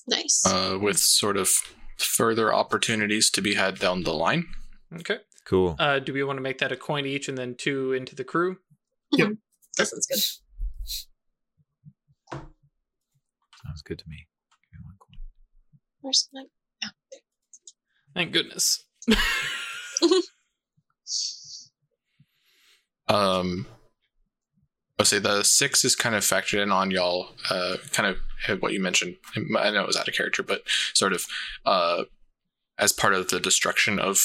Yes. 0.07 0.45
Nice. 0.45 0.47
uh, 0.47 0.79
with 0.79 0.99
sort 0.99 1.37
of 1.37 1.51
further 1.99 2.53
opportunities 2.53 3.31
to 3.31 3.41
be 3.43 3.55
had 3.55 3.79
down 3.79 4.03
the 4.03 4.12
line. 4.12 4.47
Okay. 4.95 5.19
Cool. 5.45 5.77
Uh, 5.79 5.99
do 5.99 6.12
we 6.12 6.23
want 6.23 6.37
to 6.37 6.43
make 6.43 6.59
that 6.59 6.73
a 6.73 6.77
coin 6.77 7.07
each 7.07 7.29
and 7.29 7.37
then 7.37 7.55
two 7.57 7.93
into 7.93 8.15
the 8.15 8.24
crew? 8.24 8.59
Yep. 9.12 9.33
that 9.77 9.87
sounds 9.89 10.07
good. 10.07 10.19
Sounds 13.65 13.83
good 13.85 13.99
to 13.99 14.05
me. 14.09 14.27
Give 14.73 14.81
me 14.81 14.85
one 14.87 14.97
coin. 14.99 15.19
Where's 16.01 16.29
my 16.33 16.45
Thank 18.15 18.33
goodness. 18.33 18.85
Um, 23.09 23.66
I'll 25.03 25.07
say 25.07 25.19
the 25.19 25.43
six 25.43 25.85
is 25.85 25.97
kind 25.97 26.15
of 26.15 26.23
factored 26.23 26.62
in 26.62 26.70
on 26.70 26.93
y'all. 26.93 27.31
Uh, 27.51 27.74
kind 27.91 28.16
of 28.49 28.62
what 28.62 28.73
you 28.73 28.79
mentioned. 28.79 29.16
I 29.35 29.70
know 29.73 29.83
it 29.83 29.87
was 29.89 29.97
out 29.97 30.07
of 30.07 30.15
character, 30.15 30.45
but 30.45 30.62
sort 30.95 31.12
of 31.12 31.24
uh, 31.66 32.05
as 32.79 32.93
part 32.93 33.12
of 33.12 33.29
the 33.29 33.41
destruction 33.41 33.99
of 33.99 34.20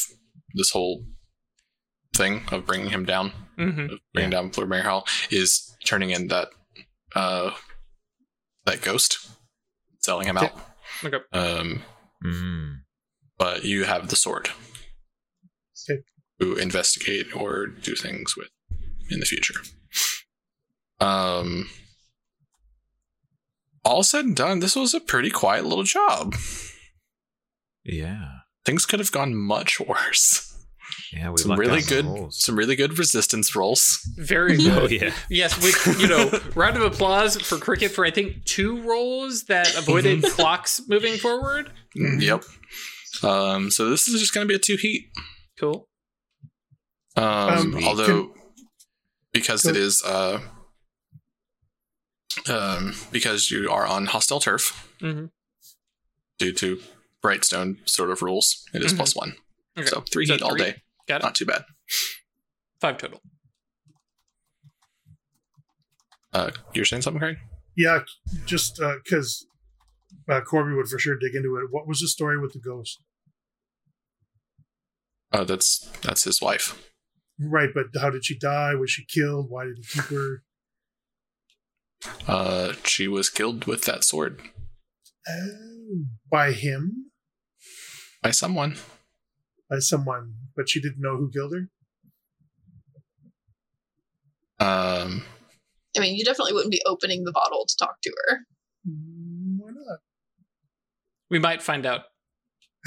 this 0.54 0.70
whole 0.70 1.04
thing 2.16 2.44
of 2.52 2.68
bringing 2.68 2.92
him 2.92 3.06
down, 3.06 3.32
Mm-hmm. 3.58 3.92
of 3.94 4.00
bringing 4.14 4.30
down 4.30 4.52
Lord 4.56 4.70
Mayor 4.70 4.84
Hall, 4.84 5.08
is 5.32 5.76
turning 5.84 6.12
in 6.12 6.28
that 6.28 6.50
uh, 7.16 7.56
that 8.66 8.82
ghost, 8.84 9.18
selling 10.02 10.28
him 10.28 10.38
out. 10.38 10.52
Okay. 11.04 11.18
Um, 11.34 11.82
Mm. 12.24 12.82
but 13.40 13.64
you 13.64 13.86
have 13.86 14.10
the 14.10 14.16
sword 14.16 14.50
Okay. 15.90 16.02
to 16.40 16.56
investigate 16.58 17.36
or 17.36 17.66
do 17.66 17.96
things 17.96 18.36
with 18.38 18.50
in 19.10 19.20
the 19.20 19.26
future. 19.26 19.56
Um, 21.00 21.70
all 23.86 24.04
said 24.04 24.26
and 24.26 24.36
done, 24.36 24.60
this 24.60 24.76
was 24.76 24.94
a 24.94 25.00
pretty 25.00 25.30
quiet 25.30 25.66
little 25.66 25.84
job. 25.84 26.36
Yeah. 27.84 28.26
Things 28.66 28.86
could 28.86 29.00
have 29.00 29.12
gone 29.12 29.34
much 29.36 29.80
worse. 29.80 30.44
Yeah. 31.14 31.30
We 31.32 31.38
Some 31.38 31.58
really 31.58 31.72
out 31.72 31.78
in 31.78 31.84
the 31.84 31.90
good, 31.90 32.06
holes. 32.06 32.44
some 32.44 32.58
really 32.58 32.76
good 32.76 32.98
resistance 33.00 33.56
rolls. 33.56 34.00
Very 34.18 34.58
good. 34.58 34.84
Oh 34.84 34.88
yeah. 34.88 35.14
Yes, 35.30 35.58
we, 35.62 36.02
you 36.02 36.08
know, 36.08 36.30
round 36.56 36.76
of 36.76 36.82
applause 36.84 37.38
for 37.40 37.58
cricket 37.58 37.92
for 37.92 38.06
I 38.06 38.12
think 38.12 38.44
two 38.46 38.82
rolls 38.82 39.44
that 39.46 39.74
avoided 39.78 40.24
clocks 40.24 40.82
moving 40.88 41.18
forward. 41.18 41.72
Mhm. 41.98 42.22
Yep. 42.22 42.44
Um, 43.24 43.72
so 43.72 43.90
this 43.90 44.08
is 44.08 44.20
just 44.20 44.34
going 44.34 44.46
to 44.46 44.50
be 44.52 44.56
a 44.56 44.60
two 44.60 44.76
heat. 44.76 45.06
Cool. 45.60 45.88
Um, 47.16 47.74
Um, 47.76 47.84
although 47.86 48.34
because 49.34 49.66
it 49.66 49.74
Go- 49.74 49.80
is 49.80 50.04
uh, 50.04 50.40
um, 52.50 52.94
because 53.12 53.50
you 53.52 53.70
are 53.70 53.86
on 53.86 54.06
hostile 54.08 54.40
turf 54.40 54.88
Mhm. 55.02 55.32
due 56.38 56.54
to 56.54 56.82
Brightstone 57.24 57.88
sort 57.90 58.10
of 58.12 58.22
rules, 58.22 58.66
it 58.74 58.84
is 58.84 58.94
Mhm. 58.94 58.98
plus 58.98 59.16
one. 59.16 59.36
Okay. 59.78 59.88
So 59.88 60.02
three 60.02 60.26
So 60.26 60.34
heat 60.34 60.42
all 60.42 60.56
day. 60.56 60.82
Got 61.08 61.22
it. 61.22 61.24
Not 61.24 61.36
too 61.36 61.46
bad. 61.46 61.66
Five 62.82 62.98
total. 62.98 63.22
Uh, 66.34 66.52
you're 66.74 66.86
saying 66.86 67.02
something, 67.02 67.20
Craig? 67.20 67.38
Yeah, 67.76 68.04
just 68.46 68.80
because 69.04 69.46
uh, 70.30 70.42
Corby 70.42 70.74
would 70.74 70.88
for 70.88 71.00
sure 71.00 71.18
dig 71.18 71.36
into 71.36 71.58
it. 71.58 71.68
What 71.72 71.88
was 71.88 72.00
the 72.00 72.08
story 72.08 72.40
with 72.40 72.54
the 72.54 72.60
ghost? 72.60 73.00
Oh, 75.32 75.44
that's 75.44 75.80
that's 76.02 76.24
his 76.24 76.42
wife. 76.42 76.82
Right, 77.40 77.70
but 77.74 77.88
how 78.00 78.10
did 78.10 78.26
she 78.26 78.38
die? 78.38 78.74
Was 78.76 78.90
she 78.92 79.06
killed? 79.06 79.50
Why 79.50 79.66
did 79.66 79.78
he 79.78 79.84
keep 79.84 80.06
her? 80.06 80.44
Uh, 82.28 82.74
she 82.84 83.08
was 83.08 83.30
killed 83.30 83.66
with 83.66 83.86
that 83.86 84.04
sword 84.04 84.40
Oh, 85.30 86.06
by 86.32 86.52
him? 86.54 87.12
by 88.24 88.32
someone. 88.32 88.78
By 89.70 89.80
someone, 89.80 90.34
but 90.56 90.70
she 90.70 90.80
didn't 90.82 91.02
know 91.02 91.18
who 91.18 91.30
killed 91.32 91.54
her? 91.54 91.70
Um, 94.60 95.24
I 95.96 96.00
mean, 96.00 96.16
you 96.16 96.24
definitely 96.24 96.54
wouldn't 96.54 96.72
be 96.72 96.82
opening 96.86 97.24
the 97.24 97.32
bottle 97.32 97.66
to 97.68 97.76
talk 97.78 97.98
to 98.04 98.12
her. 98.28 98.40
Mm, 98.88 99.58
Why 99.60 99.70
not? 99.72 100.00
We 101.30 101.40
might 101.40 101.62
find 101.62 101.86
out. 101.86 102.02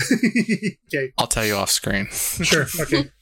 okay, 0.12 1.12
I'll 1.18 1.26
tell 1.26 1.44
you 1.44 1.54
off 1.56 1.70
screen. 1.70 2.08
sure, 2.10 2.66
okay. 2.80 3.10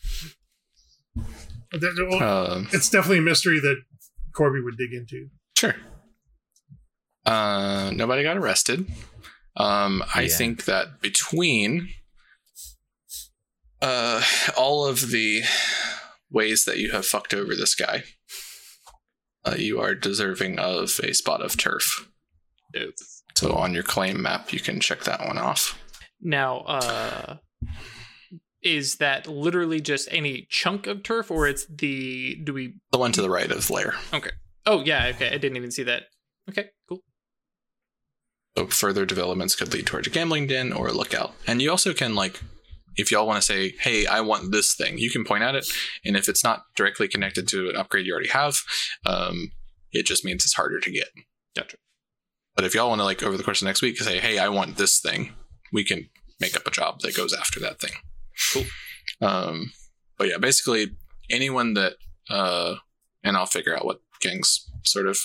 That- 1.71 1.81
that- 1.81 2.07
well, 2.11 2.53
Um, 2.53 2.69
it's 2.73 2.89
definitely 2.89 3.19
a 3.19 3.23
mystery 3.23 3.61
that 3.61 3.77
Corby 4.35 4.61
would 4.63 4.79
dig 4.79 4.93
into. 4.95 5.29
Sure. 5.59 5.75
Uh, 7.27 7.91
nobody 7.93 8.23
got 8.23 8.37
arrested. 8.37 8.87
Um, 9.57 10.05
I 10.15 10.23
Yeah. 10.23 10.37
think 10.37 10.67
that 10.67 11.01
between 11.01 11.89
uh, 13.83 14.23
all 14.57 14.87
of 14.87 15.11
the 15.11 15.43
ways 16.31 16.65
that 16.65 16.79
you 16.79 16.93
have 16.93 17.07
fucked 17.07 17.35
over 17.35 17.57
this 17.57 17.75
guy, 17.75 18.05
uh, 19.45 19.57
you 19.59 19.81
are 19.81 19.97
deserving 19.97 20.61
of 20.61 21.01
a 21.03 21.13
spot 21.13 21.43
of 21.43 21.57
turf. 21.57 22.09
So 23.35 23.53
on 23.53 23.75
your 23.75 23.83
claim 23.83 24.23
map, 24.23 24.53
you 24.53 24.61
can 24.61 24.79
check 24.79 25.03
that 25.05 25.27
one 25.27 25.39
off. 25.39 25.77
Now, 26.21 26.59
uh 26.61 27.37
is 28.63 28.97
that 28.97 29.27
literally 29.27 29.81
just 29.81 30.09
any 30.13 30.47
chunk 30.51 30.87
of 30.89 31.03
turf 31.05 31.31
or 31.33 31.47
it's 31.49 31.65
the 31.67 32.37
do 32.45 32.53
we 32.53 32.75
The 32.93 32.99
one 32.99 33.13
to 33.13 33.23
the 33.23 33.31
right 33.31 33.51
of 33.51 33.71
Lair. 33.71 33.95
Oh 34.69 34.83
yeah, 34.85 35.07
okay. 35.15 35.29
I 35.29 35.39
didn't 35.39 35.57
even 35.57 35.71
see 35.71 35.83
that. 35.85 36.05
Okay, 36.49 36.67
cool. 36.89 37.01
So 38.57 38.67
further 38.67 39.07
developments 39.07 39.57
could 39.57 39.73
lead 39.73 39.87
towards 39.87 40.07
a 40.07 40.11
gambling 40.11 40.47
den 40.47 40.73
or 40.73 40.89
a 40.89 40.93
lookout. 40.93 41.35
And 41.47 41.63
you 41.63 41.71
also 41.71 41.95
can 41.95 42.15
like 42.15 42.39
if 42.99 43.11
y'all 43.11 43.27
want 43.27 43.41
to 43.41 43.47
say, 43.47 43.75
hey, 43.81 44.07
I 44.07 44.21
want 44.21 44.53
this 44.53 44.75
thing, 44.75 44.99
you 44.99 45.11
can 45.11 45.25
point 45.25 45.45
at 45.45 45.55
it. 45.55 45.67
And 46.05 46.17
if 46.17 46.29
it's 46.29 46.45
not 46.45 46.65
directly 46.77 47.09
connected 47.09 47.49
to 47.49 47.71
an 47.71 47.77
upgrade 47.77 48.05
you 48.05 48.13
already 48.13 48.29
have, 48.29 48.57
um, 49.07 49.53
it 49.93 50.05
just 50.05 50.25
means 50.25 50.45
it's 50.45 50.55
harder 50.55 50.81
to 50.81 50.91
get. 50.91 51.09
Gotcha. 51.57 51.77
But 52.57 52.65
if 52.65 52.75
y'all 52.75 52.89
want 52.89 53.01
to 53.01 53.05
like 53.05 53.23
over 53.23 53.37
the 53.37 53.45
course 53.45 53.63
of 53.63 53.67
next 53.67 53.83
week 53.83 53.97
say, 53.99 54.19
hey, 54.19 54.39
I 54.39 54.49
want 54.49 54.77
this 54.77 55.01
thing, 55.01 55.33
we 55.73 55.85
can 55.85 56.11
make 56.41 56.57
up 56.57 56.67
a 56.67 56.73
job 56.73 57.01
that 57.01 57.17
goes 57.17 57.33
after 57.33 57.61
that 57.61 57.81
thing. 57.81 57.93
Cool. 58.53 58.65
Um, 59.23 59.73
but 60.19 60.29
yeah, 60.29 60.39
basically 60.39 60.97
anyone 61.31 61.75
that 61.75 61.95
uh 62.29 62.75
and 63.23 63.37
I'll 63.37 63.47
figure 63.47 63.77
out 63.77 63.85
what 63.85 64.01
gangs 64.21 64.69
sort 64.85 65.07
of 65.07 65.19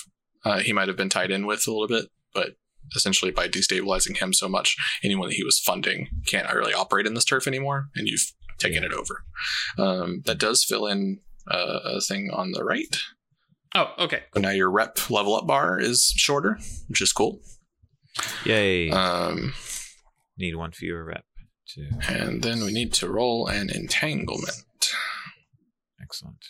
uh, 0.44 0.58
he 0.58 0.72
might 0.72 0.88
have 0.88 0.96
been 0.96 1.08
tied 1.08 1.30
in 1.30 1.46
with 1.46 1.66
a 1.66 1.70
little 1.70 1.88
bit, 1.88 2.10
but 2.34 2.56
essentially 2.94 3.30
by 3.30 3.48
destabilizing 3.48 4.18
him 4.18 4.32
so 4.32 4.48
much, 4.48 4.76
anyone 5.02 5.28
that 5.28 5.36
he 5.36 5.44
was 5.44 5.58
funding 5.58 6.08
can't 6.26 6.52
really 6.52 6.74
operate 6.74 7.06
in 7.06 7.14
this 7.14 7.24
turf 7.24 7.46
anymore, 7.46 7.88
and 7.94 8.08
you've 8.08 8.32
taken 8.58 8.84
it 8.84 8.92
over. 8.92 9.24
Um, 9.78 10.22
that 10.26 10.38
does 10.38 10.64
fill 10.64 10.86
in 10.86 11.20
uh, 11.50 11.80
a 11.84 12.00
thing 12.00 12.30
on 12.32 12.52
the 12.52 12.64
right. 12.64 12.96
Oh, 13.74 13.92
okay. 13.98 14.22
So 14.34 14.40
now 14.40 14.50
your 14.50 14.70
rep 14.70 15.10
level 15.10 15.34
up 15.34 15.46
bar 15.46 15.80
is 15.80 16.12
shorter, 16.16 16.58
which 16.88 17.00
is 17.00 17.12
cool. 17.12 17.40
Yay. 18.44 18.90
Um, 18.90 19.54
Need 20.38 20.56
one 20.56 20.72
fewer 20.72 21.04
rep. 21.04 21.24
To 21.68 21.88
and 22.08 22.42
then 22.42 22.62
we 22.62 22.72
need 22.72 22.92
to 22.94 23.08
roll 23.08 23.46
an 23.46 23.70
entanglement. 23.70 24.62
excellent. 26.00 26.44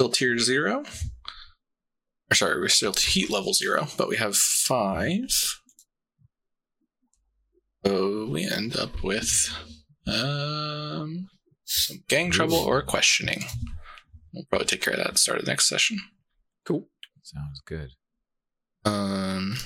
Still 0.00 0.08
tier 0.08 0.38
zero. 0.38 0.82
Or 2.30 2.34
sorry, 2.34 2.58
we're 2.58 2.68
still 2.68 2.94
heat 2.94 3.28
level 3.28 3.52
zero, 3.52 3.86
but 3.98 4.08
we 4.08 4.16
have 4.16 4.34
five. 4.34 5.28
So 7.84 8.26
we 8.26 8.48
end 8.48 8.78
up 8.78 9.02
with 9.02 9.54
um, 10.06 11.28
some 11.66 11.98
gang 12.08 12.30
trouble 12.30 12.56
or 12.56 12.80
questioning. 12.80 13.44
We'll 14.32 14.46
probably 14.48 14.68
take 14.68 14.80
care 14.80 14.94
of 14.94 15.00
that 15.00 15.08
at 15.08 15.12
the 15.12 15.18
start 15.18 15.40
of 15.40 15.44
the 15.44 15.50
next 15.50 15.68
session. 15.68 15.98
Cool. 16.64 16.88
Sounds 17.22 17.60
good. 17.66 17.90
Um, 18.86 19.58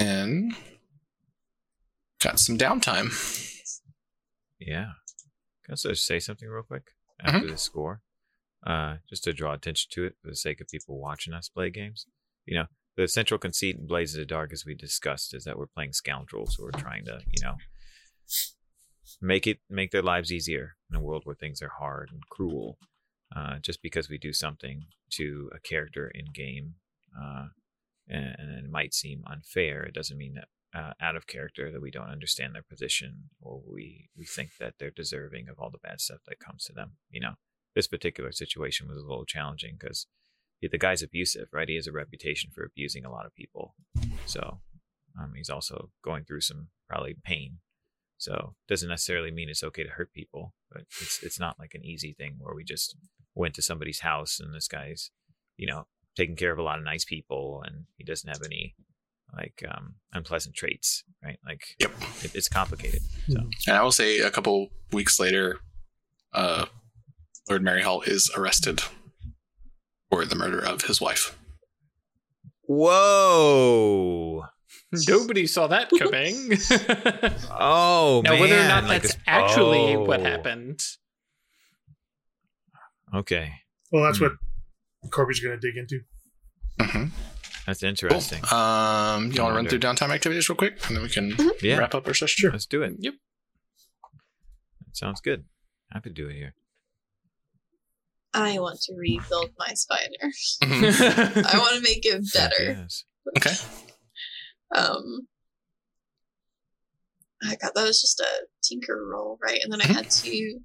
and 0.00 0.52
got 2.20 2.40
some 2.40 2.58
downtime. 2.58 3.12
Yeah. 4.58 4.94
Can 5.62 5.70
I 5.70 5.72
also 5.74 5.92
say 5.92 6.18
something 6.18 6.48
real 6.48 6.64
quick 6.64 6.90
after 7.20 7.46
the 7.46 7.56
score? 7.56 8.02
Uh, 8.66 8.96
just 9.08 9.24
to 9.24 9.32
draw 9.32 9.54
attention 9.54 9.88
to 9.90 10.04
it 10.04 10.16
for 10.20 10.28
the 10.28 10.36
sake 10.36 10.60
of 10.60 10.68
people 10.68 11.00
watching 11.00 11.32
us 11.32 11.48
play 11.48 11.70
games. 11.70 12.06
You 12.44 12.58
know, 12.58 12.66
the 12.96 13.08
central 13.08 13.38
conceit 13.38 13.76
in 13.76 13.86
Blades 13.86 14.14
in 14.14 14.20
the 14.20 14.26
Dark, 14.26 14.52
as 14.52 14.66
we 14.66 14.74
discussed, 14.74 15.34
is 15.34 15.44
that 15.44 15.58
we're 15.58 15.66
playing 15.66 15.92
scoundrels 15.92 16.56
who 16.56 16.66
are 16.66 16.72
trying 16.72 17.06
to, 17.06 17.20
you 17.26 17.42
know, 17.42 17.54
make 19.22 19.46
it 19.46 19.60
make 19.70 19.90
their 19.90 20.02
lives 20.02 20.30
easier 20.30 20.76
in 20.90 20.96
a 20.96 21.00
world 21.00 21.22
where 21.24 21.34
things 21.34 21.62
are 21.62 21.72
hard 21.78 22.10
and 22.12 22.22
cruel. 22.30 22.78
Uh, 23.34 23.58
just 23.60 23.80
because 23.80 24.10
we 24.10 24.18
do 24.18 24.32
something 24.32 24.86
to 25.08 25.48
a 25.54 25.60
character 25.60 26.10
in 26.12 26.24
game, 26.34 26.74
uh, 27.16 27.46
and, 28.08 28.34
and 28.38 28.64
it 28.66 28.70
might 28.70 28.92
seem 28.92 29.22
unfair, 29.24 29.84
it 29.84 29.94
doesn't 29.94 30.18
mean 30.18 30.34
that 30.34 30.48
uh, 30.74 30.92
out 31.00 31.16
of 31.16 31.26
character 31.26 31.70
that 31.70 31.80
we 31.80 31.90
don't 31.90 32.10
understand 32.10 32.54
their 32.54 32.62
position 32.62 33.30
or 33.40 33.62
we 33.66 34.08
we 34.16 34.24
think 34.24 34.50
that 34.58 34.74
they're 34.78 34.90
deserving 34.90 35.48
of 35.48 35.58
all 35.58 35.70
the 35.70 35.78
bad 35.78 36.00
stuff 36.00 36.20
that 36.26 36.38
comes 36.38 36.64
to 36.64 36.72
them. 36.72 36.92
You 37.10 37.20
know, 37.20 37.34
this 37.74 37.86
particular 37.86 38.32
situation 38.32 38.88
was 38.88 38.98
a 38.98 39.06
little 39.06 39.24
challenging 39.24 39.76
because 39.78 40.06
the 40.60 40.78
guy's 40.78 41.02
abusive, 41.02 41.48
right? 41.52 41.68
He 41.68 41.76
has 41.76 41.86
a 41.86 41.92
reputation 41.92 42.50
for 42.54 42.64
abusing 42.64 43.04
a 43.04 43.10
lot 43.10 43.26
of 43.26 43.34
people. 43.34 43.74
So 44.26 44.60
um, 45.18 45.32
he's 45.34 45.50
also 45.50 45.90
going 46.04 46.24
through 46.24 46.42
some 46.42 46.68
probably 46.88 47.16
pain. 47.24 47.58
So 48.18 48.54
doesn't 48.68 48.88
necessarily 48.88 49.30
mean 49.30 49.48
it's 49.48 49.64
okay 49.64 49.82
to 49.82 49.88
hurt 49.90 50.12
people, 50.12 50.52
but 50.70 50.82
it's 51.00 51.22
it's 51.22 51.40
not 51.40 51.58
like 51.58 51.72
an 51.74 51.84
easy 51.84 52.12
thing 52.12 52.36
where 52.38 52.54
we 52.54 52.64
just 52.64 52.96
went 53.34 53.54
to 53.54 53.62
somebody's 53.62 54.00
house 54.00 54.38
and 54.38 54.54
this 54.54 54.68
guy's, 54.68 55.10
you 55.56 55.66
know, 55.66 55.86
taking 56.16 56.36
care 56.36 56.52
of 56.52 56.58
a 56.58 56.62
lot 56.62 56.78
of 56.78 56.84
nice 56.84 57.04
people 57.04 57.62
and 57.64 57.86
he 57.96 58.04
doesn't 58.04 58.28
have 58.28 58.42
any 58.44 58.74
like 59.34 59.62
um, 59.70 59.94
unpleasant 60.12 60.54
traits, 60.54 61.04
right? 61.24 61.38
Like 61.46 61.62
Yep. 61.78 61.92
it, 62.24 62.34
it's 62.34 62.48
complicated. 62.48 63.00
So 63.28 63.40
And 63.68 63.76
I 63.76 63.82
will 63.82 63.92
say 63.92 64.18
a 64.18 64.30
couple 64.30 64.68
weeks 64.92 65.18
later, 65.18 65.60
uh, 66.34 66.66
Lord 67.50 67.64
Maryhall 67.64 68.06
is 68.06 68.30
arrested 68.36 68.80
for 70.08 70.24
the 70.24 70.36
murder 70.36 70.60
of 70.64 70.82
his 70.82 71.00
wife. 71.00 71.36
whoa. 72.62 74.44
Nobody 75.08 75.46
saw 75.46 75.66
that 75.68 75.88
coming. 75.98 76.52
Oh 77.50 78.22
now, 78.24 78.30
man! 78.32 78.40
whether 78.40 78.60
or 78.60 78.68
not 78.68 78.84
like 78.84 79.02
that's 79.02 79.14
this- 79.14 79.22
actually 79.26 79.96
what 79.96 80.20
oh. 80.20 80.24
happened, 80.24 80.80
Okay, 83.14 83.52
Well, 83.90 84.04
that's 84.04 84.18
Hmm. 84.18 84.24
what 84.24 85.10
Corby's 85.10 85.40
going 85.40 85.58
to 85.58 85.66
dig 85.66 85.76
into. 85.76 86.00
Mm-hmm. 86.80 87.04
that's 87.66 87.82
interesting. 87.82 88.38
Um, 88.52 89.32
you 89.32 89.42
want 89.42 89.52
to 89.52 89.56
run 89.56 89.66
through 89.68 89.80
downtime 89.80 90.10
activities 90.10 90.48
real 90.48 90.56
quick, 90.56 90.78
and 90.86 90.96
then 90.96 91.02
we 91.02 91.08
can 91.08 91.34
Yeah, 91.60 91.78
wrap 91.78 91.94
up 91.96 92.06
our 92.06 92.14
session. 92.14 92.50
let's 92.52 92.66
do 92.66 92.82
it. 92.82 92.94
Yep. 92.98 93.14
That 94.86 94.96
sounds 94.96 95.20
good. 95.20 95.44
Happy 95.92 96.10
to 96.10 96.14
do 96.14 96.28
it 96.28 96.34
here. 96.34 96.54
I 98.32 98.58
want 98.60 98.80
to 98.82 98.94
rebuild 98.96 99.50
my 99.58 99.72
spider. 99.74 100.30
Mhm. 100.62 101.44
I 101.52 101.58
want 101.58 101.74
to 101.76 101.82
make 101.82 102.04
it 102.06 102.22
better. 102.32 102.54
yes. 102.80 103.04
Okay. 103.36 103.54
Um, 104.74 105.26
I 107.42 107.56
got 107.56 107.74
that 107.74 107.84
was 107.84 108.00
just 108.00 108.20
a 108.20 108.46
tinker 108.62 109.04
roll, 109.06 109.38
right? 109.42 109.60
And 109.62 109.72
then 109.72 109.80
I 109.80 109.84
Mhm. 109.86 109.94
had 109.94 110.10
to. 110.10 110.60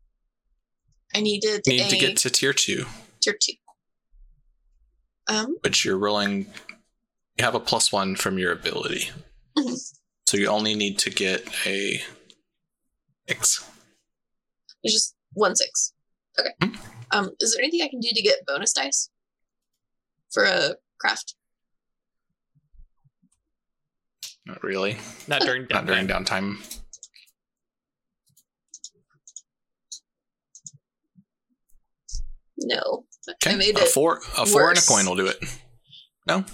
I 1.16 1.22
needed 1.22 1.62
You 1.66 1.74
need 1.74 1.86
a 1.88 1.90
to 1.90 1.98
get 1.98 2.18
to 2.18 2.30
tier 2.30 2.54
two, 2.54 2.86
tier 3.22 3.38
two. 3.42 3.54
Um, 5.28 5.56
which 5.62 5.84
you're 5.86 5.98
rolling. 5.98 6.54
You 7.38 7.44
have 7.46 7.56
a 7.56 7.60
plus 7.60 7.92
one 7.92 8.16
from 8.16 8.38
your 8.38 8.52
ability, 8.52 9.10
Mhm. 9.58 9.78
so 10.28 10.38
you 10.38 10.48
only 10.48 10.76
need 10.76 11.00
to 11.00 11.10
get 11.10 11.48
a 11.66 12.04
X. 13.28 13.66
it's 14.84 14.94
just 14.94 15.16
one 15.34 15.56
six. 15.56 15.94
Okay. 16.40 16.50
Hmm. 16.62 16.76
Um, 17.12 17.30
is 17.40 17.54
there 17.54 17.64
anything 17.64 17.82
I 17.82 17.88
can 17.90 18.00
do 18.00 18.10
to 18.14 18.22
get 18.22 18.46
bonus 18.46 18.74
dice 18.74 19.10
for 20.32 20.44
a 20.44 20.76
craft? 21.00 21.36
Not 24.46 24.62
really. 24.64 24.98
not 25.28 25.42
during 25.42 25.66
Not 25.72 25.86
during 25.86 26.08
downtime. 26.08 26.58
downtime. 26.58 26.80
No. 32.58 33.06
I 33.28 33.32
Okay. 33.48 33.56
made 33.56 33.78
a 33.78 33.86
four, 33.86 34.22
a 34.38 34.46
four 34.46 34.70
and 34.70 34.78
a 34.78 34.82
coin 34.82 35.06
will 35.06 35.16
do 35.16 35.28
it. 35.28 35.38
No, 36.28 36.46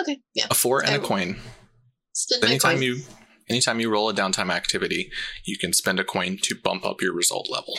Okay. 0.00 0.20
Yeah. 0.34 0.46
a 0.50 0.54
four 0.54 0.80
and 0.80 0.90
I 0.90 0.94
a 0.94 1.00
coin. 1.00 1.40
Anytime 2.42 2.76
coin. 2.76 2.82
you, 2.82 3.02
anytime 3.48 3.80
you 3.80 3.90
roll 3.90 4.08
a 4.08 4.14
downtime 4.14 4.50
activity, 4.52 5.10
you 5.44 5.58
can 5.58 5.72
spend 5.72 5.98
a 6.00 6.04
coin 6.04 6.38
to 6.42 6.54
bump 6.54 6.84
up 6.84 7.00
your 7.02 7.12
result 7.14 7.48
level. 7.50 7.78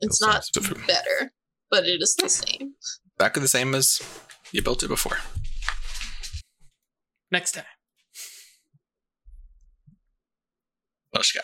It's 0.00 0.20
not 0.20 0.44
some- 0.44 0.84
better, 0.86 1.32
but 1.70 1.84
it 1.84 2.00
is 2.00 2.14
the 2.18 2.28
same. 2.28 2.74
Back 3.18 3.36
the 3.42 3.48
same 3.48 3.74
as 3.74 4.00
you 4.52 4.62
built 4.62 4.82
it 4.82 4.88
before. 4.88 5.18
Next 7.30 7.52
time. 7.52 7.64
What 11.10 11.20
else 11.20 11.34
you 11.34 11.40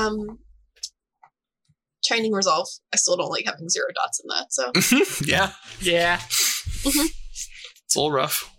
Um, 0.00 0.38
training 2.04 2.32
resolve. 2.32 2.68
I 2.92 2.96
still 2.96 3.16
don't 3.16 3.30
like 3.30 3.46
having 3.46 3.68
zero 3.68 3.86
dots 3.94 4.20
in 4.20 4.28
that. 4.28 4.52
So 4.52 4.70
got? 4.74 5.24
yeah, 5.26 5.52
Yeah. 5.80 6.20
it's 6.84 7.96
a 7.96 7.98
little 8.00 8.12
rough. 8.12 8.50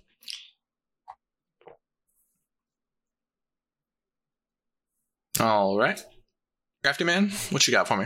All 5.39 5.77
right, 5.77 5.99
crafty 6.83 7.03
man, 7.03 7.31
what 7.49 7.67
you 7.67 7.71
got 7.71 7.87
for 7.87 7.97
me? 7.97 8.05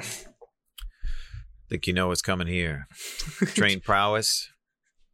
Think 1.69 1.88
you 1.88 1.94
know 1.94 2.07
what's 2.07 2.22
coming 2.22 2.48
here. 2.48 2.88
Train 3.56 3.80
prowess, 3.81 4.49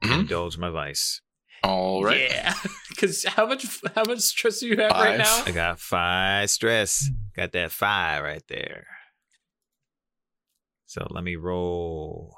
Mhm. 0.04 0.22
indulge 0.22 0.58
my 0.58 0.70
vice. 0.70 1.22
All 1.64 2.04
right, 2.04 2.30
Yeah. 2.30 2.54
Because 2.90 3.24
how 3.26 3.46
much 3.48 3.66
how 3.96 4.04
much 4.06 4.20
stress 4.20 4.60
do 4.60 4.68
you 4.68 4.78
have 4.78 4.92
right 4.92 5.18
now? 5.18 5.44
I 5.46 5.52
got 5.52 5.80
five 5.80 6.50
stress. 6.50 7.10
Got 7.36 7.52
that 7.54 7.72
five 7.72 8.24
right 8.24 8.44
there. 8.48 8.86
So 10.86 11.08
let 11.10 11.24
me 11.24 11.36
roll 11.36 12.36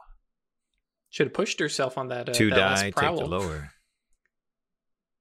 Should 1.10 1.28
have 1.28 1.34
pushed 1.34 1.60
herself 1.60 1.98
on 1.98 2.08
that. 2.10 2.30
Uh, 2.30 2.34
two 2.34 2.50
that 2.52 2.58
last 2.58 2.82
die, 2.82 2.92
take 2.92 3.18
the 3.18 3.26
lower. 3.26 3.72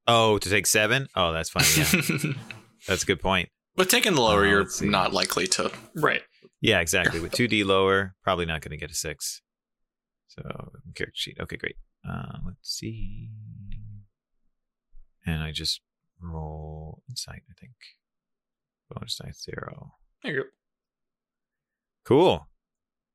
Oh, 0.07 0.39
to 0.39 0.51
take 0.51 0.67
seven? 0.67 1.09
Oh, 1.17 1.33
that's 1.33 1.49
fine. 1.51 1.65
Yeah, 1.77 2.33
that's 2.87 3.03
a 3.03 3.07
good 3.07 3.21
point. 3.21 3.49
but 3.75 3.89
taking 3.89 4.15
the 4.15 4.21
lower, 4.21 4.45
Uh, 4.45 4.49
you're 4.51 4.67
not 4.83 5.13
likely 5.15 5.47
to. 5.49 5.73
Right. 5.97 6.23
Yeah, 6.65 6.81
exactly. 6.81 7.21
With 7.21 7.33
two 7.33 7.47
D 7.47 7.63
lower, 7.63 8.15
probably 8.23 8.47
not 8.47 8.63
going 8.63 8.71
to 8.71 8.79
get 8.79 8.91
a 8.91 8.95
six. 8.95 9.43
So 10.29 10.41
character 10.95 11.13
sheet. 11.15 11.37
Okay, 11.39 11.57
great. 11.57 11.77
Uh, 12.09 12.39
let's 12.47 12.59
see. 12.63 13.29
And 15.27 15.43
I 15.43 15.53
just 15.53 15.83
roll 16.21 17.03
insight. 17.09 17.43
I 17.51 17.55
think 17.61 17.73
bonus 18.91 19.17
dice 19.17 19.43
zero. 19.43 19.93
There 20.23 20.33
you 20.35 20.41
go. 20.45 20.49
Cool. 22.07 22.49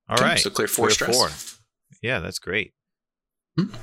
All 0.07 0.15
Okay, 0.15 0.23
right. 0.23 0.39
so 0.39 0.51
clear 0.51 0.67
four 0.67 0.87
Clear 0.87 0.93
stress. 0.93 1.59
Yeah, 2.03 2.19
that's 2.19 2.37
great. 2.39 2.73
Hmm. 3.57 3.73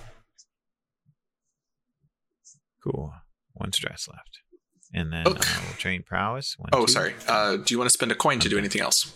Cool. 2.85 3.13
One 3.55 3.73
stress 3.73 4.07
left. 4.09 4.39
And 4.95 5.13
then 5.13 5.27
Okay. 5.27 5.39
uh, 5.41 5.61
we'll 5.65 5.75
train 5.77 6.05
prowess. 6.05 6.55
One, 6.57 6.71
Oh, 6.73 6.87
two. 6.87 6.93
sorry. 6.93 7.15
Uh, 7.27 7.57
do 7.57 7.75
you 7.75 7.79
want 7.79 7.91
to 7.91 7.93
spend 7.93 8.13
a 8.13 8.15
coin 8.15 8.39
to 8.41 8.49
do 8.49 8.59
anything 8.59 8.81
else? 8.81 9.13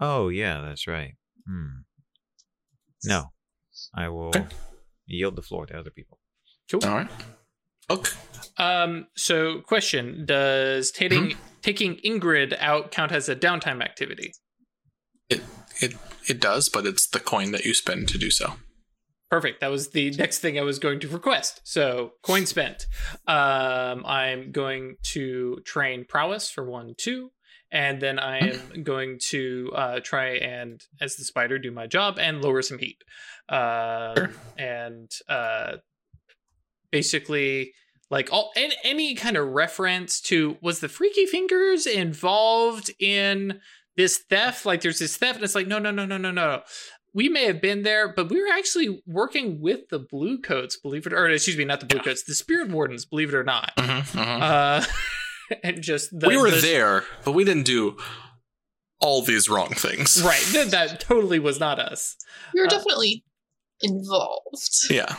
Oh, 0.00 0.28
yeah, 0.28 0.60
that's 0.60 0.86
right. 0.86 1.14
Hmm. 1.46 1.82
No. 3.04 3.32
I 3.94 4.08
will 4.08 4.28
Okay. 4.28 4.46
yield 5.06 5.36
the 5.36 5.42
floor 5.42 5.66
to 5.66 5.78
other 5.78 5.90
people. 5.90 6.18
Cool. 6.70 6.84
All 6.84 6.96
right. 6.96 7.10
Okay. 7.90 8.12
Um. 8.56 9.08
So, 9.16 9.60
question: 9.60 10.24
Does 10.24 10.90
taking 10.90 11.32
Hmm? 11.32 11.38
taking 11.62 11.96
Ingrid 12.04 12.56
out 12.58 12.90
count 12.92 13.12
as 13.12 13.28
a 13.28 13.36
downtime 13.36 13.82
activity? 13.82 14.32
It 15.28 15.42
it 15.80 15.94
it 16.28 16.40
does, 16.40 16.68
but 16.68 16.86
it's 16.86 17.06
the 17.08 17.20
coin 17.20 17.50
that 17.52 17.64
you 17.64 17.74
spend 17.74 18.08
to 18.08 18.18
do 18.18 18.30
so. 18.30 18.54
Perfect. 19.30 19.60
That 19.60 19.70
was 19.70 19.90
the 19.90 20.10
next 20.12 20.38
thing 20.38 20.58
I 20.58 20.62
was 20.62 20.78
going 20.78 21.00
to 21.00 21.08
request. 21.08 21.60
So, 21.64 22.12
coin 22.22 22.46
spent. 22.46 22.86
Um, 23.26 24.06
I'm 24.06 24.52
going 24.52 24.96
to 25.14 25.58
train 25.66 26.04
prowess 26.08 26.48
for 26.50 26.64
one, 26.64 26.94
two, 26.96 27.32
and 27.74 28.00
then 28.00 28.20
I 28.20 28.38
am 28.38 28.84
going 28.84 29.18
to 29.30 29.72
uh, 29.74 30.00
try 30.00 30.36
and, 30.36 30.80
as 31.00 31.16
the 31.16 31.24
spider, 31.24 31.58
do 31.58 31.72
my 31.72 31.88
job 31.88 32.20
and 32.20 32.40
lower 32.40 32.62
some 32.62 32.78
heat. 32.78 33.02
Uh, 33.48 34.14
Sure. 34.14 34.30
And 34.56 35.10
uh, 35.28 35.72
basically, 36.92 37.72
like 38.10 38.32
all 38.32 38.52
any, 38.54 38.76
any 38.84 39.14
kind 39.16 39.36
of 39.36 39.48
reference 39.48 40.20
to 40.22 40.56
was 40.62 40.78
the 40.78 40.88
Freaky 40.88 41.26
Fingers 41.26 41.84
involved 41.84 42.92
in 43.00 43.60
this 43.96 44.18
theft? 44.18 44.64
Like, 44.64 44.80
there's 44.82 45.00
this 45.00 45.16
theft, 45.16 45.36
and 45.36 45.44
it's 45.44 45.56
like, 45.56 45.66
no, 45.66 45.80
no, 45.80 45.90
no, 45.90 46.06
no, 46.06 46.16
no, 46.16 46.30
no 46.30 46.62
we 47.14 47.28
may 47.28 47.44
have 47.44 47.62
been 47.62 47.84
there, 47.84 48.12
but 48.12 48.28
we 48.28 48.40
were 48.40 48.48
actually 48.52 49.00
working 49.06 49.60
with 49.60 49.88
the 49.88 50.00
blue 50.00 50.40
coats, 50.40 50.76
believe 50.76 51.06
it 51.06 51.12
or 51.12 51.28
excuse 51.28 51.56
me, 51.56 51.64
not 51.64 51.78
the 51.78 51.86
blue 51.86 52.00
coats, 52.00 52.24
the 52.24 52.34
spirit 52.34 52.70
wardens, 52.70 53.04
believe 53.04 53.28
it 53.28 53.36
or 53.36 53.44
not. 53.44 53.72
Mhm, 53.76 54.02
mhm. 54.02 54.42
Uh, 54.42 54.84
and 55.62 55.82
just 55.82 56.18
the, 56.18 56.28
we 56.28 56.36
were 56.36 56.50
the- 56.50 56.60
there, 56.60 57.04
but 57.24 57.32
we 57.32 57.44
didn't 57.44 57.64
do 57.66 57.96
all 59.00 59.22
these 59.22 59.48
wrong 59.48 59.68
things. 59.70 60.22
right? 60.24 60.42
That, 60.52 60.70
that 60.70 61.00
totally 61.00 61.38
was 61.38 61.60
not 61.60 61.78
us. 61.78 62.16
You're 62.54 62.66
Uh, 62.66 62.70
definitely 62.70 63.24
involved. 63.82 64.70
Yeah. 64.90 65.14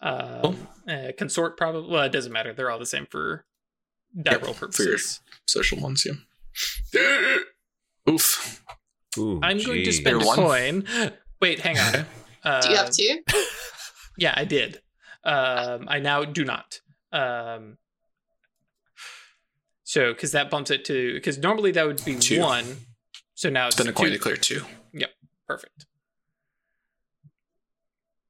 Um, 0.00 0.66
uh, 0.88 1.12
consort 1.18 1.56
probably. 1.56 1.92
Well, 1.92 2.04
it 2.04 2.12
doesn't 2.12 2.32
matter. 2.32 2.52
They're 2.54 2.70
all 2.70 2.78
the 2.78 2.86
same 2.86 3.06
for 3.06 3.44
die 4.20 4.32
Yep, 4.32 4.42
roll 4.44 4.54
for 4.54 4.64
your- 4.66 4.70
purposes. 4.92 5.20
Social 5.46 5.78
ones, 5.80 6.06
yeah. 6.06 6.14
Oof. 8.08 8.62
Ooh, 9.18 9.40
I'm 9.42 9.58
going 9.58 9.84
to 9.84 9.92
spend 9.92 10.22
a 10.22 10.24
one. 10.24 10.36
coin. 10.36 10.86
Wait, 11.40 11.60
hang 11.60 11.78
on. 11.78 12.06
Uh, 12.42 12.58
Do 12.62 12.70
you 12.70 12.76
have 12.76 12.90
two? 12.90 13.18
Yeah, 14.16 14.32
I 14.34 14.46
did. 14.46 14.80
Um, 15.24 15.84
I 15.88 15.98
now 15.98 16.24
do 16.24 16.42
not. 16.42 16.80
Um, 17.12 17.76
so, 19.90 20.12
because 20.12 20.30
that 20.32 20.50
bumps 20.50 20.70
it 20.70 20.84
to 20.84 21.14
because 21.14 21.36
normally 21.38 21.72
that 21.72 21.84
would 21.84 22.04
be 22.04 22.14
Two. 22.16 22.40
one. 22.40 22.76
So 23.34 23.50
now 23.50 23.66
it's 23.66 23.74
Then 23.76 23.88
a 23.88 23.92
coin 23.92 24.06
two. 24.06 24.12
to 24.12 24.18
clear 24.20 24.36
two. 24.36 24.62
Yep, 24.92 25.10
Perfect. 25.48 25.86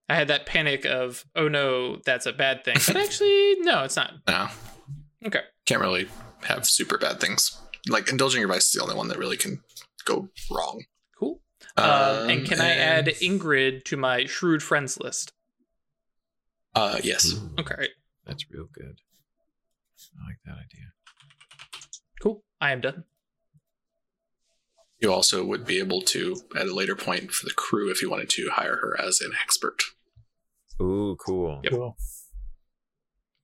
I 0.09 0.15
had 0.15 0.29
that 0.29 0.47
panic 0.47 0.85
of, 0.87 1.25
oh 1.37 1.49
no, 1.49 1.97
that's 2.05 2.25
a 2.27 2.33
bad 2.33 2.65
thing. 2.65 2.77
But 2.87 2.97
actually, 2.97 3.57
no, 3.61 3.85
it's 3.85 3.97
not. 3.97 4.15
No, 4.27 4.49
Okay. 5.27 5.43
can't 5.67 5.81
really 5.83 6.09
have 6.45 6.67
super 6.67 6.97
bad 6.99 7.21
things. 7.21 7.61
Like 7.89 8.09
indulging 8.11 8.41
your 8.41 8.49
vice 8.49 8.65
is 8.67 8.73
the 8.73 8.83
only 8.83 8.95
one 8.97 9.09
that 9.09 9.19
really 9.19 9.37
can 9.37 9.61
go 10.07 10.29
wrong. 10.51 10.83
Cool. 11.19 11.41
Um, 11.77 11.91
Um, 11.91 12.31
and 12.31 12.47
can 12.47 12.61
I 12.61 12.71
add 12.75 13.07
Ingrid 13.07 13.85
to 13.85 13.97
my 13.99 14.25
shrewd 14.25 14.63
friends 14.63 14.99
list? 14.99 15.33
Uh, 16.75 16.99
yes. 17.03 17.35
Ooh, 17.35 17.51
Okay. 17.61 17.89
That's 18.27 18.51
real 18.51 18.67
good. 18.73 19.01
I 20.19 20.27
like 20.27 20.39
that 20.47 20.53
idea. 20.53 20.93
Cool. 22.21 22.43
I 22.61 22.73
am 22.73 22.81
done. 22.81 23.05
You 25.01 25.13
also 25.13 25.45
would 25.45 25.65
be 25.67 25.79
able 25.79 26.03
to, 26.03 26.37
at 26.55 26.67
a 26.67 26.75
later 26.75 26.95
point 26.95 27.31
for 27.33 27.47
the 27.47 27.55
crew, 27.55 27.91
if 27.91 28.03
you 28.03 28.11
wanted 28.11 28.29
to, 28.31 28.51
hire 28.53 28.77
her 28.77 29.01
as 29.01 29.21
an 29.23 29.33
expert. 29.43 29.83
Ooh, 30.81 31.17
cool. 31.25 31.61
Yep. 31.65 31.73
Cool. 31.73 31.97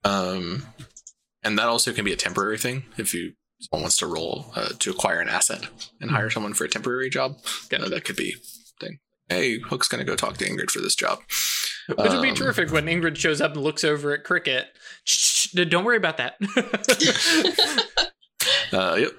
Um, 0.04 0.66
and 1.42 1.58
that 1.58 1.66
also 1.66 1.92
can 1.92 2.04
be 2.04 2.12
a 2.12 2.16
temporary 2.16 2.58
thing 2.58 2.84
if 2.96 3.12
you 3.14 3.32
someone 3.60 3.82
wants 3.84 3.96
to 3.96 4.06
roll 4.06 4.52
uh, 4.54 4.68
to 4.78 4.90
acquire 4.90 5.18
an 5.20 5.28
asset 5.30 5.66
and 6.00 6.10
hire 6.10 6.28
someone 6.28 6.52
for 6.52 6.64
a 6.64 6.68
temporary 6.68 7.08
job. 7.08 7.36
Gotcha. 7.70 7.84
Uh, 7.86 7.88
that 7.88 8.04
could 8.04 8.16
be 8.16 8.34
a 8.34 8.84
thing. 8.84 8.98
Hey, 9.28 9.58
Hook's 9.58 9.88
gonna 9.88 10.04
go 10.04 10.14
talk 10.14 10.36
to 10.36 10.44
Ingrid 10.44 10.70
for 10.70 10.80
this 10.80 10.94
job. 10.94 11.20
Which 11.88 11.96
would 11.98 12.22
be 12.22 12.30
Um, 12.30 12.34
terrific 12.34 12.70
when 12.70 12.84
Ingrid 12.86 13.16
shows 13.16 13.40
up 13.40 13.54
and 13.54 13.62
looks 13.62 13.82
over 13.82 14.12
at 14.12 14.24
Cricket. 14.24 14.66
Shh, 15.04 15.48
shh, 15.48 15.52
don't 15.52 15.84
worry 15.84 15.96
about 15.96 16.18
that. 16.18 16.36
Uh, 18.72 18.96
yep. 18.98 19.12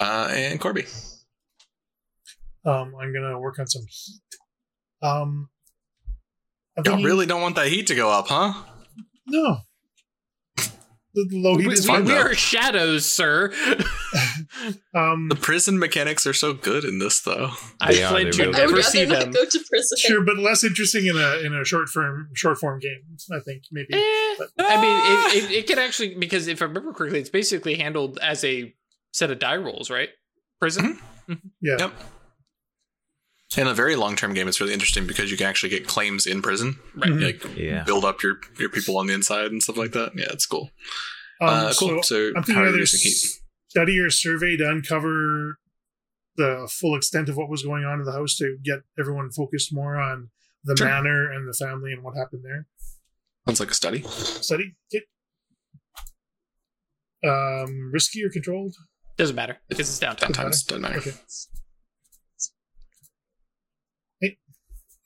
Uh, 0.00 0.28
and 0.30 0.60
Corby. 0.60 0.84
Um, 2.64 2.94
I'm 3.00 3.12
gonna 3.12 3.38
work 3.38 3.58
on 3.58 3.66
some 3.66 3.82
heat. 3.88 4.20
Um, 5.02 5.48
I'm 6.76 6.84
Y'all 6.84 7.02
really 7.04 7.26
don't 7.26 7.40
want 7.40 7.56
that 7.56 7.68
heat 7.68 7.86
to 7.88 7.94
go 7.94 8.10
up, 8.10 8.26
huh? 8.28 8.52
no. 9.26 9.58
The 11.14 11.24
the 11.30 11.40
low 11.42 11.56
heat 11.56 11.68
we, 11.68 11.72
is 11.74 11.82
we- 11.82 11.86
fine. 11.94 12.04
we 12.04 12.12
though. 12.12 12.20
are 12.22 12.34
shadows, 12.34 13.06
sir. 13.06 13.52
Um, 14.94 15.28
The 15.28 15.36
prison 15.36 15.78
mechanics 15.78 16.26
are 16.26 16.32
so 16.32 16.52
good 16.52 16.84
in 16.84 16.98
this, 16.98 17.20
though. 17.20 17.50
I 17.80 17.92
They 17.94 18.02
are, 18.02 18.10
plan 18.10 18.24
to 18.24 18.30
really 18.30 18.46
would 18.48 18.56
never 18.56 18.72
rather 18.74 18.82
see 18.82 19.04
not 19.06 19.20
them. 19.20 19.30
go 19.32 19.44
to 19.44 19.60
prison. 19.70 19.98
sure, 19.98 20.20
but 20.24 20.38
less 20.38 20.64
interesting 20.64 21.06
in 21.06 21.16
a 21.16 21.38
in 21.44 21.54
a 21.54 21.64
short 21.64 21.88
form 21.88 22.28
short 22.34 22.58
form 22.58 22.78
game. 22.80 23.02
I 23.32 23.40
think 23.40 23.62
maybe. 23.72 23.94
Eh, 23.94 23.98
I 24.58 24.80
mean, 24.80 25.44
it, 25.44 25.44
it, 25.44 25.50
it 25.58 25.66
can 25.66 25.78
actually 25.78 26.14
because 26.14 26.48
if 26.48 26.60
I 26.62 26.66
remember 26.66 26.92
correctly, 26.92 27.20
it's 27.20 27.30
basically 27.30 27.76
handled 27.76 28.18
as 28.22 28.44
a 28.44 28.74
set 29.12 29.30
of 29.30 29.38
die 29.38 29.56
rolls, 29.56 29.90
right? 29.90 30.10
Prison. 30.60 30.98
Yeah. 31.60 31.76
Yep. 31.78 31.92
In 33.56 33.66
a 33.68 33.74
very 33.74 33.96
long 33.96 34.16
term 34.16 34.34
game, 34.34 34.48
it's 34.48 34.60
really 34.60 34.72
interesting 34.72 35.06
because 35.06 35.30
you 35.30 35.36
can 35.36 35.46
actually 35.46 35.70
get 35.70 35.86
claims 35.86 36.26
in 36.26 36.42
prison, 36.42 36.76
Right. 36.94 37.10
Mhm. 37.10 37.22
like 37.24 37.56
Yeah. 37.56 37.84
build 37.84 38.04
up 38.04 38.22
your 38.22 38.40
your 38.58 38.68
people 38.68 38.98
on 38.98 39.06
the 39.06 39.14
inside 39.14 39.50
and 39.50 39.62
stuff 39.62 39.76
like 39.76 39.92
that. 39.92 40.12
Yeah, 40.16 40.26
it's 40.30 40.46
cool. 40.46 40.70
Um, 41.40 41.48
uh, 41.48 41.72
cool. 41.78 42.02
So 42.02 42.02
So, 42.02 42.28
I'm 42.28 42.34
how 42.34 42.42
thinking 42.42 42.56
are 42.56 42.62
you 42.64 42.68
either 42.70 42.78
using 42.78 43.00
heat? 43.00 43.40
Study 43.76 43.98
or 43.98 44.08
survey 44.08 44.56
to 44.56 44.66
uncover 44.66 45.58
the 46.36 46.66
full 46.80 46.96
extent 46.96 47.28
of 47.28 47.36
what 47.36 47.50
was 47.50 47.62
going 47.62 47.84
on 47.84 47.98
in 48.00 48.06
the 48.06 48.12
house 48.12 48.34
to 48.36 48.56
get 48.64 48.78
everyone 48.98 49.30
focused 49.30 49.70
more 49.72 49.96
on 49.96 50.30
the 50.64 50.74
Sure. 50.76 50.86
manor 50.86 51.30
and 51.30 51.46
the 51.46 51.52
family 51.52 51.92
and 51.92 52.02
what 52.02 52.16
happened 52.16 52.42
there. 52.42 52.66
Sounds 53.46 53.60
like 53.60 53.70
a 53.70 53.74
study. 53.74 54.02
Study. 54.02 54.74
Okay. 54.94 55.04
Um, 57.28 57.90
risky 57.92 58.24
or 58.24 58.30
controlled? 58.30 58.74
Doesn't 59.18 59.36
matter 59.36 59.58
because 59.68 59.88
it's 59.90 59.98
downtown. 59.98 60.32
Sometimes 60.34 60.62
doesn't 60.64 60.82
matter. 60.82 60.98
Okay. 60.98 61.12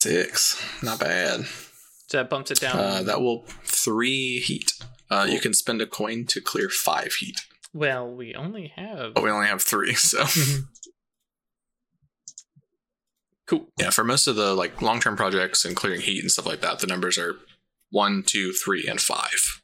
Six, 0.01 0.59
not 0.81 0.99
bad. 0.99 1.45
So 2.07 2.17
that 2.17 2.29
bumps 2.29 2.49
it 2.51 2.59
down. 2.59 2.75
Uh, 2.79 3.03
that 3.03 3.21
will 3.21 3.45
three 3.63 4.39
heat. 4.39 4.73
Uh, 5.11 5.27
you 5.29 5.39
can 5.39 5.53
spend 5.53 5.79
a 5.81 5.85
coin 5.85 6.25
to 6.27 6.41
clear 6.41 6.69
five 6.69 7.13
heat, 7.19 7.41
well, 7.73 8.09
we 8.13 8.33
only 8.35 8.71
have 8.75 9.13
but 9.13 9.23
we 9.23 9.29
only 9.31 9.47
have 9.47 9.61
three. 9.61 9.93
So 9.95 10.19
Mhm. 10.23 10.63
cool. 13.47 13.67
yeah, 13.79 13.89
for 13.89 14.03
most 14.03 14.27
of 14.27 14.35
the 14.35 14.53
like 14.53 14.81
long 14.81 14.99
term 14.99 15.15
projects 15.15 15.65
and 15.65 15.75
clearing 15.75 16.01
heat 16.01 16.21
and 16.21 16.31
stuff 16.31 16.45
like 16.45 16.61
that, 16.61 16.79
the 16.79 16.87
numbers 16.87 17.17
are 17.17 17.35
one, 17.89 18.23
two, 18.25 18.53
three, 18.53 18.87
and 18.87 18.99
five. 19.01 19.61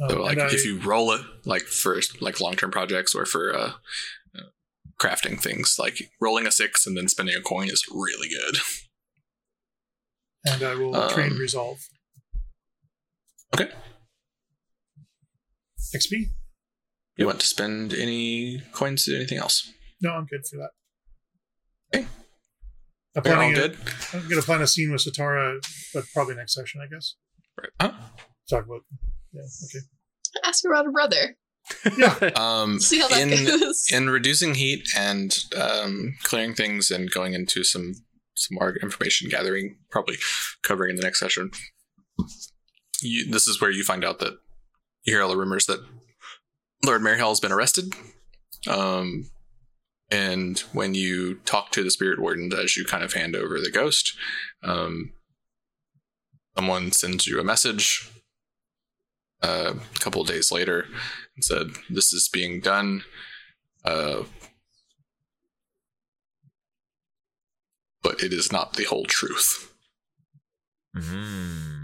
Um, 0.00 0.10
So 0.10 0.22
like 0.22 0.38
I- 0.38 0.48
if 0.48 0.64
you 0.64 0.78
roll 0.80 1.12
it 1.12 1.22
like 1.44 1.62
for 1.62 2.00
like 2.20 2.40
long 2.40 2.54
term 2.54 2.70
projects 2.70 3.14
or 3.14 3.24
for 3.26 3.54
uh, 3.56 3.72
uh, 4.36 4.42
crafting 5.00 5.40
things, 5.40 5.76
like 5.78 6.10
rolling 6.20 6.46
a 6.46 6.52
six 6.52 6.86
and 6.86 6.96
then 6.96 7.08
spending 7.08 7.34
a 7.36 7.40
coin 7.40 7.68
is 7.68 7.84
really 7.90 8.28
good. 8.28 8.58
and 10.44 10.62
I 10.62 10.74
will 10.76 10.94
um, 10.94 11.10
train 11.10 11.32
resolve. 11.34 11.88
Okay. 13.54 13.70
XP? 15.94 16.30
You 17.16 17.26
want 17.26 17.40
to 17.40 17.46
spend 17.46 17.94
any 17.94 18.62
coins 18.72 19.04
to 19.04 19.12
do 19.12 19.16
anything 19.16 19.38
else? 19.38 19.72
No, 20.00 20.12
I'm 20.12 20.26
good 20.26 20.42
for 20.46 20.58
that. 20.58 20.70
Okay. 21.94 22.06
I'm 23.16 23.22
We're 23.24 23.30
all 23.30 23.36
planning 23.36 23.54
good. 23.54 23.76
I'm 24.12 24.28
gonna 24.28 24.42
plan 24.42 24.60
a 24.60 24.66
scene 24.66 24.92
with 24.92 25.02
Satara, 25.02 25.58
but 25.94 26.04
probably 26.12 26.34
next 26.34 26.54
session, 26.54 26.82
I 26.82 26.86
guess. 26.92 27.14
Right. 27.58 27.70
Huh? 27.80 27.92
Talk 28.50 28.66
about. 28.66 28.82
Yeah. 29.32 29.40
Okay. 29.40 29.84
Ask 30.44 30.62
her 30.64 30.70
about 30.70 30.84
her 30.84 30.92
brother. 30.92 31.36
Yeah. 31.96 32.30
Um, 32.36 32.78
See 32.78 33.00
how 33.00 33.08
that 33.08 33.20
in 33.22 33.46
goes. 33.46 33.86
in 33.90 34.10
reducing 34.10 34.54
heat 34.54 34.86
and 34.96 35.36
um, 35.56 36.14
clearing 36.22 36.54
things 36.54 36.90
and 36.90 37.10
going 37.10 37.32
into 37.32 37.64
some 37.64 37.94
some 38.34 38.56
more 38.60 38.76
information 38.82 39.30
gathering, 39.30 39.78
probably 39.90 40.16
covering 40.62 40.90
in 40.90 40.96
the 40.96 41.02
next 41.02 41.18
session. 41.20 41.50
You, 43.00 43.30
this 43.30 43.48
is 43.48 43.60
where 43.60 43.70
you 43.70 43.82
find 43.82 44.04
out 44.04 44.18
that 44.18 44.34
you 45.04 45.14
hear 45.14 45.22
all 45.22 45.30
the 45.30 45.36
rumors 45.36 45.64
that 45.66 45.80
Lord 46.86 47.02
Maryhall 47.02 47.30
has 47.30 47.40
been 47.40 47.52
arrested. 47.52 47.94
Um, 48.68 49.28
and 50.10 50.60
when 50.72 50.94
you 50.94 51.36
talk 51.44 51.72
to 51.72 51.82
the 51.82 51.90
spirit 51.90 52.20
warden 52.20 52.52
as 52.52 52.76
you 52.76 52.84
kind 52.84 53.02
of 53.02 53.12
hand 53.12 53.34
over 53.34 53.60
the 53.60 53.72
ghost, 53.72 54.16
um, 54.62 55.12
someone 56.56 56.92
sends 56.92 57.26
you 57.26 57.40
a 57.40 57.44
message 57.44 58.08
uh, 59.42 59.74
a 59.74 59.98
couple 59.98 60.22
days 60.24 60.52
later 60.52 60.86
and 61.34 61.44
said, 61.44 61.72
"This 61.90 62.12
is 62.12 62.28
being 62.28 62.60
done." 62.60 63.02
Uh, 63.84 64.24
but 68.02 68.22
it 68.22 68.32
is 68.32 68.52
not 68.52 68.74
the 68.74 68.84
whole 68.84 69.04
truth. 69.04 69.74
Mm. 70.96 71.75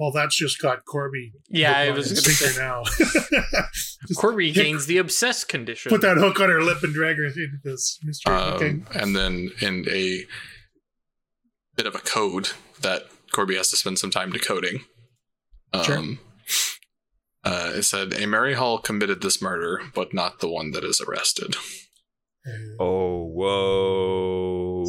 Well, 0.00 0.10
that's 0.12 0.34
just 0.34 0.58
got 0.62 0.86
Corby. 0.86 1.32
yeah, 1.50 1.76
I 1.76 1.90
was 1.90 2.06
going 2.10 2.16
to 2.24 2.30
say 2.30 2.58
now. 2.60 2.82
Just 2.84 3.98
Corby 4.18 4.46
Yeah. 4.46 4.62
gains 4.62 4.86
the 4.86 4.96
obsessed 4.96 5.46
condition. 5.48 5.90
Put 5.90 6.00
that 6.00 6.16
hook 6.16 6.40
on 6.40 6.48
her 6.48 6.62
lip 6.62 6.82
and 6.82 6.94
drag 6.94 7.18
her 7.18 7.26
into 7.26 7.46
this 7.62 7.98
mystery. 8.02 8.34
Um, 8.34 8.54
okay. 8.54 8.80
And 8.98 9.14
then 9.14 9.50
in 9.60 9.84
a 9.90 10.24
bit 11.76 11.86
of 11.86 11.94
a 11.94 11.98
code 11.98 12.48
that 12.80 13.02
Corby 13.30 13.56
has 13.56 13.68
to 13.70 13.76
spend 13.76 13.98
some 13.98 14.10
time 14.10 14.32
decoding. 14.32 14.84
Um, 15.74 15.84
Sure. 15.84 16.02
uh, 17.44 17.72
it 17.76 17.82
said, 17.82 18.14
A 18.14 18.26
Mary 18.26 18.54
Hall 18.54 18.78
committed 18.78 19.20
this 19.20 19.42
murder, 19.42 19.82
but 19.94 20.14
not 20.14 20.40
the 20.40 20.48
one 20.48 20.70
that 20.70 20.82
is 20.82 21.00
arrested. 21.06 21.56
Oh, 22.80 23.26
whoa. 23.34 24.84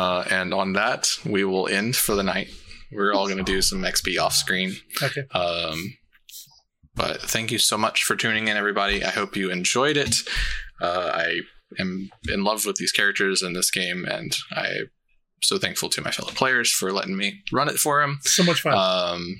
Uh, 0.00 0.24
and 0.30 0.54
on 0.54 0.72
that, 0.72 1.10
we 1.26 1.44
will 1.44 1.68
end 1.68 1.94
for 1.94 2.14
the 2.14 2.22
night. 2.22 2.48
We're 2.90 3.12
all 3.12 3.26
going 3.26 3.36
to 3.36 3.44
do 3.44 3.60
some 3.60 3.82
XP 3.82 4.18
off 4.18 4.34
screen. 4.34 4.72
Okay. 5.02 5.22
Um, 5.34 5.94
but 6.94 7.20
thank 7.20 7.52
you 7.52 7.58
so 7.58 7.76
much 7.76 8.04
for 8.04 8.16
tuning 8.16 8.48
in, 8.48 8.56
everybody. 8.56 9.04
I 9.04 9.10
hope 9.10 9.36
you 9.36 9.50
enjoyed 9.50 9.98
it. 9.98 10.16
Uh, 10.80 11.10
I 11.12 11.40
am 11.78 12.08
in 12.28 12.44
love 12.44 12.64
with 12.64 12.76
these 12.76 12.92
characters 12.92 13.42
in 13.42 13.52
this 13.52 13.70
game, 13.70 14.06
and 14.06 14.34
I'm 14.56 14.88
so 15.42 15.58
thankful 15.58 15.90
to 15.90 16.00
my 16.00 16.10
fellow 16.10 16.32
players 16.32 16.72
for 16.72 16.90
letting 16.92 17.18
me 17.18 17.42
run 17.52 17.68
it 17.68 17.76
for 17.76 18.00
them. 18.00 18.20
So 18.22 18.42
much 18.42 18.62
fun. 18.62 18.72
Um, 18.74 19.36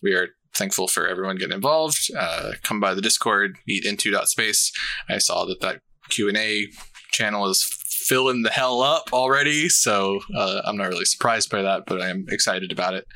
we 0.00 0.14
are 0.14 0.28
thankful 0.54 0.86
for 0.86 1.08
everyone 1.08 1.38
getting 1.38 1.56
involved. 1.56 2.08
Uh, 2.16 2.52
come 2.62 2.78
by 2.78 2.94
the 2.94 3.02
Discord, 3.02 3.56
eat 3.68 3.84
into 3.84 4.16
space. 4.26 4.72
I 5.08 5.18
saw 5.18 5.44
that 5.46 5.60
that 5.60 5.80
Q 6.08 6.28
and 6.28 6.36
A 6.36 6.68
channel 7.10 7.48
is 7.48 7.62
filling 8.04 8.42
the 8.42 8.50
hell 8.50 8.82
up 8.82 9.12
already, 9.12 9.68
so 9.68 10.20
uh, 10.36 10.60
I'm 10.64 10.76
not 10.76 10.88
really 10.88 11.04
surprised 11.06 11.50
by 11.50 11.62
that, 11.62 11.84
but 11.86 12.00
I 12.02 12.10
am 12.10 12.26
excited 12.28 12.70
about 12.70 12.94
it. 12.94 13.06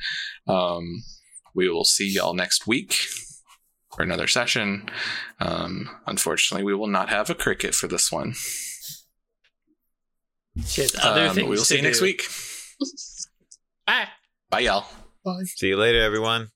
Um, 0.47 1.03
we 1.53 1.69
will 1.69 1.85
see 1.85 2.09
y'all 2.11 2.33
next 2.33 2.65
week 2.67 2.93
for 3.93 4.01
another 4.03 4.27
session. 4.27 4.89
Um, 5.39 5.89
unfortunately, 6.07 6.63
we 6.63 6.73
will 6.75 6.87
not 6.87 7.09
have 7.09 7.29
a 7.29 7.35
cricket 7.35 7.75
for 7.75 7.87
this 7.87 8.11
one. 8.11 8.33
Shit, 10.65 10.95
other 11.03 11.27
Um, 11.27 11.35
things 11.35 11.47
we 11.49 11.55
will 11.55 11.63
see 11.63 11.77
you 11.77 11.81
next 11.83 11.99
do. 11.99 12.05
week. 12.05 12.27
Bye. 13.87 14.07
Bye, 14.49 14.59
y'all. 14.61 14.85
Bye. 15.23 15.43
See 15.45 15.67
you 15.67 15.77
later, 15.77 16.01
everyone. 16.01 16.49